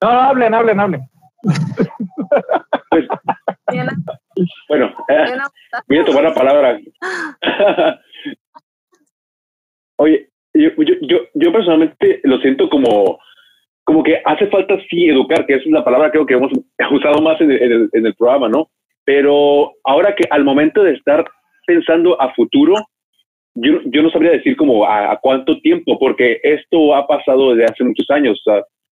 No, 0.00 0.12
no, 0.12 0.20
hablen, 0.20 0.54
hablen, 0.54 0.80
hablen. 0.80 1.10
Pues, 2.90 3.06
bueno, 4.68 4.94
eh, 5.08 5.24
voy 5.88 5.98
a 5.98 6.04
tomar 6.04 6.24
la 6.24 6.34
palabra. 6.34 6.80
Oye, 9.96 10.28
yo, 10.54 10.70
yo, 10.78 11.18
yo, 11.34 11.52
personalmente 11.52 12.20
lo 12.24 12.38
siento 12.38 12.68
como, 12.68 13.18
como 13.84 14.02
que 14.02 14.20
hace 14.24 14.46
falta 14.48 14.76
sí 14.90 15.08
educar, 15.08 15.46
que 15.46 15.54
es 15.54 15.66
la 15.66 15.84
palabra 15.84 16.10
creo 16.10 16.26
que 16.26 16.34
hemos 16.34 16.52
usado 16.90 17.22
más 17.22 17.40
en 17.40 17.50
el, 17.50 17.88
en 17.92 18.06
el 18.06 18.14
programa, 18.14 18.48
¿no? 18.48 18.70
Pero 19.04 19.72
ahora 19.84 20.14
que 20.14 20.24
al 20.30 20.44
momento 20.44 20.82
de 20.82 20.94
estar 20.94 21.24
pensando 21.66 22.20
a 22.20 22.32
futuro, 22.34 22.74
yo, 23.54 23.80
yo 23.84 24.02
no 24.02 24.10
sabría 24.10 24.32
decir 24.32 24.56
como 24.56 24.86
a, 24.86 25.18
cuánto 25.20 25.60
tiempo, 25.60 25.98
porque 25.98 26.40
esto 26.42 26.94
ha 26.94 27.06
pasado 27.06 27.54
desde 27.54 27.72
hace 27.72 27.84
muchos 27.84 28.08
años. 28.10 28.42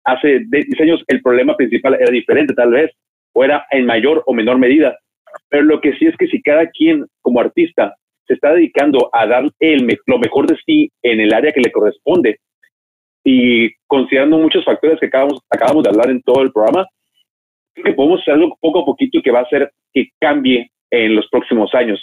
hace 0.05 0.41
10 0.49 0.81
años 0.81 1.05
el 1.09 1.23
problema 1.23 1.57
principal 1.57 1.95
era 1.95 2.11
diferente 2.11 2.55
tal 2.55 2.71
vez, 2.71 2.91
o 3.33 3.45
era 3.45 3.67
en 3.71 3.87
mayor 3.87 4.23
o 4.27 4.35
menor 4.35 4.59
medida. 4.59 4.99
Pero 5.49 5.65
lo 5.65 5.81
que 5.81 5.95
sí 5.95 6.07
es 6.07 6.17
que 6.17 6.27
si 6.29 6.41
cada 6.43 6.69
quien 6.71 7.07
como 7.23 7.41
artista 7.41 7.95
se 8.27 8.35
está 8.35 8.53
dedicando 8.53 9.11
a 9.13 9.27
dar 9.27 9.51
el, 9.59 9.99
lo 10.07 10.19
mejor 10.19 10.47
de 10.47 10.57
sí 10.65 10.91
en 11.03 11.21
el 11.21 11.33
área 11.35 11.53
que 11.53 11.61
le 11.61 11.73
corresponde 11.73 12.39
y 13.25 13.71
considerando 13.87 14.39
muchos 14.39 14.65
factores 14.65 14.99
que 14.99 15.07
acabamos, 15.07 15.41
acabamos 15.51 15.83
de 15.83 15.91
hablar 15.91 16.11
en 16.11 16.23
todo 16.23 16.43
el 16.43 16.53
programa, 16.53 16.87
que 17.75 17.93
podemos 17.93 18.21
hacer 18.21 18.35
algo 18.35 18.57
poco 18.61 18.81
a 18.81 18.85
poquito 18.85 19.21
que 19.23 19.31
va 19.31 19.41
a 19.41 19.43
hacer 19.43 19.71
que 19.93 20.09
cambie 20.21 20.71
en 20.91 21.17
los 21.17 21.29
próximos 21.29 21.75
años. 21.75 22.01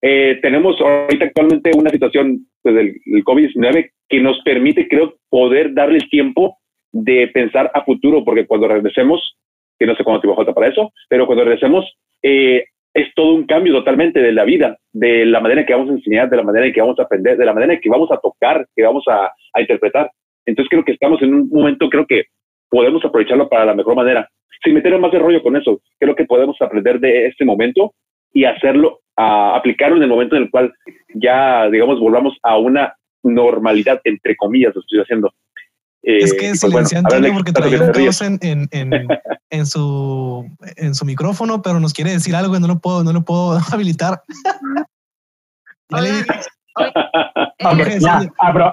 Eh, 0.00 0.38
tenemos 0.42 0.80
ahorita 0.80 1.26
actualmente 1.26 1.72
una 1.76 1.90
situación 1.90 2.46
pues, 2.62 2.74
del, 2.74 3.00
COVID-19 3.24 3.90
que 4.08 4.20
nos 4.20 4.40
permite, 4.42 4.86
creo, 4.88 5.16
poder 5.28 5.74
darle 5.74 5.98
el 5.98 6.08
tiempo 6.08 6.58
de 6.92 7.28
pensar 7.28 7.70
a 7.74 7.84
futuro, 7.84 8.24
porque 8.24 8.46
cuando 8.46 8.68
regresemos, 8.68 9.36
que 9.78 9.86
no 9.86 9.96
sé 9.96 10.04
tiempo 10.04 10.36
falta 10.36 10.54
para 10.54 10.68
eso, 10.68 10.92
pero 11.08 11.26
cuando 11.26 11.44
regresemos, 11.44 11.84
eh, 12.22 12.64
es 12.94 13.14
todo 13.14 13.34
un 13.34 13.46
cambio 13.46 13.72
totalmente 13.74 14.20
de 14.20 14.32
la 14.32 14.44
vida, 14.44 14.76
de 14.92 15.24
la 15.24 15.40
manera 15.40 15.60
en 15.60 15.66
que 15.66 15.74
vamos 15.74 15.90
a 15.90 15.92
enseñar, 15.92 16.28
de 16.28 16.36
la 16.36 16.42
manera 16.42 16.66
en 16.66 16.72
que 16.72 16.80
vamos 16.80 16.98
a 16.98 17.02
aprender, 17.02 17.36
de 17.36 17.44
la 17.44 17.52
manera 17.52 17.74
en 17.74 17.80
que 17.80 17.88
vamos 17.88 18.10
a 18.10 18.18
tocar, 18.18 18.66
que 18.74 18.82
vamos 18.82 19.04
a, 19.08 19.32
interpretar. 19.60 20.10
Entonces 20.46 20.70
creo 20.70 20.84
que 20.84 20.92
estamos 20.92 21.20
en 21.22 21.34
un 21.34 21.48
momento, 21.48 21.88
creo 21.88 22.06
que 22.06 22.24
podemos 22.68 23.04
aprovecharlo 23.04 23.48
para 23.48 23.64
la 23.64 23.74
mejor 23.74 23.94
manera. 23.94 24.28
Sin 24.64 24.74
meter 24.74 24.98
más 24.98 25.12
de 25.12 25.18
rollo 25.18 25.42
con 25.42 25.56
eso, 25.56 25.80
creo 25.98 26.14
que 26.14 26.24
podemos 26.24 26.56
aprender 26.60 26.98
de 26.98 27.26
este 27.26 27.44
momento 27.44 27.92
y 28.32 28.44
hacerlo 28.44 29.00
a 29.16 29.56
aplicarlo 29.56 29.96
en 29.96 30.02
el 30.02 30.08
momento 30.08 30.36
en 30.36 30.44
el 30.44 30.50
cual 30.50 30.72
ya, 31.14 31.68
digamos, 31.70 32.00
volvamos 32.00 32.36
a 32.42 32.58
una 32.58 32.94
normalidad, 33.22 34.00
entre 34.04 34.36
comillas, 34.36 34.74
lo 34.74 34.80
estoy 34.80 35.00
haciendo. 35.00 35.32
Eh, 36.02 36.18
es 36.18 36.32
que 36.32 36.48
pues, 36.48 36.60
silencian 36.60 37.04
porque 37.34 37.52
traía 37.52 37.82
un 37.82 37.92
caos 37.92 38.20
en, 38.22 38.38
en, 38.42 38.68
en, 38.70 38.92
en, 39.50 39.66
su, 39.66 40.46
en 40.76 40.94
su 40.94 41.04
micrófono, 41.04 41.60
pero 41.62 41.80
nos 41.80 41.92
quiere 41.92 42.12
decir 42.12 42.36
algo 42.36 42.56
y 42.56 42.60
no 42.60 42.68
lo 42.68 42.78
puedo, 42.78 43.02
no 43.02 43.12
lo 43.12 43.24
puedo 43.24 43.58
habilitar. 43.72 44.22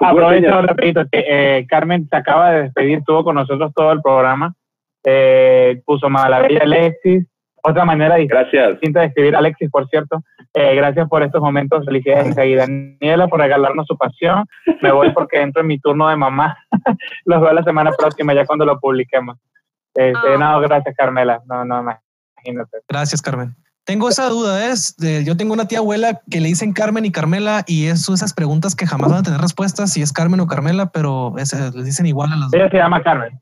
aprovecho 0.00 0.62
repito 0.62 1.02
que 1.10 1.24
eh, 1.28 1.66
Carmen 1.68 2.08
se 2.08 2.16
acaba 2.16 2.52
de 2.52 2.62
despedir, 2.64 2.98
estuvo 2.98 3.24
con 3.24 3.34
nosotros 3.34 3.72
todo 3.74 3.92
el 3.92 4.00
programa, 4.00 4.54
eh, 5.04 5.82
puso 5.84 6.08
maravilla 6.08 6.62
Alexis, 6.62 7.26
otra 7.68 7.84
manera 7.84 8.16
distinta 8.16 9.00
de 9.00 9.06
escribir. 9.06 9.34
Alexis, 9.34 9.70
por 9.70 9.88
cierto, 9.88 10.22
eh, 10.54 10.74
gracias 10.76 11.08
por 11.08 11.22
estos 11.22 11.40
momentos. 11.40 11.84
Felicidades 11.84 12.36
y 12.46 12.54
Daniela 12.54 13.28
por 13.28 13.40
regalarnos 13.40 13.86
su 13.86 13.96
pasión. 13.96 14.46
Me 14.82 14.92
voy 14.92 15.12
porque 15.12 15.40
entro 15.40 15.62
en 15.62 15.68
mi 15.68 15.78
turno 15.78 16.08
de 16.08 16.16
mamá. 16.16 16.56
Los 17.24 17.40
veo 17.40 17.52
la 17.52 17.64
semana 17.64 17.90
próxima, 17.92 18.34
ya 18.34 18.46
cuando 18.46 18.64
lo 18.64 18.78
publiquemos. 18.78 19.38
Este, 19.94 20.34
ah. 20.34 20.38
No, 20.38 20.60
gracias, 20.60 20.94
Carmela. 20.96 21.42
No, 21.46 21.64
no, 21.64 21.80
imagínate. 21.80 22.78
Gracias, 22.88 23.20
Carmen. 23.20 23.54
Tengo 23.84 24.08
esa 24.08 24.28
duda, 24.28 24.72
es, 24.72 24.96
yo 25.24 25.36
tengo 25.36 25.54
una 25.54 25.68
tía 25.68 25.78
abuela 25.78 26.20
que 26.28 26.40
le 26.40 26.48
dicen 26.48 26.72
Carmen 26.72 27.04
y 27.04 27.12
Carmela 27.12 27.62
y 27.68 27.86
es 27.86 28.08
esas 28.08 28.34
preguntas 28.34 28.74
que 28.74 28.84
jamás 28.84 29.10
van 29.10 29.20
a 29.20 29.22
tener 29.22 29.40
respuestas 29.40 29.92
si 29.92 30.02
es 30.02 30.12
Carmen 30.12 30.40
o 30.40 30.48
Carmela, 30.48 30.86
pero 30.86 31.34
les 31.36 31.84
dicen 31.84 32.04
igual 32.06 32.32
a 32.32 32.36
las 32.36 32.50
dos. 32.50 32.54
Ella 32.54 32.68
se 32.68 32.78
llama 32.78 33.00
Carmen. 33.04 33.38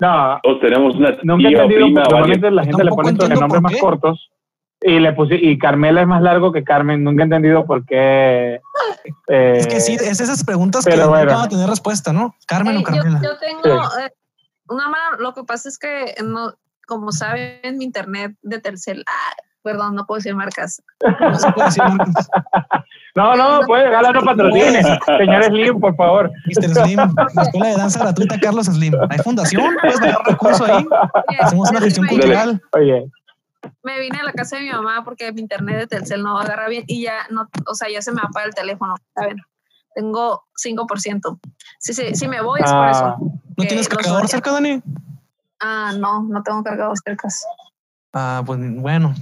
No. 0.00 0.40
O 0.42 0.58
tenemos 0.58 0.96
una 0.96 1.16
Nunca 1.22 1.48
he 1.48 1.52
entendido 1.52 1.88
normalmente 1.88 2.50
la 2.50 2.64
gente 2.64 2.84
le 2.84 2.90
pone 2.90 3.12
nombres 3.12 3.62
más 3.62 3.76
cortos 3.76 4.30
y 4.82 4.98
le 4.98 5.12
puse 5.12 5.34
y 5.36 5.58
Carmela 5.58 6.00
es 6.00 6.06
más 6.06 6.22
largo 6.22 6.52
que 6.52 6.64
Carmen. 6.64 7.04
Nunca 7.04 7.22
he 7.22 7.24
entendido 7.24 7.66
por 7.66 7.84
qué. 7.84 8.60
Eh, 9.28 9.54
es 9.56 9.66
que 9.66 9.80
sí, 9.80 9.94
es 9.94 10.20
esas 10.20 10.42
preguntas 10.44 10.84
que 10.84 10.96
no 10.96 11.10
van 11.10 11.28
a 11.28 11.48
tener 11.48 11.68
respuesta, 11.68 12.12
¿no? 12.12 12.34
Carmen 12.46 12.78
o 12.78 12.82
Carmela. 12.82 13.20
Yo, 13.22 13.38
tengo 13.38 13.62
eh, 13.98 14.10
una 14.68 14.88
mala. 14.88 15.16
Lo 15.18 15.34
que 15.34 15.44
pasa 15.44 15.68
es 15.68 15.78
que 15.78 16.14
no, 16.24 16.54
como 16.86 17.12
saben, 17.12 17.76
mi 17.76 17.84
internet 17.84 18.36
de 18.42 18.58
Telcel. 18.58 19.04
Perdón, 19.62 19.94
no 19.94 20.06
puedo 20.06 20.18
decir 20.18 20.34
marcas. 20.34 20.82
No 21.20 21.38
se 21.38 21.52
puede 21.52 21.66
decir 21.66 21.82
marcas. 21.84 22.28
No, 23.16 23.34
no, 23.34 23.66
puede, 23.66 23.90
gala 23.90 24.12
no 24.12 24.22
patrocine. 24.22 24.82
Señor 25.18 25.44
Slim, 25.44 25.80
por 25.80 25.96
favor. 25.96 26.30
Mr. 26.46 26.68
Slim, 26.68 26.96
la 27.34 27.42
escuela 27.42 27.66
de 27.66 27.76
danza 27.76 27.98
gratuita 27.98 28.38
Carlos 28.38 28.66
Slim. 28.66 28.94
¿Hay 29.10 29.18
fundación? 29.18 29.74
¿Puedes 29.80 30.00
dar 30.00 30.16
recurso 30.24 30.64
ahí? 30.64 30.86
Hacemos 31.40 31.70
una 31.70 31.80
gestión 31.80 32.06
cultural. 32.06 32.62
Oye. 32.72 33.10
Me 33.82 33.98
vine 33.98 34.20
a 34.20 34.24
la 34.24 34.32
casa 34.32 34.56
de 34.56 34.62
mi 34.62 34.70
mamá 34.70 35.02
porque 35.04 35.32
mi 35.32 35.40
internet 35.40 35.78
de 35.78 35.86
Telcel 35.86 36.22
no 36.22 36.38
agarra 36.38 36.68
bien 36.68 36.84
y 36.86 37.02
ya 37.02 37.26
no, 37.30 37.48
o 37.66 37.74
sea, 37.74 37.90
ya 37.90 38.00
se 38.00 38.12
me 38.12 38.20
apaga 38.22 38.46
el 38.46 38.54
teléfono. 38.54 38.94
ver, 39.16 39.36
Tengo 39.94 40.44
5%. 40.64 41.40
Si, 41.78 41.92
si, 41.92 42.14
si 42.14 42.28
me 42.28 42.40
voy 42.40 42.60
es 42.60 42.72
por 42.72 42.88
eso. 42.88 43.04
Ah. 43.04 43.16
¿No 43.18 43.64
tienes 43.64 43.88
cargador 43.88 44.28
cerca, 44.28 44.52
Dani? 44.52 44.82
Ah, 45.60 45.92
no, 45.98 46.22
no 46.22 46.42
tengo 46.42 46.62
cargador 46.62 46.96
cerca. 47.04 47.28
Ah, 48.12 48.42
pues 48.44 48.58
bueno, 48.80 49.14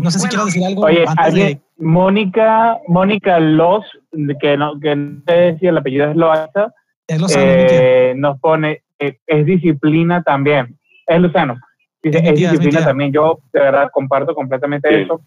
no 0.00 0.10
sé 0.10 0.18
si 0.20 0.28
quiero 0.28 0.44
decir 0.44 0.64
algo. 0.64 0.82
Oye, 0.82 1.04
alguien, 1.16 1.62
Mónica, 1.78 2.78
Mónica 2.86 3.40
Los, 3.40 3.84
que 4.40 4.56
no, 4.56 4.78
que 4.78 4.94
no 4.94 5.20
sé 5.26 5.56
si 5.58 5.66
el 5.66 5.76
apellido 5.76 6.08
es 6.08 6.16
Loaza, 6.16 6.72
eh, 7.08 8.14
nos 8.16 8.38
pone, 8.38 8.82
eh, 8.98 9.18
es 9.26 9.46
disciplina 9.46 10.22
también. 10.22 10.78
Es 11.06 11.20
Luzano. 11.20 11.56
Dice, 12.02 12.18
es, 12.18 12.34
disciplina 12.34 12.84
también. 12.84 13.12
Yo 13.12 13.40
de 13.52 13.60
verdad 13.60 13.90
comparto 13.92 14.34
completamente 14.34 15.02
eso. 15.02 15.20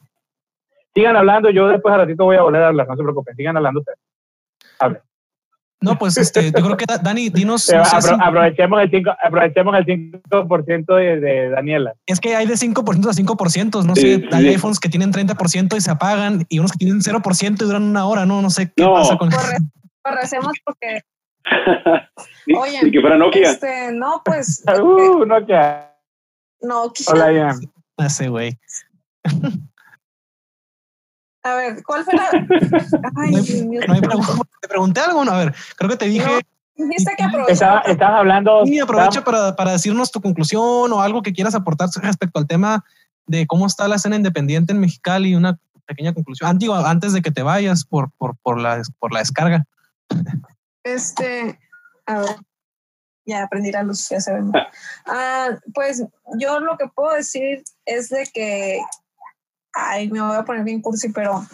Sigan 0.94 1.18
hablando, 1.18 1.50
yo 1.50 1.68
después 1.68 1.94
a 1.94 1.98
ratito 1.98 2.24
voy 2.24 2.38
a 2.38 2.42
volver 2.42 2.64
a 2.64 2.68
hablar, 2.68 2.88
no 2.88 2.96
se 2.96 3.04
preocupen, 3.04 3.36
sigan 3.36 3.58
hablando 3.58 3.82
ustedes. 3.82 4.00
Hablen. 4.80 5.02
No, 5.82 5.98
pues 5.98 6.18
este, 6.18 6.52
yo 6.52 6.64
creo 6.64 6.76
que 6.76 6.86
Dani, 7.02 7.30
dinos. 7.30 7.70
aprovechemos, 7.72 8.82
el 8.82 8.92
5, 8.92 9.12
aprovechemos 9.24 9.76
el 9.78 9.86
5% 9.86 10.96
de, 10.96 11.20
de, 11.22 11.50
Daniela. 11.50 11.94
Es 12.06 12.20
que 12.20 12.36
hay 12.36 12.46
de 12.48 12.56
5% 12.56 13.08
a 13.08 13.14
5%, 13.14 13.86
no 13.86 13.96
sé, 13.96 14.28
hay 14.32 14.48
iPhones 14.50 14.80
que 14.80 14.90
tienen 14.90 15.14
30% 15.14 15.78
y 15.78 15.82
se 15.82 15.92
apagan 15.92 16.46
y 16.50 16.60
unos 16.60 16.74
que 16.74 16.80
tienen 16.80 17.00
0% 17.00 17.62
y 17.62 17.66
duran 17.66 17.84
una 17.84 18.06
hora, 18.06 18.26
¿no? 18.26 18.42
No 18.42 18.50
sé 18.50 18.72
qué 18.76 18.84
pasa 18.84 19.18
con 19.18 19.30
eso. 19.30 19.40
Correcemos 20.02 20.54
porque. 20.66 21.02
Oye, 22.58 22.80
y 22.84 22.92
que 22.92 23.00
fuera 23.00 23.18
Nokia. 23.18 23.52
Este, 23.52 23.92
no, 23.94 24.22
pues. 24.26 24.64
uh, 24.82 25.26
Nokia. 25.26 25.96
Nokia. 26.62 27.06
Hola, 27.08 27.32
Ian. 27.32 27.60
Ese 27.98 28.28
güey. 28.28 28.58
A 31.44 31.56
ver, 31.56 31.84
¿cuál 31.84 32.04
fue 32.04 32.16
la...? 32.16 32.30
Ay, 33.16 33.32
Dios 33.32 33.66
mío. 33.66 33.82
te 34.62 34.68
pregunté 34.68 35.02
algo, 35.02 35.22
a 35.22 35.38
ver, 35.38 35.56
creo 35.78 35.90
que 35.90 35.98
te 35.98 36.06
dije... 36.06 36.30
Estabas 37.48 38.20
hablando... 38.20 38.66
Sí, 38.66 38.80
aprovecha 38.80 39.24
para, 39.24 39.56
para 39.56 39.74
decirnos 39.74 40.12
tu 40.12 40.22
conclusión 40.22 40.92
o 40.92 41.02
algo 41.02 41.22
que 41.22 41.34
quieras 41.34 41.56
aportar 41.56 41.90
respecto 42.02 42.40
al 42.40 42.48
tema 42.48 42.84
de 43.28 43.46
cómo 43.48 43.68
está 43.68 43.88
la 43.88 43.98
escena 43.98 44.16
independiente 44.16 44.74
en 44.74 44.80
Mexicali, 44.80 45.36
una 45.36 45.60
pequeña 45.86 46.14
conclusión. 46.14 46.50
Antiguo, 46.50 46.76
antes 46.76 47.14
de 47.14 47.22
que 47.22 47.32
te 47.32 47.44
vayas 47.44 47.86
por, 47.86 48.12
por, 48.18 48.38
por, 48.38 48.60
la, 48.60 48.82
por 49.00 49.14
la 49.14 49.20
descarga. 49.20 49.66
Este, 50.84 51.60
a 52.06 52.20
ver, 52.20 52.36
ya 53.26 53.44
aprendí 53.44 53.72
la 53.72 53.84
luz, 53.84 54.10
ya 54.10 54.20
sabemos. 54.20 54.54
Ah, 55.06 55.50
pues 55.74 56.04
yo 56.38 56.60
lo 56.60 56.78
que 56.78 56.88
puedo 56.88 57.16
decir 57.16 57.64
es 57.86 58.10
de 58.10 58.30
que 58.32 58.80
ay, 59.74 60.10
me 60.10 60.22
voy 60.22 60.36
a 60.36 60.46
poner 60.46 60.64
bien 60.64 60.82
cursi, 60.82 61.10
pero 61.10 61.46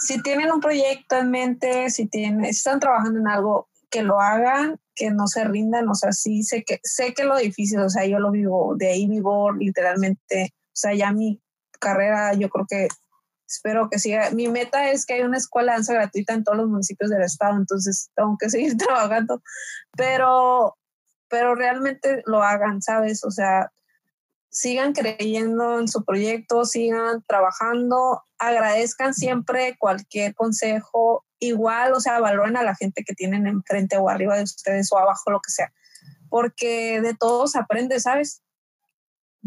si 0.00 0.22
tienen 0.22 0.52
un 0.52 0.60
proyecto 0.60 1.16
en 1.16 1.30
mente, 1.30 1.90
si 1.90 2.06
tienen, 2.06 2.44
están 2.44 2.80
trabajando 2.80 3.20
en 3.20 3.28
algo, 3.28 3.68
que 3.90 4.02
lo 4.02 4.20
hagan, 4.20 4.78
que 4.94 5.10
no 5.10 5.26
se 5.26 5.44
rindan, 5.44 5.88
o 5.88 5.94
sea, 5.94 6.12
sí 6.12 6.42
sé 6.42 6.64
que 6.64 6.80
sé 6.82 7.14
que 7.14 7.24
lo 7.24 7.36
difícil, 7.36 7.80
o 7.80 7.88
sea, 7.88 8.04
yo 8.06 8.18
lo 8.18 8.30
vivo, 8.30 8.74
de 8.76 8.90
ahí 8.90 9.06
vivo 9.06 9.52
literalmente, 9.52 10.52
o 10.52 10.76
sea, 10.76 10.94
ya 10.94 11.12
mi 11.12 11.40
carrera, 11.80 12.34
yo 12.34 12.48
creo 12.48 12.66
que 12.68 12.88
espero 13.46 13.88
que 13.90 13.98
siga. 13.98 14.30
Mi 14.30 14.48
meta 14.48 14.90
es 14.90 15.06
que 15.06 15.14
haya 15.14 15.26
una 15.26 15.36
escuela 15.36 15.72
de 15.72 15.76
danza 15.76 15.94
gratuita 15.94 16.34
en 16.34 16.44
todos 16.44 16.58
los 16.58 16.68
municipios 16.68 17.10
del 17.10 17.22
estado, 17.22 17.56
entonces 17.56 18.10
tengo 18.16 18.36
que 18.38 18.50
seguir 18.50 18.76
trabajando, 18.76 19.42
pero 19.96 20.76
pero 21.28 21.54
realmente 21.54 22.22
lo 22.26 22.42
hagan, 22.42 22.80
¿sabes? 22.80 23.24
O 23.24 23.30
sea, 23.30 23.72
sigan 24.54 24.92
creyendo 24.92 25.80
en 25.80 25.88
su 25.88 26.04
proyecto, 26.04 26.64
sigan 26.64 27.24
trabajando, 27.26 28.22
agradezcan 28.38 29.12
siempre 29.12 29.76
cualquier 29.76 30.32
consejo, 30.36 31.24
igual, 31.40 31.92
o 31.92 31.98
sea, 31.98 32.20
valoren 32.20 32.56
a 32.56 32.62
la 32.62 32.76
gente 32.76 33.02
que 33.04 33.14
tienen 33.14 33.48
enfrente 33.48 33.96
o 33.96 34.08
arriba 34.08 34.36
de 34.36 34.44
ustedes 34.44 34.92
o 34.92 34.98
abajo, 34.98 35.32
lo 35.32 35.40
que 35.40 35.50
sea, 35.50 35.72
porque 36.28 37.00
de 37.00 37.14
todos 37.14 37.56
aprende, 37.56 37.98
¿sabes? 37.98 38.42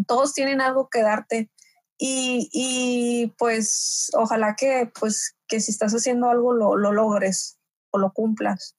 Todos 0.08 0.34
tienen 0.34 0.60
algo 0.60 0.90
que 0.90 1.02
darte 1.02 1.50
y, 1.98 2.50
y 2.52 3.34
pues 3.38 4.12
ojalá 4.14 4.56
que, 4.58 4.92
pues, 5.00 5.38
que 5.48 5.62
si 5.62 5.72
estás 5.72 5.94
haciendo 5.94 6.30
algo 6.30 6.52
lo, 6.52 6.76
lo 6.76 6.92
logres 6.92 7.58
o 7.92 7.98
lo 7.98 8.12
cumplas. 8.12 8.76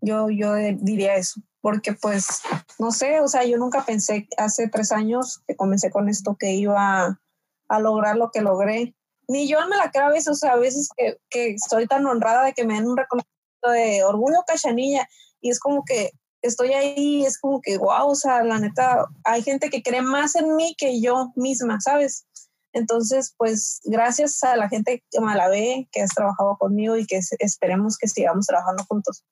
Yo, 0.00 0.30
yo 0.30 0.54
diría 0.54 1.16
eso, 1.16 1.40
porque 1.60 1.92
pues, 1.92 2.42
no 2.78 2.90
sé, 2.90 3.20
o 3.20 3.28
sea, 3.28 3.44
yo 3.44 3.58
nunca 3.58 3.84
pensé 3.84 4.28
hace 4.36 4.68
tres 4.68 4.92
años 4.92 5.42
que 5.46 5.56
comencé 5.56 5.90
con 5.90 6.08
esto 6.08 6.36
que 6.38 6.52
iba 6.52 7.20
a 7.68 7.80
lograr 7.80 8.16
lo 8.16 8.30
que 8.30 8.40
logré. 8.40 8.94
Ni 9.28 9.48
yo 9.48 9.58
me 9.68 9.76
la 9.76 9.90
creo 9.90 10.06
a 10.06 10.10
veces, 10.10 10.28
o 10.28 10.34
sea, 10.34 10.52
a 10.52 10.56
veces 10.56 10.88
que, 10.96 11.18
que 11.28 11.50
estoy 11.50 11.86
tan 11.86 12.06
honrada 12.06 12.44
de 12.44 12.52
que 12.52 12.64
me 12.64 12.74
den 12.74 12.88
un 12.88 12.96
reconocimiento 12.96 13.70
de 13.70 14.04
orgullo 14.04 14.42
cachanilla 14.46 15.08
y 15.40 15.50
es 15.50 15.60
como 15.60 15.84
que 15.84 16.10
estoy 16.42 16.72
ahí, 16.72 17.24
es 17.24 17.38
como 17.38 17.60
que, 17.60 17.78
wow, 17.78 18.08
o 18.08 18.14
sea, 18.14 18.42
la 18.42 18.58
neta, 18.58 19.06
hay 19.24 19.42
gente 19.42 19.70
que 19.70 19.82
cree 19.82 20.02
más 20.02 20.34
en 20.36 20.56
mí 20.56 20.74
que 20.76 21.00
yo 21.00 21.32
misma, 21.36 21.80
¿sabes? 21.80 22.26
Entonces, 22.72 23.34
pues 23.36 23.80
gracias 23.84 24.42
a 24.44 24.56
la 24.56 24.68
gente 24.68 25.04
que 25.10 25.20
me 25.20 25.34
la 25.34 25.48
ve, 25.48 25.88
que 25.92 26.02
has 26.02 26.10
trabajado 26.10 26.56
conmigo 26.58 26.96
y 26.96 27.06
que 27.06 27.20
esperemos 27.38 27.98
que 27.98 28.08
sigamos 28.08 28.46
trabajando 28.46 28.84
juntos. 28.88 29.24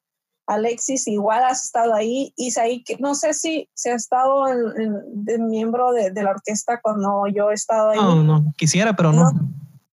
Alexis, 0.48 1.06
igual 1.06 1.44
has 1.44 1.64
estado 1.64 1.94
ahí. 1.94 2.32
Isaí, 2.36 2.82
que 2.82 2.96
no 2.98 3.14
sé 3.14 3.34
si 3.34 3.68
se 3.74 3.92
ha 3.92 3.94
estado 3.94 4.48
en, 4.48 5.24
de 5.24 5.38
miembro 5.38 5.92
de, 5.92 6.10
la 6.22 6.30
orquesta 6.30 6.80
cuando 6.80 7.26
yo 7.26 7.50
he 7.50 7.54
estado 7.54 7.90
ahí. 7.90 7.98
No, 7.98 8.22
no, 8.22 8.54
quisiera, 8.56 8.96
pero 8.96 9.12
no. 9.12 9.30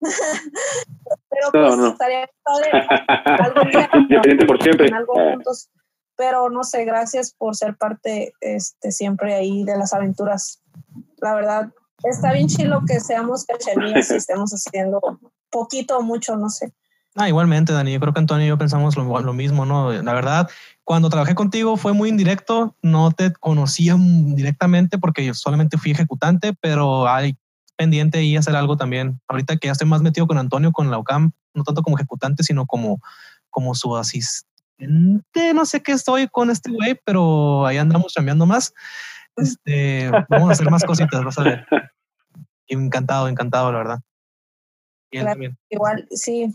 pero 0.00 1.50
pues 1.52 1.76
no, 1.76 1.86
estaría 1.88 2.28
algo 3.24 4.46
por 4.46 4.62
siempre. 4.62 4.90
Pero 6.16 6.50
no 6.50 6.64
sé, 6.64 6.84
gracias 6.84 7.32
por 7.32 7.54
ser 7.54 7.76
parte 7.76 8.32
este, 8.40 8.90
siempre 8.90 9.34
ahí 9.34 9.62
de 9.62 9.78
las 9.78 9.92
aventuras. 9.92 10.60
La 11.18 11.34
verdad, 11.34 11.70
está 12.02 12.32
bien 12.32 12.48
chilo 12.48 12.82
que 12.86 12.98
seamos 12.98 13.44
cachanillas 13.44 14.10
y 14.10 14.14
estemos 14.16 14.50
haciendo 14.50 15.00
poquito 15.48 15.98
o 15.98 16.02
mucho, 16.02 16.36
no 16.36 16.50
sé. 16.50 16.72
Ah, 17.16 17.28
igualmente, 17.28 17.72
Dani. 17.72 17.92
Yo 17.92 18.00
creo 18.00 18.12
que 18.12 18.20
Antonio 18.20 18.46
y 18.46 18.48
yo 18.48 18.58
pensamos 18.58 18.96
lo, 18.96 19.20
lo, 19.20 19.32
mismo, 19.32 19.66
¿no? 19.66 19.92
La 19.92 20.12
verdad, 20.12 20.48
cuando 20.84 21.10
trabajé 21.10 21.34
contigo 21.34 21.76
fue 21.76 21.92
muy 21.92 22.08
indirecto. 22.08 22.76
No 22.82 23.10
te 23.10 23.32
conocía 23.32 23.96
directamente 23.98 24.98
porque 24.98 25.24
yo 25.24 25.34
solamente 25.34 25.76
fui 25.76 25.90
ejecutante, 25.90 26.54
pero 26.60 27.08
hay 27.08 27.36
pendiente 27.76 28.22
y 28.22 28.36
hacer 28.36 28.54
algo 28.54 28.76
también. 28.76 29.20
Ahorita 29.26 29.56
que 29.56 29.66
ya 29.66 29.72
estoy 29.72 29.88
más 29.88 30.02
metido 30.02 30.26
con 30.26 30.38
Antonio, 30.38 30.70
con 30.70 30.90
la 30.90 30.98
UCAM, 30.98 31.32
no 31.54 31.64
tanto 31.64 31.82
como 31.82 31.96
ejecutante, 31.96 32.44
sino 32.44 32.66
como, 32.66 33.00
como 33.48 33.74
su 33.74 33.96
asistente. 33.96 35.54
No 35.54 35.64
sé 35.64 35.82
qué 35.82 35.92
estoy 35.92 36.28
con 36.28 36.50
este 36.50 36.70
güey, 36.70 37.00
pero 37.04 37.66
ahí 37.66 37.78
andamos 37.78 38.12
cambiando 38.14 38.46
más. 38.46 38.72
Este, 39.36 40.10
vamos 40.28 40.50
a 40.50 40.52
hacer 40.52 40.70
más 40.70 40.84
cositas, 40.84 41.24
vas 41.24 41.38
a 41.38 41.42
ver. 41.42 41.66
Encantado, 42.68 43.26
encantado, 43.26 43.72
la 43.72 43.78
verdad. 43.78 44.00
Igual, 45.70 46.06
sí. 46.12 46.54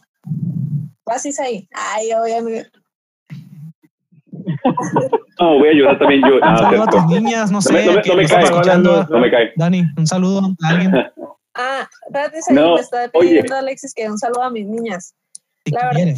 Vas 1.06 1.26
ahí. 1.40 1.68
Ay, 1.74 2.12
obviamente. 2.14 2.72
No, 5.38 5.60
voy 5.60 5.68
a 5.68 5.72
ayudar 5.72 6.00
también 6.00 6.22
yo. 6.22 6.36
Ah, 6.42 6.58
saludo 6.58 6.84
a 6.84 6.88
tus 6.88 7.06
niñas, 7.08 7.52
no 7.52 7.62
sé. 7.62 7.74
No, 7.86 7.92
me, 7.92 8.02
no 8.02 8.16
me 8.16 8.26
cae, 8.26 8.44
escuchando. 8.46 9.06
no 9.10 9.20
me 9.20 9.30
cae. 9.30 9.52
Dani, 9.58 9.84
un 9.98 10.08
saludo 10.08 10.42
a 10.64 10.70
alguien. 10.70 10.92
Ah, 11.58 11.88
espérate, 12.06 12.40
no, 12.52 12.76
me 12.76 12.82
está 12.82 13.08
pidiendo 13.08 13.56
Alexis 13.56 13.94
que 13.94 14.10
un 14.10 14.18
saludo 14.18 14.44
a 14.44 14.50
mis 14.50 14.68
niñas. 14.68 15.16
La 15.64 15.86
verdad. 15.86 16.14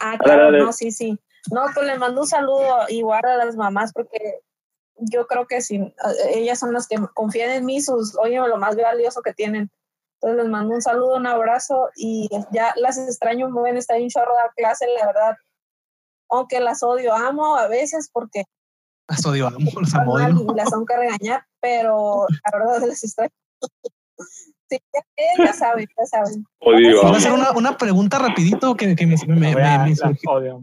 Ah, 0.00 0.16
claro, 0.18 0.52
no, 0.52 0.72
sí, 0.72 0.92
sí. 0.92 1.18
No, 1.50 1.62
pues 1.74 1.86
le 1.86 1.98
mando 1.98 2.20
un 2.20 2.26
saludo 2.28 2.84
igual 2.90 3.24
a 3.24 3.44
las 3.44 3.56
mamás 3.56 3.92
porque 3.92 4.38
yo 4.98 5.26
creo 5.26 5.48
que 5.48 5.60
si 5.60 5.76
eh, 5.76 5.92
ellas 6.34 6.60
son 6.60 6.72
las 6.72 6.86
que 6.86 6.96
confían 7.12 7.50
en 7.50 7.64
mí, 7.64 7.80
sus, 7.80 8.16
oye, 8.18 8.36
lo 8.36 8.56
más 8.56 8.76
valioso 8.76 9.20
que 9.20 9.34
tienen. 9.34 9.68
Entonces 10.22 10.44
les 10.44 10.52
mando 10.52 10.74
un 10.76 10.82
saludo, 10.82 11.16
un 11.16 11.26
abrazo 11.26 11.90
y 11.96 12.28
ya 12.52 12.72
las 12.76 12.96
extraño 12.96 13.50
muy 13.50 13.64
bien, 13.64 13.76
está 13.76 13.96
en 13.96 14.08
chorro 14.08 14.32
de 14.34 14.50
clase, 14.56 14.86
la 14.96 15.06
verdad. 15.06 15.36
Aunque 16.30 16.60
las 16.60 16.84
odio, 16.84 17.12
amo 17.12 17.56
a 17.56 17.66
veces 17.66 18.08
porque... 18.12 18.44
Las 19.08 19.26
odio, 19.26 19.48
amo, 19.48 19.58
las 19.80 19.94
amo. 19.94 20.20
Y 20.20 20.54
las 20.54 20.70
tengo 20.70 20.86
que 20.86 20.96
regañar, 20.96 21.44
pero 21.60 22.26
la 22.28 22.58
verdad 22.58 22.80
les 22.88 23.02
extraño. 23.02 23.32
Sí, 24.70 24.78
ya, 25.38 25.52
saben, 25.52 25.88
ya 25.98 26.06
saben. 26.06 26.46
Odio. 26.60 27.02
Voy 27.02 27.14
a 27.14 27.16
hacer 27.16 27.32
una, 27.32 27.50
una 27.50 27.76
pregunta 27.76 28.20
rapidito 28.20 28.76
que, 28.76 28.94
que 28.94 29.06
me, 29.06 29.16
me, 29.26 29.56
me, 29.56 29.78
me, 29.88 29.96
surgió. 29.96 30.62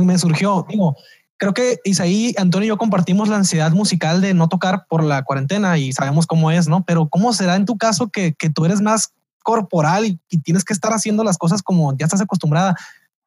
Me 0.00 0.18
surgió, 0.18 0.66
digo, 0.66 0.96
creo 1.38 1.54
que 1.54 1.80
Isaí, 1.84 2.34
Antonio 2.36 2.66
y 2.66 2.68
yo 2.68 2.78
compartimos 2.78 3.28
la 3.28 3.36
ansiedad 3.36 3.70
musical 3.70 4.20
de 4.20 4.34
no 4.34 4.48
tocar 4.48 4.86
por 4.88 5.02
la 5.02 5.22
cuarentena 5.22 5.78
y 5.78 5.92
sabemos 5.92 6.26
cómo 6.26 6.50
es, 6.50 6.68
¿no? 6.68 6.84
Pero 6.84 7.08
¿cómo 7.08 7.32
será 7.32 7.56
en 7.56 7.64
tu 7.64 7.78
caso 7.78 8.08
que, 8.08 8.34
que 8.34 8.50
tú 8.50 8.64
eres 8.64 8.82
más 8.82 9.14
corporal 9.42 10.04
y, 10.04 10.20
tienes 10.42 10.64
que 10.64 10.74
estar 10.74 10.92
haciendo 10.92 11.24
las 11.24 11.38
cosas 11.38 11.62
como 11.62 11.96
ya 11.96 12.06
estás 12.06 12.20
acostumbrada? 12.20 12.76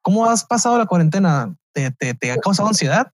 ¿Cómo 0.02 0.26
has 0.26 0.44
pasado 0.44 0.78
la 0.78 0.86
cuarentena? 0.86 1.56
¿Te, 1.72 1.90
te, 1.90 2.14
te 2.14 2.30
ha 2.30 2.36
causado 2.36 2.68
ansiedad? 2.68 3.10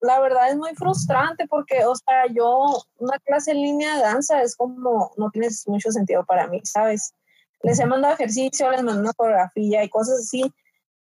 La 0.00 0.20
verdad 0.20 0.48
es 0.48 0.56
muy 0.56 0.74
frustrante 0.74 1.46
porque, 1.48 1.84
o 1.84 1.94
sea, 1.94 2.26
yo, 2.32 2.82
una 2.98 3.18
clase 3.18 3.50
en 3.50 3.58
línea 3.58 3.96
de 3.96 4.02
danza 4.02 4.42
es 4.42 4.56
como, 4.56 5.12
no 5.16 5.30
tienes 5.30 5.66
mucho 5.66 5.90
sentido 5.90 6.24
para 6.24 6.46
mí, 6.46 6.60
¿sabes? 6.64 7.12
Les 7.62 7.80
he 7.80 7.86
mandado 7.86 8.14
ejercicio, 8.14 8.70
les 8.70 8.82
mando 8.82 9.00
una 9.00 9.12
coreografía 9.12 9.82
y 9.82 9.88
cosas 9.88 10.20
así, 10.20 10.52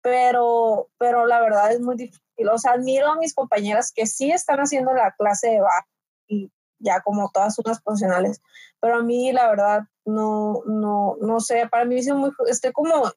pero, 0.03 0.89
pero 0.99 1.25
la 1.25 1.41
verdad 1.41 1.71
es 1.71 1.79
muy 1.79 1.95
difícil. 1.95 2.21
Los 2.37 2.65
admiro 2.65 3.07
a 3.07 3.15
mis 3.15 3.33
compañeras 3.33 3.91
que 3.95 4.05
sí 4.05 4.31
están 4.31 4.59
haciendo 4.59 4.93
la 4.93 5.15
clase 5.17 5.47
de 5.47 5.61
bajo 5.61 5.87
y 6.27 6.51
ya 6.77 6.99
como 7.01 7.31
todas 7.33 7.57
unas 7.59 7.81
profesionales, 7.81 8.41
pero 8.81 8.97
a 8.97 9.03
mí 9.03 9.31
la 9.31 9.49
verdad 9.49 9.83
no, 10.03 10.61
no, 10.65 11.15
no 11.21 11.39
sé, 11.39 11.67
para 11.69 11.85
mí 11.85 11.97
es 11.99 12.09
muy, 12.09 12.31
estoy 12.47 12.73
como, 12.73 13.09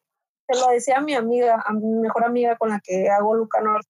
te 0.46 0.56
lo 0.56 0.68
decía 0.68 0.98
a 0.98 1.00
mi 1.00 1.14
amiga, 1.14 1.60
a 1.66 1.72
mi 1.72 1.86
mejor 2.00 2.24
amiga 2.24 2.56
con 2.56 2.68
la 2.68 2.80
que 2.80 3.08
hago 3.10 3.34
Lucanor, 3.34 3.82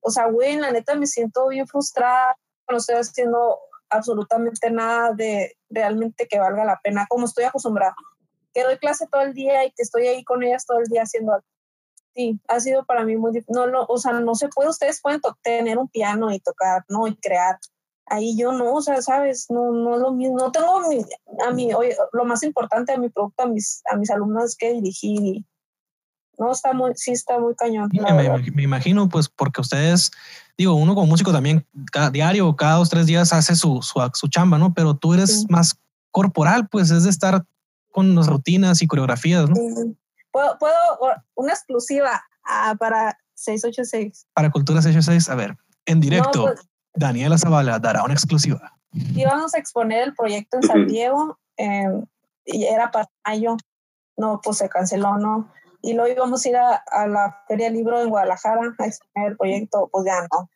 o 0.00 0.10
sea, 0.10 0.26
güey, 0.26 0.56
la 0.56 0.70
neta 0.70 0.94
me 0.94 1.08
siento 1.08 1.48
bien 1.48 1.66
frustrada, 1.66 2.36
no 2.70 2.76
estoy 2.76 2.96
haciendo 2.96 3.58
absolutamente 3.88 4.70
nada 4.70 5.12
de 5.12 5.56
realmente 5.68 6.28
que 6.28 6.38
valga 6.38 6.64
la 6.64 6.78
pena, 6.80 7.06
como 7.08 7.24
estoy 7.24 7.44
acostumbrada, 7.44 7.96
que 8.54 8.62
doy 8.62 8.78
clase 8.78 9.08
todo 9.10 9.22
el 9.22 9.34
día 9.34 9.64
y 9.64 9.72
que 9.72 9.82
estoy 9.82 10.06
ahí 10.06 10.22
con 10.22 10.44
ellas 10.44 10.66
todo 10.66 10.78
el 10.78 10.86
día 10.86 11.02
haciendo 11.02 11.32
algo 11.32 11.46
sí, 12.14 12.40
ha 12.48 12.60
sido 12.60 12.84
para 12.84 13.04
mí 13.04 13.16
muy 13.16 13.32
difícil. 13.32 13.54
No, 13.54 13.66
no, 13.66 13.84
o 13.88 13.98
sea, 13.98 14.12
no 14.12 14.34
se 14.34 14.48
puede, 14.48 14.70
ustedes 14.70 15.00
pueden 15.00 15.20
tener 15.42 15.78
un 15.78 15.88
piano 15.88 16.32
y 16.32 16.40
tocar, 16.40 16.84
¿no? 16.88 17.06
Y 17.06 17.16
crear. 17.16 17.58
Ahí 18.06 18.36
yo 18.36 18.52
no, 18.52 18.74
o 18.74 18.82
sea, 18.82 19.00
sabes, 19.02 19.46
no, 19.50 19.70
no 19.70 19.94
es 19.94 20.00
lo 20.00 20.12
mismo. 20.12 20.36
No 20.36 20.50
tengo 20.50 20.80
a 21.46 21.52
mi, 21.52 21.72
oye, 21.72 21.96
lo 22.12 22.24
más 22.24 22.42
importante 22.42 22.92
de 22.92 22.98
mi 22.98 23.08
producto, 23.08 23.44
a 23.44 23.46
mis, 23.46 23.82
a 23.90 23.96
mis 23.96 24.10
alumnos 24.10 24.56
que 24.56 24.72
dirigir 24.72 25.44
no, 26.40 26.52
está 26.52 26.72
muy, 26.72 26.92
sí 26.96 27.12
está 27.12 27.38
muy 27.38 27.54
cañón. 27.54 27.90
me, 27.92 28.62
imagino, 28.62 29.10
pues, 29.10 29.28
porque 29.28 29.60
ustedes, 29.60 30.10
digo, 30.56 30.72
uno 30.72 30.94
como 30.94 31.06
músico 31.06 31.32
también, 31.32 31.66
cada 31.92 32.10
diario, 32.10 32.56
cada 32.56 32.76
dos, 32.76 32.88
tres 32.88 33.04
días 33.04 33.34
hace 33.34 33.54
su, 33.54 33.82
su, 33.82 34.00
su 34.14 34.28
chamba, 34.28 34.56
¿no? 34.56 34.72
Pero 34.72 34.94
tú 34.96 35.12
eres 35.12 35.44
más 35.50 35.78
corporal, 36.10 36.66
pues, 36.68 36.90
es 36.90 37.04
de 37.04 37.10
estar 37.10 37.44
con 37.92 38.14
las 38.14 38.26
rutinas 38.26 38.80
y 38.80 38.86
coreografías, 38.86 39.50
¿no? 39.50 39.54
¿Puedo, 40.30 40.58
puedo 40.58 40.74
una 41.34 41.52
exclusiva 41.52 42.22
ah, 42.44 42.74
para 42.78 43.18
686? 43.34 44.26
Para 44.34 44.50
Cultura 44.50 44.82
686, 44.82 45.28
a 45.28 45.34
ver, 45.34 45.56
en 45.86 46.00
directo, 46.00 46.44
pues, 46.44 46.68
Daniela 46.94 47.38
Zavala 47.38 47.78
dará 47.78 48.04
una 48.04 48.14
exclusiva. 48.14 48.72
Íbamos 48.92 49.54
a 49.54 49.58
exponer 49.58 50.02
el 50.02 50.14
proyecto 50.14 50.56
en 50.56 50.62
San 50.64 50.86
Diego 50.86 51.38
em, 51.56 52.04
y 52.44 52.64
era 52.64 52.90
para 52.90 53.08
mayo. 53.26 53.56
No, 54.16 54.40
pues 54.42 54.58
se 54.58 54.68
canceló, 54.68 55.16
¿no? 55.16 55.50
Y 55.80 55.94
luego 55.94 56.12
íbamos 56.12 56.44
a 56.44 56.48
ir 56.48 56.56
a, 56.56 57.06
la 57.06 57.42
Feria 57.48 57.70
Libro 57.70 58.00
en 58.00 58.10
Guadalajara 58.10 58.60
a 58.78 58.86
exponer 58.86 59.30
el 59.30 59.36
proyecto, 59.36 59.88
pues 59.90 60.04
ya 60.04 60.20
no. 60.30 60.50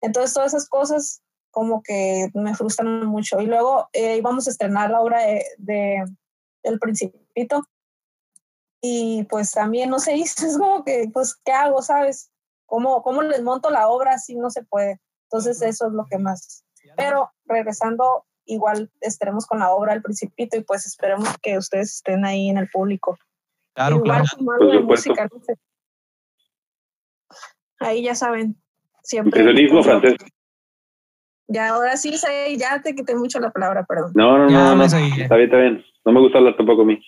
Entonces 0.00 0.34
todas 0.34 0.52
esas 0.52 0.68
cosas 0.68 1.22
como 1.50 1.82
que 1.82 2.28
me 2.34 2.54
frustran 2.54 3.06
mucho. 3.06 3.40
Y 3.40 3.46
luego 3.46 3.88
eh, 3.92 4.16
íbamos 4.16 4.48
a 4.48 4.50
estrenar 4.50 4.90
la 4.90 5.00
obra 5.00 5.20
de, 5.20 5.44
de 5.58 6.04
El 6.64 6.78
Principito 6.80 7.64
y 8.86 9.24
pues 9.30 9.52
también 9.52 9.88
no 9.88 9.98
se 9.98 10.14
hizo, 10.14 10.46
es 10.46 10.58
como 10.58 10.84
que, 10.84 11.08
pues, 11.10 11.40
¿qué 11.42 11.52
hago, 11.52 11.80
sabes? 11.80 12.30
¿Cómo, 12.66 13.02
cómo 13.02 13.22
les 13.22 13.42
monto 13.42 13.70
la 13.70 13.88
obra 13.88 14.18
si 14.18 14.34
no 14.34 14.50
se 14.50 14.62
puede? 14.62 15.00
Entonces 15.30 15.62
eso 15.62 15.86
es 15.86 15.92
lo 15.94 16.04
que 16.04 16.18
más. 16.18 16.66
Pero 16.94 17.30
regresando, 17.46 18.26
igual 18.44 18.90
estaremos 19.00 19.46
con 19.46 19.60
la 19.60 19.72
obra 19.72 19.94
El 19.94 20.02
Principito 20.02 20.58
y 20.58 20.64
pues 20.64 20.84
esperemos 20.84 21.28
que 21.42 21.56
ustedes 21.56 21.94
estén 21.94 22.26
ahí 22.26 22.50
en 22.50 22.58
el 22.58 22.68
público. 22.68 23.16
Claro, 23.74 23.96
igual, 23.96 24.22
claro. 24.38 24.82
música, 24.82 25.28
Ahí 27.80 28.02
ya 28.02 28.14
saben, 28.14 28.60
siempre. 29.02 29.40
El 29.40 29.54
mismo 29.54 29.82
francés. 29.82 30.16
Ya, 31.48 31.70
ahora 31.70 31.96
sí, 31.96 32.14
ya 32.58 32.82
te 32.82 32.94
quité 32.94 33.14
mucho 33.14 33.40
la 33.40 33.50
palabra, 33.50 33.84
perdón. 33.84 34.12
No, 34.14 34.36
no, 34.36 34.48
no, 34.48 34.76
no, 34.76 34.84
está 34.84 34.98
bien, 34.98 35.20
está 35.20 35.56
bien. 35.56 35.84
No 36.04 36.12
me 36.12 36.20
gusta 36.20 36.38
hablar 36.38 36.56
tampoco 36.56 36.82
a 36.82 36.84
mí. 36.84 37.00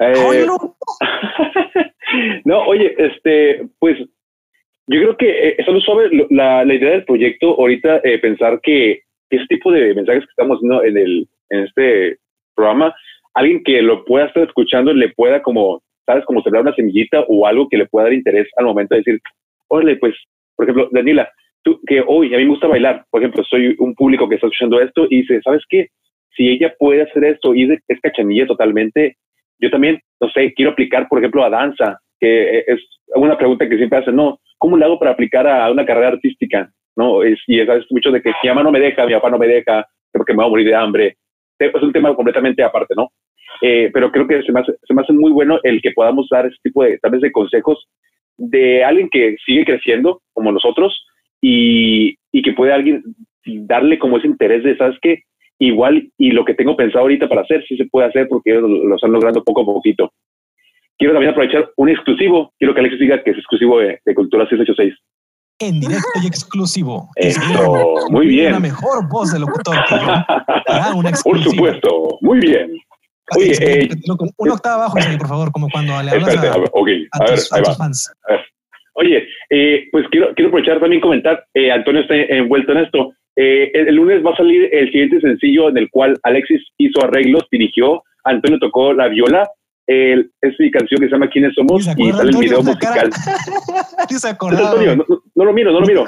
Eh, 0.00 0.46
no. 2.44 2.60
oye, 2.66 2.94
este, 2.98 3.66
pues 3.78 3.98
yo 4.86 5.00
creo 5.00 5.16
que 5.16 5.48
eh, 5.48 5.56
solo 5.64 5.80
sobre 5.80 6.08
la, 6.30 6.64
la, 6.64 6.74
idea 6.74 6.90
del 6.90 7.04
proyecto, 7.04 7.54
ahorita 7.58 8.00
eh, 8.04 8.18
pensar 8.18 8.60
que 8.62 9.02
ese 9.30 9.46
tipo 9.48 9.70
de 9.70 9.94
mensajes 9.94 10.24
que 10.24 10.30
estamos 10.30 10.56
haciendo 10.56 10.84
en, 10.84 10.96
el, 10.96 11.28
en 11.50 11.64
este 11.64 12.18
programa, 12.54 12.94
alguien 13.34 13.62
que 13.62 13.82
lo 13.82 14.04
pueda 14.04 14.26
estar 14.26 14.44
escuchando 14.44 14.92
le 14.92 15.10
pueda 15.10 15.42
como, 15.42 15.82
¿sabes? 16.06 16.24
Como 16.24 16.42
sembrar 16.42 16.62
una 16.62 16.74
semillita 16.74 17.24
o 17.28 17.46
algo 17.46 17.68
que 17.68 17.76
le 17.76 17.86
pueda 17.86 18.04
dar 18.04 18.14
interés 18.14 18.48
al 18.56 18.66
momento 18.66 18.94
de 18.94 19.00
decir, 19.00 19.20
órale, 19.68 19.96
pues 19.96 20.14
por 20.58 20.64
ejemplo, 20.64 20.88
Daniela, 20.90 21.30
tú, 21.62 21.80
que 21.86 22.02
hoy 22.04 22.34
a 22.34 22.36
mí 22.36 22.42
me 22.42 22.50
gusta 22.50 22.66
bailar, 22.66 23.04
por 23.10 23.20
ejemplo, 23.22 23.44
soy 23.48 23.76
un 23.78 23.94
público 23.94 24.28
que 24.28 24.34
está 24.34 24.48
escuchando 24.48 24.80
esto 24.80 25.06
y 25.08 25.20
dice, 25.20 25.40
¿sabes 25.42 25.62
qué? 25.68 25.86
Si 26.36 26.48
ella 26.48 26.74
puede 26.76 27.02
hacer 27.02 27.22
esto 27.22 27.54
y 27.54 27.70
es, 27.70 27.80
es 27.86 28.00
cachanilla 28.00 28.44
totalmente, 28.44 29.16
yo 29.60 29.70
también, 29.70 30.00
no 30.20 30.28
sé, 30.30 30.52
quiero 30.54 30.72
aplicar, 30.72 31.08
por 31.08 31.18
ejemplo, 31.18 31.44
a 31.44 31.50
danza, 31.50 31.98
que 32.20 32.64
es 32.66 32.80
una 33.14 33.36
pregunta 33.36 33.68
que 33.68 33.76
siempre 33.76 33.98
hacen, 33.98 34.16
no, 34.16 34.40
¿cómo 34.58 34.76
le 34.76 34.84
hago 34.84 34.98
para 34.98 35.12
aplicar 35.12 35.46
a 35.46 35.70
una 35.70 35.86
carrera 35.86 36.08
artística? 36.08 36.70
No, 36.96 37.22
es, 37.22 37.38
y 37.46 37.60
es 37.60 37.68
mucho 37.90 38.10
de 38.10 38.20
que 38.20 38.32
mi 38.42 38.48
mamá 38.48 38.62
no 38.62 38.72
me 38.72 38.80
deja, 38.80 39.06
mi 39.06 39.12
papá 39.12 39.30
no 39.30 39.38
me 39.38 39.46
deja, 39.46 39.86
porque 40.12 40.32
me 40.32 40.38
voy 40.38 40.46
a 40.46 40.50
morir 40.50 40.66
de 40.66 40.74
hambre. 40.74 41.16
Es 41.58 41.82
un 41.82 41.92
tema 41.92 42.14
completamente 42.14 42.62
aparte, 42.62 42.94
¿no? 42.96 43.10
Eh, 43.62 43.90
pero 43.92 44.10
creo 44.10 44.26
que 44.26 44.42
se 44.42 44.52
me, 44.52 44.60
hace, 44.60 44.72
se 44.82 44.94
me 44.94 45.02
hace 45.02 45.12
muy 45.12 45.32
bueno 45.32 45.58
el 45.62 45.80
que 45.80 45.92
podamos 45.92 46.28
dar 46.30 46.46
ese 46.46 46.56
tipo 46.62 46.84
de, 46.84 46.98
tal 46.98 47.12
vez, 47.12 47.20
de 47.20 47.32
consejos 47.32 47.88
de 48.36 48.84
alguien 48.84 49.08
que 49.10 49.36
sigue 49.44 49.64
creciendo 49.64 50.20
como 50.32 50.52
nosotros 50.52 51.04
y, 51.40 52.16
y 52.30 52.42
que 52.42 52.52
puede 52.52 52.72
alguien 52.72 53.02
darle 53.44 53.98
como 53.98 54.18
ese 54.18 54.28
interés 54.28 54.62
de, 54.62 54.76
¿sabes 54.76 54.96
qué? 55.02 55.22
Igual 55.58 56.10
y 56.16 56.30
lo 56.30 56.44
que 56.44 56.54
tengo 56.54 56.76
pensado 56.76 57.02
ahorita 57.02 57.28
para 57.28 57.42
hacer, 57.42 57.64
sí 57.66 57.76
se 57.76 57.86
puede 57.86 58.08
hacer 58.08 58.28
porque 58.28 58.50
ellos 58.50 58.68
lo, 58.68 58.94
están 58.94 59.12
logrando 59.12 59.42
poco 59.42 59.62
a 59.62 59.66
poquito. 59.66 60.12
Quiero 60.96 61.14
también 61.14 61.32
aprovechar 61.32 61.70
un 61.76 61.88
exclusivo. 61.88 62.52
Quiero 62.58 62.74
que 62.74 62.80
Alexis 62.80 63.00
diga 63.00 63.22
que 63.22 63.30
es 63.30 63.38
exclusivo 63.38 63.78
de, 63.78 64.00
de 64.04 64.14
Cultura 64.14 64.44
686 64.48 64.94
en 65.60 65.80
directo 65.80 66.08
y 66.22 66.26
exclusivo. 66.26 67.08
Eso, 67.16 67.96
muy 68.10 68.26
bien. 68.26 68.52
La 68.52 68.60
mejor 68.60 69.08
voz 69.08 69.32
de 69.32 69.40
locutor 69.40 69.76
que 69.88 69.94
yo. 69.96 71.22
Por 71.24 71.42
supuesto, 71.42 72.18
muy 72.20 72.38
bien. 72.38 72.76
Oye, 73.36 73.52
eh, 73.60 73.88
una 74.38 74.54
octava 74.54 74.76
abajo, 74.76 74.96
por 75.18 75.28
favor, 75.28 75.52
como 75.52 75.68
cuando 75.68 76.02
le 76.02 76.12
hablas 76.12 76.36
a, 77.52 77.62
tus 77.62 77.76
fans. 77.76 78.10
Oye, 78.94 79.28
eh, 79.50 79.86
pues 79.92 80.06
quiero, 80.10 80.34
quiero 80.34 80.48
aprovechar 80.48 80.80
también 80.80 81.02
comentar, 81.02 81.44
eh, 81.52 81.70
Antonio 81.70 82.00
está 82.00 82.14
envuelto 82.14 82.72
en 82.72 82.78
esto. 82.78 83.12
Eh, 83.40 83.70
el, 83.72 83.94
lunes 83.94 84.20
va 84.26 84.32
a 84.32 84.36
salir 84.36 84.68
el 84.72 84.90
siguiente 84.90 85.20
sencillo 85.20 85.68
en 85.68 85.78
el 85.78 85.88
cual 85.90 86.18
Alexis 86.24 86.60
hizo 86.76 87.04
arreglos, 87.04 87.46
dirigió, 87.52 88.02
Antonio 88.24 88.58
tocó 88.58 88.92
la 88.92 89.06
viola 89.06 89.48
el, 89.86 90.32
es 90.42 90.54
mi 90.58 90.72
canción 90.72 91.00
que 91.00 91.06
se 91.06 91.12
llama 91.12 91.28
¿Quiénes 91.28 91.54
somos? 91.54 91.86
Y 91.96 92.12
sale 92.12 92.30
el 92.30 92.36
video 92.36 92.64
musical. 92.64 93.10
se 94.08 94.28
Antonio, 94.28 94.96
no, 94.96 95.04
no, 95.36 95.44
lo 95.44 95.52
miro, 95.52 95.70
no 95.70 95.80
lo 95.80 95.86
miro. 95.86 96.04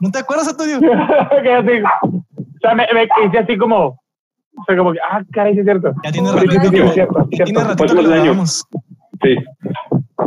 ¿No 0.00 0.10
te 0.10 0.18
acuerdas, 0.18 0.48
Antonio? 0.48 0.76
así, 0.82 1.82
o 2.02 2.60
sea, 2.60 2.74
me, 2.74 2.86
me 2.92 3.08
hice 3.26 3.38
así 3.38 3.56
como, 3.56 3.86
o 3.86 4.64
sea, 4.66 4.76
como 4.76 4.92
que, 4.92 4.98
ah, 5.10 5.22
caray, 5.32 5.54
sí 5.54 5.60
es 5.60 5.64
cierto. 5.64 5.94
Ya 6.04 6.12
tiene 6.12 6.30
ratito. 6.30 6.52
Sí, 6.52 6.58
sí, 6.60 6.76
sí, 6.76 6.92
cierto, 6.92 7.28
tiene 7.30 7.64
ratito 7.64 7.96
que 7.96 8.02
lo 8.02 8.46
Sí. 8.46 9.34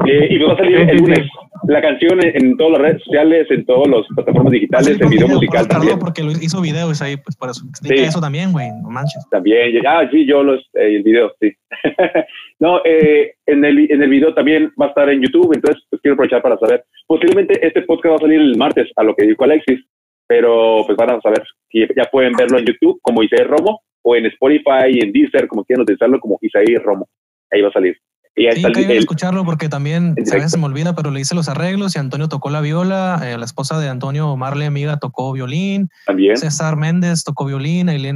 Eh, 0.08 0.28
y 0.32 0.40
va 0.40 0.54
a 0.54 0.58
salir 0.58 0.78
el 0.78 0.98
lunes 0.98 1.30
la 1.68 1.82
canción 1.82 2.20
en, 2.24 2.58
todas 2.58 2.74
las 2.74 2.82
redes 2.82 3.04
sociales, 3.04 3.48
en 3.50 3.66
todas 3.66 3.88
las 3.88 4.08
plataformas 4.16 4.52
digitales, 4.52 5.00
en 5.00 5.10
video 5.10 5.28
musical 5.28 5.68
también. 5.68 6.00
Porque 6.00 6.24
lo 6.24 6.32
hizo 6.32 6.62
videos 6.62 7.02
ahí, 7.02 7.18
pues 7.18 7.36
por 7.36 7.50
eso. 7.50 7.66
Explica 7.68 8.04
eso 8.04 8.22
también, 8.22 8.52
güey, 8.52 8.70
no 8.82 8.90
manches. 8.90 9.26
También, 9.30 9.86
ah, 9.88 10.08
sí, 10.12 10.26
yo 10.26 10.44
los, 10.44 10.60
eh, 10.74 10.96
el 10.96 11.04
video, 11.04 11.32
sí. 11.40 11.52
no, 12.60 12.82
eh, 12.86 13.34
en, 13.46 13.66
el, 13.66 13.92
en 13.92 14.02
el 14.02 14.10
video 14.10 14.34
también 14.34 14.72
va 14.80 14.88
a 14.88 14.90
estar 14.90 15.10
en 15.10 15.22
YouTube, 15.22 15.54
entonces 15.54 15.84
pues, 15.90 16.02
quiero 16.02 16.14
aprovechar 16.14 16.42
para 16.42 16.58
saber. 16.58 16.84
Posiblemente 17.08 17.66
este 17.66 17.82
podcast 17.84 18.14
va 18.14 18.16
a 18.16 18.20
salir 18.20 18.40
el 18.40 18.58
martes, 18.58 18.90
a 18.96 19.04
lo 19.04 19.16
que 19.16 19.26
dijo 19.26 19.44
Alexis, 19.44 19.80
pero 20.28 20.84
pues 20.86 20.98
van 20.98 21.12
a 21.12 21.22
saber 21.22 21.44
que 21.70 21.88
ya 21.96 22.06
pueden 22.06 22.34
verlo 22.34 22.60
en 22.60 22.66
YouTube 22.66 23.00
como 23.02 23.24
Isaí 23.24 23.44
Romo 23.44 23.82
o 24.04 24.16
en 24.16 24.28
Spotify 24.28 24.90
y 24.92 25.04
en 25.04 25.12
Deezer, 25.12 25.48
como 25.48 25.66
quieran 25.66 25.84
utilizarlo, 25.84 26.20
como 26.20 26.38
Isaí 26.42 26.76
Romo. 26.76 27.08
Ahí 27.52 27.62
va 27.62 27.70
a 27.70 27.74
salir. 27.74 27.98
Y 28.36 28.48
ahí 28.48 28.64
sí, 28.64 28.72
que 28.72 28.98
escucharlo 28.98 29.44
porque 29.44 29.68
también 29.68 30.16
a 30.18 30.36
veces 30.36 30.52
se 30.52 30.58
me 30.58 30.66
olvida, 30.66 30.96
pero 30.96 31.12
le 31.12 31.20
hice 31.20 31.36
los 31.36 31.50
arreglos 31.50 31.96
y 31.96 32.00
Antonio 32.00 32.30
tocó 32.30 32.50
la 32.50 32.62
viola, 32.62 33.20
eh, 33.24 33.38
la 33.38 33.44
esposa 33.44 33.80
de 33.80 33.90
Antonio, 33.90 34.36
Marley 34.38 34.66
Amiga, 34.66 34.98
tocó 34.98 35.34
violín, 35.34 35.90
también. 36.06 36.38
César 36.38 36.78
Méndez 36.78 37.24
tocó 37.24 37.46
violín, 37.46 37.90
Eileen, 37.90 38.16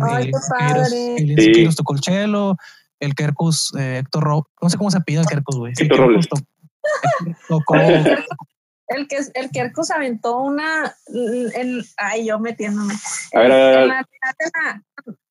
tocó 1.76 1.94
el 1.94 2.00
cello, 2.02 2.56
el 3.02 3.16
Kerkus, 3.16 3.74
eh, 3.78 3.98
Héctor 4.00 4.24
Ro 4.24 4.48
no 4.62 4.70
sé 4.70 4.78
cómo 4.78 4.92
se 4.92 5.02
pide 5.02 5.20
el 5.20 5.26
Kerkus, 5.26 5.58
güey. 5.58 5.74
Héctor 5.78 6.00
Robles. 6.00 6.28
Tocó, 7.48 7.76
el 7.76 9.08
que 9.08 9.18
el 9.34 9.50
Kerkus 9.52 9.92
aventó 9.92 10.38
una 10.38 10.96
el, 11.08 11.86
ay 11.98 12.28
yo 12.28 12.40
metiéndome. 12.40 12.94
A 13.34 13.40
ver, 13.40 13.52
a 13.52 13.86
ver, 13.86 14.06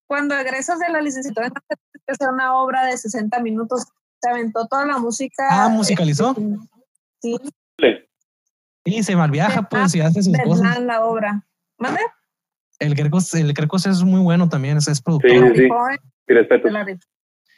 cuando 0.07 0.35
egresas 0.35 0.79
de 0.79 0.91
la 0.91 1.01
licenciatura 1.01 1.49
tienes 1.51 2.05
que 2.07 2.13
hacer 2.13 2.29
una 2.29 2.57
obra 2.57 2.87
de 2.87 2.97
60 2.97 3.41
minutos 3.41 3.87
se 4.23 4.31
aventó 4.31 4.67
toda 4.67 4.87
la 4.87 4.99
música. 4.99 5.49
Ah, 5.51 5.69
musicalizó. 5.69 6.35
Sí. 7.21 7.37
Sí, 8.85 9.03
se 9.03 9.17
malviaja, 9.17 9.63
pues, 9.69 9.95
y 9.95 10.01
hace 10.01 10.23
sus 10.23 10.37
cosas. 10.39 10.81
la 10.81 11.05
obra. 11.05 11.45
¿Mande? 11.79 12.01
El 12.79 12.95
Kerkos, 12.97 13.33
el 13.35 13.55
es 13.57 14.03
muy 14.03 14.21
bueno 14.21 14.49
también, 14.49 14.77
es, 14.77 14.89
es 14.89 15.01
productor. 15.01 15.55
Sí, 15.55 15.63
sí. 15.63 16.35
respeto. 16.35 16.69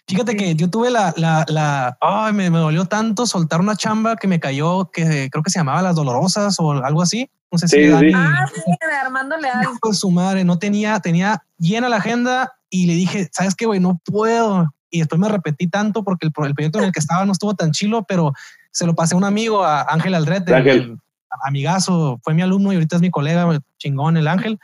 Fíjate 0.07 0.37
que 0.37 0.55
yo 0.55 0.69
tuve 0.69 0.91
la, 0.91 1.15
la, 1.17 1.47
la, 1.49 1.97
ay, 2.01 2.35
me, 2.35 2.51
me, 2.51 2.59
dolió 2.59 2.85
tanto 2.85 3.27
soltar 3.27 3.61
una 3.61 3.75
chamba 3.75 4.17
que 4.17 4.29
me 4.29 4.39
cayó, 4.39 4.91
que 4.91 5.31
creo 5.31 5.43
que 5.43 5.51
se 5.51 5.59
llamaba 5.59 5.81
Las 5.81 5.95
Dolorosas 5.95 6.57
o 6.59 6.73
algo 6.73 7.01
así. 7.01 7.31
No 7.51 7.57
sé 7.57 7.69
si 7.69 7.87
Dani, 7.87 8.13
Ah, 8.15 8.47
sí, 8.53 8.61
de 8.87 8.97
Armando 8.97 9.37
Leal. 9.39 9.67
su 9.93 10.11
madre, 10.11 10.45
no 10.45 10.59
tenía, 10.59 11.01
tenía 11.01 11.43
llena 11.57 11.89
la 11.89 11.97
agenda 11.97 12.53
y 12.69 12.87
le 12.87 12.95
dije, 12.95 13.31
¿sabes 13.33 13.55
qué, 13.55 13.65
güey? 13.65 13.81
No 13.81 13.99
puedo 14.05 14.74
y 14.95 14.99
después 14.99 15.19
me 15.19 15.29
repetí 15.29 15.67
tanto 15.67 16.05
porque 16.05 16.25
el, 16.25 16.33
el, 16.47 16.55
proyecto 16.55 16.79
en 16.79 16.85
el 16.85 16.93
que 16.93 17.01
estaba 17.01 17.27
no 17.27 17.33
estuvo 17.33 17.55
tan 17.55 17.73
chilo, 17.73 18.05
pero 18.05 18.33
se 18.71 18.87
lo 18.87 18.95
pasé 18.95 19.17
a 19.17 19.19
un 19.19 19.25
amigo, 19.25 19.65
a 19.65 19.83
Ángel 19.93 20.15
Aldrete, 20.15 20.55
Ángel. 20.55 20.99
amigazo, 21.45 22.21
fue 22.23 22.33
mi 22.33 22.43
alumno 22.43 22.73
y 22.73 22.77
ahorita 22.77 22.95
es 22.95 23.03
mi 23.03 23.11
colega, 23.11 23.61
chingón 23.77 24.17
el 24.17 24.29
Ángel, 24.29 24.61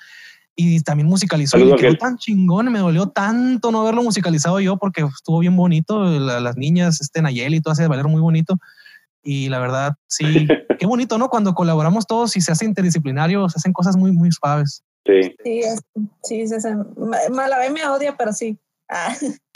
y 0.55 0.81
también 0.83 1.09
musicalizó. 1.09 1.59
y 1.59 1.75
quedó 1.75 1.97
tan 1.97 2.17
chingón, 2.17 2.71
me 2.71 2.79
dolió 2.79 3.09
tanto 3.09 3.73
no 3.73 3.81
haberlo 3.81 4.05
musicalizado 4.05 4.61
yo 4.61 4.77
porque 4.77 5.03
estuvo 5.03 5.41
bien 5.41 5.57
bonito, 5.57 6.05
las 6.05 6.57
niñas, 6.57 7.01
este 7.01 7.23
Nayeli, 7.23 7.61
todo 7.61 7.73
hace 7.73 7.89
valer 7.89 8.07
muy 8.07 8.21
bonito. 8.21 8.57
Y 9.25 9.49
la 9.49 9.59
verdad, 9.59 9.95
sí, 10.07 10.25
qué 10.79 10.87
bonito, 10.87 11.19
¿no? 11.19 11.29
Cuando 11.29 11.55
colaboramos 11.55 12.07
todos 12.07 12.37
y 12.37 12.41
se 12.41 12.53
hace 12.53 12.67
interdisciplinario, 12.67 13.49
se 13.49 13.59
hacen 13.59 13.73
cosas 13.73 13.97
muy, 13.97 14.13
muy 14.13 14.31
suaves. 14.31 14.85
Sí. 15.05 15.35
Sí, 15.43 15.63
sí, 16.23 16.47
se 16.47 16.55
hacen. 16.55 16.87
Malabé 17.33 17.71
me 17.71 17.85
odia, 17.85 18.17
pero 18.17 18.33
sí. 18.33 18.57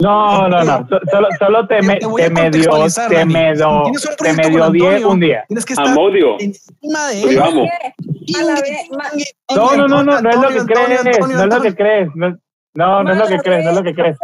No, 0.00 0.48
no, 0.48 0.64
no. 0.64 0.88
Solo, 1.10 1.28
solo 1.38 1.66
te, 1.66 1.82
me, 1.82 1.96
te, 1.96 2.06
te 2.06 2.30
medio, 2.30 2.86
te 3.08 3.24
medio, 3.24 3.82
te 4.18 4.32
medio 4.32 4.70
diez 4.70 5.04
un 5.04 5.20
día. 5.20 5.44
Tienes 5.48 5.64
que 5.64 5.72
estar 5.72 5.88
Amodio. 5.88 6.36
encima 6.38 7.08
de 7.08 7.22
él. 7.22 7.68
No, 9.54 9.76
no, 9.76 9.88
no, 9.88 10.02
no, 10.02 10.20
no 10.20 10.30
es 10.30 10.36
lo 10.36 10.48
que 10.48 10.72
crees, 10.72 11.04
no 11.04 11.42
es 11.42 11.54
lo 11.54 11.62
que 11.62 11.74
crees. 11.74 12.08
No, 12.14 13.02
no 13.02 13.12
es 13.12 13.18
lo 13.18 13.26
que 13.26 13.38
crees, 13.38 13.64
no 13.64 13.70
es 13.70 13.76
lo 13.76 13.82
que 13.82 13.94
crees. 13.94 14.16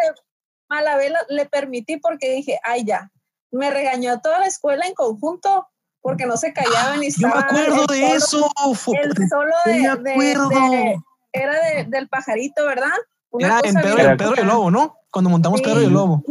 Malabé 0.69 1.13
le 1.29 1.47
permití 1.47 1.97
porque 1.97 2.31
dije, 2.31 2.59
ay, 2.63 2.85
ya. 2.85 3.11
Me 3.53 3.71
regañó 3.71 4.21
toda 4.21 4.39
la 4.39 4.47
escuela 4.47 4.87
en 4.87 4.95
conjunto 4.95 5.67
porque 6.01 6.27
no 6.27 6.37
se 6.37 6.53
callaban 6.53 7.03
y 7.03 7.09
estaban. 7.09 7.47
Yo 7.49 7.55
me 7.55 7.63
acuerdo 7.63 7.87
de 7.87 8.13
eso. 8.13 8.49
El 8.95 9.29
solo 9.29 9.55
de, 9.65 9.73
de, 10.03 10.97
era 11.33 11.55
de, 11.55 11.85
del 11.89 12.09
pajarito, 12.09 12.65
¿verdad? 12.65 12.93
Era 13.39 13.61
en 13.63 13.75
Pedro, 13.75 14.17
Pedro, 14.17 14.35
y 14.37 14.41
el 14.41 14.47
Lobo, 14.47 14.71
¿no? 14.71 14.97
Cuando 15.11 15.31
montamos 15.31 15.61
Pedro 15.61 15.83
y 15.83 15.85
el 15.85 15.93
Lobo. 15.93 16.23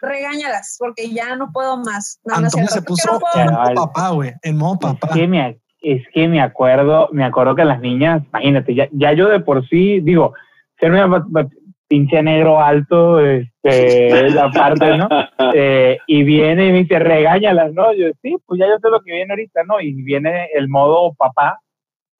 regáñalas, 0.00 0.76
porque 0.78 1.10
ya 1.10 1.36
no 1.36 1.50
puedo 1.52 1.76
más. 1.78 2.20
Antonio 2.26 2.68
se 2.68 2.82
puso 2.82 3.18
en 3.34 3.52
modo 3.52 3.74
papá, 3.74 4.10
güey, 4.10 4.32
en 4.42 4.56
modo 4.56 4.78
papá. 4.78 5.08
Es 5.08 5.14
que, 5.14 5.28
me, 5.28 5.58
es 5.80 6.02
que 6.12 6.28
me 6.28 6.40
acuerdo, 6.40 7.08
me 7.12 7.24
acuerdo 7.24 7.54
que 7.54 7.64
las 7.64 7.80
niñas, 7.80 8.22
imagínate, 8.28 8.74
ya, 8.74 8.88
ya 8.92 9.12
yo 9.12 9.28
de 9.28 9.40
por 9.40 9.66
sí, 9.68 10.00
digo, 10.00 10.34
ser 10.78 10.92
una 10.92 11.24
pinche 11.88 12.22
negro 12.22 12.60
alto, 12.60 13.20
este, 13.20 14.30
la 14.30 14.50
parte, 14.50 14.96
¿no? 14.96 15.08
Eh, 15.56 15.98
y 16.08 16.24
viene 16.24 16.66
y 16.66 16.72
me 16.72 16.78
dice, 16.78 16.98
regáñalas, 16.98 17.72
¿no? 17.74 17.92
Yo, 17.92 18.08
sí, 18.22 18.36
pues 18.46 18.58
ya 18.58 18.66
yo 18.66 18.78
sé 18.80 18.88
lo 18.88 19.00
que 19.02 19.12
viene 19.12 19.32
ahorita, 19.32 19.62
¿no? 19.64 19.80
Y 19.80 19.92
viene 20.02 20.48
el 20.54 20.68
modo 20.68 21.12
papá, 21.14 21.60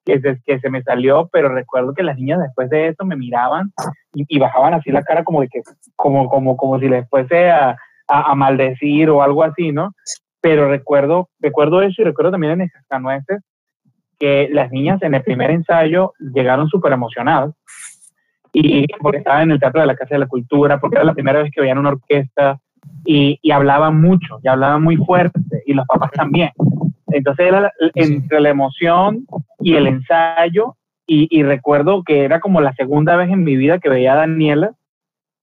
que 0.05 0.21
se, 0.21 0.39
que 0.45 0.59
se 0.59 0.69
me 0.69 0.83
salió, 0.83 1.27
pero 1.33 1.49
recuerdo 1.49 1.93
que 1.93 2.03
las 2.03 2.17
niñas 2.17 2.39
después 2.39 2.69
de 2.69 2.89
eso 2.89 3.03
me 3.05 3.15
miraban 3.15 3.73
y, 4.13 4.39
bajaban 4.39 4.75
así 4.75 4.91
la 4.91 5.03
cara 5.03 5.23
como 5.23 5.41
de 5.41 5.47
que, 5.47 5.61
como, 5.95 6.29
como, 6.29 6.55
como 6.55 6.79
si 6.79 6.87
les 6.87 7.09
fuese 7.09 7.49
a, 7.49 7.75
a, 8.07 8.35
maldecir 8.35 9.09
o 9.09 9.23
algo 9.23 9.43
así, 9.43 9.71
¿no? 9.71 9.93
Pero 10.41 10.69
recuerdo, 10.69 11.29
recuerdo 11.39 11.81
eso 11.81 12.01
y 12.01 12.05
recuerdo 12.05 12.31
también 12.31 12.53
en 12.53 12.61
el 12.61 12.71
Cascanueces 12.71 13.41
que 14.19 14.47
las 14.51 14.71
niñas 14.71 15.01
en 15.01 15.15
el 15.15 15.23
primer 15.23 15.51
ensayo 15.51 16.13
llegaron 16.19 16.69
súper 16.69 16.93
emocionadas 16.93 17.53
y 18.53 18.87
porque 19.01 19.17
estaban 19.17 19.43
en 19.43 19.51
el 19.51 19.59
Teatro 19.59 19.81
de 19.81 19.87
la 19.87 19.95
Casa 19.95 20.15
de 20.15 20.19
la 20.19 20.27
Cultura, 20.27 20.79
porque 20.79 20.95
era 20.95 21.03
la 21.03 21.13
primera 21.13 21.41
vez 21.41 21.51
que 21.51 21.59
veían 21.59 21.77
una 21.77 21.89
orquesta 21.89 22.57
y, 23.03 23.37
y 23.41 23.51
hablaban 23.51 23.99
mucho, 23.99 24.39
y 24.41 24.47
hablaban 24.47 24.81
muy 24.81 24.95
fuerte, 24.95 25.41
y 25.65 25.73
los 25.73 25.85
papás 25.85 26.11
también. 26.11 26.51
Entonces 27.15 27.47
era 27.47 27.71
entre 27.93 28.41
la 28.41 28.49
emoción 28.49 29.25
y 29.59 29.75
el 29.75 29.87
ensayo, 29.87 30.75
y, 31.07 31.43
recuerdo 31.43 32.03
que 32.03 32.23
era 32.23 32.39
como 32.39 32.61
la 32.61 32.73
segunda 32.73 33.15
vez 33.15 33.29
en 33.29 33.43
mi 33.43 33.55
vida 33.55 33.79
que 33.79 33.89
veía 33.89 34.13
a 34.13 34.17
Daniela, 34.17 34.71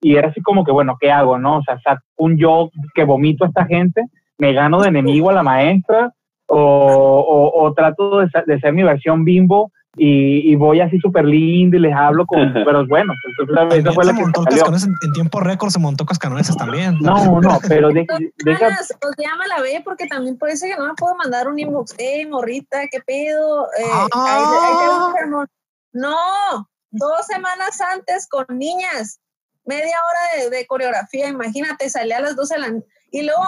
y 0.00 0.16
era 0.16 0.28
así 0.28 0.42
como 0.42 0.64
que, 0.64 0.72
bueno, 0.72 0.98
¿qué 1.00 1.10
hago? 1.10 1.38
no 1.38 1.58
O 1.58 1.62
sea, 1.62 1.78
un 2.16 2.36
yo 2.36 2.70
que 2.94 3.04
vomito 3.04 3.44
a 3.44 3.48
esta 3.48 3.64
gente, 3.64 4.02
me 4.38 4.52
gano 4.52 4.82
de 4.82 4.88
enemigo 4.88 5.30
a 5.30 5.34
la 5.34 5.42
maestra, 5.42 6.12
o, 6.46 7.52
o, 7.54 7.72
trato 7.72 8.18
de, 8.18 8.28
de, 8.44 8.60
ser 8.60 8.74
mi 8.74 8.82
versión 8.82 9.24
bimbo 9.24 9.70
y, 9.96 10.50
y 10.50 10.54
voy 10.56 10.80
así 10.80 10.98
súper 11.00 11.26
lindo 11.26 11.76
y 11.76 11.80
les 11.80 11.94
hablo 11.94 12.24
con, 12.26 12.40
pero 12.64 12.86
bueno, 12.86 13.12
entonces 13.38 13.80
eso 13.80 13.92
fue 13.92 14.04
lo 14.06 14.14
que 14.14 14.24
salió. 14.24 14.66
En, 14.68 14.94
en, 15.02 15.12
tiempo 15.12 15.40
récord 15.40 15.70
se 15.70 15.78
montó 15.78 16.06
cascanueces 16.06 16.56
también. 16.56 16.98
No, 17.00 17.40
no, 17.40 17.58
pero 17.68 17.88
de, 17.90 18.06
deja... 18.44 18.68
Pues 19.00 19.14
llama 19.18 19.46
la 19.48 19.60
B 19.60 19.82
porque 19.84 20.06
también 20.06 20.38
parece 20.38 20.68
que 20.68 20.76
no 20.76 20.86
me 20.86 20.94
puedo 20.94 21.14
mandar 21.16 21.48
un 21.48 21.58
inbox, 21.58 21.94
eh, 21.98 22.26
morrita, 22.26 22.88
qué 22.90 23.00
pedo, 23.00 23.66
eh, 23.78 23.84
ah. 24.14 25.46
no, 25.92 26.68
dos 26.90 27.26
semanas 27.26 27.80
antes 27.80 28.26
con 28.28 28.46
niñas, 28.50 29.20
media 29.66 29.96
hora 30.08 30.44
de, 30.44 30.56
de 30.56 30.66
coreografía, 30.66 31.28
imagínate, 31.28 31.90
salí 31.90 32.12
a 32.12 32.20
las 32.20 32.34
12 32.34 32.54
de 32.54 32.60
la... 32.60 32.72
Y 33.10 33.22
luego 33.24 33.42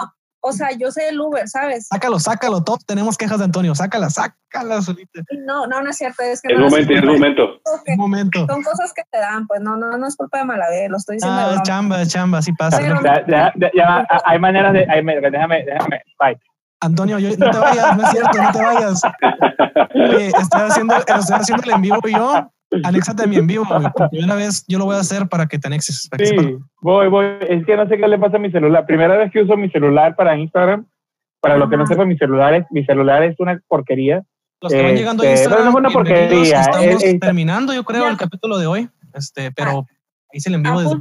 o 0.47 0.51
sea, 0.51 0.69
yo 0.77 0.91
sé 0.91 1.09
el 1.09 1.19
Uber, 1.19 1.47
¿sabes? 1.47 1.87
Sácalo, 1.87 2.19
sácalo, 2.19 2.63
todos 2.63 2.85
tenemos 2.85 3.17
quejas 3.17 3.39
de 3.39 3.45
Antonio, 3.45 3.73
sácala, 3.73 4.11
sácala 4.11 4.79
solita. 4.83 5.21
No, 5.43 5.65
no, 5.65 5.81
no 5.81 5.89
es 5.89 5.97
cierto, 5.97 6.21
es 6.21 6.39
que... 6.39 6.53
Es 6.53 6.59
momento, 6.59 6.93
es 6.93 7.03
momento. 7.03 7.61
Es 7.85 7.97
momento. 7.97 8.45
Son 8.47 8.61
cosas 8.61 8.93
que 8.93 9.01
te 9.11 9.17
dan, 9.17 9.47
pues 9.47 9.59
no, 9.61 9.75
no, 9.75 9.97
no 9.97 10.07
es 10.07 10.15
culpa 10.15 10.37
de 10.37 10.45
Malavé, 10.45 10.87
lo 10.87 10.97
estoy 10.97 11.15
diciendo. 11.15 11.39
Ah, 11.39 11.55
es 11.55 11.63
chamba, 11.63 12.01
es 12.01 12.09
chamba, 12.09 12.37
así 12.37 12.53
pasa. 12.53 12.79
ya, 13.27 13.53
ya, 13.73 14.07
hay 14.23 14.37
maneras 14.37 14.73
de... 14.73 14.85
Hay, 14.87 15.03
déjame, 15.03 15.63
déjame, 15.65 16.01
bye. 16.19 16.39
Antonio, 16.81 17.17
yo, 17.17 17.29
no 17.37 17.49
te 17.49 17.57
vayas, 17.57 17.97
no 17.97 18.03
es 18.03 18.09
cierto, 18.11 18.41
no 18.43 18.51
te 18.51 18.61
vayas. 18.63 19.01
Oye, 19.95 20.27
estoy 20.27 20.61
haciendo, 20.61 20.95
estoy 20.95 21.15
haciendo 21.15 21.63
el 21.63 21.71
en 21.71 21.81
vivo 21.81 21.99
yo 22.07 22.51
Anéxate 22.83 23.23
a 23.23 23.27
mi 23.27 23.37
en 23.37 23.47
vivo, 23.47 23.65
Por 23.65 24.09
primera 24.09 24.35
vez 24.35 24.65
yo 24.67 24.77
lo 24.79 24.85
voy 24.85 24.95
a 24.95 24.99
hacer 24.99 25.27
para 25.27 25.47
que 25.47 25.59
te 25.59 25.67
anexes. 25.67 26.09
sí, 26.17 26.57
voy, 26.81 27.07
voy. 27.07 27.25
Es 27.47 27.65
que 27.65 27.75
no 27.77 27.87
sé 27.87 27.97
qué 27.97 28.07
le 28.07 28.17
pasa 28.17 28.37
a 28.37 28.39
mi 28.39 28.51
celular. 28.51 28.85
Primera 28.85 29.15
vez 29.17 29.31
que 29.31 29.41
uso 29.41 29.55
mi 29.55 29.69
celular 29.69 30.15
para 30.15 30.37
Instagram. 30.37 30.85
Para 31.39 31.57
lo 31.57 31.69
que 31.69 31.77
no 31.77 31.85
sepa, 31.85 32.05
mi 32.05 32.17
celular 32.17 32.55
es, 32.55 32.65
mi 32.71 32.83
celular 32.85 33.23
es 33.23 33.39
una 33.39 33.61
porquería. 33.67 34.23
Los 34.61 34.73
que 34.73 34.81
van 34.81 34.95
llegando 34.95 35.23
a 35.23 35.27
este, 35.27 35.43
Instagram, 35.43 35.65
no 35.65 35.69
es 35.69 35.75
una 35.75 35.89
porquería. 35.91 36.61
Estamos 36.61 37.19
terminando, 37.19 37.73
yo 37.73 37.83
creo, 37.83 38.07
el 38.07 38.17
capítulo 38.17 38.57
de 38.57 38.65
hoy. 38.65 38.89
Este, 39.13 39.51
pero 39.51 39.85
ahí 40.33 40.39
se 40.39 40.49
le 40.49 40.57
envío 40.57 40.79
desde... 40.79 40.95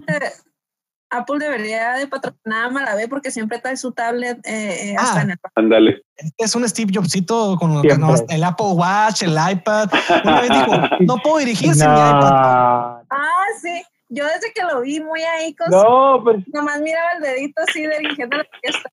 Apple 1.19 1.39
debería 1.39 1.95
de 1.95 2.07
patrocinar 2.07 2.67
a 2.67 2.71
Malavé 2.71 3.09
porque 3.09 3.31
siempre 3.31 3.59
trae 3.59 3.77
su 3.77 3.93
tablet 3.93 4.39
eh, 4.45 4.91
eh 4.91 4.97
hasta 4.99 5.21
ah, 5.21 5.23
en 5.23 5.31
el... 5.31 5.39
Ándale. 5.55 6.03
Es 6.39 6.55
un 6.55 6.69
Steve 6.69 6.93
Jobsito 6.95 7.57
con 7.59 7.83
el 7.85 8.45
Apple 8.45 8.67
Watch, 8.73 9.23
el 9.23 9.33
iPad. 9.33 9.91
Una 10.25 10.41
vez 10.41 10.51
dijo, 10.51 10.73
no 11.01 11.17
puedo 11.19 11.39
dirigirse 11.39 11.85
no. 11.85 11.93
mi 11.93 11.99
iPad. 11.99 13.03
Ah, 13.11 13.47
sí. 13.61 13.83
Yo 14.09 14.25
desde 14.27 14.53
que 14.53 14.63
lo 14.63 14.83
vi 14.83 15.01
muy 15.01 15.23
ahí 15.23 15.55
con 15.55 15.71
no, 15.71 16.21
pues... 16.23 16.45
Nomás 16.53 16.81
miraba 16.81 17.13
el 17.17 17.23
dedito 17.23 17.63
así 17.67 17.87
dirigiendo 17.87 18.37
la 18.37 18.43
orquesta. 18.43 18.91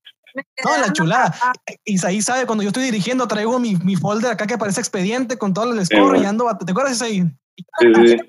No, 0.64 0.78
la 0.78 0.94
chulada. 0.94 1.36
Isaí 1.84 2.22
sabe, 2.22 2.46
cuando 2.46 2.64
yo 2.64 2.70
estoy 2.70 2.84
dirigiendo, 2.84 3.28
traigo 3.28 3.60
mi, 3.60 3.76
mi 3.76 3.96
folder 3.96 4.32
acá 4.32 4.48
que 4.48 4.58
parece 4.58 4.80
expediente 4.80 5.38
con 5.38 5.54
todo 5.54 5.74
el 5.74 5.86
score 5.86 6.18
y 6.18 6.26
ando. 6.26 6.46
¿Te 6.66 6.72
acuerdas, 6.72 6.94
Isaí? 6.94 7.24
Sí, 7.80 7.94
sí. 7.94 8.18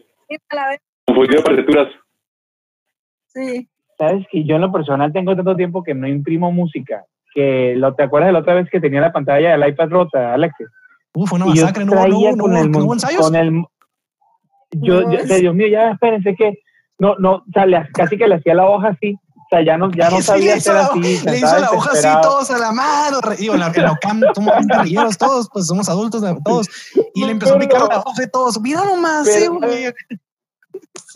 Con 1.07 1.27
de 1.27 1.43
partituras. 1.43 1.89
Sí 3.27 3.69
sabes 4.03 4.27
que 4.31 4.45
yo 4.45 4.57
en 4.57 4.63
lo 4.63 4.73
personal 4.73 5.13
tengo 5.13 5.37
tanto 5.37 5.55
tiempo 5.55 5.83
que 5.83 5.95
no 5.95 6.09
imprimo 6.09 6.51
música, 6.51 7.05
que 7.35 7.75
lo, 7.77 7.95
¿te 7.95 8.03
acuerdas 8.03 8.29
de 8.29 8.33
la 8.33 8.39
otra 8.41 8.55
vez 8.55 8.69
que 8.69 8.81
tenía 8.81 9.01
la 9.01 9.13
pantalla 9.13 9.57
del 9.57 9.69
iPad 9.69 9.91
rota, 9.91 10.35
Alexis? 10.35 10.67
Uf, 11.15 11.33
una 11.33 11.47
masacre, 11.47 11.85
no, 11.85 11.93
no, 11.95 12.37
con, 12.37 12.57
el, 12.57 12.71
con 12.73 13.37
el, 13.37 13.65
yo, 14.73 15.03
Dios 15.03 15.55
mío, 15.55 15.69
ya 15.69 15.91
espérense 15.91 16.35
que, 16.35 16.59
no, 16.99 17.15
no, 17.19 17.35
o 17.35 17.45
sea, 17.53 17.89
casi 17.93 18.17
que 18.17 18.27
le 18.27 18.37
hacía 18.37 18.55
la 18.55 18.67
hoja 18.67 18.89
así, 18.89 19.15
o 19.15 19.47
sea, 19.51 19.65
ya 19.65 19.77
no, 19.77 19.91
ya 19.93 20.11
no 20.11 20.21
sabía 20.23 20.55
hacer 20.55 20.75
así. 20.75 21.01
Le 21.01 21.39
hizo 21.39 21.59
la 21.59 21.71
hoja 21.71 21.91
así, 21.93 22.09
todos 22.23 22.51
a 22.51 22.59
la 22.59 22.73
mano, 22.73 23.19
digo, 23.39 23.57
la, 23.57 23.69
la 23.69 23.93
OCAM, 23.93 24.21
somos 24.35 25.19
todos, 25.19 25.49
pues 25.53 25.67
somos 25.67 25.89
adultos, 25.89 26.25
todos, 26.45 26.69
y 27.15 27.25
le 27.25 27.33
empezó 27.33 27.55
a 27.55 27.59
picar 27.59 27.83
la 27.83 27.99
hoja 28.01 28.23
y 28.25 28.31
todos, 28.31 28.61
mira 28.61 28.85
nomás, 28.85 29.29
sí, 29.29 29.47
güey. 29.47 29.93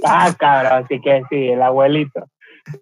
Ah, 0.04 0.34
cabrón, 0.38 0.84
así 0.84 1.00
que 1.00 1.22
sí, 1.30 1.48
el 1.48 1.62
abuelito. 1.62 2.28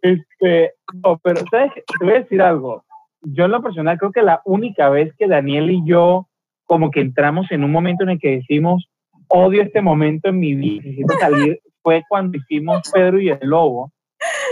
Este, 0.02 0.73
no, 1.02 1.19
pero 1.23 1.40
¿sabes? 1.51 1.73
te 1.74 2.05
voy 2.05 2.15
a 2.15 2.20
decir 2.20 2.43
algo. 2.43 2.85
Yo 3.23 3.47
en 3.47 3.52
lo 3.52 3.62
personal 3.62 3.98
creo 3.98 4.12
que 4.12 4.23
la 4.23 4.43
única 4.44 4.89
vez 4.90 5.15
que 5.19 5.27
Daniel 5.27 5.70
y 5.70 5.82
yo 5.86 6.28
como 6.65 6.90
que 6.90 7.01
entramos 7.01 7.51
en 7.51 7.65
un 7.65 7.73
momento 7.73 8.05
en 8.05 8.11
el 8.11 8.19
que 8.19 8.36
decimos, 8.36 8.89
odio 9.28 9.62
este 9.62 9.82
momento 9.82 10.31
en 10.31 10.40
mi 10.40 10.55
vida, 10.55 10.82
necesito 10.85 11.15
salir, 11.20 11.61
fue 11.82 12.02
cuando 12.09 12.39
hicimos 12.39 12.90
Pedro 12.93 13.20
y 13.20 13.28
el 13.28 13.39
Lobo. 13.43 13.93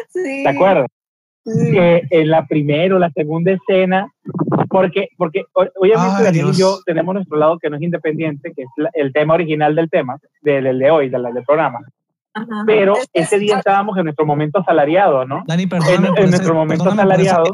Sí. 0.09 0.43
¿Te 0.43 0.49
acuerdas? 0.49 0.87
Que 1.45 2.03
en 2.11 2.31
la 2.31 2.47
primera 2.47 2.95
o 2.95 2.99
la 2.99 3.11
segunda 3.11 3.53
escena, 3.53 4.07
porque, 4.69 5.09
porque 5.17 5.45
obviamente 5.55 6.23
Daniel 6.23 6.51
y 6.53 6.59
yo 6.59 6.79
tenemos 6.85 7.15
nuestro 7.15 7.37
lado 7.37 7.59
que 7.59 7.69
no 7.69 7.77
es 7.77 7.83
independiente, 7.83 8.53
que 8.55 8.63
es 8.63 8.69
el 8.93 9.13
tema 9.13 9.35
original 9.35 9.75
del 9.75 9.91
tema, 9.91 10.19
del, 10.43 10.79
de 10.79 10.91
hoy, 10.91 11.09
del, 11.09 11.23
del 11.23 11.45
programa 11.45 11.81
pero 12.67 12.97
ese 13.13 13.39
día 13.39 13.59
estábamos 13.59 13.97
en 13.99 14.05
nuestro 14.05 14.27
momento 14.27 14.61
asalariado, 14.61 15.25
¿no? 15.25 15.43
Dani, 15.47 15.67
perdóname. 15.67 16.09
En, 16.21 16.31
nuestro 16.31 16.55
momento 16.55 16.89
asalariado. 16.89 17.45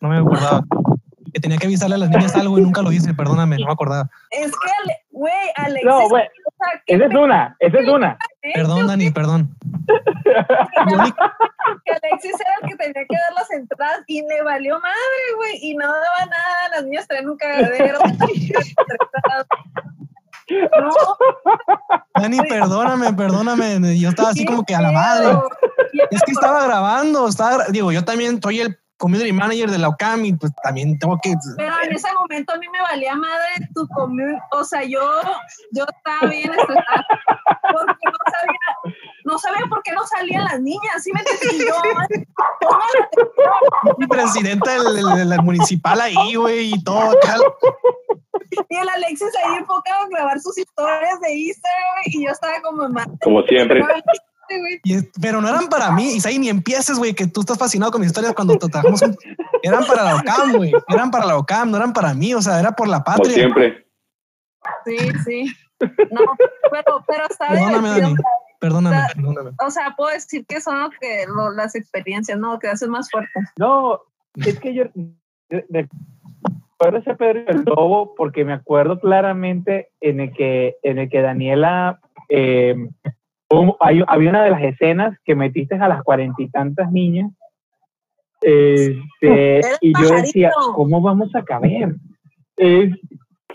No 0.00 0.08
me 0.08 0.18
acordaba. 0.18 0.64
Que 1.32 1.40
tenía 1.40 1.58
que 1.58 1.66
avisarle 1.66 1.96
a 1.96 1.98
las 1.98 2.10
niñas 2.10 2.34
algo 2.36 2.58
y 2.58 2.62
nunca 2.62 2.80
lo 2.82 2.90
hice, 2.90 3.12
perdóname, 3.12 3.58
no 3.58 3.66
me 3.66 3.72
acordaba. 3.72 4.08
Es 4.30 4.50
que, 4.52 4.94
güey, 5.10 5.32
Alex. 5.56 5.84
No, 5.84 6.08
güey. 6.08 6.24
Esa 6.86 7.04
es 7.04 7.14
una, 7.14 7.56
esa 7.60 7.78
es 7.78 7.88
una. 7.88 8.18
Perdón, 8.54 8.86
Dani, 8.86 9.10
perdón. 9.10 9.54
que 11.84 11.92
Alexis 11.92 12.34
era 12.40 12.54
el 12.62 12.68
que 12.68 12.76
tenía 12.76 13.04
que 13.06 13.16
dar 13.16 13.32
las 13.34 13.50
entradas 13.50 14.04
y 14.06 14.22
me 14.22 14.42
valió 14.42 14.80
madre, 14.80 15.34
güey. 15.36 15.58
Y 15.62 15.74
no 15.74 15.86
daba 15.86 16.26
nada, 16.26 16.68
las 16.76 16.84
niñas 16.84 17.06
traían 17.06 17.28
un 17.28 17.36
cagadero. 17.36 17.98
Dani, 22.14 22.38
perdóname, 22.48 23.12
perdóname. 23.12 23.98
Yo 23.98 24.08
estaba 24.10 24.30
así 24.30 24.44
como 24.44 24.64
que 24.64 24.74
a 24.74 24.80
la 24.80 24.92
madre. 24.92 25.38
Es 26.10 26.22
que 26.22 26.32
estaba 26.32 26.64
grabando, 26.64 27.28
estaba, 27.28 27.66
digo, 27.68 27.92
yo 27.92 28.04
también 28.04 28.40
soy 28.42 28.60
el 28.60 28.78
community 28.98 29.32
manager 29.32 29.70
de 29.70 29.78
la 29.78 29.88
OCAM 29.88 30.24
y 30.24 30.32
pues 30.34 30.52
también 30.62 30.98
tengo 30.98 31.18
que... 31.22 31.34
Pero 31.56 31.74
en 31.82 31.92
ese 31.92 32.12
momento 32.12 32.52
a 32.52 32.58
mí 32.58 32.66
me 32.68 32.80
valía 32.80 33.14
madre 33.14 33.68
tu 33.74 33.86
community, 33.88 34.38
o 34.52 34.64
sea, 34.64 34.82
yo, 34.82 35.00
yo 35.72 35.84
estaba 35.84 36.30
bien 36.30 36.50
estresada 36.50 37.06
porque 37.62 38.04
no 38.04 38.18
sabía, 38.30 38.94
no 39.24 39.38
sabía 39.38 39.66
por 39.68 39.82
qué 39.82 39.92
no 39.92 40.06
salían 40.06 40.44
las 40.44 40.60
niñas, 40.60 41.02
¿sí 41.02 41.12
me 41.12 41.20
entendí? 41.20 41.64
Yo, 41.66 41.74
Mi 43.96 44.06
presidenta 44.06 44.72
del, 44.72 45.28
del, 45.28 45.42
municipal 45.42 46.00
ahí, 46.00 46.34
güey, 46.34 46.74
y 46.74 46.84
todo. 46.84 47.14
Y 48.68 48.76
el 48.76 48.88
Alexis 48.88 49.30
ahí 49.44 49.58
enfocado 49.58 50.04
en 50.04 50.10
grabar 50.10 50.40
sus 50.40 50.58
historias 50.58 51.20
de 51.20 51.32
Instagram 51.32 52.02
y 52.06 52.24
yo 52.24 52.32
estaba 52.32 52.60
como... 52.62 52.88
Como 53.22 53.42
siempre. 53.42 53.84
Pero 55.20 55.40
no 55.40 55.48
eran 55.48 55.68
para 55.68 55.90
mí, 55.92 56.14
Isaí, 56.14 56.38
ni 56.38 56.48
empieces, 56.48 56.98
güey, 56.98 57.14
que 57.14 57.26
tú 57.26 57.40
estás 57.40 57.58
fascinado 57.58 57.92
con 57.92 58.00
mis 58.00 58.08
historias 58.08 58.34
cuando 58.34 58.56
trabajamos. 58.58 59.02
eran 59.62 59.84
para 59.84 60.04
la 60.04 60.16
OCAM, 60.16 60.52
güey. 60.56 60.72
Eran 60.88 61.10
para 61.10 61.26
la 61.26 61.36
OCAM, 61.36 61.70
no 61.70 61.76
eran 61.76 61.92
para 61.92 62.14
mí, 62.14 62.34
o 62.34 62.42
sea, 62.42 62.58
era 62.60 62.72
por 62.72 62.88
la 62.88 63.04
patria. 63.04 63.48
Como 63.48 63.54
siempre. 63.54 63.86
Sí, 64.84 64.96
sí. 65.24 65.54
No, 66.10 66.20
pero, 66.70 67.04
pero 67.06 67.26
está 67.28 67.48
Perdóname, 67.48 67.88
Dani. 67.88 68.14
Perdóname, 68.60 68.96
perdóname. 69.14 69.50
O 69.64 69.70
sea, 69.70 69.94
puedo 69.96 70.12
decir 70.12 70.44
que 70.46 70.60
son 70.60 70.80
lo 70.80 70.90
que, 70.90 71.24
las 71.54 71.74
experiencias, 71.76 72.38
¿no? 72.38 72.58
Que 72.58 72.68
hacen 72.68 72.90
más 72.90 73.08
fuerte. 73.10 73.40
No, 73.56 74.00
es 74.34 74.58
que 74.58 74.74
yo 74.74 74.84
recuerdo 75.50 76.98
ese 76.98 77.14
Pedro 77.14 77.40
y 77.40 77.50
el 77.50 77.62
Lobo 77.64 78.14
porque 78.16 78.44
me 78.44 78.52
acuerdo 78.52 78.98
claramente 78.98 79.90
en 80.00 80.20
el 80.20 80.32
que, 80.32 80.76
en 80.82 80.98
el 80.98 81.08
que 81.08 81.22
Daniela 81.22 82.00
eh, 82.28 82.74
había 83.80 84.30
una 84.30 84.44
de 84.44 84.50
las 84.50 84.62
escenas 84.62 85.16
que 85.24 85.34
metiste 85.34 85.74
a 85.76 85.88
las 85.88 86.02
cuarenta 86.02 86.42
y 86.42 86.48
tantas 86.48 86.92
niñas 86.92 87.30
este, 88.40 89.60
y 89.80 89.92
yo 90.00 90.14
decía, 90.14 90.50
¿cómo 90.74 91.00
vamos 91.00 91.34
a 91.34 91.42
caber? 91.42 91.94
Es 92.56 92.92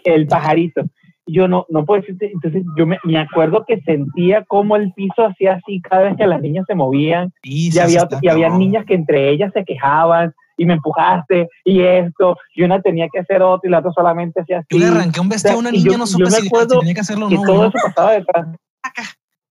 el 0.03 0.27
pajarito. 0.27 0.83
Yo 1.25 1.47
no, 1.47 1.65
no 1.69 1.85
puedo 1.85 2.01
decirte, 2.01 2.31
entonces 2.33 2.63
yo 2.77 2.85
me, 2.85 2.97
me 3.05 3.17
acuerdo 3.17 3.63
que 3.65 3.79
sentía 3.81 4.43
como 4.43 4.75
el 4.75 4.91
piso 4.91 5.25
hacía 5.25 5.53
así 5.53 5.81
cada 5.81 6.03
vez 6.03 6.17
que 6.17 6.27
las 6.27 6.41
niñas 6.41 6.65
se 6.67 6.75
movían 6.75 7.31
y, 7.43 7.77
había, 7.79 8.09
y 8.21 8.27
había 8.27 8.49
niñas 8.49 8.85
que 8.85 8.95
entre 8.95 9.29
ellas 9.29 9.51
se 9.53 9.63
quejaban 9.63 10.33
y 10.57 10.65
me 10.65 10.73
empujaste 10.73 11.47
y 11.63 11.79
esto, 11.79 12.35
y 12.53 12.63
una 12.63 12.81
tenía 12.81 13.07
que 13.11 13.19
hacer 13.19 13.41
otro 13.41 13.69
y 13.69 13.71
la 13.71 13.79
otra 13.79 13.91
solamente 13.93 14.41
hacía 14.41 14.59
así. 14.59 14.67
Yo 14.71 14.79
le 14.79 14.87
arranqué 14.87 15.21
un 15.21 15.29
vestido 15.29 15.55
a 15.55 15.59
una 15.59 15.71
niña, 15.71 15.97
no 15.97 16.05
supe 16.05 16.29
si 16.29 16.49
tenía 16.49 16.93
que 16.93 16.99
hacerlo 16.99 17.27
o 17.27 17.29
no. 17.29 17.41
todo 17.41 17.67
eso 17.67 17.77
pasaba 17.81 18.11
detrás 18.11 18.47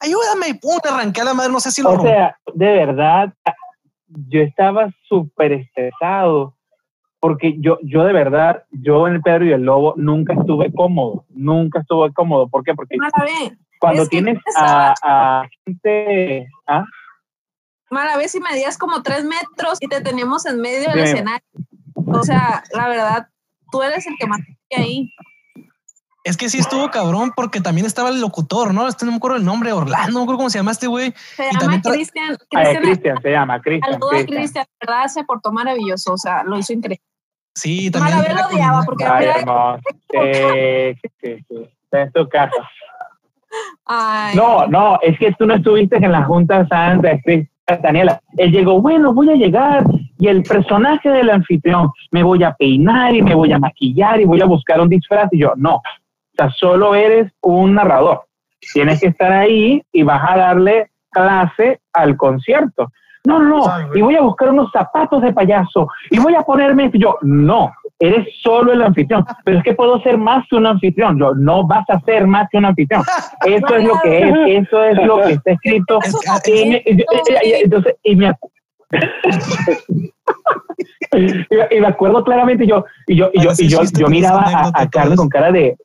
ayúdame, 0.03 0.49
y 0.49 0.55
pum, 0.55 0.79
arranqué 0.83 1.21
a 1.21 1.25
la 1.25 1.35
madre, 1.35 1.53
no 1.53 1.61
sé 1.61 1.71
si 1.71 1.83
lo 1.83 1.91
O 1.91 2.03
sea, 2.03 2.37
de 2.55 2.73
verdad, 2.73 3.33
yo 4.29 4.41
estaba 4.41 4.91
súper 5.09 5.53
estresado, 5.53 6.55
porque 7.21 7.55
yo, 7.61 7.79
yo 7.83 8.05
de 8.05 8.13
verdad, 8.13 8.65
yo 8.71 9.07
en 9.07 9.15
el 9.15 9.23
Pedro 9.23 9.45
y 9.45 9.53
el 9.53 9.63
Lobo 9.63 9.95
nunca 9.97 10.35
estuve 10.35 10.73
cómodo, 10.73 11.25
nunca 11.31 11.81
estuve 11.81 12.13
cómodo. 12.13 12.49
¿Por 12.49 12.65
qué? 12.65 12.75
Porque 12.75 12.97
cuando 13.79 14.07
tienes 14.07 14.39
a, 14.57 14.95
a, 15.03 15.49
gente... 15.65 16.49
¿ah? 16.67 16.85
Mala 17.91 18.17
vez 18.17 18.33
si 18.33 18.41
medías 18.41 18.79
como 18.79 19.03
tres 19.03 19.25
metros 19.25 19.79
y 19.81 19.87
te 19.87 20.01
tenemos 20.01 20.47
en 20.47 20.61
medio 20.61 20.89
del 20.91 21.01
escenario. 21.01 21.47
O 21.95 22.23
sea, 22.23 22.63
la 22.73 22.89
verdad, 22.89 23.29
tú 23.71 23.83
eres 23.83 24.07
el 24.07 24.17
que 24.19 24.27
más 24.27 24.41
ahí. 24.77 25.11
Es 26.25 26.37
que 26.37 26.49
sí 26.49 26.59
estuvo 26.59 26.89
cabrón 26.91 27.33
porque 27.35 27.61
también 27.61 27.85
estaba 27.85 28.09
el 28.11 28.21
locutor, 28.21 28.73
¿no? 28.73 28.87
Este 28.87 29.05
no 29.05 29.11
me 29.11 29.17
acuerdo 29.17 29.39
el 29.39 29.45
nombre, 29.45 29.73
Orlando, 29.73 30.13
no 30.13 30.19
me 30.21 30.23
acuerdo 30.23 30.39
cómo 30.39 30.51
se 30.51 30.59
llama 30.59 30.71
este 30.71 30.87
güey. 30.87 31.13
Se 31.35 31.51
llama 31.61 31.83
Cristian. 31.83 32.37
Cristian 32.81 33.21
se 33.21 33.31
llama, 33.31 33.61
Cristian. 33.61 33.93
Saludos 33.95 34.23
a 34.23 34.27
Cristian, 34.27 34.67
verdad 34.81 35.07
se 35.09 35.25
portó 35.25 35.51
maravilloso, 35.51 36.13
o 36.13 36.19
sea, 36.19 36.45
lo 36.45 36.59
hizo 36.59 36.73
increíble. 36.73 37.03
Sí, 37.55 37.91
también. 37.91 38.19
Lo 38.19 38.47
odiaba 38.47 38.83
porque 38.83 39.05
Ay, 39.05 39.27
hermoso. 39.27 39.81
Sí, 40.11 41.01
sí, 41.21 41.45
sí. 41.49 41.69
Está 41.85 42.03
en 42.03 42.13
tu 42.13 42.29
casa. 42.29 42.71
Ay. 43.85 44.37
No, 44.37 44.67
no, 44.69 44.99
es 45.03 45.19
que 45.19 45.33
tú 45.33 45.45
no 45.45 45.55
estuviste 45.55 45.97
en 45.97 46.13
la 46.13 46.23
Junta 46.23 46.67
Santa, 46.69 47.19
Daniela. 47.83 48.21
Él 48.37 48.53
llegó, 48.53 48.81
bueno, 48.81 49.13
voy 49.13 49.31
a 49.31 49.35
llegar 49.35 49.85
y 50.19 50.29
el 50.29 50.43
personaje 50.45 51.11
del 51.11 51.31
anfitrión, 51.31 51.91
me 52.13 52.23
voy 52.23 52.45
a 52.45 52.55
peinar 52.55 53.15
y 53.15 53.23
me 53.23 53.35
voy 53.35 53.53
a 53.53 53.59
maquillar 53.59 54.21
y 54.21 54.25
voy 54.25 54.41
a 54.41 54.47
buscar 54.47 54.81
un 54.81 54.89
disfraz. 54.89 55.29
Y 55.33 55.41
yo, 55.41 55.53
no, 55.57 55.83
o 56.33 56.37
sea, 56.37 56.51
solo 56.51 56.95
eres 56.95 57.31
un 57.43 57.75
narrador. 57.75 58.23
Tienes 58.73 59.01
que 59.01 59.09
estar 59.09 59.33
ahí 59.33 59.83
y 59.93 60.03
vas 60.03 60.23
a 60.27 60.37
darle 60.37 60.91
clase 61.11 61.81
al 61.93 62.17
concierto. 62.17 62.91
No, 63.25 63.39
no, 63.39 63.67
no. 63.67 63.95
Y 63.95 64.03
voy 64.03 64.17
a 64.17 64.23
buscar 64.23 64.51
unos 64.51 64.73
zapatos 64.73 65.23
de 65.23 65.33
payaso 65.33 65.87
y 66.11 66.19
voy 66.19 66.35
a 66.35 66.43
ponerme. 66.43 66.91
Yo, 66.95 67.19
no, 67.23 67.73
eres 68.01 68.27
solo 68.43 68.73
el 68.73 68.83
anfitrión. 68.83 69.25
Pero 69.45 69.59
es 69.59 69.65
que 69.65 69.75
puedo 69.75 70.01
ser 70.03 70.19
más 70.19 70.45
que 70.49 70.57
un 70.57 70.67
anfitrión. 70.67 71.17
Yo, 71.19 71.33
no 71.35 71.65
vas 71.67 71.89
a 71.89 72.01
ser 72.01 72.27
más 72.27 72.49
que 72.51 72.59
un 72.59 72.65
anfitrión. 72.65 73.05
Eso 73.47 73.77
es 73.77 73.85
lo 73.85 74.01
que 74.03 74.29
es, 74.29 74.35
eso 74.49 74.83
es 74.83 74.99
lo 75.05 75.23
que 75.23 75.35
está 75.35 75.53
escrito. 75.53 76.01
Y 76.47 76.69
me, 76.69 76.83
entonces, 76.85 77.95
y 78.03 78.17
me, 78.17 78.33
y 81.71 81.81
me 81.81 81.87
acuerdo 81.87 82.25
claramente 82.25 82.67
yo 82.67 82.85
y 83.07 83.17
yo 83.17 83.31
y 83.33 83.43
yo 83.43 83.51
y 83.57 83.69
yo, 83.69 83.81
yo 83.99 84.09
miraba 84.09 84.43
a, 84.43 84.71
a 84.75 84.91
Carmen 84.91 85.17
con 85.17 85.29
cara 85.29 85.51
de 85.51 85.77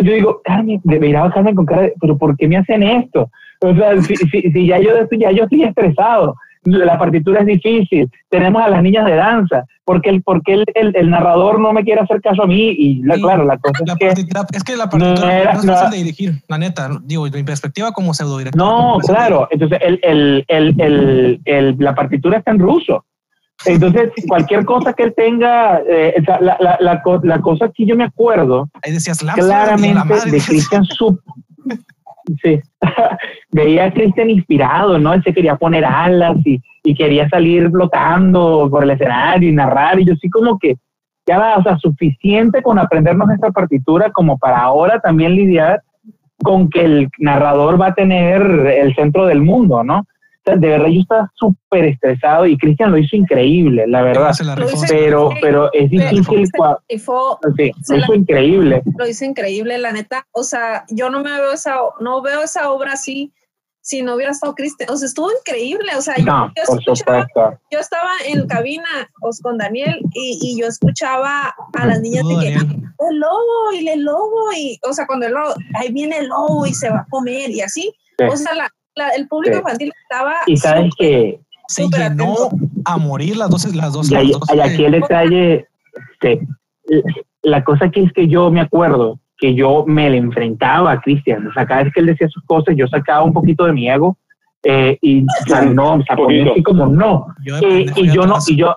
yo 0.00 0.12
digo, 0.12 0.40
Carmen, 0.44 0.80
me 0.84 0.98
miraba 0.98 1.32
Carmen 1.32 1.54
con 1.54 1.66
cara 1.66 1.82
de, 1.82 1.94
pero 2.00 2.16
¿por 2.16 2.36
qué 2.36 2.48
me 2.48 2.56
hacen 2.56 2.82
esto? 2.82 3.30
O 3.60 3.74
sea, 3.74 4.00
si, 4.02 4.16
si, 4.16 4.40
si 4.50 4.66
ya, 4.66 4.78
yo, 4.80 4.90
ya 5.18 5.30
yo 5.30 5.44
estoy 5.44 5.62
estresado, 5.64 6.34
la 6.64 6.96
partitura 6.98 7.40
es 7.40 7.46
difícil, 7.46 8.08
tenemos 8.30 8.62
a 8.62 8.68
las 8.68 8.82
niñas 8.82 9.04
de 9.06 9.16
danza, 9.16 9.64
porque 9.84 10.10
el, 10.10 10.22
porque 10.22 10.54
el, 10.54 10.64
el, 10.74 10.94
el 10.94 11.10
narrador 11.10 11.58
no 11.60 11.72
me 11.72 11.82
quiere 11.82 12.00
hacer 12.00 12.20
caso 12.20 12.44
a 12.44 12.46
mí 12.46 12.70
y 12.78 13.02
la, 13.02 13.16
claro, 13.16 13.44
la 13.44 13.58
cosa 13.58 13.82
La 13.84 13.92
es 13.94 13.98
que... 13.98 14.06
partitura- 14.06 14.46
es 14.52 14.62
que 14.64 14.76
la 14.76 14.88
partitura 14.88 15.26
no, 15.26 15.30
era- 15.32 15.52
es 15.52 15.64
no- 15.64 15.72
fácil 15.72 15.90
de 15.90 15.96
dirigir, 15.96 16.32
la 16.48 16.58
neta. 16.58 16.88
Digo, 17.04 17.28
de 17.28 17.38
mi 17.38 17.44
perspectiva 17.44 17.90
como 17.92 18.14
pseudo 18.14 18.38
director. 18.38 18.60
No, 18.60 18.98
claro, 19.04 19.48
entonces 19.50 19.78
el, 19.82 20.44
el, 20.48 21.40
el- 21.44 21.76
la 21.78 21.94
partitura 21.94 22.38
está 22.38 22.52
en 22.52 22.58
ruso. 22.60 23.04
Entonces, 23.66 24.10
cualquier 24.28 24.64
cosa 24.64 24.92
que 24.92 25.04
él 25.04 25.14
tenga, 25.16 25.80
eh, 25.88 26.14
la, 26.26 26.56
la, 26.60 26.78
la, 26.80 27.02
la 27.22 27.40
cosa 27.40 27.70
que 27.74 27.86
yo 27.86 27.96
me 27.96 28.04
acuerdo 28.04 28.68
Ahí 28.82 28.92
decías, 28.92 29.22
"Lanza, 29.22 29.40
y 29.40 29.44
a 29.44 29.46
claramente 29.46 29.94
la 29.94 30.04
madre". 30.04 30.30
de 30.30 30.40
Cristian 30.40 30.84
Sub. 30.98 31.20
Sí, 32.42 32.60
veía 33.50 33.86
a 33.86 33.92
Cristian 33.92 34.30
inspirado, 34.30 34.98
¿no? 34.98 35.12
Él 35.12 35.22
se 35.22 35.32
quería 35.34 35.56
poner 35.56 35.84
alas 35.84 36.36
y, 36.44 36.60
y 36.84 36.94
quería 36.94 37.28
salir 37.28 37.68
flotando 37.70 38.68
por 38.70 38.84
el 38.84 38.90
escenario 38.90 39.48
y 39.48 39.52
narrar. 39.52 39.98
Y 39.98 40.04
yo 40.04 40.14
sí, 40.16 40.30
como 40.30 40.58
que 40.58 40.76
ya 41.26 41.38
va, 41.38 41.56
o 41.56 41.62
sea, 41.62 41.76
suficiente 41.78 42.62
con 42.62 42.78
aprendernos 42.78 43.30
esta 43.30 43.50
partitura 43.50 44.10
como 44.10 44.38
para 44.38 44.60
ahora 44.60 45.00
también 45.00 45.34
lidiar 45.34 45.82
con 46.42 46.68
que 46.68 46.84
el 46.84 47.08
narrador 47.18 47.80
va 47.80 47.88
a 47.88 47.94
tener 47.94 48.42
el 48.42 48.94
centro 48.94 49.26
del 49.26 49.42
mundo, 49.42 49.84
¿no? 49.84 50.04
De 50.44 50.56
verdad 50.56 50.88
yo 50.88 51.00
estaba 51.00 51.30
súper 51.34 51.84
estresado 51.84 52.46
y 52.46 52.58
Cristian 52.58 52.90
lo 52.90 52.98
hizo 52.98 53.14
increíble, 53.16 53.86
la 53.86 54.02
verdad. 54.02 54.32
La 54.42 54.56
Pero, 54.88 55.30
pero 55.40 55.72
es 55.72 55.88
difícil. 55.90 56.46
Sí, 57.84 57.92
lo 57.92 57.96
la- 57.98 58.04
hizo 58.04 58.14
increíble. 58.14 58.82
lo 58.98 59.06
hizo 59.06 59.24
increíble, 59.24 59.78
la 59.78 59.92
neta. 59.92 60.26
O 60.32 60.42
sea, 60.42 60.84
yo 60.90 61.10
no 61.10 61.20
me 61.22 61.30
veo 61.32 61.52
esa, 61.52 61.76
no 62.00 62.22
veo 62.22 62.42
esa 62.42 62.70
obra 62.72 62.94
así 62.94 63.32
si 63.84 64.02
no 64.02 64.14
hubiera 64.14 64.32
estado 64.32 64.54
Cristian. 64.54 64.90
O 64.90 64.96
sea, 64.96 65.06
estuvo 65.06 65.30
increíble. 65.32 65.92
O 65.96 66.02
sea, 66.02 66.16
yo, 66.16 66.24
No, 66.24 66.52
yo 66.56 66.62
por 66.66 66.78
escuchaba, 66.80 67.26
supuesto. 67.26 67.60
yo 67.70 67.78
estaba 67.78 68.10
en 68.26 68.46
cabina 68.46 68.84
os, 69.20 69.40
con 69.40 69.58
Daniel 69.58 70.00
y, 70.14 70.38
y 70.42 70.60
yo 70.60 70.66
escuchaba 70.66 71.54
a 71.74 71.86
las 71.86 72.00
niñas 72.00 72.24
de 72.28 72.34
que 72.40 72.52
el 72.54 73.18
lobo 73.18 73.72
y 73.80 73.88
el 73.88 74.02
lobo 74.02 74.52
y, 74.56 74.78
o 74.88 74.92
sea, 74.92 75.06
cuando 75.06 75.26
el 75.26 75.32
lobo, 75.34 75.54
ahí 75.74 75.92
viene 75.92 76.18
el 76.18 76.28
lobo 76.28 76.66
y 76.66 76.74
se 76.74 76.90
va 76.90 76.98
a 76.98 77.06
comer 77.10 77.50
y 77.50 77.60
así. 77.60 77.92
Sí. 78.18 78.24
O 78.30 78.36
sea, 78.36 78.54
la, 78.54 78.68
la- 78.94 79.08
el 79.10 79.28
público 79.28 79.54
Sí. 79.56 79.60
infantil 79.60 79.92
estaba 80.02 80.34
Y 80.46 80.56
sabes 80.56 80.92
que 80.98 81.40
Se 81.68 81.82
llenó 81.88 82.32
atento. 82.32 82.50
a 82.84 82.96
morir 82.98 83.36
las 83.36 83.50
dos, 83.50 83.74
las 83.74 83.92
dos. 83.92 84.10
Y, 84.10 84.14
las 84.14 84.30
dos, 84.30 84.42
y 84.52 84.58
eh, 84.58 84.62
aquí 84.62 84.84
el 84.84 84.92
detalle, 84.92 85.66
este, 86.14 86.46
la 87.42 87.64
cosa 87.64 87.90
que 87.90 88.02
es 88.02 88.12
que 88.12 88.28
yo 88.28 88.50
me 88.50 88.60
acuerdo 88.60 89.18
que 89.38 89.54
yo 89.54 89.84
me 89.86 90.08
le 90.08 90.18
enfrentaba 90.18 90.92
a 90.92 91.00
Cristian, 91.00 91.46
o 91.48 91.52
sea, 91.52 91.66
cada 91.66 91.82
vez 91.84 91.92
que 91.92 92.00
él 92.00 92.06
decía 92.06 92.28
sus 92.28 92.44
cosas, 92.44 92.74
yo 92.76 92.86
sacaba 92.86 93.24
un 93.24 93.32
poquito 93.32 93.64
de 93.64 93.72
mi 93.72 93.90
ego 93.90 94.16
eh, 94.64 94.98
y 95.00 95.22
o 95.42 95.46
sea, 95.46 95.62
no, 95.62 95.94
o 95.94 96.02
sea, 96.02 96.16
así 96.52 96.62
como 96.62 96.86
no, 96.86 97.26
yo 97.44 97.56
Eh, 97.58 97.86
y 97.96 98.10
yo 98.10 98.26
no, 98.26 98.38
y 98.46 98.56
yo, 98.56 98.76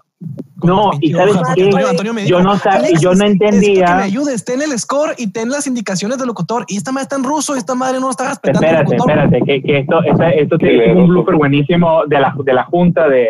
no, 0.63 0.91
y 0.99 1.11
sabes 1.11 1.35
hojas, 1.35 1.55
qué, 1.55 1.63
Antonio, 1.65 1.87
Antonio 1.89 2.13
me 2.13 2.25
yo 2.25 2.41
no, 2.41 2.53
"Alexis, 2.63 3.01
yo 3.01 3.09
no 3.13 3.15
necesito 3.15 3.45
que 3.45 3.51
me 3.51 3.55
entendía, 3.57 3.97
ayudes, 3.97 4.45
ten 4.45 4.61
el 4.61 4.77
score 4.79 5.13
y 5.17 5.31
ten 5.31 5.49
las 5.49 5.67
indicaciones 5.67 6.17
del 6.17 6.27
locutor. 6.27 6.65
Y 6.67 6.77
esta 6.77 6.91
madre 6.91 7.03
está 7.03 7.15
en 7.17 7.23
ruso, 7.23 7.55
y 7.55 7.59
esta 7.59 7.75
madre 7.75 7.99
no 7.99 8.09
está 8.09 8.29
respetando 8.29 8.65
espérate, 8.65 8.95
espérate, 8.95 9.41
que, 9.41 9.61
que 9.61 9.77
esto, 9.79 10.01
esto, 10.03 10.23
esto 10.23 10.57
Sí, 10.59 10.65
tiene 10.65 10.93
un 10.93 11.07
blooper 11.07 11.35
buenísimo 11.35 12.05
de 12.07 12.19
la, 12.19 12.33
de 12.43 12.53
la 12.53 12.63
junta 12.63 13.07
de, 13.07 13.27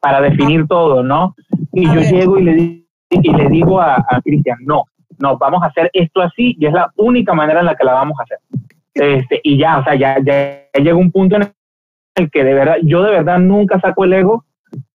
para 0.00 0.20
definir 0.20 0.66
todo, 0.66 1.02
¿no? 1.02 1.34
Y 1.72 1.86
A 1.86 1.94
yo 1.94 2.00
ver. 2.00 2.12
llego 2.12 2.38
y 2.38 2.44
le, 2.44 2.54
y 3.10 3.32
le 3.32 3.48
digo 3.50 3.80
a, 3.80 3.96
a 3.96 4.20
Cristian, 4.22 4.58
no, 4.64 4.84
no, 5.18 5.36
vamos 5.36 5.62
a 5.62 5.66
hacer 5.66 5.90
esto 5.92 6.20
así 6.22 6.56
y 6.58 6.66
es 6.66 6.72
la 6.72 6.90
única 6.96 7.34
manera 7.34 7.60
en 7.60 7.66
la 7.66 7.74
que 7.74 7.84
la 7.84 7.92
vamos 7.92 8.16
a 8.20 8.22
hacer. 8.22 8.38
Este, 8.94 9.40
y 9.44 9.58
ya, 9.58 9.78
o 9.78 9.84
sea, 9.84 9.94
ya, 9.94 10.16
ya 10.24 10.80
llega 10.80 10.96
un 10.96 11.10
punto 11.12 11.36
en 11.36 11.52
el 12.18 12.30
que 12.30 12.44
de 12.44 12.54
verdad, 12.54 12.76
yo 12.82 13.02
de 13.02 13.10
verdad 13.12 13.38
nunca 13.38 13.80
saco 13.80 14.04
el 14.04 14.12
ego 14.12 14.44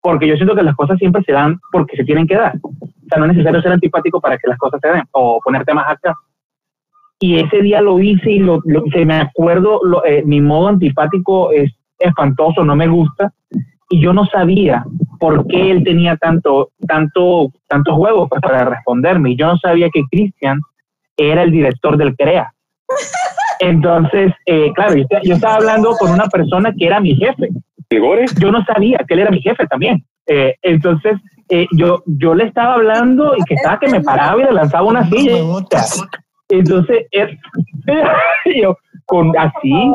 porque 0.01 0.27
yo 0.27 0.35
siento 0.35 0.55
que 0.55 0.63
las 0.63 0.75
cosas 0.75 0.97
siempre 0.99 1.23
se 1.23 1.31
dan 1.31 1.59
porque 1.71 1.95
se 1.97 2.03
tienen 2.03 2.27
que 2.27 2.35
dar. 2.35 2.55
O 2.63 2.69
sea, 3.09 3.17
no 3.19 3.25
es 3.25 3.31
necesario 3.33 3.61
ser 3.61 3.71
antipático 3.71 4.21
para 4.21 4.37
que 4.37 4.47
las 4.47 4.57
cosas 4.57 4.79
se 4.81 4.87
den 4.89 5.03
o 5.11 5.39
ponerte 5.43 5.73
más 5.73 5.89
acá. 5.89 6.15
Y 7.19 7.39
ese 7.39 7.61
día 7.61 7.81
lo 7.81 7.99
hice 7.99 8.31
y 8.31 8.39
lo, 8.39 8.59
lo- 8.65 8.83
se 8.91 9.05
me 9.05 9.15
acuerdo, 9.15 9.79
lo- 9.83 10.05
eh, 10.05 10.23
mi 10.25 10.41
modo 10.41 10.67
antipático 10.67 11.51
es 11.51 11.71
espantoso, 11.99 12.63
no 12.65 12.75
me 12.75 12.87
gusta. 12.87 13.31
Y 13.89 14.01
yo 14.01 14.11
no 14.13 14.25
sabía 14.25 14.83
por 15.19 15.45
qué 15.47 15.71
él 15.71 15.83
tenía 15.83 16.17
tanto, 16.17 16.71
tanto, 16.87 17.51
tantos 17.67 17.97
huevos 17.97 18.27
pues, 18.29 18.41
para 18.41 18.65
responderme. 18.65 19.31
Y 19.31 19.35
yo 19.37 19.47
no 19.47 19.57
sabía 19.57 19.89
que 19.89 20.03
Cristian 20.11 20.59
era 21.15 21.43
el 21.43 21.51
director 21.51 21.95
del 21.97 22.15
CREA. 22.15 22.53
Entonces, 23.63 24.33
eh, 24.45 24.71
claro, 24.73 24.95
yo, 24.95 25.05
yo 25.23 25.35
estaba 25.35 25.55
hablando 25.55 25.91
con 25.91 26.11
una 26.11 26.25
persona 26.25 26.73
que 26.77 26.85
era 26.85 26.99
mi 26.99 27.15
jefe 27.15 27.49
yo 28.39 28.51
no 28.51 28.63
sabía 28.65 28.99
que 29.07 29.13
él 29.13 29.21
era 29.21 29.31
mi 29.31 29.41
jefe 29.41 29.65
también. 29.67 30.05
Eh, 30.27 30.55
entonces, 30.61 31.17
eh, 31.49 31.67
yo, 31.71 32.03
yo 32.05 32.33
le 32.33 32.45
estaba 32.45 32.75
hablando 32.75 33.35
y 33.35 33.43
que 33.43 33.55
estaba 33.55 33.79
que 33.79 33.89
me 33.89 34.01
paraba 34.01 34.41
y 34.41 34.45
le 34.45 34.53
lanzaba 34.53 34.87
una 34.87 35.07
silla. 35.09 35.37
Entonces, 36.49 37.07
yo, 38.61 38.77
con 39.05 39.37
así, 39.37 39.91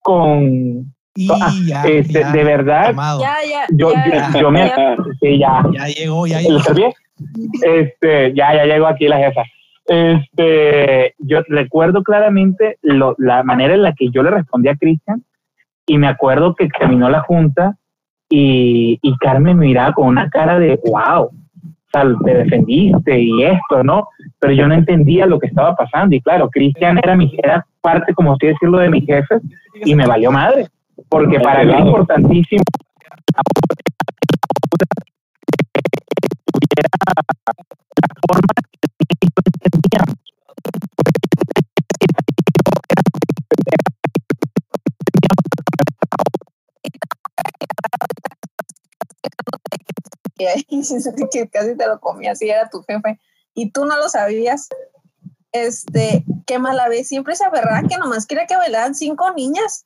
con, 0.00 0.92
Y 1.14 1.28
ah, 1.30 1.50
ya, 1.66 1.82
este, 1.84 2.20
ya, 2.20 2.32
de 2.32 2.44
verdad. 2.44 2.94
Ya, 3.20 3.36
ya. 3.48 3.66
yo, 3.70 3.92
ya, 3.92 4.30
yo, 4.32 4.40
yo 4.40 4.50
me, 4.50 4.66
ya. 4.66 4.96
sí, 5.20 5.38
ya, 5.38 5.62
Ya 5.72 5.86
llegó, 5.86 6.26
ya 6.26 6.40
¿Lo 6.42 6.58
llegó. 6.74 6.92
Este, 7.62 8.32
ya, 8.34 8.54
ya 8.54 8.64
llegó 8.64 8.86
aquí 8.86 9.08
la 9.08 9.18
jefa. 9.18 9.42
Este, 9.88 11.14
yo 11.18 11.40
recuerdo 11.48 12.02
claramente 12.02 12.76
lo- 12.82 13.14
la 13.18 13.42
manera 13.42 13.74
en 13.74 13.82
la 13.82 13.94
que 13.94 14.10
yo 14.10 14.22
le 14.22 14.30
respondí 14.30 14.68
a 14.68 14.76
Cristian 14.76 15.24
y 15.86 15.96
me 15.96 16.08
acuerdo 16.08 16.54
que 16.54 16.68
terminó 16.68 17.08
la 17.08 17.20
junta 17.22 17.76
y, 18.28 18.98
y 19.00 19.16
Carmen 19.16 19.56
me 19.56 19.66
miraba 19.66 19.94
con 19.94 20.06
una 20.06 20.28
cara 20.28 20.58
de 20.58 20.78
wow, 20.84 21.24
o 21.24 21.32
sea, 21.90 22.04
te 22.22 22.34
defendiste 22.34 23.18
y 23.18 23.42
esto, 23.44 23.82
¿no? 23.82 24.08
Pero 24.38 24.52
yo 24.52 24.68
no 24.68 24.74
entendía 24.74 25.24
lo 25.24 25.38
que 25.38 25.46
estaba 25.46 25.74
pasando 25.74 26.14
y 26.14 26.20
claro, 26.20 26.50
Cristian 26.50 26.98
era 26.98 27.16
mi 27.16 27.34
era 27.42 27.64
parte, 27.80 28.12
como 28.12 28.34
así 28.34 28.48
decirlo, 28.48 28.78
de 28.78 28.90
mi 28.90 29.00
jefe 29.00 29.36
y 29.86 29.94
me 29.94 30.06
valió 30.06 30.30
madre, 30.30 30.66
porque 31.08 31.40
para 31.40 31.64
mí 31.64 31.72
es 31.72 31.80
importantísimo 31.86 32.62
Y 50.38 50.46
ahí 50.46 50.64
que 51.32 51.48
casi 51.48 51.76
te 51.76 51.86
lo 51.86 52.00
comías 52.00 52.40
y 52.42 52.48
era 52.48 52.68
tu 52.70 52.82
jefe 52.82 53.20
y 53.54 53.70
tú 53.70 53.84
no 53.84 53.96
lo 53.96 54.08
sabías. 54.08 54.68
Este, 55.52 56.24
qué 56.46 56.58
mala 56.58 56.88
vez, 56.88 57.08
siempre 57.08 57.34
se 57.34 57.44
aferraba 57.44 57.82
que 57.88 57.96
nomás 57.96 58.26
quería 58.26 58.46
que 58.46 58.56
bailaran 58.56 58.94
cinco 58.94 59.32
niñas. 59.32 59.82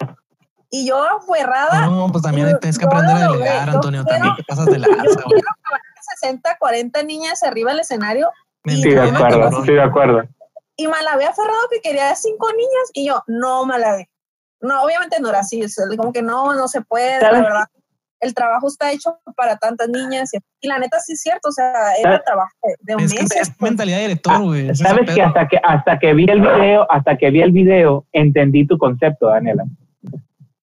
Y 0.71 0.87
yo 0.87 1.03
aferrada, 1.05 1.87
No, 1.87 2.09
pues 2.11 2.23
también 2.23 2.49
Yo- 2.49 2.59
tienes 2.59 2.79
que 2.79 2.85
yo 2.85 2.89
aprender 2.89 3.17
a 3.17 3.33
delegar, 3.33 3.67
Yo 3.69 3.75
Antonio. 3.75 4.05
quiero- 4.05 4.19
También 4.19 4.37
te 4.37 4.43
pasas 4.45 4.67
de 4.67 4.73
yo 4.73 4.79
lanza, 4.79 5.03
güey. 5.05 5.13
quiero 5.13 5.49
que 5.57 5.71
bailen 5.71 6.03
60, 6.21 6.57
40 6.59 7.03
niñas 7.03 7.43
arriba 7.43 7.71
del 7.73 7.81
escenario 7.81 8.31
Sí, 8.65 8.83
de 8.91 9.01
acuerdo, 9.01 9.65
sí, 9.65 9.73
de 9.73 9.83
acuerdo. 9.83 10.23
Y 10.77 10.87
Malavé 10.87 11.27
aferrado 11.27 11.61
que 11.71 11.81
quería 11.81 12.15
cinco 12.17 12.49
niñas 12.53 12.91
y 12.95 13.07
yo, 13.07 13.23
no, 13.27 13.65
Malavé. 13.67 14.09
No, 14.61 14.83
obviamente 14.83 15.21
no 15.21 15.29
era 15.29 15.41
así, 15.41 15.61
como 15.97 16.13
que 16.13 16.23
no, 16.23 16.55
no 16.55 16.69
se 16.69 16.81
puede, 16.81 17.21
la 17.21 17.33
verdad. 17.33 17.65
El 18.23 18.35
trabajo 18.35 18.69
está 18.69 18.93
hecho 18.93 19.19
para 19.37 19.57
tantas 19.57 19.89
niñas 19.89 20.31
y, 20.33 20.69
la 20.69 20.79
neta 20.79 21.01
sí 21.01 21.15
es 21.15 21.21
cierto, 21.21 21.49
o 21.49 21.53
sea, 21.53 21.73
era 22.01 22.23
trabajo 22.23 22.53
de, 22.81 22.95
un 22.95 23.03
mes. 23.03 23.13
es 23.13 23.61
mentalidad 23.61 23.97
de 23.97 24.03
director, 24.03 24.43
güey. 24.43 24.73
Sabes 24.77 25.13
que 25.13 25.21
hasta 25.21 25.49
que 25.49 25.59
hasta 25.61 25.99
que 25.99 26.15
vi 26.15 26.27
el 26.31 26.41
video, 26.41 26.87
hasta 26.89 27.19
que 27.19 27.31
vi 27.31 27.43
el 27.43 27.51
video, 27.51 28.07
entendí 28.13 28.65
tu 28.65 28.79
concepto, 28.79 29.27
Daniela. 29.27 29.65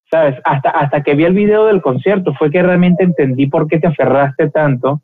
¿Sabes? 0.09 0.39
Hasta, 0.45 0.69
hasta 0.69 1.03
que 1.03 1.15
vi 1.15 1.25
el 1.25 1.33
video 1.33 1.65
del 1.65 1.81
concierto 1.81 2.33
fue 2.39 2.49
que 2.49 2.63
realmente 2.63 3.03
entendí 3.03 3.45
por 3.47 3.67
qué 3.67 3.77
te 3.77 3.87
aferraste 3.87 4.49
tanto 4.51 5.01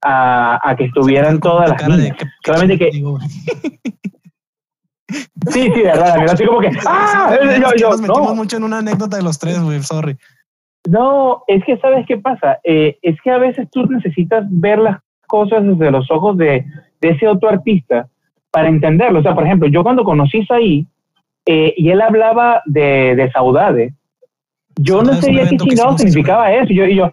a, 0.00 0.74
que 0.78 0.84
estuvieran 0.84 1.40
todas 1.40 1.68
las 1.68 1.88
niñas. 1.88 2.16
Solamente 2.42 2.78
que... 2.78 2.90
Sí, 5.50 5.62
sí, 5.62 5.70
de 5.70 5.84
verdad, 5.84 6.28
así 6.30 6.44
como 6.44 6.60
que, 6.60 6.70
¡ah! 6.86 7.34
Yo, 7.40 7.70
yo, 7.76 7.90
nos 7.90 8.00
metimos 8.00 8.34
mucho 8.34 8.56
en 8.56 8.64
una 8.64 8.78
anécdota 8.78 9.16
de 9.16 9.22
los 9.22 9.38
tres, 9.38 9.58
güey, 9.60 9.82
sorry. 9.82 10.18
No, 10.88 11.42
es 11.46 11.62
que 11.64 11.76
sabes 11.76 12.06
qué 12.06 12.16
pasa, 12.16 12.60
eh, 12.64 12.96
es 13.02 13.20
que 13.20 13.30
a 13.30 13.36
veces 13.36 13.68
tú 13.70 13.84
necesitas 13.84 14.46
ver 14.48 14.78
las 14.78 14.96
cosas 15.26 15.62
desde 15.62 15.90
los 15.90 16.10
ojos 16.10 16.38
de, 16.38 16.64
de 17.02 17.08
ese 17.10 17.28
otro 17.28 17.50
artista 17.50 18.08
para 18.50 18.68
entenderlo. 18.68 19.18
O 19.18 19.22
sea, 19.22 19.34
por 19.34 19.44
ejemplo, 19.44 19.68
yo 19.68 19.82
cuando 19.82 20.02
conocí 20.02 20.46
ahí 20.48 20.86
eh, 21.44 21.74
y 21.76 21.90
él 21.90 22.00
hablaba 22.00 22.62
de, 22.64 23.14
de 23.16 23.30
saudade, 23.32 23.92
yo 24.76 25.02
no 25.02 25.12
sabía 25.12 25.46
qué 25.46 25.58
chingado 25.58 25.98
significaba 25.98 26.54
eso. 26.54 26.72
Yo, 26.72 26.86
y 26.86 26.96
yo, 26.96 27.12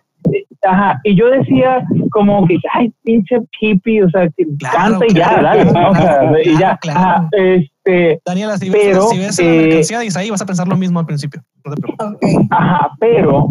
Ajá, 0.66 1.00
y 1.04 1.16
yo 1.16 1.30
decía 1.30 1.86
como 2.12 2.46
que, 2.48 2.58
ay, 2.74 2.92
pinche 3.04 3.38
hippie, 3.60 4.04
o 4.04 4.10
sea, 4.10 4.28
que 4.36 4.46
canta 4.60 5.06
y 5.08 5.14
ya, 5.14 5.42
dale, 5.42 5.66
¿no? 5.66 5.90
o 5.90 5.96
sea, 5.96 6.32
y 6.44 6.58
ya, 6.58 6.78
claro. 6.78 7.28
este, 7.32 8.20
Daniela, 8.26 8.58
si 8.58 8.70
ves, 8.70 8.82
pero, 8.84 9.02
si 9.04 9.20
ves 9.20 9.40
la 9.40 9.46
eh, 9.46 9.58
mercancía 9.58 10.00
de 10.00 10.06
Isaí, 10.06 10.30
vas 10.30 10.42
a 10.42 10.46
pensar 10.46 10.68
lo 10.68 10.76
mismo 10.76 11.00
al 11.00 11.06
principio, 11.06 11.42
no 11.64 11.74
te 11.74 11.82
preocupes. 11.82 12.48
Ajá, 12.50 12.92
pero 13.00 13.48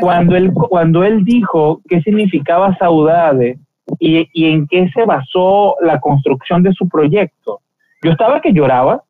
cuando 0.00 0.36
él, 0.36 0.52
cuando 0.52 1.04
él 1.04 1.24
dijo 1.24 1.80
qué 1.88 2.02
significaba 2.02 2.76
saudade 2.76 3.58
y, 3.98 4.28
y 4.34 4.52
en 4.52 4.66
qué 4.66 4.90
se 4.90 5.04
basó 5.04 5.76
la 5.80 5.98
construcción 6.00 6.62
de 6.62 6.72
su 6.74 6.88
proyecto, 6.88 7.60
yo 8.02 8.12
estaba 8.12 8.40
que 8.40 8.52
lloraba 8.52 9.02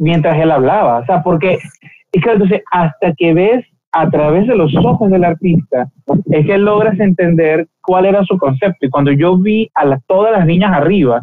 mientras 0.00 0.38
él 0.38 0.50
hablaba, 0.50 0.98
o 0.98 1.06
sea, 1.06 1.22
porque, 1.22 1.58
y 2.12 2.20
claro, 2.20 2.42
entonces, 2.42 2.62
hasta 2.70 3.14
que 3.14 3.32
ves 3.32 3.64
a 3.92 4.10
través 4.10 4.46
de 4.46 4.54
los 4.54 4.74
ojos 4.76 5.10
del 5.10 5.24
artista 5.24 5.88
es 6.30 6.46
que 6.46 6.58
logras 6.58 6.98
entender 7.00 7.68
cuál 7.82 8.06
era 8.06 8.22
su 8.24 8.36
concepto. 8.36 8.86
Y 8.86 8.90
cuando 8.90 9.12
yo 9.12 9.38
vi 9.38 9.70
a 9.74 9.98
todas 10.06 10.32
las 10.32 10.46
niñas 10.46 10.72
arriba, 10.72 11.22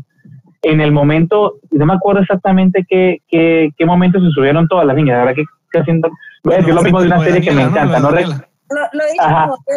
en 0.64 0.82
el 0.82 0.92
momento, 0.92 1.56
no 1.72 1.86
me 1.86 1.94
acuerdo 1.94 2.22
exactamente 2.22 2.86
qué, 2.90 3.22
qué, 3.28 3.70
qué 3.78 3.86
momento 3.86 4.20
se 4.20 4.32
subieron 4.32 4.68
todas 4.68 4.86
las 4.86 4.96
niñas, 4.96 5.18
la 5.18 5.26
verdad 5.26 5.36
que, 5.36 5.46
que 5.72 5.80
haciendo, 5.80 6.10
voy 6.44 6.56
a 6.56 6.58
decir 6.58 6.74
lo 6.74 6.82
mismo 6.82 7.02
de 7.02 7.08
una 7.08 7.24
serie 7.24 7.42
que 7.42 7.52
me 7.52 7.62
encanta, 7.62 8.00
¿no? 8.00 8.10
Lo, 8.10 8.20
lo 8.20 9.04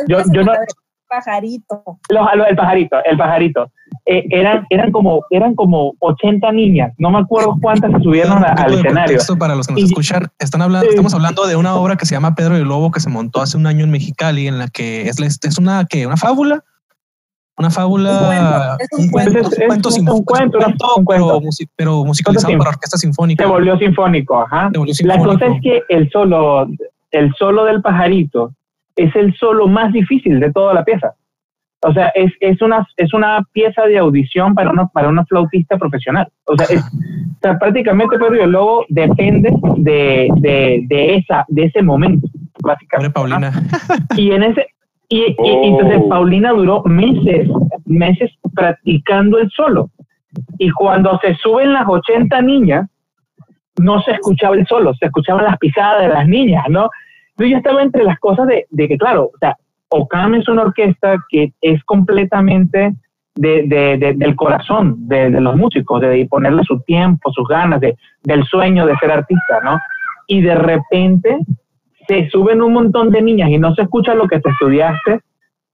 yo, 0.09 0.19
yo 0.33 0.45
no, 0.45 0.53
pajarito. 1.09 1.83
el 2.49 2.57
pajarito, 2.57 3.05
el 3.05 3.17
pajarito. 3.19 3.71
Eh, 4.11 4.27
eran, 4.31 4.67
eran, 4.71 4.91
como, 4.91 5.27
eran 5.29 5.55
como 5.55 5.93
80 5.99 6.51
niñas, 6.53 6.95
no 6.97 7.11
me 7.11 7.19
acuerdo 7.19 7.59
cuántas 7.61 7.93
se 7.93 8.01
subieron 8.01 8.43
al 8.43 8.73
escenario. 8.73 9.19
Para 9.39 9.55
los 9.55 9.67
que 9.67 9.75
nos 9.75 9.83
escuchan, 9.83 10.29
están 10.39 10.63
hablando, 10.63 10.89
estamos 10.89 11.13
hablando 11.13 11.47
de 11.47 11.57
una 11.57 11.75
obra 11.75 11.97
que 11.97 12.07
se 12.07 12.15
llama 12.15 12.35
Pedro 12.35 12.57
y 12.57 12.63
el 12.63 12.69
Lobo 12.69 12.91
que 12.91 13.01
se 13.01 13.11
montó 13.11 13.43
hace 13.43 13.59
un 13.59 13.67
año 13.67 13.85
en 13.85 13.91
Mexicali, 13.91 14.47
en 14.47 14.59
la 14.59 14.69
que 14.69 15.03
es, 15.03 15.21
es 15.21 15.59
una, 15.59 15.85
¿qué? 15.85 16.07
una 16.07 16.17
fábula. 16.17 16.65
Una 17.59 17.71
fábula, 17.71 18.79
un 18.93 19.11
cuento, 19.11 19.91
cuento, 20.25 20.59
pero, 21.77 22.05
musicalizado 22.05 22.57
para 22.57 22.71
orquesta 22.71 22.97
sinfónica. 22.97 23.45
Se 23.45 23.51
volvió 23.51 23.77
sinfónico, 23.77 24.41
ajá. 24.41 24.71
La 25.01 25.19
cosa 25.19 25.47
es 25.47 25.61
que 25.61 25.83
el 25.91 26.09
solo, 26.11 26.67
el 27.11 27.35
solo 27.35 27.65
del 27.65 27.83
pajarito 27.83 28.53
es 28.97 29.15
el 29.17 29.35
solo 29.37 29.67
más 29.67 29.93
difícil 29.93 30.41
de 30.41 30.51
toda 30.51 30.73
la 30.73 30.85
pieza. 30.85 31.15
O 31.81 31.93
sea, 31.93 32.09
es, 32.09 32.33
es, 32.41 32.61
una, 32.61 32.87
es 32.97 33.15
una 33.15 33.45
pieza 33.53 33.83
de 33.83 33.99
audición 33.99 34.55
para 34.55 34.71
una, 34.71 34.89
para 34.89 35.09
una 35.09 35.25
flautista 35.27 35.79
profesional. 35.79 36.29
O 36.47 36.57
sea, 36.57 36.67
es, 36.67 36.85
prácticamente 37.41 38.19
Pedro 38.19 38.37
y 38.37 38.41
el 38.41 38.51
Lobo 38.51 38.85
depende 38.89 39.51
de, 39.77 40.29
de, 40.39 40.83
de, 40.89 41.17
esa, 41.17 41.45
de 41.47 41.65
ese 41.65 41.83
momento, 41.83 42.27
básicamente. 42.63 43.13
Paulina. 43.13 43.53
Y 44.17 44.33
en 44.33 44.43
ese, 44.43 44.67
y, 45.09 45.37
entonces 45.39 46.01
oh. 46.03 46.09
Paulina 46.09 46.51
duró 46.51 46.83
meses, 46.85 47.49
meses 47.87 48.31
practicando 48.55 49.39
el 49.39 49.49
solo. 49.51 49.91
Y 50.59 50.71
cuando 50.71 51.19
se 51.23 51.35
suben 51.37 51.73
las 51.73 51.87
80 51.87 52.43
niñas, 52.43 52.91
no 53.81 54.03
se 54.03 54.13
escuchaba 54.13 54.57
el 54.57 54.67
solo, 54.67 54.93
se 54.95 55.07
escuchaban 55.07 55.45
las 55.45 55.59
pisadas 55.59 56.03
de 56.03 56.09
las 56.09 56.27
niñas, 56.27 56.65
¿no? 56.69 56.91
Entonces 57.31 57.53
yo 57.53 57.57
estaba 57.59 57.83
entre 57.83 58.03
las 58.03 58.19
cosas 58.19 58.49
de, 58.49 58.67
de 58.69 58.89
que, 58.89 58.99
claro, 58.99 59.31
o 59.33 59.39
sea, 59.39 59.57
OCAM 59.91 60.35
es 60.35 60.49
una 60.49 60.63
orquesta 60.63 61.17
que 61.29 61.53
es 61.61 61.83
completamente 61.85 62.95
de, 63.35 63.63
de, 63.67 64.15
del 64.17 64.35
corazón 64.35 65.09
de, 65.09 65.31
los 65.31 65.57
músicos, 65.57 66.01
de 66.01 66.27
ponerle 66.29 66.63
su 66.65 66.81
tiempo, 66.81 67.33
sus 67.33 67.47
ganas, 67.47 67.81
de, 67.81 67.97
del 68.25 68.45
sueño 68.45 68.85
de 68.85 68.97
ser 68.97 69.13
artista, 69.13 69.61
¿no? 69.63 69.79
Y 70.27 70.41
de 70.41 70.55
repente 70.55 71.39
se 72.09 72.29
suben 72.31 72.63
un 72.63 72.73
montón 72.73 73.11
de 73.11 73.23
niñas 73.23 73.51
y 73.51 73.59
no 73.59 73.75
se 73.75 73.83
escucha 73.83 74.15
lo 74.15 74.27
que 74.27 74.41
te 74.41 74.51
estudiaste, 74.51 75.21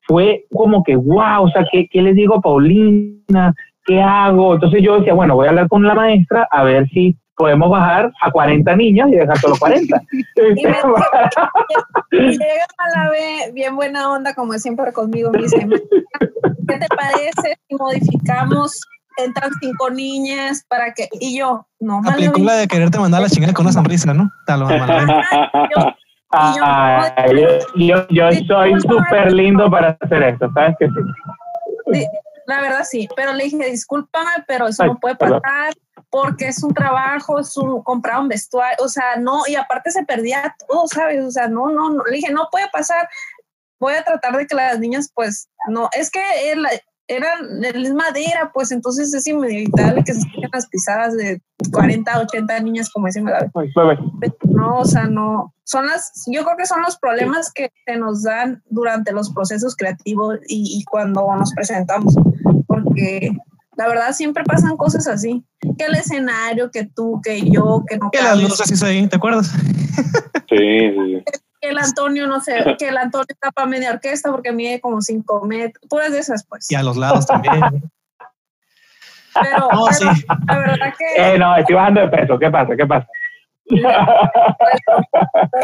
fue 0.02 0.44
como 0.52 0.84
que, 0.84 0.96
wow, 0.96 1.44
o 1.44 1.48
sea, 1.48 1.64
¿qué, 1.70 1.88
qué 1.90 2.02
le 2.02 2.12
digo 2.12 2.36
a 2.36 2.40
Paulina? 2.40 3.54
¿Qué 3.86 4.02
hago? 4.02 4.54
Entonces 4.54 4.82
yo 4.82 4.98
decía, 4.98 5.14
bueno, 5.14 5.34
voy 5.34 5.46
a 5.46 5.50
hablar 5.50 5.68
con 5.68 5.84
la 5.84 5.94
maestra 5.94 6.46
a 6.50 6.64
ver 6.64 6.86
si 6.88 7.16
podemos 7.36 7.70
bajar 7.70 8.12
a 8.22 8.30
40 8.30 8.76
niños 8.76 9.08
y 9.10 9.16
dejar 9.16 9.38
solo 9.38 9.56
40. 9.58 10.02
y 10.12 10.54
llega 12.12 12.66
a 12.78 12.98
la 12.98 13.10
vez 13.10 13.52
bien 13.52 13.76
buena 13.76 14.10
onda, 14.10 14.34
como 14.34 14.52
siempre 14.54 14.92
conmigo, 14.92 15.30
me 15.30 15.42
dice, 15.42 15.66
¿qué 16.68 16.78
te 16.78 16.86
parece 16.88 17.58
si 17.68 17.76
modificamos 17.76 18.80
entran 19.16 19.52
cinco 19.60 19.90
niñas 19.90 20.64
para 20.68 20.92
que 20.92 21.08
y 21.20 21.38
yo 21.38 21.68
no 21.78 22.02
la 22.04 22.14
película 22.16 22.54
de 22.54 22.66
quererte 22.66 22.98
mandar 22.98 23.20
a 23.20 23.22
la 23.22 23.28
chingada 23.28 23.52
con 23.52 23.64
una 23.64 23.72
sonrisa 23.72 24.12
no 24.12 24.28
Tal, 24.44 24.66
yo, 27.76 28.08
yo, 28.10 28.30
soy 28.48 28.80
súper 28.80 29.32
lindo 29.32 29.70
para 29.70 29.96
hacer 30.00 30.20
esto 30.24 30.50
sabes 30.52 30.74
que 30.80 30.88
sí 30.88 32.04
la 32.46 32.60
verdad 32.60 32.84
sí 32.84 33.08
pero 33.16 33.32
le 33.32 33.44
dije 33.44 33.70
discúlpame 33.70 34.30
pero 34.46 34.68
eso 34.68 34.84
no 34.84 34.98
puede 34.98 35.16
pasar 35.16 35.74
porque 36.14 36.46
es 36.46 36.62
un 36.62 36.72
trabajo, 36.72 37.40
es 37.40 37.56
un 37.56 37.82
comprar 37.82 38.20
un 38.20 38.28
vestuario, 38.28 38.76
o 38.84 38.88
sea, 38.88 39.16
no, 39.16 39.42
y 39.48 39.56
aparte 39.56 39.90
se 39.90 40.04
perdía 40.04 40.54
todo, 40.68 40.86
¿sabes? 40.86 41.24
O 41.24 41.30
sea, 41.32 41.48
no, 41.48 41.70
no, 41.70 41.90
no, 41.90 42.04
le 42.04 42.18
dije, 42.18 42.32
no 42.32 42.48
puede 42.52 42.68
pasar, 42.72 43.08
voy 43.80 43.94
a 43.94 44.04
tratar 44.04 44.36
de 44.36 44.46
que 44.46 44.54
las 44.54 44.78
niñas, 44.78 45.10
pues, 45.12 45.48
no, 45.68 45.88
es 45.92 46.12
que 46.12 46.22
era, 46.44 46.70
eran, 47.06 47.62
es 47.62 47.92
madera, 47.92 48.50
pues 48.52 48.72
entonces 48.72 49.12
es 49.12 49.26
inevitable 49.26 50.02
que 50.04 50.14
se 50.14 50.20
escuchen 50.20 50.50
las 50.52 50.66
pisadas 50.68 51.16
de 51.16 51.42
40, 51.70 52.20
80 52.20 52.60
niñas, 52.60 52.90
como 52.90 53.06
dicen, 53.06 53.26
no, 54.44 54.78
o 54.78 54.84
sea, 54.84 55.06
no, 55.06 55.54
son 55.64 55.86
las, 55.86 56.24
yo 56.26 56.44
creo 56.44 56.56
que 56.56 56.66
son 56.66 56.82
los 56.82 56.98
problemas 56.98 57.52
que 57.52 57.70
se 57.86 57.96
nos 57.96 58.22
dan 58.22 58.62
durante 58.70 59.12
los 59.12 59.32
procesos 59.32 59.76
creativos 59.76 60.38
y, 60.48 60.78
y 60.78 60.84
cuando 60.84 61.26
nos 61.36 61.52
presentamos, 61.52 62.14
porque 62.66 63.32
la 63.76 63.88
verdad 63.88 64.12
siempre 64.12 64.44
pasan 64.44 64.76
cosas 64.76 65.06
así. 65.08 65.44
Que 65.78 65.86
el 65.86 65.94
escenario, 65.94 66.70
que 66.70 66.84
tú, 66.84 67.20
que 67.22 67.50
yo, 67.50 67.84
que 67.88 67.98
no. 67.98 68.10
Que 68.10 68.22
las 68.22 68.40
luces 68.40 68.82
ahí, 68.82 69.06
¿te 69.08 69.16
acuerdas? 69.16 69.50
Sí, 70.48 70.56
sí. 70.56 71.24
Que 71.64 71.70
el 71.70 71.78
Antonio, 71.78 72.26
no 72.26 72.40
sé, 72.40 72.52
que 72.78 72.88
el 72.88 72.96
Antonio 72.96 73.26
tapa 73.40 73.64
media 73.66 73.92
orquesta 73.92 74.30
porque 74.30 74.52
mide 74.52 74.80
como 74.80 75.00
cinco 75.00 75.44
metros. 75.44 75.84
Puras 75.88 76.12
de 76.12 76.18
esas, 76.18 76.44
pues. 76.46 76.70
Y 76.70 76.74
a 76.74 76.82
los 76.82 76.96
lados 76.96 77.26
también. 77.26 77.60
pero, 79.34 79.68
la 80.46 80.58
verdad 80.58 80.94
que. 80.98 81.34
Eh, 81.34 81.38
no, 81.38 81.56
estoy 81.56 81.74
bajando 81.74 82.00
de 82.02 82.08
peso. 82.08 82.38
¿Qué 82.38 82.50
pasa? 82.50 82.76
¿Qué 82.76 82.86
pasa? 82.86 83.06
pero, 83.66 83.88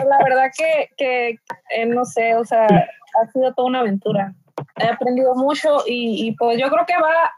la 0.09 0.19
verdad 0.25 0.51
que, 0.57 0.89
que 0.97 1.39
eh, 1.77 1.87
no 1.87 2.05
sé, 2.05 2.35
o 2.35 2.45
sea, 2.45 2.65
ha 2.67 3.27
sido 3.33 3.53
toda 3.53 3.69
una 3.69 3.81
aventura. 3.81 4.33
He 4.77 4.89
aprendido 4.89 5.35
mucho 5.35 5.83
y, 5.87 6.27
y 6.27 6.33
pues 6.33 6.59
yo 6.59 6.71
creo 6.71 6.87
que 6.87 6.95
va 6.95 7.31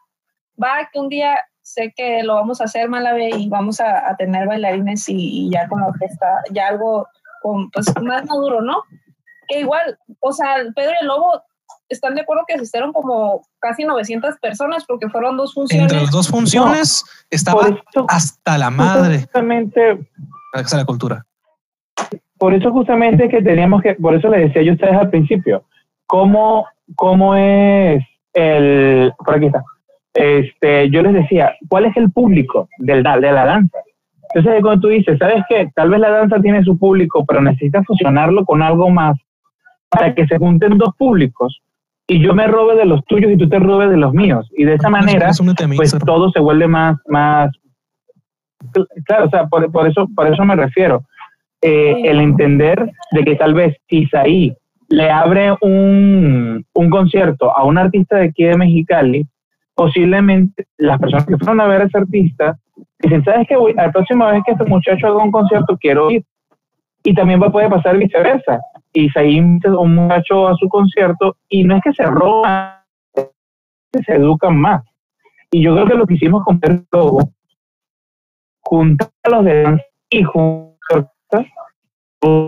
va 0.63 0.89
que 0.93 0.99
un 0.99 1.09
día 1.09 1.37
sé 1.63 1.93
que 1.97 2.23
lo 2.23 2.35
vamos 2.35 2.61
a 2.61 2.65
hacer 2.65 2.89
Malave 2.89 3.31
y 3.37 3.49
vamos 3.49 3.81
a, 3.81 4.15
tener 4.17 4.47
bailarines 4.47 5.09
y, 5.09 5.49
ya 5.51 5.69
con 5.69 5.81
la 5.81 5.89
orquesta, 5.89 6.43
ya 6.51 6.69
algo 6.69 7.07
con, 7.43 7.71
pues, 7.71 7.87
más 8.03 8.25
maduro, 8.27 8.63
¿no? 8.63 8.83
Que 9.49 9.61
igual, 9.61 9.99
o 10.21 10.33
sea, 10.33 10.57
Pedro 10.75 10.93
y 10.93 11.03
el 11.03 11.09
Lobo 11.09 11.43
están 11.89 12.15
de 12.15 12.23
acuerdo 12.23 12.45
que 12.47 12.55
asistieron 12.55 12.93
como 12.93 13.43
casi 13.59 13.85
900 13.85 14.39
personas 14.39 14.85
porque 14.87 15.09
fueron 15.09 15.37
dos 15.37 15.55
funciones. 15.55 15.91
Entre 15.91 16.03
las 16.03 16.11
dos 16.11 16.29
funciones 16.29 17.05
estaba 17.31 17.69
hasta 18.09 18.59
la 18.59 18.71
madre. 18.71 19.21
Justamente. 19.21 20.09
Para 20.53 20.77
la 20.79 20.85
cultura. 20.85 21.27
Por 22.39 22.55
eso 22.55 22.73
justamente 22.73 23.29
que 23.29 23.43
teníamos 23.43 23.83
que, 23.83 23.95
por 23.95 24.15
eso 24.15 24.29
le 24.29 24.41
decía 24.41 24.63
yo 24.63 24.73
a 24.73 24.75
ustedes 24.75 24.95
al 24.95 25.11
principio, 25.11 25.65
cómo, 26.07 26.67
cómo 26.97 27.37
es 27.37 28.03
el, 28.33 29.13
por 29.19 29.37
aquí 29.37 29.47
está, 29.47 29.63
este, 30.15 30.91
yo 30.91 31.03
les 31.03 31.15
decía, 31.15 31.55
¿cuál 31.69 31.87
es 31.87 31.97
el 31.97 32.11
público 32.11 32.69
del, 32.79 33.03
de 33.03 33.33
la 33.33 33.45
danza? 33.45 33.79
Entonces, 34.35 34.63
cuando 34.63 34.81
tú 34.81 34.89
dices, 34.89 35.19
¿sabes 35.19 35.45
qué? 35.49 35.71
Tal 35.75 35.91
vez 35.91 36.01
la 36.01 36.11
danza 36.11 36.41
tiene 36.41 36.65
su 36.65 36.79
público, 36.79 37.25
pero 37.27 37.43
necesitas 37.43 37.85
fusionarlo 37.87 38.45
con 38.45 38.63
algo 38.63 38.89
más 38.91 39.17
para 39.91 40.15
que 40.15 40.27
se 40.27 40.39
junten 40.39 40.79
dos 40.79 40.95
públicos 40.97 41.61
y 42.07 42.21
yo 42.21 42.35
me 42.35 42.47
robe 42.47 42.77
de 42.77 42.87
los 42.87 43.05
tuyos 43.05 43.31
y 43.31 43.37
tú 43.37 43.49
te 43.49 43.59
robes 43.59 43.91
de 43.91 43.97
los 43.97 44.13
míos. 44.13 44.49
Y 44.57 44.65
de 44.65 44.75
esa 44.75 44.91
manera, 44.91 45.31
pues 45.77 45.97
todo 46.05 46.31
se 46.31 46.41
vuelve 46.41 46.67
más, 46.67 46.97
más, 47.07 47.51
claro, 49.05 49.27
o 49.27 49.31
sea, 49.31 49.47
por, 49.47 49.71
por 49.71 49.87
eso, 49.87 50.09
por 50.15 50.27
eso 50.27 50.45
me 50.45 50.57
refiero. 50.57 51.05
Eh, 51.61 52.11
el 52.11 52.21
entender 52.21 52.91
de 53.13 53.25
que 53.25 53.37
tal 53.37 53.55
vez 53.55 53.77
Isaí 53.89 54.53
le 54.89 55.11
abre 55.11 55.53
un, 55.61 56.67
un 56.75 56.91
concierto 56.91 57.57
a 57.57 57.65
un 57.65 57.79
artista 57.79 58.17
de 58.17 58.25
aquí 58.27 58.45
de 58.45 58.57
Mexicali, 58.57 59.27
posiblemente 59.75 60.67
las 60.77 60.99
personas 60.99 61.25
que 61.25 61.39
fueron 61.39 61.61
a 61.61 61.67
ver 61.67 61.83
a 61.83 61.85
ese 61.85 61.99
artista 61.99 62.59
dicen, 63.03 63.25
¿sabes 63.25 63.47
qué? 63.49 63.57
La 63.75 63.91
próxima 63.91 64.33
vez 64.33 64.43
que 64.45 64.53
este 64.53 64.65
muchacho 64.65 65.07
haga 65.07 65.23
un 65.23 65.31
concierto 65.31 65.77
quiero 65.79 66.11
ir. 66.11 66.25
Y 67.05 67.15
también 67.15 67.43
va, 67.43 67.51
puede 67.51 67.69
pasar 67.69 67.99
viceversa. 67.99 68.61
Y 68.93 69.09
se 69.11 69.27
invita 69.27 69.77
un 69.77 69.95
muchacho 69.95 70.49
a 70.49 70.55
su 70.55 70.69
concierto 70.69 71.37
y 71.49 71.65
no 71.65 71.77
es 71.77 71.83
que 71.83 71.93
se 71.93 72.05
roban, 72.05 72.75
se 74.07 74.15
educan 74.15 74.57
más. 74.57 74.83
Y 75.51 75.63
yo 75.63 75.75
creo 75.75 75.87
que 75.87 75.95
lo 75.95 76.07
que 76.07 76.15
hicimos 76.15 76.45
con 76.45 76.61
Pedro 76.61 76.85
Lobo, 76.93 77.31
juntar 78.61 79.09
a 79.25 79.31
los 79.31 79.45
de 79.45 79.85
y 80.11 80.23
juntar 80.23 80.73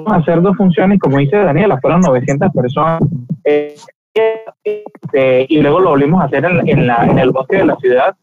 hacer 0.06 0.40
dos 0.40 0.56
funciones, 0.56 0.98
como 1.00 1.18
dice 1.18 1.36
Daniela, 1.36 1.80
fueron 1.80 2.00
900 2.02 2.52
personas. 2.52 3.02
Eh, 3.44 3.74
y 5.48 5.60
luego 5.60 5.80
lo 5.80 5.90
volvimos 5.90 6.22
a 6.22 6.26
hacer 6.26 6.44
en, 6.44 6.68
en, 6.68 6.86
la, 6.86 7.04
en 7.04 7.18
el 7.18 7.30
bosque 7.30 7.56
de 7.56 7.66
la 7.66 7.76
ciudad, 7.76 8.14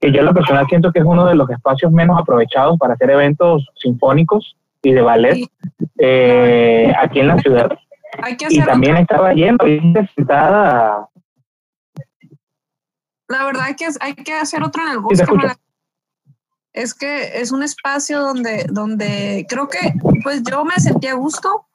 que 0.00 0.10
yo 0.12 0.20
en 0.20 0.26
lo 0.26 0.34
personal 0.34 0.66
siento 0.68 0.92
que 0.92 1.00
es 1.00 1.04
uno 1.04 1.26
de 1.26 1.34
los 1.34 1.48
espacios 1.50 1.92
menos 1.92 2.18
aprovechados 2.18 2.78
para 2.78 2.94
hacer 2.94 3.10
eventos 3.10 3.68
sinfónicos 3.76 4.56
y 4.82 4.92
de 4.92 5.02
ballet 5.02 5.50
eh, 5.98 6.92
aquí 6.98 7.20
en 7.20 7.28
la 7.28 7.38
ciudad. 7.38 7.70
y 8.48 8.60
también 8.62 8.96
estaba 8.96 9.34
lleno, 9.34 9.58
sentada. 10.14 11.06
La 13.28 13.44
verdad 13.44 13.70
es 13.70 13.76
que 13.76 13.86
hay 14.00 14.14
que 14.14 14.32
hacer 14.32 14.62
otro 14.62 14.82
en 14.82 14.92
el 14.92 14.98
bosque. 15.00 15.24
es 16.72 16.94
que 16.94 17.40
es 17.40 17.52
un 17.52 17.62
espacio 17.62 18.20
donde, 18.20 18.66
donde 18.70 19.46
creo 19.48 19.68
que 19.68 19.94
pues 20.22 20.42
yo 20.42 20.64
me 20.64 20.74
sentí 20.76 21.08
a 21.08 21.14
gusto. 21.14 21.66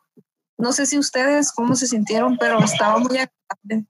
No 0.58 0.72
sé 0.72 0.86
si 0.86 0.98
ustedes 0.98 1.52
cómo 1.52 1.76
se 1.76 1.86
sintieron, 1.86 2.38
pero 2.38 2.60
estaba 2.60 2.98
muy 2.98 3.18
agradable. 3.18 3.86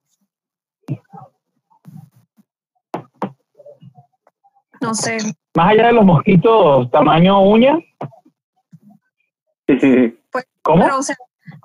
No 4.82 4.94
sé. 4.94 5.18
Más 5.56 5.72
allá 5.72 5.88
de 5.88 5.94
los 5.94 6.06
mosquitos 6.06 6.92
tamaño 6.92 7.42
uña, 7.42 7.80
pues, 9.66 10.46
¿Cómo? 10.62 10.86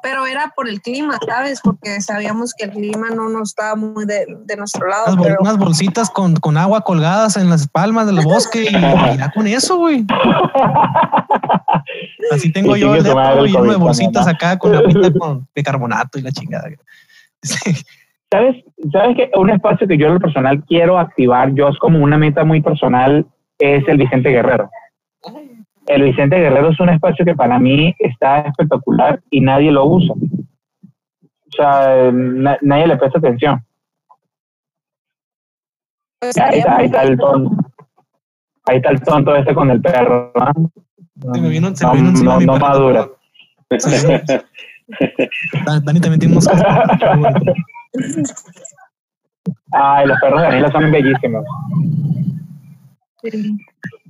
Pero, 0.02 0.26
era 0.26 0.52
por 0.54 0.68
el 0.68 0.82
clima, 0.82 1.18
¿sabes? 1.26 1.60
Porque 1.62 2.00
sabíamos 2.00 2.54
que 2.54 2.66
el 2.66 2.70
clima 2.70 3.08
no 3.10 3.28
nos 3.28 3.50
estaba 3.50 3.74
muy 3.76 4.06
de, 4.06 4.26
nuestro 4.56 4.86
lado. 4.86 5.16
Unas, 5.40 5.58
bolsitas 5.58 6.08
con, 6.10 6.36
con, 6.36 6.56
agua 6.56 6.82
colgadas 6.82 7.36
en 7.36 7.50
las 7.50 7.68
palmas 7.68 8.06
del 8.06 8.20
bosque 8.20 8.68
y 8.70 8.74
mira 8.74 9.30
con 9.34 9.46
eso, 9.46 9.76
güey. 9.78 10.06
Así 12.30 12.52
tengo 12.52 12.76
yo 12.76 12.94
el 12.94 13.02
dedo 13.02 13.44
lleno 13.44 13.72
de 13.72 13.76
bolsitas 13.76 14.26
acá 14.26 14.58
con 14.58 14.74
agüita 14.74 15.12
con 15.18 15.46
bicarbonato 15.54 16.18
y 16.18 16.22
la 16.22 16.32
chingada. 16.32 16.68
¿Sabes? 18.32 18.64
¿Sabes 18.92 19.16
que 19.16 19.30
un 19.36 19.50
espacio 19.50 19.88
que 19.88 19.98
yo 19.98 20.06
en 20.06 20.14
lo 20.14 20.20
personal 20.20 20.64
quiero 20.64 20.98
activar, 20.98 21.52
yo 21.54 21.68
es 21.68 21.78
como 21.78 21.98
una 21.98 22.16
meta 22.16 22.44
muy 22.44 22.60
personal, 22.60 23.26
es 23.58 23.86
el 23.88 23.98
Vicente 23.98 24.30
Guerrero? 24.30 24.70
el 25.86 26.02
Vicente 26.02 26.38
Guerrero 26.38 26.70
es 26.70 26.78
un 26.80 26.90
espacio 26.90 27.24
que 27.24 27.34
para 27.34 27.58
mí 27.58 27.94
está 27.98 28.40
espectacular 28.40 29.20
y 29.30 29.40
nadie 29.40 29.72
lo 29.72 29.86
usa. 29.86 30.14
O 30.14 31.50
sea, 31.50 32.12
nadie 32.12 32.86
le 32.86 32.96
presta 32.96 33.18
atención. 33.18 33.60
Pues 36.20 36.38
ahí, 36.38 36.58
está, 36.58 37.02
el 37.02 37.18
tonto. 37.18 37.56
Ahí 38.66 38.76
está 38.76 38.90
el 38.90 39.00
tonto 39.00 39.34
este 39.34 39.54
con 39.54 39.70
el 39.70 39.80
perro. 39.80 40.32
Se 41.32 41.40
me 41.40 41.48
vino, 41.48 41.74
se 41.74 41.86
me 41.86 41.94
vino 41.94 42.12
no, 42.12 42.40
no, 42.40 42.56
madura. 42.58 43.08
Dani 45.84 46.00
también 46.00 46.18
tiene 46.18 46.34
unos 46.34 46.48
Ay, 49.72 50.06
los 50.06 50.20
perros 50.20 50.40
de 50.40 50.46
Daniela 50.46 50.70
son 50.70 50.90
bellísimos. 50.90 51.44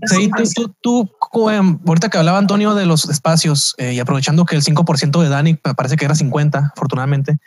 Sí, 0.04 0.30
tú, 0.54 0.74
tú, 0.80 1.10
tú 1.32 1.50
em, 1.50 1.78
ahorita 1.86 2.08
que 2.08 2.18
hablaba 2.18 2.38
Antonio 2.38 2.74
de 2.74 2.86
los 2.86 3.08
espacios 3.08 3.74
eh, 3.78 3.92
y 3.92 4.00
aprovechando 4.00 4.44
que 4.44 4.56
el 4.56 4.62
5% 4.62 5.22
de 5.22 5.28
Dani 5.28 5.54
parece 5.54 5.96
que 5.96 6.04
era 6.04 6.14
50, 6.14 6.72
afortunadamente. 6.74 7.38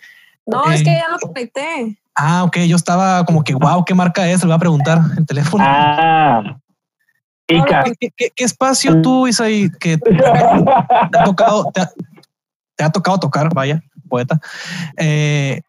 No, 0.46 0.64
es 0.72 0.84
que 0.84 0.92
ya 0.92 1.08
lo 1.10 1.20
conecté. 1.20 1.98
Ah, 2.16 2.44
ok, 2.44 2.58
yo 2.68 2.76
estaba 2.76 3.26
como 3.26 3.44
que, 3.44 3.56
wow, 3.56 3.84
¿qué 3.86 3.96
marca 3.96 4.30
es? 4.30 4.42
Le 4.42 4.48
voy 4.48 4.56
a 4.56 4.60
preguntar 4.60 5.00
en 5.18 5.26
teléfono. 5.26 5.64
Ah, 5.66 6.58
¿Qué, 7.48 7.62
qué, 8.36 8.44
espacio 8.44 9.02
tú, 9.02 9.28
Isaí, 9.28 9.70
que 9.80 9.98
te, 9.98 10.18
ha 10.26 11.24
tocado, 11.26 11.72
te 11.74 11.82
ha, 11.82 11.90
tocado 12.92 13.20
tocar, 13.20 13.54
vaya, 13.54 13.84
poeta? 14.10 14.40
Eh, 14.98 15.62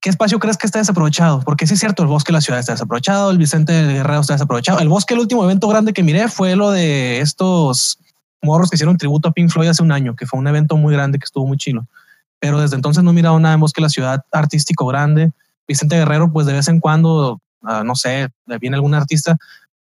¿Qué 0.00 0.10
espacio 0.10 0.38
crees 0.38 0.56
que 0.56 0.66
está 0.66 0.80
desaprovechado? 0.80 1.40
Porque 1.40 1.66
sí 1.66 1.74
es 1.74 1.80
cierto, 1.80 2.02
el 2.02 2.08
bosque 2.08 2.32
de 2.32 2.34
la 2.34 2.40
ciudad 2.40 2.58
está 2.58 2.72
desaprovechado, 2.72 3.30
el 3.30 3.38
Vicente 3.38 3.72
Guerrero 3.72 4.20
está 4.20 4.34
desaprovechado. 4.34 4.80
El 4.80 4.88
bosque, 4.88 5.14
el 5.14 5.20
último 5.20 5.44
evento 5.44 5.68
grande 5.68 5.92
que 5.92 6.02
miré 6.02 6.28
fue 6.28 6.56
lo 6.56 6.72
de 6.72 7.20
estos 7.20 7.98
morros 8.42 8.68
que 8.68 8.76
hicieron 8.76 8.96
tributo 8.96 9.28
a 9.28 9.32
Pink 9.32 9.50
Floyd 9.50 9.68
hace 9.68 9.82
un 9.82 9.92
año, 9.92 10.16
que 10.16 10.26
fue 10.26 10.40
un 10.40 10.48
evento 10.48 10.76
muy 10.76 10.92
grande 10.92 11.18
que 11.18 11.24
estuvo 11.24 11.46
muy 11.46 11.56
chilo. 11.56 11.86
Pero 12.40 12.60
desde 12.60 12.74
entonces 12.74 13.04
no 13.04 13.10
he 13.10 13.14
mirado 13.14 13.38
nada 13.38 13.54
en 13.54 13.60
bosque 13.60 13.80
de 13.80 13.84
la 13.84 13.88
ciudad 13.90 14.24
artístico 14.32 14.86
grande. 14.86 15.30
Vicente 15.68 15.96
Guerrero, 15.96 16.32
pues 16.32 16.46
de 16.46 16.54
vez 16.54 16.66
en 16.66 16.80
cuando, 16.80 17.40
ah, 17.62 17.84
no 17.84 17.94
sé, 17.94 18.28
viene 18.60 18.74
algún 18.74 18.94
artista. 18.94 19.36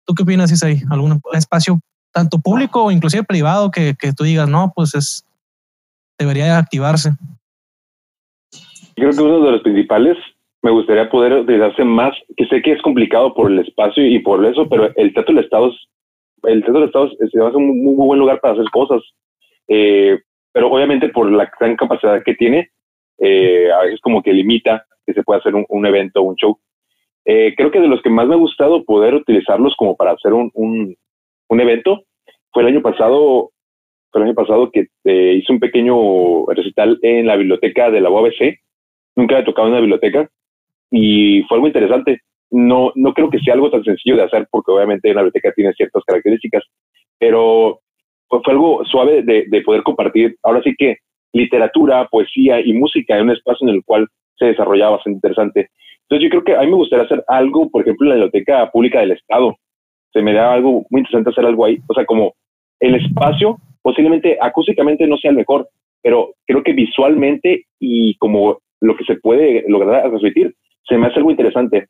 ¿Tú 0.05 0.15
qué 0.15 0.25
opinas, 0.25 0.51
Isaí? 0.51 0.83
¿Algún 0.91 1.23
espacio 1.33 1.81
tanto 2.13 2.39
público 2.39 2.85
o 2.85 2.91
inclusive 2.91 3.25
privado 3.25 3.71
que, 3.71 3.95
que 3.99 4.13
tú 4.13 4.25
digas, 4.25 4.49
no, 4.49 4.73
pues 4.75 4.95
es, 4.95 5.25
debería 6.25 6.59
activarse? 6.59 7.11
creo 8.97 9.13
que 9.13 9.23
uno 9.23 9.41
de 9.41 9.53
los 9.53 9.63
principales 9.63 10.19
me 10.63 10.71
gustaría 10.71 11.09
poder 11.09 11.33
utilizarse 11.33 11.85
más, 11.85 12.15
que 12.37 12.47
sé 12.47 12.61
que 12.61 12.73
es 12.73 12.83
complicado 12.83 13.33
por 13.33 13.51
el 13.51 13.61
espacio 13.61 14.05
y 14.05 14.19
por 14.19 14.45
eso, 14.45 14.69
pero 14.69 14.91
el 14.95 15.15
Teatro 15.15 15.35
del 15.35 15.45
Estado, 15.45 15.73
el 16.43 16.61
Teatro 16.61 16.81
del 16.81 16.89
Estado 16.89 17.11
es, 17.19 17.55
un 17.55 17.83
muy, 17.83 17.95
buen 17.95 18.21
lugar 18.21 18.41
para 18.41 18.55
hacer 18.55 18.67
cosas, 18.71 19.03
eh, 19.69 20.19
pero 20.53 20.71
obviamente 20.71 21.09
por 21.09 21.31
la 21.33 21.51
gran 21.59 21.77
capacidad 21.77 22.23
que 22.23 22.35
tiene, 22.35 22.71
eh, 23.19 23.71
a 23.73 23.85
veces 23.85 24.01
como 24.01 24.23
que 24.23 24.35
limita 24.35 24.85
que 25.07 25.15
se 25.15 25.23
pueda 25.23 25.41
hacer 25.41 25.55
un, 25.55 25.65
un 25.69 25.87
evento 25.87 26.23
un 26.23 26.37
show. 26.37 26.59
Eh, 27.25 27.55
creo 27.57 27.71
que 27.71 27.81
de 27.81 27.89
los 27.89 28.03
que 28.03 28.11
más 28.11 28.27
me 28.27 28.35
ha 28.35 28.39
gustado 28.39 28.85
poder 28.85 29.15
utilizarlos 29.15 29.75
como 29.77 29.97
para 29.97 30.13
hacer 30.13 30.33
un, 30.33 30.51
un, 30.55 31.61
evento 31.61 32.03
fue 32.53 32.63
el 32.63 32.69
año 32.69 32.83
pasado, 32.83 33.51
el 34.15 34.23
año 34.23 34.35
pasado 34.35 34.71
que 34.71 34.89
hice 35.05 35.53
un 35.53 35.61
pequeño 35.61 36.47
recital 36.47 36.99
en 37.03 37.27
la 37.27 37.37
biblioteca 37.37 37.91
de 37.91 38.01
la 38.01 38.11
UABC, 38.11 38.59
nunca 39.17 39.39
he 39.39 39.45
tocado 39.45 39.69
en 39.69 39.73
una 39.73 39.81
biblioteca 39.81 40.29
y 40.91 41.43
fue 41.43 41.57
algo 41.57 41.69
interesante. 41.69 42.21
No, 42.51 42.93
no 42.97 43.15
creo 43.15 43.31
que 43.31 43.39
sea 43.39 43.55
algo 43.55 43.71
tan 43.71 43.85
sencillo 43.85 44.17
de 44.17 44.25
hacer 44.25 44.49
porque 44.51 44.73
obviamente 44.73 45.11
una 45.11 45.23
biblioteca 45.23 45.53
tiene 45.55 45.73
ciertas 45.75 46.03
características, 46.05 46.65
pero 47.19 47.81
fue, 48.29 48.41
algo 48.47 48.85
suave 48.85 49.23
de, 49.23 49.45
de, 49.49 49.63
poder 49.63 49.83
compartir. 49.83 50.37
Ahora 50.43 50.61
sí 50.63 50.75
que 50.77 50.97
literatura, 51.33 52.09
poesía 52.09 52.61
y 52.61 52.73
música 52.73 53.17
en 53.17 53.25
un 53.25 53.31
espacio 53.31 53.69
en 53.69 53.75
el 53.75 53.85
cual 53.85 54.09
se 54.37 54.47
desarrollaba 54.47 54.97
bastante 54.97 55.17
interesante. 55.17 55.71
Entonces 56.03 56.25
yo 56.25 56.31
creo 56.31 56.45
que 56.45 56.57
a 56.57 56.63
mí 56.63 56.67
me 56.67 56.77
gustaría 56.77 57.05
hacer 57.05 57.23
algo, 57.29 57.71
por 57.71 57.83
ejemplo, 57.83 58.07
en 58.07 58.09
la 58.09 58.15
biblioteca 58.17 58.69
pública 58.73 58.99
del 59.01 59.13
Estado. 59.13 59.57
Se 60.13 60.23
me 60.23 60.33
da 60.33 60.53
algo 60.53 60.85
muy 60.91 61.03
interesante 61.03 61.31
hacer 61.31 61.47
algo 61.47 61.65
ahí. 61.65 61.79
O 61.87 61.95
sea, 61.95 62.05
como 62.05 62.35
el 62.81 62.97
espacio 62.97 63.59
posiblemente 63.83 64.39
acústicamente 64.41 65.07
no 65.07 65.17
sea 65.17 65.31
el 65.31 65.37
mejor, 65.37 65.69
pero 66.03 66.35
creo 66.47 66.63
que 66.63 66.73
visualmente 66.73 67.65
y 67.79 68.17
como 68.17 68.59
lo 68.81 68.97
que 68.97 69.05
se 69.05 69.17
puede 69.17 69.65
lograr 69.69 70.03
transmitir, 70.09 70.55
se 70.87 70.97
me 70.97 71.07
hace 71.07 71.19
algo 71.19 71.31
interesante. 71.31 71.87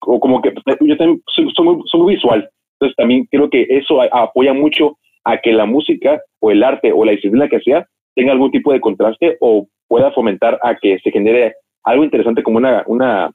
O 0.00 0.20
como 0.20 0.42
que 0.42 0.52
yo 0.52 0.96
también 0.96 1.22
soy, 1.26 1.52
muy, 1.64 2.14
visual, 2.14 2.48
entonces 2.74 2.96
también 2.96 3.26
creo 3.30 3.48
que 3.48 3.66
eso 3.68 4.02
apoya 4.02 4.52
mucho 4.52 4.98
a 5.24 5.38
que 5.38 5.52
la 5.52 5.66
música 5.66 6.20
o 6.40 6.50
el 6.50 6.62
arte 6.62 6.92
o 6.92 7.04
la 7.04 7.12
disciplina 7.12 7.48
que 7.48 7.60
sea 7.60 7.86
tenga 8.14 8.32
algún 8.32 8.50
tipo 8.50 8.72
de 8.72 8.80
contraste 8.80 9.36
o 9.40 9.66
pueda 9.88 10.12
fomentar 10.12 10.58
a 10.62 10.76
que 10.76 10.98
se 11.00 11.10
genere 11.10 11.54
algo 11.84 12.04
interesante 12.04 12.42
como 12.42 12.58
una, 12.58 12.84
una 12.86 13.30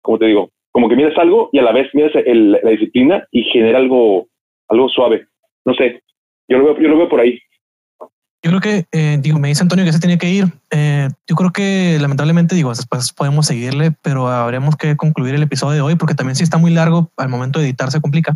como 0.00 0.18
te 0.18 0.26
digo, 0.26 0.50
como 0.72 0.88
que 0.88 0.96
miras 0.96 1.16
algo 1.18 1.50
y 1.52 1.58
a 1.58 1.62
la 1.62 1.72
vez 1.72 1.88
miras 1.94 2.12
la 2.14 2.70
disciplina 2.70 3.26
y 3.30 3.44
genera 3.44 3.78
algo, 3.78 4.26
algo 4.68 4.88
suave. 4.88 5.26
No 5.64 5.74
sé, 5.74 6.02
yo 6.48 6.58
lo 6.58 6.64
veo, 6.64 6.80
yo 6.80 6.88
lo 6.88 6.98
veo 6.98 7.08
por 7.08 7.20
ahí. 7.20 7.38
Yo 8.44 8.50
creo 8.50 8.60
que, 8.60 8.86
eh, 8.90 9.18
digo, 9.20 9.38
me 9.38 9.48
dice 9.48 9.62
Antonio 9.62 9.84
que 9.84 9.92
se 9.92 10.00
tiene 10.00 10.18
que 10.18 10.28
ir. 10.28 10.52
Eh, 10.70 11.08
yo 11.28 11.36
creo 11.36 11.52
que 11.52 11.96
lamentablemente, 12.00 12.56
digo, 12.56 12.70
después 12.70 13.12
podemos 13.12 13.46
seguirle, 13.46 13.92
pero 14.02 14.26
habremos 14.28 14.76
que 14.76 14.96
concluir 14.96 15.36
el 15.36 15.44
episodio 15.44 15.74
de 15.74 15.80
hoy 15.80 15.94
porque 15.94 16.16
también 16.16 16.34
si 16.34 16.42
está 16.42 16.58
muy 16.58 16.72
largo, 16.72 17.12
al 17.16 17.28
momento 17.28 17.60
de 17.60 17.66
editar 17.66 17.92
se 17.92 18.00
complica. 18.00 18.34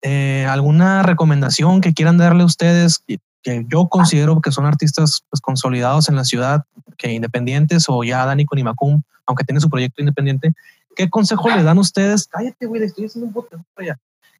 Eh, 0.00 0.46
¿Alguna 0.48 1.02
recomendación 1.02 1.82
que 1.82 1.92
quieran 1.92 2.16
darle 2.16 2.42
a 2.42 2.46
ustedes 2.46 3.04
que 3.06 3.66
yo 3.68 3.88
considero 3.88 4.40
que 4.40 4.50
son 4.50 4.64
artistas 4.64 5.24
pues, 5.28 5.42
consolidados 5.42 6.08
en 6.08 6.16
la 6.16 6.24
ciudad, 6.24 6.64
que 6.96 7.12
independientes 7.12 7.84
o 7.88 8.02
ya 8.02 8.24
Dani 8.24 8.46
con 8.46 8.58
Imacum, 8.58 9.02
aunque 9.26 9.44
tiene 9.44 9.60
su 9.60 9.68
proyecto 9.68 10.00
independiente, 10.00 10.54
¿qué 10.96 11.10
consejo 11.10 11.50
le 11.50 11.62
dan 11.62 11.76
ustedes? 11.76 12.28
Cállate, 12.28 12.64
güey, 12.64 12.82
estoy 12.82 13.04
haciendo 13.04 13.26
un 13.26 13.34
bote. 13.34 13.56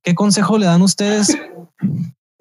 ¿Qué 0.02 0.14
consejo 0.14 0.56
le 0.56 0.64
dan 0.64 0.80
ustedes 0.80 1.36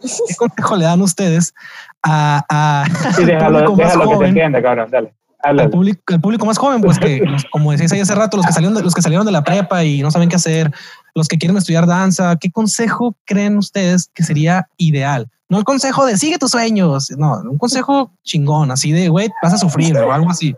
¿Qué 0.27 0.35
consejo 0.35 0.75
le 0.75 0.85
dan 0.85 1.01
ustedes 1.01 1.53
a, 2.01 2.43
a 2.49 2.85
sí, 3.15 3.25
déjalo, 3.25 3.59
al 3.59 3.65
público 3.65 3.87
más 3.87 3.95
joven? 3.95 4.33
Que 4.35 4.61
cabrón, 4.61 4.89
dale. 4.91 5.13
Al 5.39 5.69
público, 5.69 6.13
el 6.13 6.21
público 6.21 6.45
más 6.45 6.57
joven, 6.57 6.81
pues 6.81 6.97
que, 6.97 7.21
como 7.51 7.71
decías 7.71 7.91
ahí 7.91 7.99
hace 7.99 8.15
rato, 8.15 8.37
los 8.37 8.45
que, 8.45 8.53
salieron 8.53 8.75
de, 8.75 8.81
los 8.81 8.93
que 8.93 9.01
salieron 9.01 9.25
de 9.25 9.31
la 9.31 9.43
prepa 9.43 9.83
y 9.83 10.01
no 10.01 10.09
saben 10.09 10.29
qué 10.29 10.37
hacer, 10.37 10.71
los 11.15 11.27
que 11.27 11.37
quieren 11.37 11.57
estudiar 11.57 11.85
danza, 11.85 12.37
¿qué 12.37 12.49
consejo 12.49 13.15
creen 13.25 13.57
ustedes 13.57 14.09
que 14.13 14.23
sería 14.23 14.67
ideal? 14.77 15.27
No 15.49 15.59
el 15.59 15.65
consejo 15.65 16.05
de 16.05 16.17
sigue 16.17 16.37
tus 16.37 16.51
sueños, 16.51 17.11
no, 17.17 17.41
un 17.41 17.57
consejo 17.57 18.11
chingón, 18.23 18.71
así 18.71 18.93
de, 18.93 19.09
güey, 19.09 19.29
vas 19.43 19.53
a 19.53 19.57
sufrir 19.57 19.97
o 19.97 20.11
algo 20.13 20.29
así. 20.29 20.55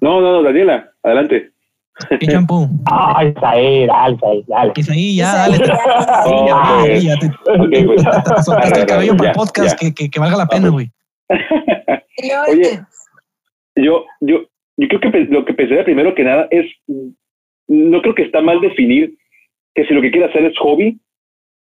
No, 0.00 0.20
no, 0.20 0.32
no, 0.32 0.42
Daniela, 0.42 0.90
adelante. 1.02 1.52
¿Qué 2.08 2.26
champú? 2.26 2.68
Ah, 2.86 3.24
Isaí, 3.24 3.86
dale, 3.86 4.16
Isaí, 4.16 4.44
dale. 4.46 4.72
Isaí, 4.76 5.16
ya, 5.16 5.34
dale. 5.34 5.56
Sí, 5.56 5.62
ya, 6.46 6.98
ya, 6.98 7.16
te, 7.18 8.42
soltaste 8.42 8.80
el 8.80 8.86
cabello 8.86 9.16
para 9.16 9.32
podcast, 9.32 9.78
que, 9.78 9.92
que, 9.92 10.10
que 10.10 10.20
valga 10.20 10.36
la 10.36 10.46
pena, 10.46 10.68
güey. 10.68 10.90
Oye, 12.48 12.80
yo, 13.76 14.04
yo, 14.20 14.44
yo 14.76 14.88
creo 14.88 15.00
que 15.00 15.18
lo 15.30 15.44
que 15.44 15.54
pensaría 15.54 15.84
primero 15.84 16.14
que 16.14 16.24
nada 16.24 16.48
es, 16.50 16.66
no 17.68 18.02
creo 18.02 18.14
que 18.14 18.22
está 18.22 18.40
mal 18.40 18.60
definir 18.60 19.14
que 19.74 19.86
si 19.86 19.94
lo 19.94 20.02
que 20.02 20.10
quieres 20.10 20.30
hacer 20.30 20.44
es 20.44 20.58
hobby 20.58 20.98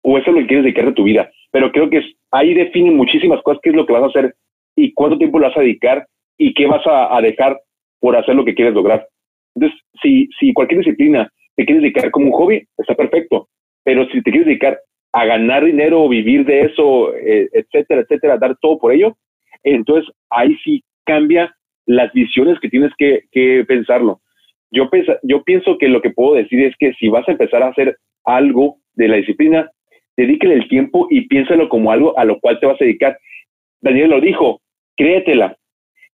o 0.02 0.18
eso 0.18 0.30
es 0.30 0.34
lo 0.34 0.40
que 0.42 0.46
quieres 0.46 0.64
dedicar 0.64 0.86
de 0.86 0.92
tu 0.92 1.04
vida, 1.04 1.30
pero 1.50 1.72
creo 1.72 1.88
que 1.88 2.02
ahí 2.30 2.54
definen 2.54 2.96
muchísimas 2.96 3.42
cosas, 3.42 3.60
qué 3.62 3.70
es 3.70 3.76
lo 3.76 3.86
que 3.86 3.92
vas 3.92 4.02
a 4.02 4.06
hacer 4.06 4.34
y 4.76 4.92
cuánto 4.92 5.18
tiempo 5.18 5.38
lo 5.38 5.48
vas 5.48 5.56
a 5.56 5.60
dedicar 5.60 6.06
y 6.36 6.52
qué 6.54 6.66
vas 6.66 6.86
a, 6.86 7.16
a 7.16 7.20
dejar 7.22 7.60
por 8.00 8.16
hacer 8.16 8.34
lo 8.34 8.44
que 8.44 8.54
quieres 8.54 8.74
lograr. 8.74 9.08
Entonces, 9.54 9.80
si, 10.02 10.28
si 10.38 10.52
cualquier 10.52 10.80
disciplina 10.80 11.30
te 11.56 11.64
quieres 11.64 11.82
dedicar 11.82 12.10
como 12.10 12.26
un 12.26 12.32
hobby, 12.32 12.66
está 12.78 12.94
perfecto. 12.94 13.48
Pero 13.84 14.06
si 14.08 14.22
te 14.22 14.30
quieres 14.30 14.46
dedicar 14.46 14.78
a 15.12 15.24
ganar 15.24 15.64
dinero, 15.64 16.08
vivir 16.08 16.44
de 16.44 16.62
eso, 16.62 17.14
eh, 17.14 17.48
etcétera, 17.52 18.00
etcétera, 18.00 18.36
dar 18.36 18.56
todo 18.60 18.78
por 18.78 18.92
ello, 18.92 19.16
entonces 19.62 20.12
ahí 20.30 20.56
sí 20.64 20.82
cambia 21.04 21.54
las 21.86 22.12
visiones 22.12 22.58
que 22.60 22.68
tienes 22.68 22.92
que, 22.98 23.24
que 23.30 23.64
pensarlo. 23.66 24.20
Yo, 24.70 24.90
yo 25.22 25.44
pienso 25.44 25.78
que 25.78 25.88
lo 25.88 26.02
que 26.02 26.10
puedo 26.10 26.34
decir 26.34 26.64
es 26.64 26.74
que 26.78 26.94
si 26.94 27.08
vas 27.08 27.28
a 27.28 27.32
empezar 27.32 27.62
a 27.62 27.68
hacer 27.68 27.96
algo 28.24 28.78
de 28.94 29.08
la 29.08 29.16
disciplina, 29.16 29.70
dedíquele 30.16 30.54
el 30.54 30.68
tiempo 30.68 31.06
y 31.10 31.28
piénsalo 31.28 31.68
como 31.68 31.92
algo 31.92 32.18
a 32.18 32.24
lo 32.24 32.40
cual 32.40 32.58
te 32.58 32.66
vas 32.66 32.80
a 32.80 32.84
dedicar. 32.84 33.18
Daniel 33.80 34.10
lo 34.10 34.20
dijo, 34.20 34.62
créetela, 34.96 35.56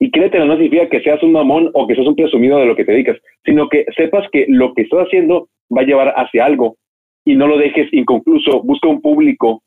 y 0.01 0.11
créetelo 0.11 0.45
no 0.45 0.55
significa 0.55 0.89
que 0.89 1.01
seas 1.01 1.23
un 1.23 1.33
mamón 1.33 1.70
o 1.75 1.87
que 1.87 1.95
seas 1.95 2.07
un 2.07 2.15
presumido 2.15 2.59
de 2.59 2.66
lo 2.66 2.77
que 2.77 2.85
te 2.85 2.93
dedicas, 2.93 3.19
sino 3.45 3.69
que 3.69 3.85
sepas 3.97 4.29
que 4.31 4.47
lo 4.49 4.73
que 4.75 4.83
estás 4.83 5.07
haciendo 5.07 5.49
va 5.77 5.83
a 5.83 5.85
llevar 5.85 6.15
hacia 6.16 6.45
algo 6.45 6.77
y 7.25 7.35
no 7.35 7.49
lo 7.49 7.59
dejes 7.59 7.93
inconcluso. 7.93 8.62
Busca 8.62 8.89
un 8.89 9.03
público, 9.03 9.62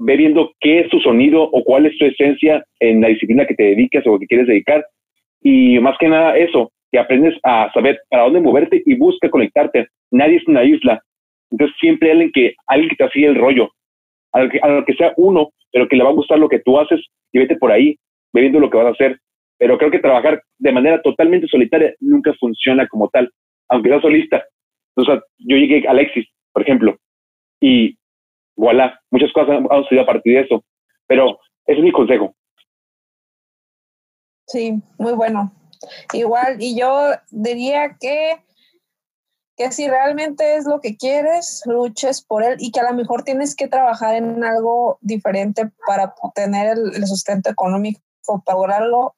ve 0.00 0.16
viendo 0.16 0.52
qué 0.60 0.80
es 0.80 0.88
tu 0.90 1.00
sonido 1.00 1.42
o 1.42 1.64
cuál 1.64 1.86
es 1.86 1.96
tu 1.98 2.04
esencia 2.04 2.62
en 2.80 3.00
la 3.00 3.08
disciplina 3.08 3.46
que 3.46 3.54
te 3.54 3.64
dedicas 3.64 4.06
o 4.06 4.18
que 4.18 4.26
quieres 4.26 4.46
dedicar. 4.46 4.84
Y 5.42 5.78
más 5.80 5.96
que 5.98 6.08
nada 6.08 6.36
eso, 6.36 6.70
que 6.92 6.98
aprendes 6.98 7.34
a 7.42 7.70
saber 7.72 8.00
para 8.10 8.24
dónde 8.24 8.40
moverte 8.40 8.82
y 8.84 8.94
busca 8.96 9.30
conectarte. 9.30 9.88
Nadie 10.10 10.36
es 10.36 10.46
una 10.46 10.62
isla. 10.62 11.02
Entonces 11.50 11.76
siempre 11.80 12.10
hay 12.10 12.12
alguien 12.12 12.32
que, 12.32 12.54
alguien 12.66 12.96
te 12.96 13.08
sigue 13.10 13.26
el 13.26 13.36
rollo, 13.36 13.70
a 14.32 14.42
lo, 14.42 14.50
que, 14.50 14.58
a 14.60 14.68
lo 14.68 14.84
que 14.84 14.94
sea 14.94 15.14
uno, 15.16 15.50
pero 15.72 15.88
que 15.88 15.96
le 15.96 16.04
va 16.04 16.10
a 16.10 16.14
gustar 16.14 16.38
lo 16.38 16.48
que 16.48 16.60
tú 16.60 16.78
haces 16.78 17.00
y 17.32 17.38
vete 17.38 17.56
por 17.56 17.72
ahí, 17.72 17.96
ve 18.32 18.42
viendo 18.42 18.60
lo 18.60 18.70
que 18.70 18.76
vas 18.76 18.86
a 18.86 18.90
hacer 18.90 19.18
pero 19.58 19.78
creo 19.78 19.90
que 19.90 19.98
trabajar 19.98 20.42
de 20.58 20.72
manera 20.72 21.00
totalmente 21.02 21.46
solitaria 21.48 21.94
nunca 22.00 22.32
funciona 22.38 22.86
como 22.88 23.08
tal, 23.08 23.30
aunque 23.68 23.88
sea 23.88 24.00
solista. 24.00 24.44
O 24.96 25.04
sea, 25.04 25.20
yo 25.38 25.56
llegué 25.56 25.86
a 25.86 25.90
Alexis, 25.90 26.26
por 26.52 26.62
ejemplo, 26.62 26.96
y 27.60 27.98
voilà, 28.56 29.00
muchas 29.10 29.32
cosas 29.32 29.56
han, 29.58 29.82
sucedido 29.82 30.02
a 30.02 30.06
partir 30.06 30.34
de 30.34 30.40
eso, 30.42 30.64
pero 31.06 31.38
ese 31.66 31.78
es 31.78 31.84
mi 31.84 31.92
consejo. 31.92 32.34
Sí, 34.46 34.74
muy 34.98 35.14
bueno. 35.14 35.52
Igual, 36.12 36.56
y 36.60 36.78
yo 36.78 37.10
diría 37.30 37.96
que, 37.98 38.36
que 39.56 39.72
si 39.72 39.88
realmente 39.88 40.56
es 40.56 40.66
lo 40.66 40.80
que 40.80 40.96
quieres, 40.96 41.62
luches 41.66 42.24
por 42.24 42.44
él 42.44 42.56
y 42.58 42.70
que 42.70 42.80
a 42.80 42.90
lo 42.90 42.94
mejor 42.94 43.22
tienes 43.22 43.56
que 43.56 43.68
trabajar 43.68 44.14
en 44.14 44.44
algo 44.44 44.98
diferente 45.00 45.70
para 45.86 46.14
tener 46.34 46.78
el, 46.78 46.94
el 46.94 47.06
sustento 47.06 47.50
económico, 47.50 48.00
para 48.44 48.58
lograrlo, 48.58 49.14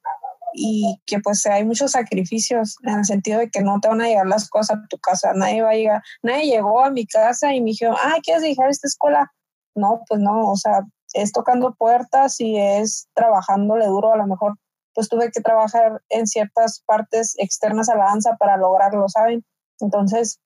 y 0.57 1.01
que 1.05 1.20
pues 1.20 1.45
hay 1.47 1.65
muchos 1.65 1.93
sacrificios 1.93 2.77
en 2.83 2.99
el 2.99 3.05
sentido 3.05 3.39
de 3.39 3.51
que 3.51 3.61
no 3.61 3.78
te 3.81 3.89
van 3.89 4.01
a 4.01 4.09
llegar 4.09 4.27
las 4.27 4.49
cosas 4.49 4.78
a 4.78 4.87
tu 4.89 4.99
casa, 4.99 5.33
nadie 5.35 5.62
va 5.62 5.70
a 5.70 5.74
llegar, 5.74 6.03
nadie 6.23 6.47
llegó 6.47 6.83
a 6.83 6.91
mi 6.91 7.07
casa 7.07 7.55
y 7.55 7.61
me 7.61 7.70
dijo, 7.73 7.93
ah, 7.93 8.16
¿quieres 8.23 8.43
dejar 8.43 8.70
esta 8.70 8.89
escuela? 8.89 9.31
No, 9.74 10.03
pues 10.09 10.20
no, 10.20 10.51
o 10.51 10.57
sea, 10.57 10.81
es 11.12 11.33
tocando 11.33 11.74
puertas 11.74 12.41
y 12.41 12.57
es 12.57 13.09
trabajándole 13.15 13.87
duro, 13.87 14.12
a 14.12 14.16
lo 14.16 14.27
mejor 14.27 14.55
pues 14.95 15.11
tuve 15.11 15.31
que 15.31 15.43
trabajar 15.43 16.03
en 16.09 16.27
ciertas 16.27 16.83
partes 16.87 17.35
externas 17.39 17.91
a 17.91 17.97
la 17.97 18.07
danza 18.07 18.37
para 18.37 18.57
lograrlo, 18.57 19.07
¿saben? 19.11 19.45
Entonces, 19.78 20.41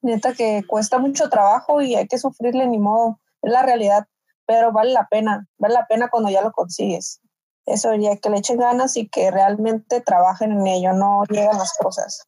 neta 0.00 0.32
que 0.32 0.62
cuesta 0.66 0.98
mucho 0.98 1.28
trabajo 1.28 1.82
y 1.82 1.94
hay 1.94 2.08
que 2.08 2.16
sufrirle 2.16 2.66
ni 2.66 2.78
modo, 2.78 3.20
es 3.42 3.52
la 3.52 3.62
realidad, 3.62 4.06
pero 4.46 4.72
vale 4.72 4.92
la 4.92 5.06
pena, 5.08 5.46
vale 5.58 5.74
la 5.74 5.86
pena 5.86 6.08
cuando 6.08 6.30
ya 6.30 6.40
lo 6.40 6.52
consigues 6.52 7.20
eso 7.66 7.94
ya 7.94 8.16
que 8.16 8.30
le 8.30 8.38
echen 8.38 8.58
ganas 8.58 8.96
y 8.96 9.08
que 9.08 9.30
realmente 9.30 10.00
trabajen 10.00 10.52
en 10.52 10.66
ello, 10.66 10.92
no 10.92 11.24
llegan 11.28 11.58
las 11.58 11.72
cosas. 11.78 12.26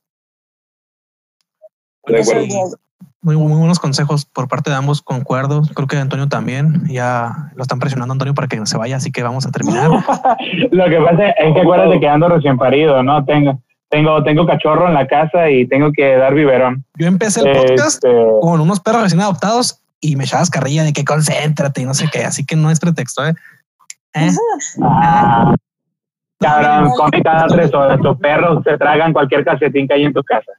Muy, 3.22 3.36
muy, 3.36 3.58
buenos 3.58 3.80
consejos 3.80 4.24
por 4.24 4.46
parte 4.46 4.70
de 4.70 4.76
ambos, 4.76 5.02
concuerdo. 5.02 5.62
Creo 5.74 5.88
que 5.88 5.96
Antonio 5.96 6.28
también. 6.28 6.86
Ya 6.88 7.50
lo 7.56 7.62
están 7.62 7.80
presionando 7.80 8.12
Antonio 8.12 8.34
para 8.34 8.46
que 8.46 8.64
se 8.66 8.78
vaya, 8.78 8.96
así 8.96 9.10
que 9.10 9.24
vamos 9.24 9.44
a 9.46 9.50
terminar. 9.50 9.90
lo 10.70 10.84
que 10.88 11.00
pasa 11.00 11.30
es 11.30 11.54
que 11.54 11.60
acuérdate 11.60 11.98
que 11.98 12.08
ando 12.08 12.28
recién 12.28 12.56
parido, 12.56 13.02
¿no? 13.02 13.24
Tengo, 13.24 13.60
tengo, 13.90 14.22
tengo 14.22 14.46
cachorro 14.46 14.86
en 14.86 14.94
la 14.94 15.08
casa 15.08 15.50
y 15.50 15.66
tengo 15.66 15.90
que 15.92 16.16
dar 16.16 16.34
biberón. 16.34 16.84
Yo 16.94 17.08
empecé 17.08 17.40
el 17.40 17.56
podcast 17.56 18.04
este 18.04 18.24
con 18.40 18.60
unos 18.60 18.78
perros 18.78 19.02
recién 19.02 19.20
adoptados 19.20 19.82
y 20.00 20.14
me 20.14 20.24
echabas 20.24 20.50
carrilla 20.50 20.84
de 20.84 20.92
que 20.92 21.04
concéntrate 21.04 21.82
y 21.82 21.84
no 21.84 21.94
sé 21.94 22.06
qué. 22.12 22.24
Así 22.24 22.44
que 22.46 22.54
no 22.54 22.70
es 22.70 22.78
pretexto, 22.78 23.26
¿eh? 23.26 23.34
¿Eh? 24.16 24.30
Ah, 24.82 25.54
cabrón, 26.40 26.90
come 26.96 27.22
cada 27.22 27.46
tres 27.48 27.72
horas. 27.74 28.00
Tus 28.00 28.16
perros 28.18 28.62
se 28.64 28.78
tragan 28.78 29.12
cualquier 29.12 29.44
calcetín 29.44 29.86
que 29.86 29.94
hay 29.94 30.04
en 30.04 30.12
tu 30.12 30.22
casa. 30.22 30.52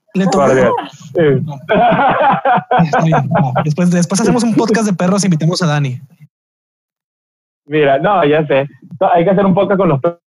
Después, 3.63 3.91
después 3.91 4.21
hacemos 4.21 4.43
un 4.43 4.55
podcast 4.55 4.85
de 4.85 4.93
perros 4.93 5.23
y 5.23 5.27
invitamos 5.27 5.61
a 5.61 5.67
Dani. 5.67 5.99
Mira, 7.67 7.99
no, 7.99 8.23
ya 8.23 8.45
sé. 8.47 8.67
hay 9.13 9.25
que 9.25 9.29
hacer 9.29 9.45
un 9.45 9.53
podcast 9.53 9.77
con 9.77 9.89
los 9.89 9.99
perros. 9.99 10.21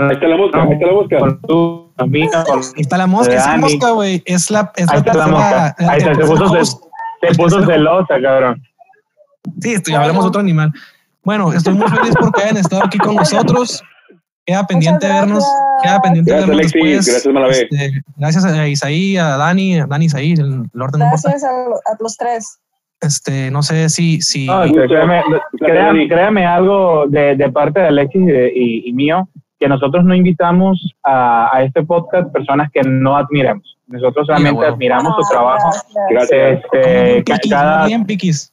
Ahí 0.00 0.12
está 0.12 0.28
la 0.28 0.36
mosca, 0.36 0.62
ahí 0.62 0.72
está 0.72 0.86
la 0.86 0.92
mosca. 0.92 1.18
Con 1.18 1.40
tu 1.40 1.92
amiga, 1.96 2.44
con 2.44 2.58
ahí 2.58 2.64
está 2.76 2.98
la 2.98 3.06
mosca, 3.06 3.34
es 3.34 3.46
la 3.46 3.56
mosca, 3.56 3.90
güey. 3.92 4.22
Es 4.26 4.50
la, 4.50 4.72
es 4.76 4.90
ahí 4.90 4.98
está 4.98 5.14
la 5.14 5.26
mosca. 5.26 5.76
Ahí 5.78 5.98
está, 5.98 6.14
se 6.14 6.20
puso, 6.20 6.80
se 7.22 7.34
puso 7.34 7.64
celosa, 7.64 8.20
cabrón. 8.20 8.62
Sí, 9.60 9.72
estoy, 9.72 9.94
hablamos 9.94 10.24
de 10.24 10.28
otro 10.28 10.40
animal. 10.40 10.72
Bueno, 11.26 11.52
estoy 11.52 11.74
muy 11.74 11.88
feliz 11.88 12.14
porque 12.20 12.40
hayan 12.40 12.56
estado 12.56 12.84
aquí 12.84 12.98
con 12.98 13.16
nosotros. 13.16 13.82
Queda 14.44 14.64
pendiente 14.64 15.08
vernos, 15.08 15.44
queda 15.82 16.00
pendiente 16.00 16.30
gracias, 16.30 16.48
vernos 16.48 16.60
Alexis, 16.60 17.06
después. 17.06 17.34
Gracias, 17.34 17.62
este, 17.62 18.02
gracias 18.16 18.44
a 18.44 18.68
Isaí, 18.68 19.16
a 19.16 19.36
Dani, 19.36 19.80
a 19.80 19.86
Dani 19.86 20.04
Isaí, 20.04 20.34
el, 20.34 20.70
el 20.72 20.80
orden 20.80 21.00
Gracias 21.00 21.42
a, 21.42 21.48
a, 21.48 21.96
los 21.98 22.16
tres. 22.16 22.60
Este, 23.00 23.50
no 23.50 23.64
sé 23.64 23.88
si, 23.88 24.20
si 24.22 24.46
no, 24.46 24.62
créame, 24.72 25.20
créame, 25.58 26.08
créame, 26.08 26.46
algo 26.46 27.06
de, 27.08 27.34
de, 27.34 27.50
parte 27.50 27.80
de 27.80 27.88
Alexis 27.88 28.22
y, 28.22 28.26
de, 28.26 28.52
y, 28.54 28.88
y, 28.88 28.92
mío, 28.92 29.28
que 29.58 29.66
nosotros 29.66 30.04
no 30.04 30.14
invitamos 30.14 30.94
a, 31.02 31.50
a, 31.56 31.64
este 31.64 31.82
podcast 31.82 32.32
personas 32.32 32.70
que 32.72 32.82
no 32.82 33.16
admiremos. 33.16 33.76
Nosotros 33.88 34.28
solamente 34.28 34.50
sí, 34.50 34.56
bueno. 34.58 34.74
admiramos 34.74 35.12
ah, 35.12 35.20
su 35.20 35.28
trabajo. 35.28 35.70
Gracias. 36.08 36.60
Este, 36.72 37.22
piquis, 37.24 37.50
cada, 37.50 37.86
bien, 37.86 38.04
piquis. 38.06 38.52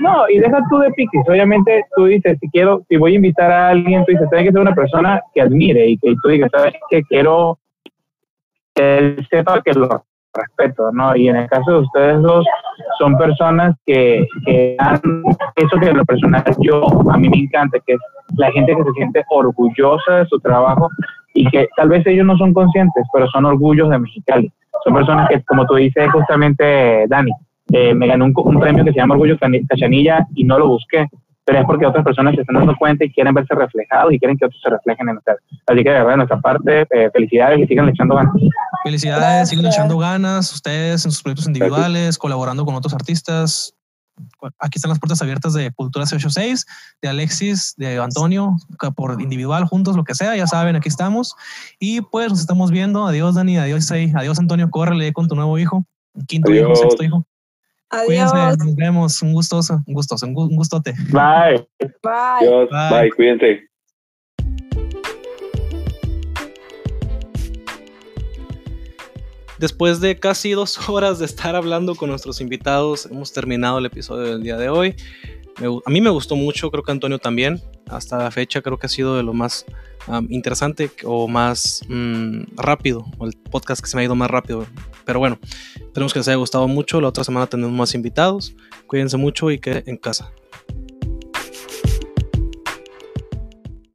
No, 0.00 0.28
y 0.28 0.38
deja 0.38 0.60
tú 0.68 0.78
de 0.78 0.90
piquis. 0.90 1.22
Obviamente 1.28 1.84
tú 1.94 2.06
dices, 2.06 2.36
si 2.40 2.48
quiero, 2.50 2.82
si 2.88 2.96
voy 2.96 3.12
a 3.12 3.16
invitar 3.16 3.50
a 3.50 3.68
alguien, 3.68 4.04
tú 4.04 4.12
dices, 4.12 4.28
tiene 4.28 4.44
que 4.44 4.52
ser 4.52 4.60
una 4.60 4.74
persona 4.74 5.22
que 5.32 5.42
admire 5.42 5.86
y 5.86 5.98
que 5.98 6.14
tú 6.22 6.28
digas, 6.28 6.50
sabes 6.52 6.74
que 6.90 7.02
quiero 7.04 7.58
que 8.74 8.98
él 8.98 9.26
sepa 9.30 9.62
que 9.62 9.72
lo 9.72 10.04
respeto, 10.34 10.90
¿no? 10.92 11.14
Y 11.14 11.28
en 11.28 11.36
el 11.36 11.48
caso 11.48 11.70
de 11.70 11.78
ustedes 11.78 12.20
dos, 12.22 12.44
son 12.98 13.16
personas 13.16 13.76
que, 13.86 14.26
que 14.44 14.76
han, 14.78 15.00
eso 15.56 15.78
que 15.78 15.92
lo 15.92 16.04
personal 16.04 16.42
yo, 16.60 16.84
a 17.10 17.16
mí 17.16 17.28
me 17.28 17.38
encanta, 17.38 17.78
que 17.86 17.92
es 17.94 18.00
la 18.36 18.50
gente 18.50 18.74
que 18.74 18.82
se 18.82 18.92
siente 18.92 19.24
orgullosa 19.30 20.16
de 20.16 20.26
su 20.26 20.40
trabajo 20.40 20.88
y 21.34 21.48
que 21.50 21.68
tal 21.76 21.88
vez 21.88 22.04
ellos 22.06 22.26
no 22.26 22.36
son 22.36 22.52
conscientes, 22.52 23.04
pero 23.12 23.28
son 23.28 23.44
orgullos 23.44 23.90
de 23.90 23.98
Mexicali. 23.98 24.52
Son 24.84 24.94
personas 24.94 25.28
que, 25.28 25.42
como 25.44 25.66
tú 25.66 25.76
dices 25.76 26.10
justamente, 26.10 27.06
Dani, 27.08 27.30
eh, 27.72 27.94
me 27.94 28.06
ganó 28.06 28.26
un, 28.26 28.34
un, 28.36 28.60
premio 28.60 28.84
que 28.84 28.92
se 28.92 28.98
llama 28.98 29.14
Orgullo 29.14 29.38
Cachanilla 29.38 30.26
y 30.34 30.44
no 30.44 30.58
lo 30.58 30.68
busqué, 30.68 31.08
pero 31.44 31.60
es 31.60 31.66
porque 31.66 31.86
otras 31.86 32.04
personas 32.04 32.34
se 32.34 32.40
están 32.40 32.56
dando 32.56 32.74
cuenta 32.76 33.04
y 33.04 33.12
quieren 33.12 33.34
verse 33.34 33.54
reflejados 33.54 34.12
y 34.12 34.18
quieren 34.18 34.36
que 34.36 34.46
otros 34.46 34.60
se 34.62 34.70
reflejen 34.70 35.08
en 35.08 35.18
ustedes. 35.18 35.40
Así 35.66 35.82
que 35.82 35.90
de 35.90 35.96
verdad, 35.96 36.10
de 36.10 36.16
nuestra 36.16 36.40
parte, 36.40 36.86
eh, 36.90 37.10
felicidades 37.12 37.60
y 37.60 37.66
sigan 37.66 37.88
echando 37.88 38.14
ganas. 38.14 38.34
Felicidades, 38.82 39.48
sigan 39.50 39.66
echando 39.66 39.98
ganas, 39.98 40.52
ustedes 40.52 41.04
en 41.04 41.10
sus 41.10 41.22
proyectos 41.22 41.46
individuales, 41.46 42.18
colaborando 42.18 42.64
con 42.64 42.74
otros 42.74 42.94
artistas. 42.94 43.74
Aquí 44.60 44.78
están 44.78 44.90
las 44.90 45.00
puertas 45.00 45.20
abiertas 45.22 45.54
de 45.54 45.72
Cultura 45.72 46.04
C86, 46.04 46.64
de 47.02 47.08
Alexis, 47.08 47.74
de 47.76 47.98
Antonio, 47.98 48.56
por 48.94 49.20
individual, 49.20 49.64
juntos, 49.64 49.96
lo 49.96 50.04
que 50.04 50.14
sea, 50.14 50.36
ya 50.36 50.46
saben, 50.46 50.76
aquí 50.76 50.88
estamos. 50.88 51.34
Y 51.80 52.00
pues 52.00 52.30
nos 52.30 52.40
estamos 52.40 52.70
viendo. 52.70 53.06
Adiós, 53.06 53.34
Dani, 53.34 53.58
adiós, 53.58 53.90
Adiós, 53.90 54.38
Antonio, 54.38 54.70
córrele 54.70 55.12
con 55.12 55.28
tu 55.28 55.34
nuevo 55.34 55.58
hijo, 55.58 55.84
quinto 56.28 56.52
hijo, 56.54 56.74
sexto 56.76 57.02
hijo. 57.02 57.26
Adiós. 57.94 58.32
Cuídense, 58.32 58.64
nos 58.64 58.76
vemos. 58.76 59.22
Un 59.22 59.32
gustoso, 59.32 59.82
un 59.86 59.94
gustoso, 59.94 60.26
un 60.26 60.56
gustote. 60.56 60.92
Bye. 61.10 61.66
Bye. 62.02 62.68
Bye. 62.70 62.90
Bye. 62.90 63.10
Cuídense. 63.10 63.68
Después 69.58 70.00
de 70.00 70.18
casi 70.18 70.52
dos 70.52 70.88
horas 70.88 71.20
de 71.20 71.26
estar 71.26 71.54
hablando 71.54 71.94
con 71.94 72.10
nuestros 72.10 72.40
invitados, 72.40 73.06
hemos 73.06 73.32
terminado 73.32 73.78
el 73.78 73.86
episodio 73.86 74.32
del 74.32 74.42
día 74.42 74.56
de 74.56 74.68
hoy. 74.68 74.96
a 75.86 75.90
mí 75.90 76.00
me 76.00 76.10
gustó 76.10 76.36
mucho, 76.36 76.70
creo 76.70 76.82
que 76.82 76.92
Antonio 76.92 77.18
también. 77.18 77.62
Hasta 77.88 78.18
la 78.18 78.30
fecha 78.30 78.62
creo 78.62 78.78
que 78.78 78.86
ha 78.86 78.90
sido 78.90 79.16
de 79.16 79.22
lo 79.22 79.32
más 79.32 79.66
interesante 80.28 80.90
o 81.04 81.28
más 81.28 81.82
mm, 81.88 82.56
rápido, 82.56 83.04
o 83.18 83.26
el 83.26 83.32
podcast 83.32 83.82
que 83.82 83.88
se 83.88 83.96
me 83.96 84.02
ha 84.02 84.04
ido 84.04 84.14
más 84.14 84.30
rápido. 84.30 84.66
Pero 85.04 85.18
bueno, 85.18 85.38
esperemos 85.76 86.12
que 86.12 86.18
les 86.20 86.28
haya 86.28 86.36
gustado 86.36 86.68
mucho. 86.68 87.00
La 87.00 87.08
otra 87.08 87.24
semana 87.24 87.46
tenemos 87.46 87.72
más 87.72 87.94
invitados. 87.94 88.54
Cuídense 88.86 89.16
mucho 89.16 89.50
y 89.50 89.58
que 89.58 89.82
en 89.86 89.96
casa. 89.96 90.32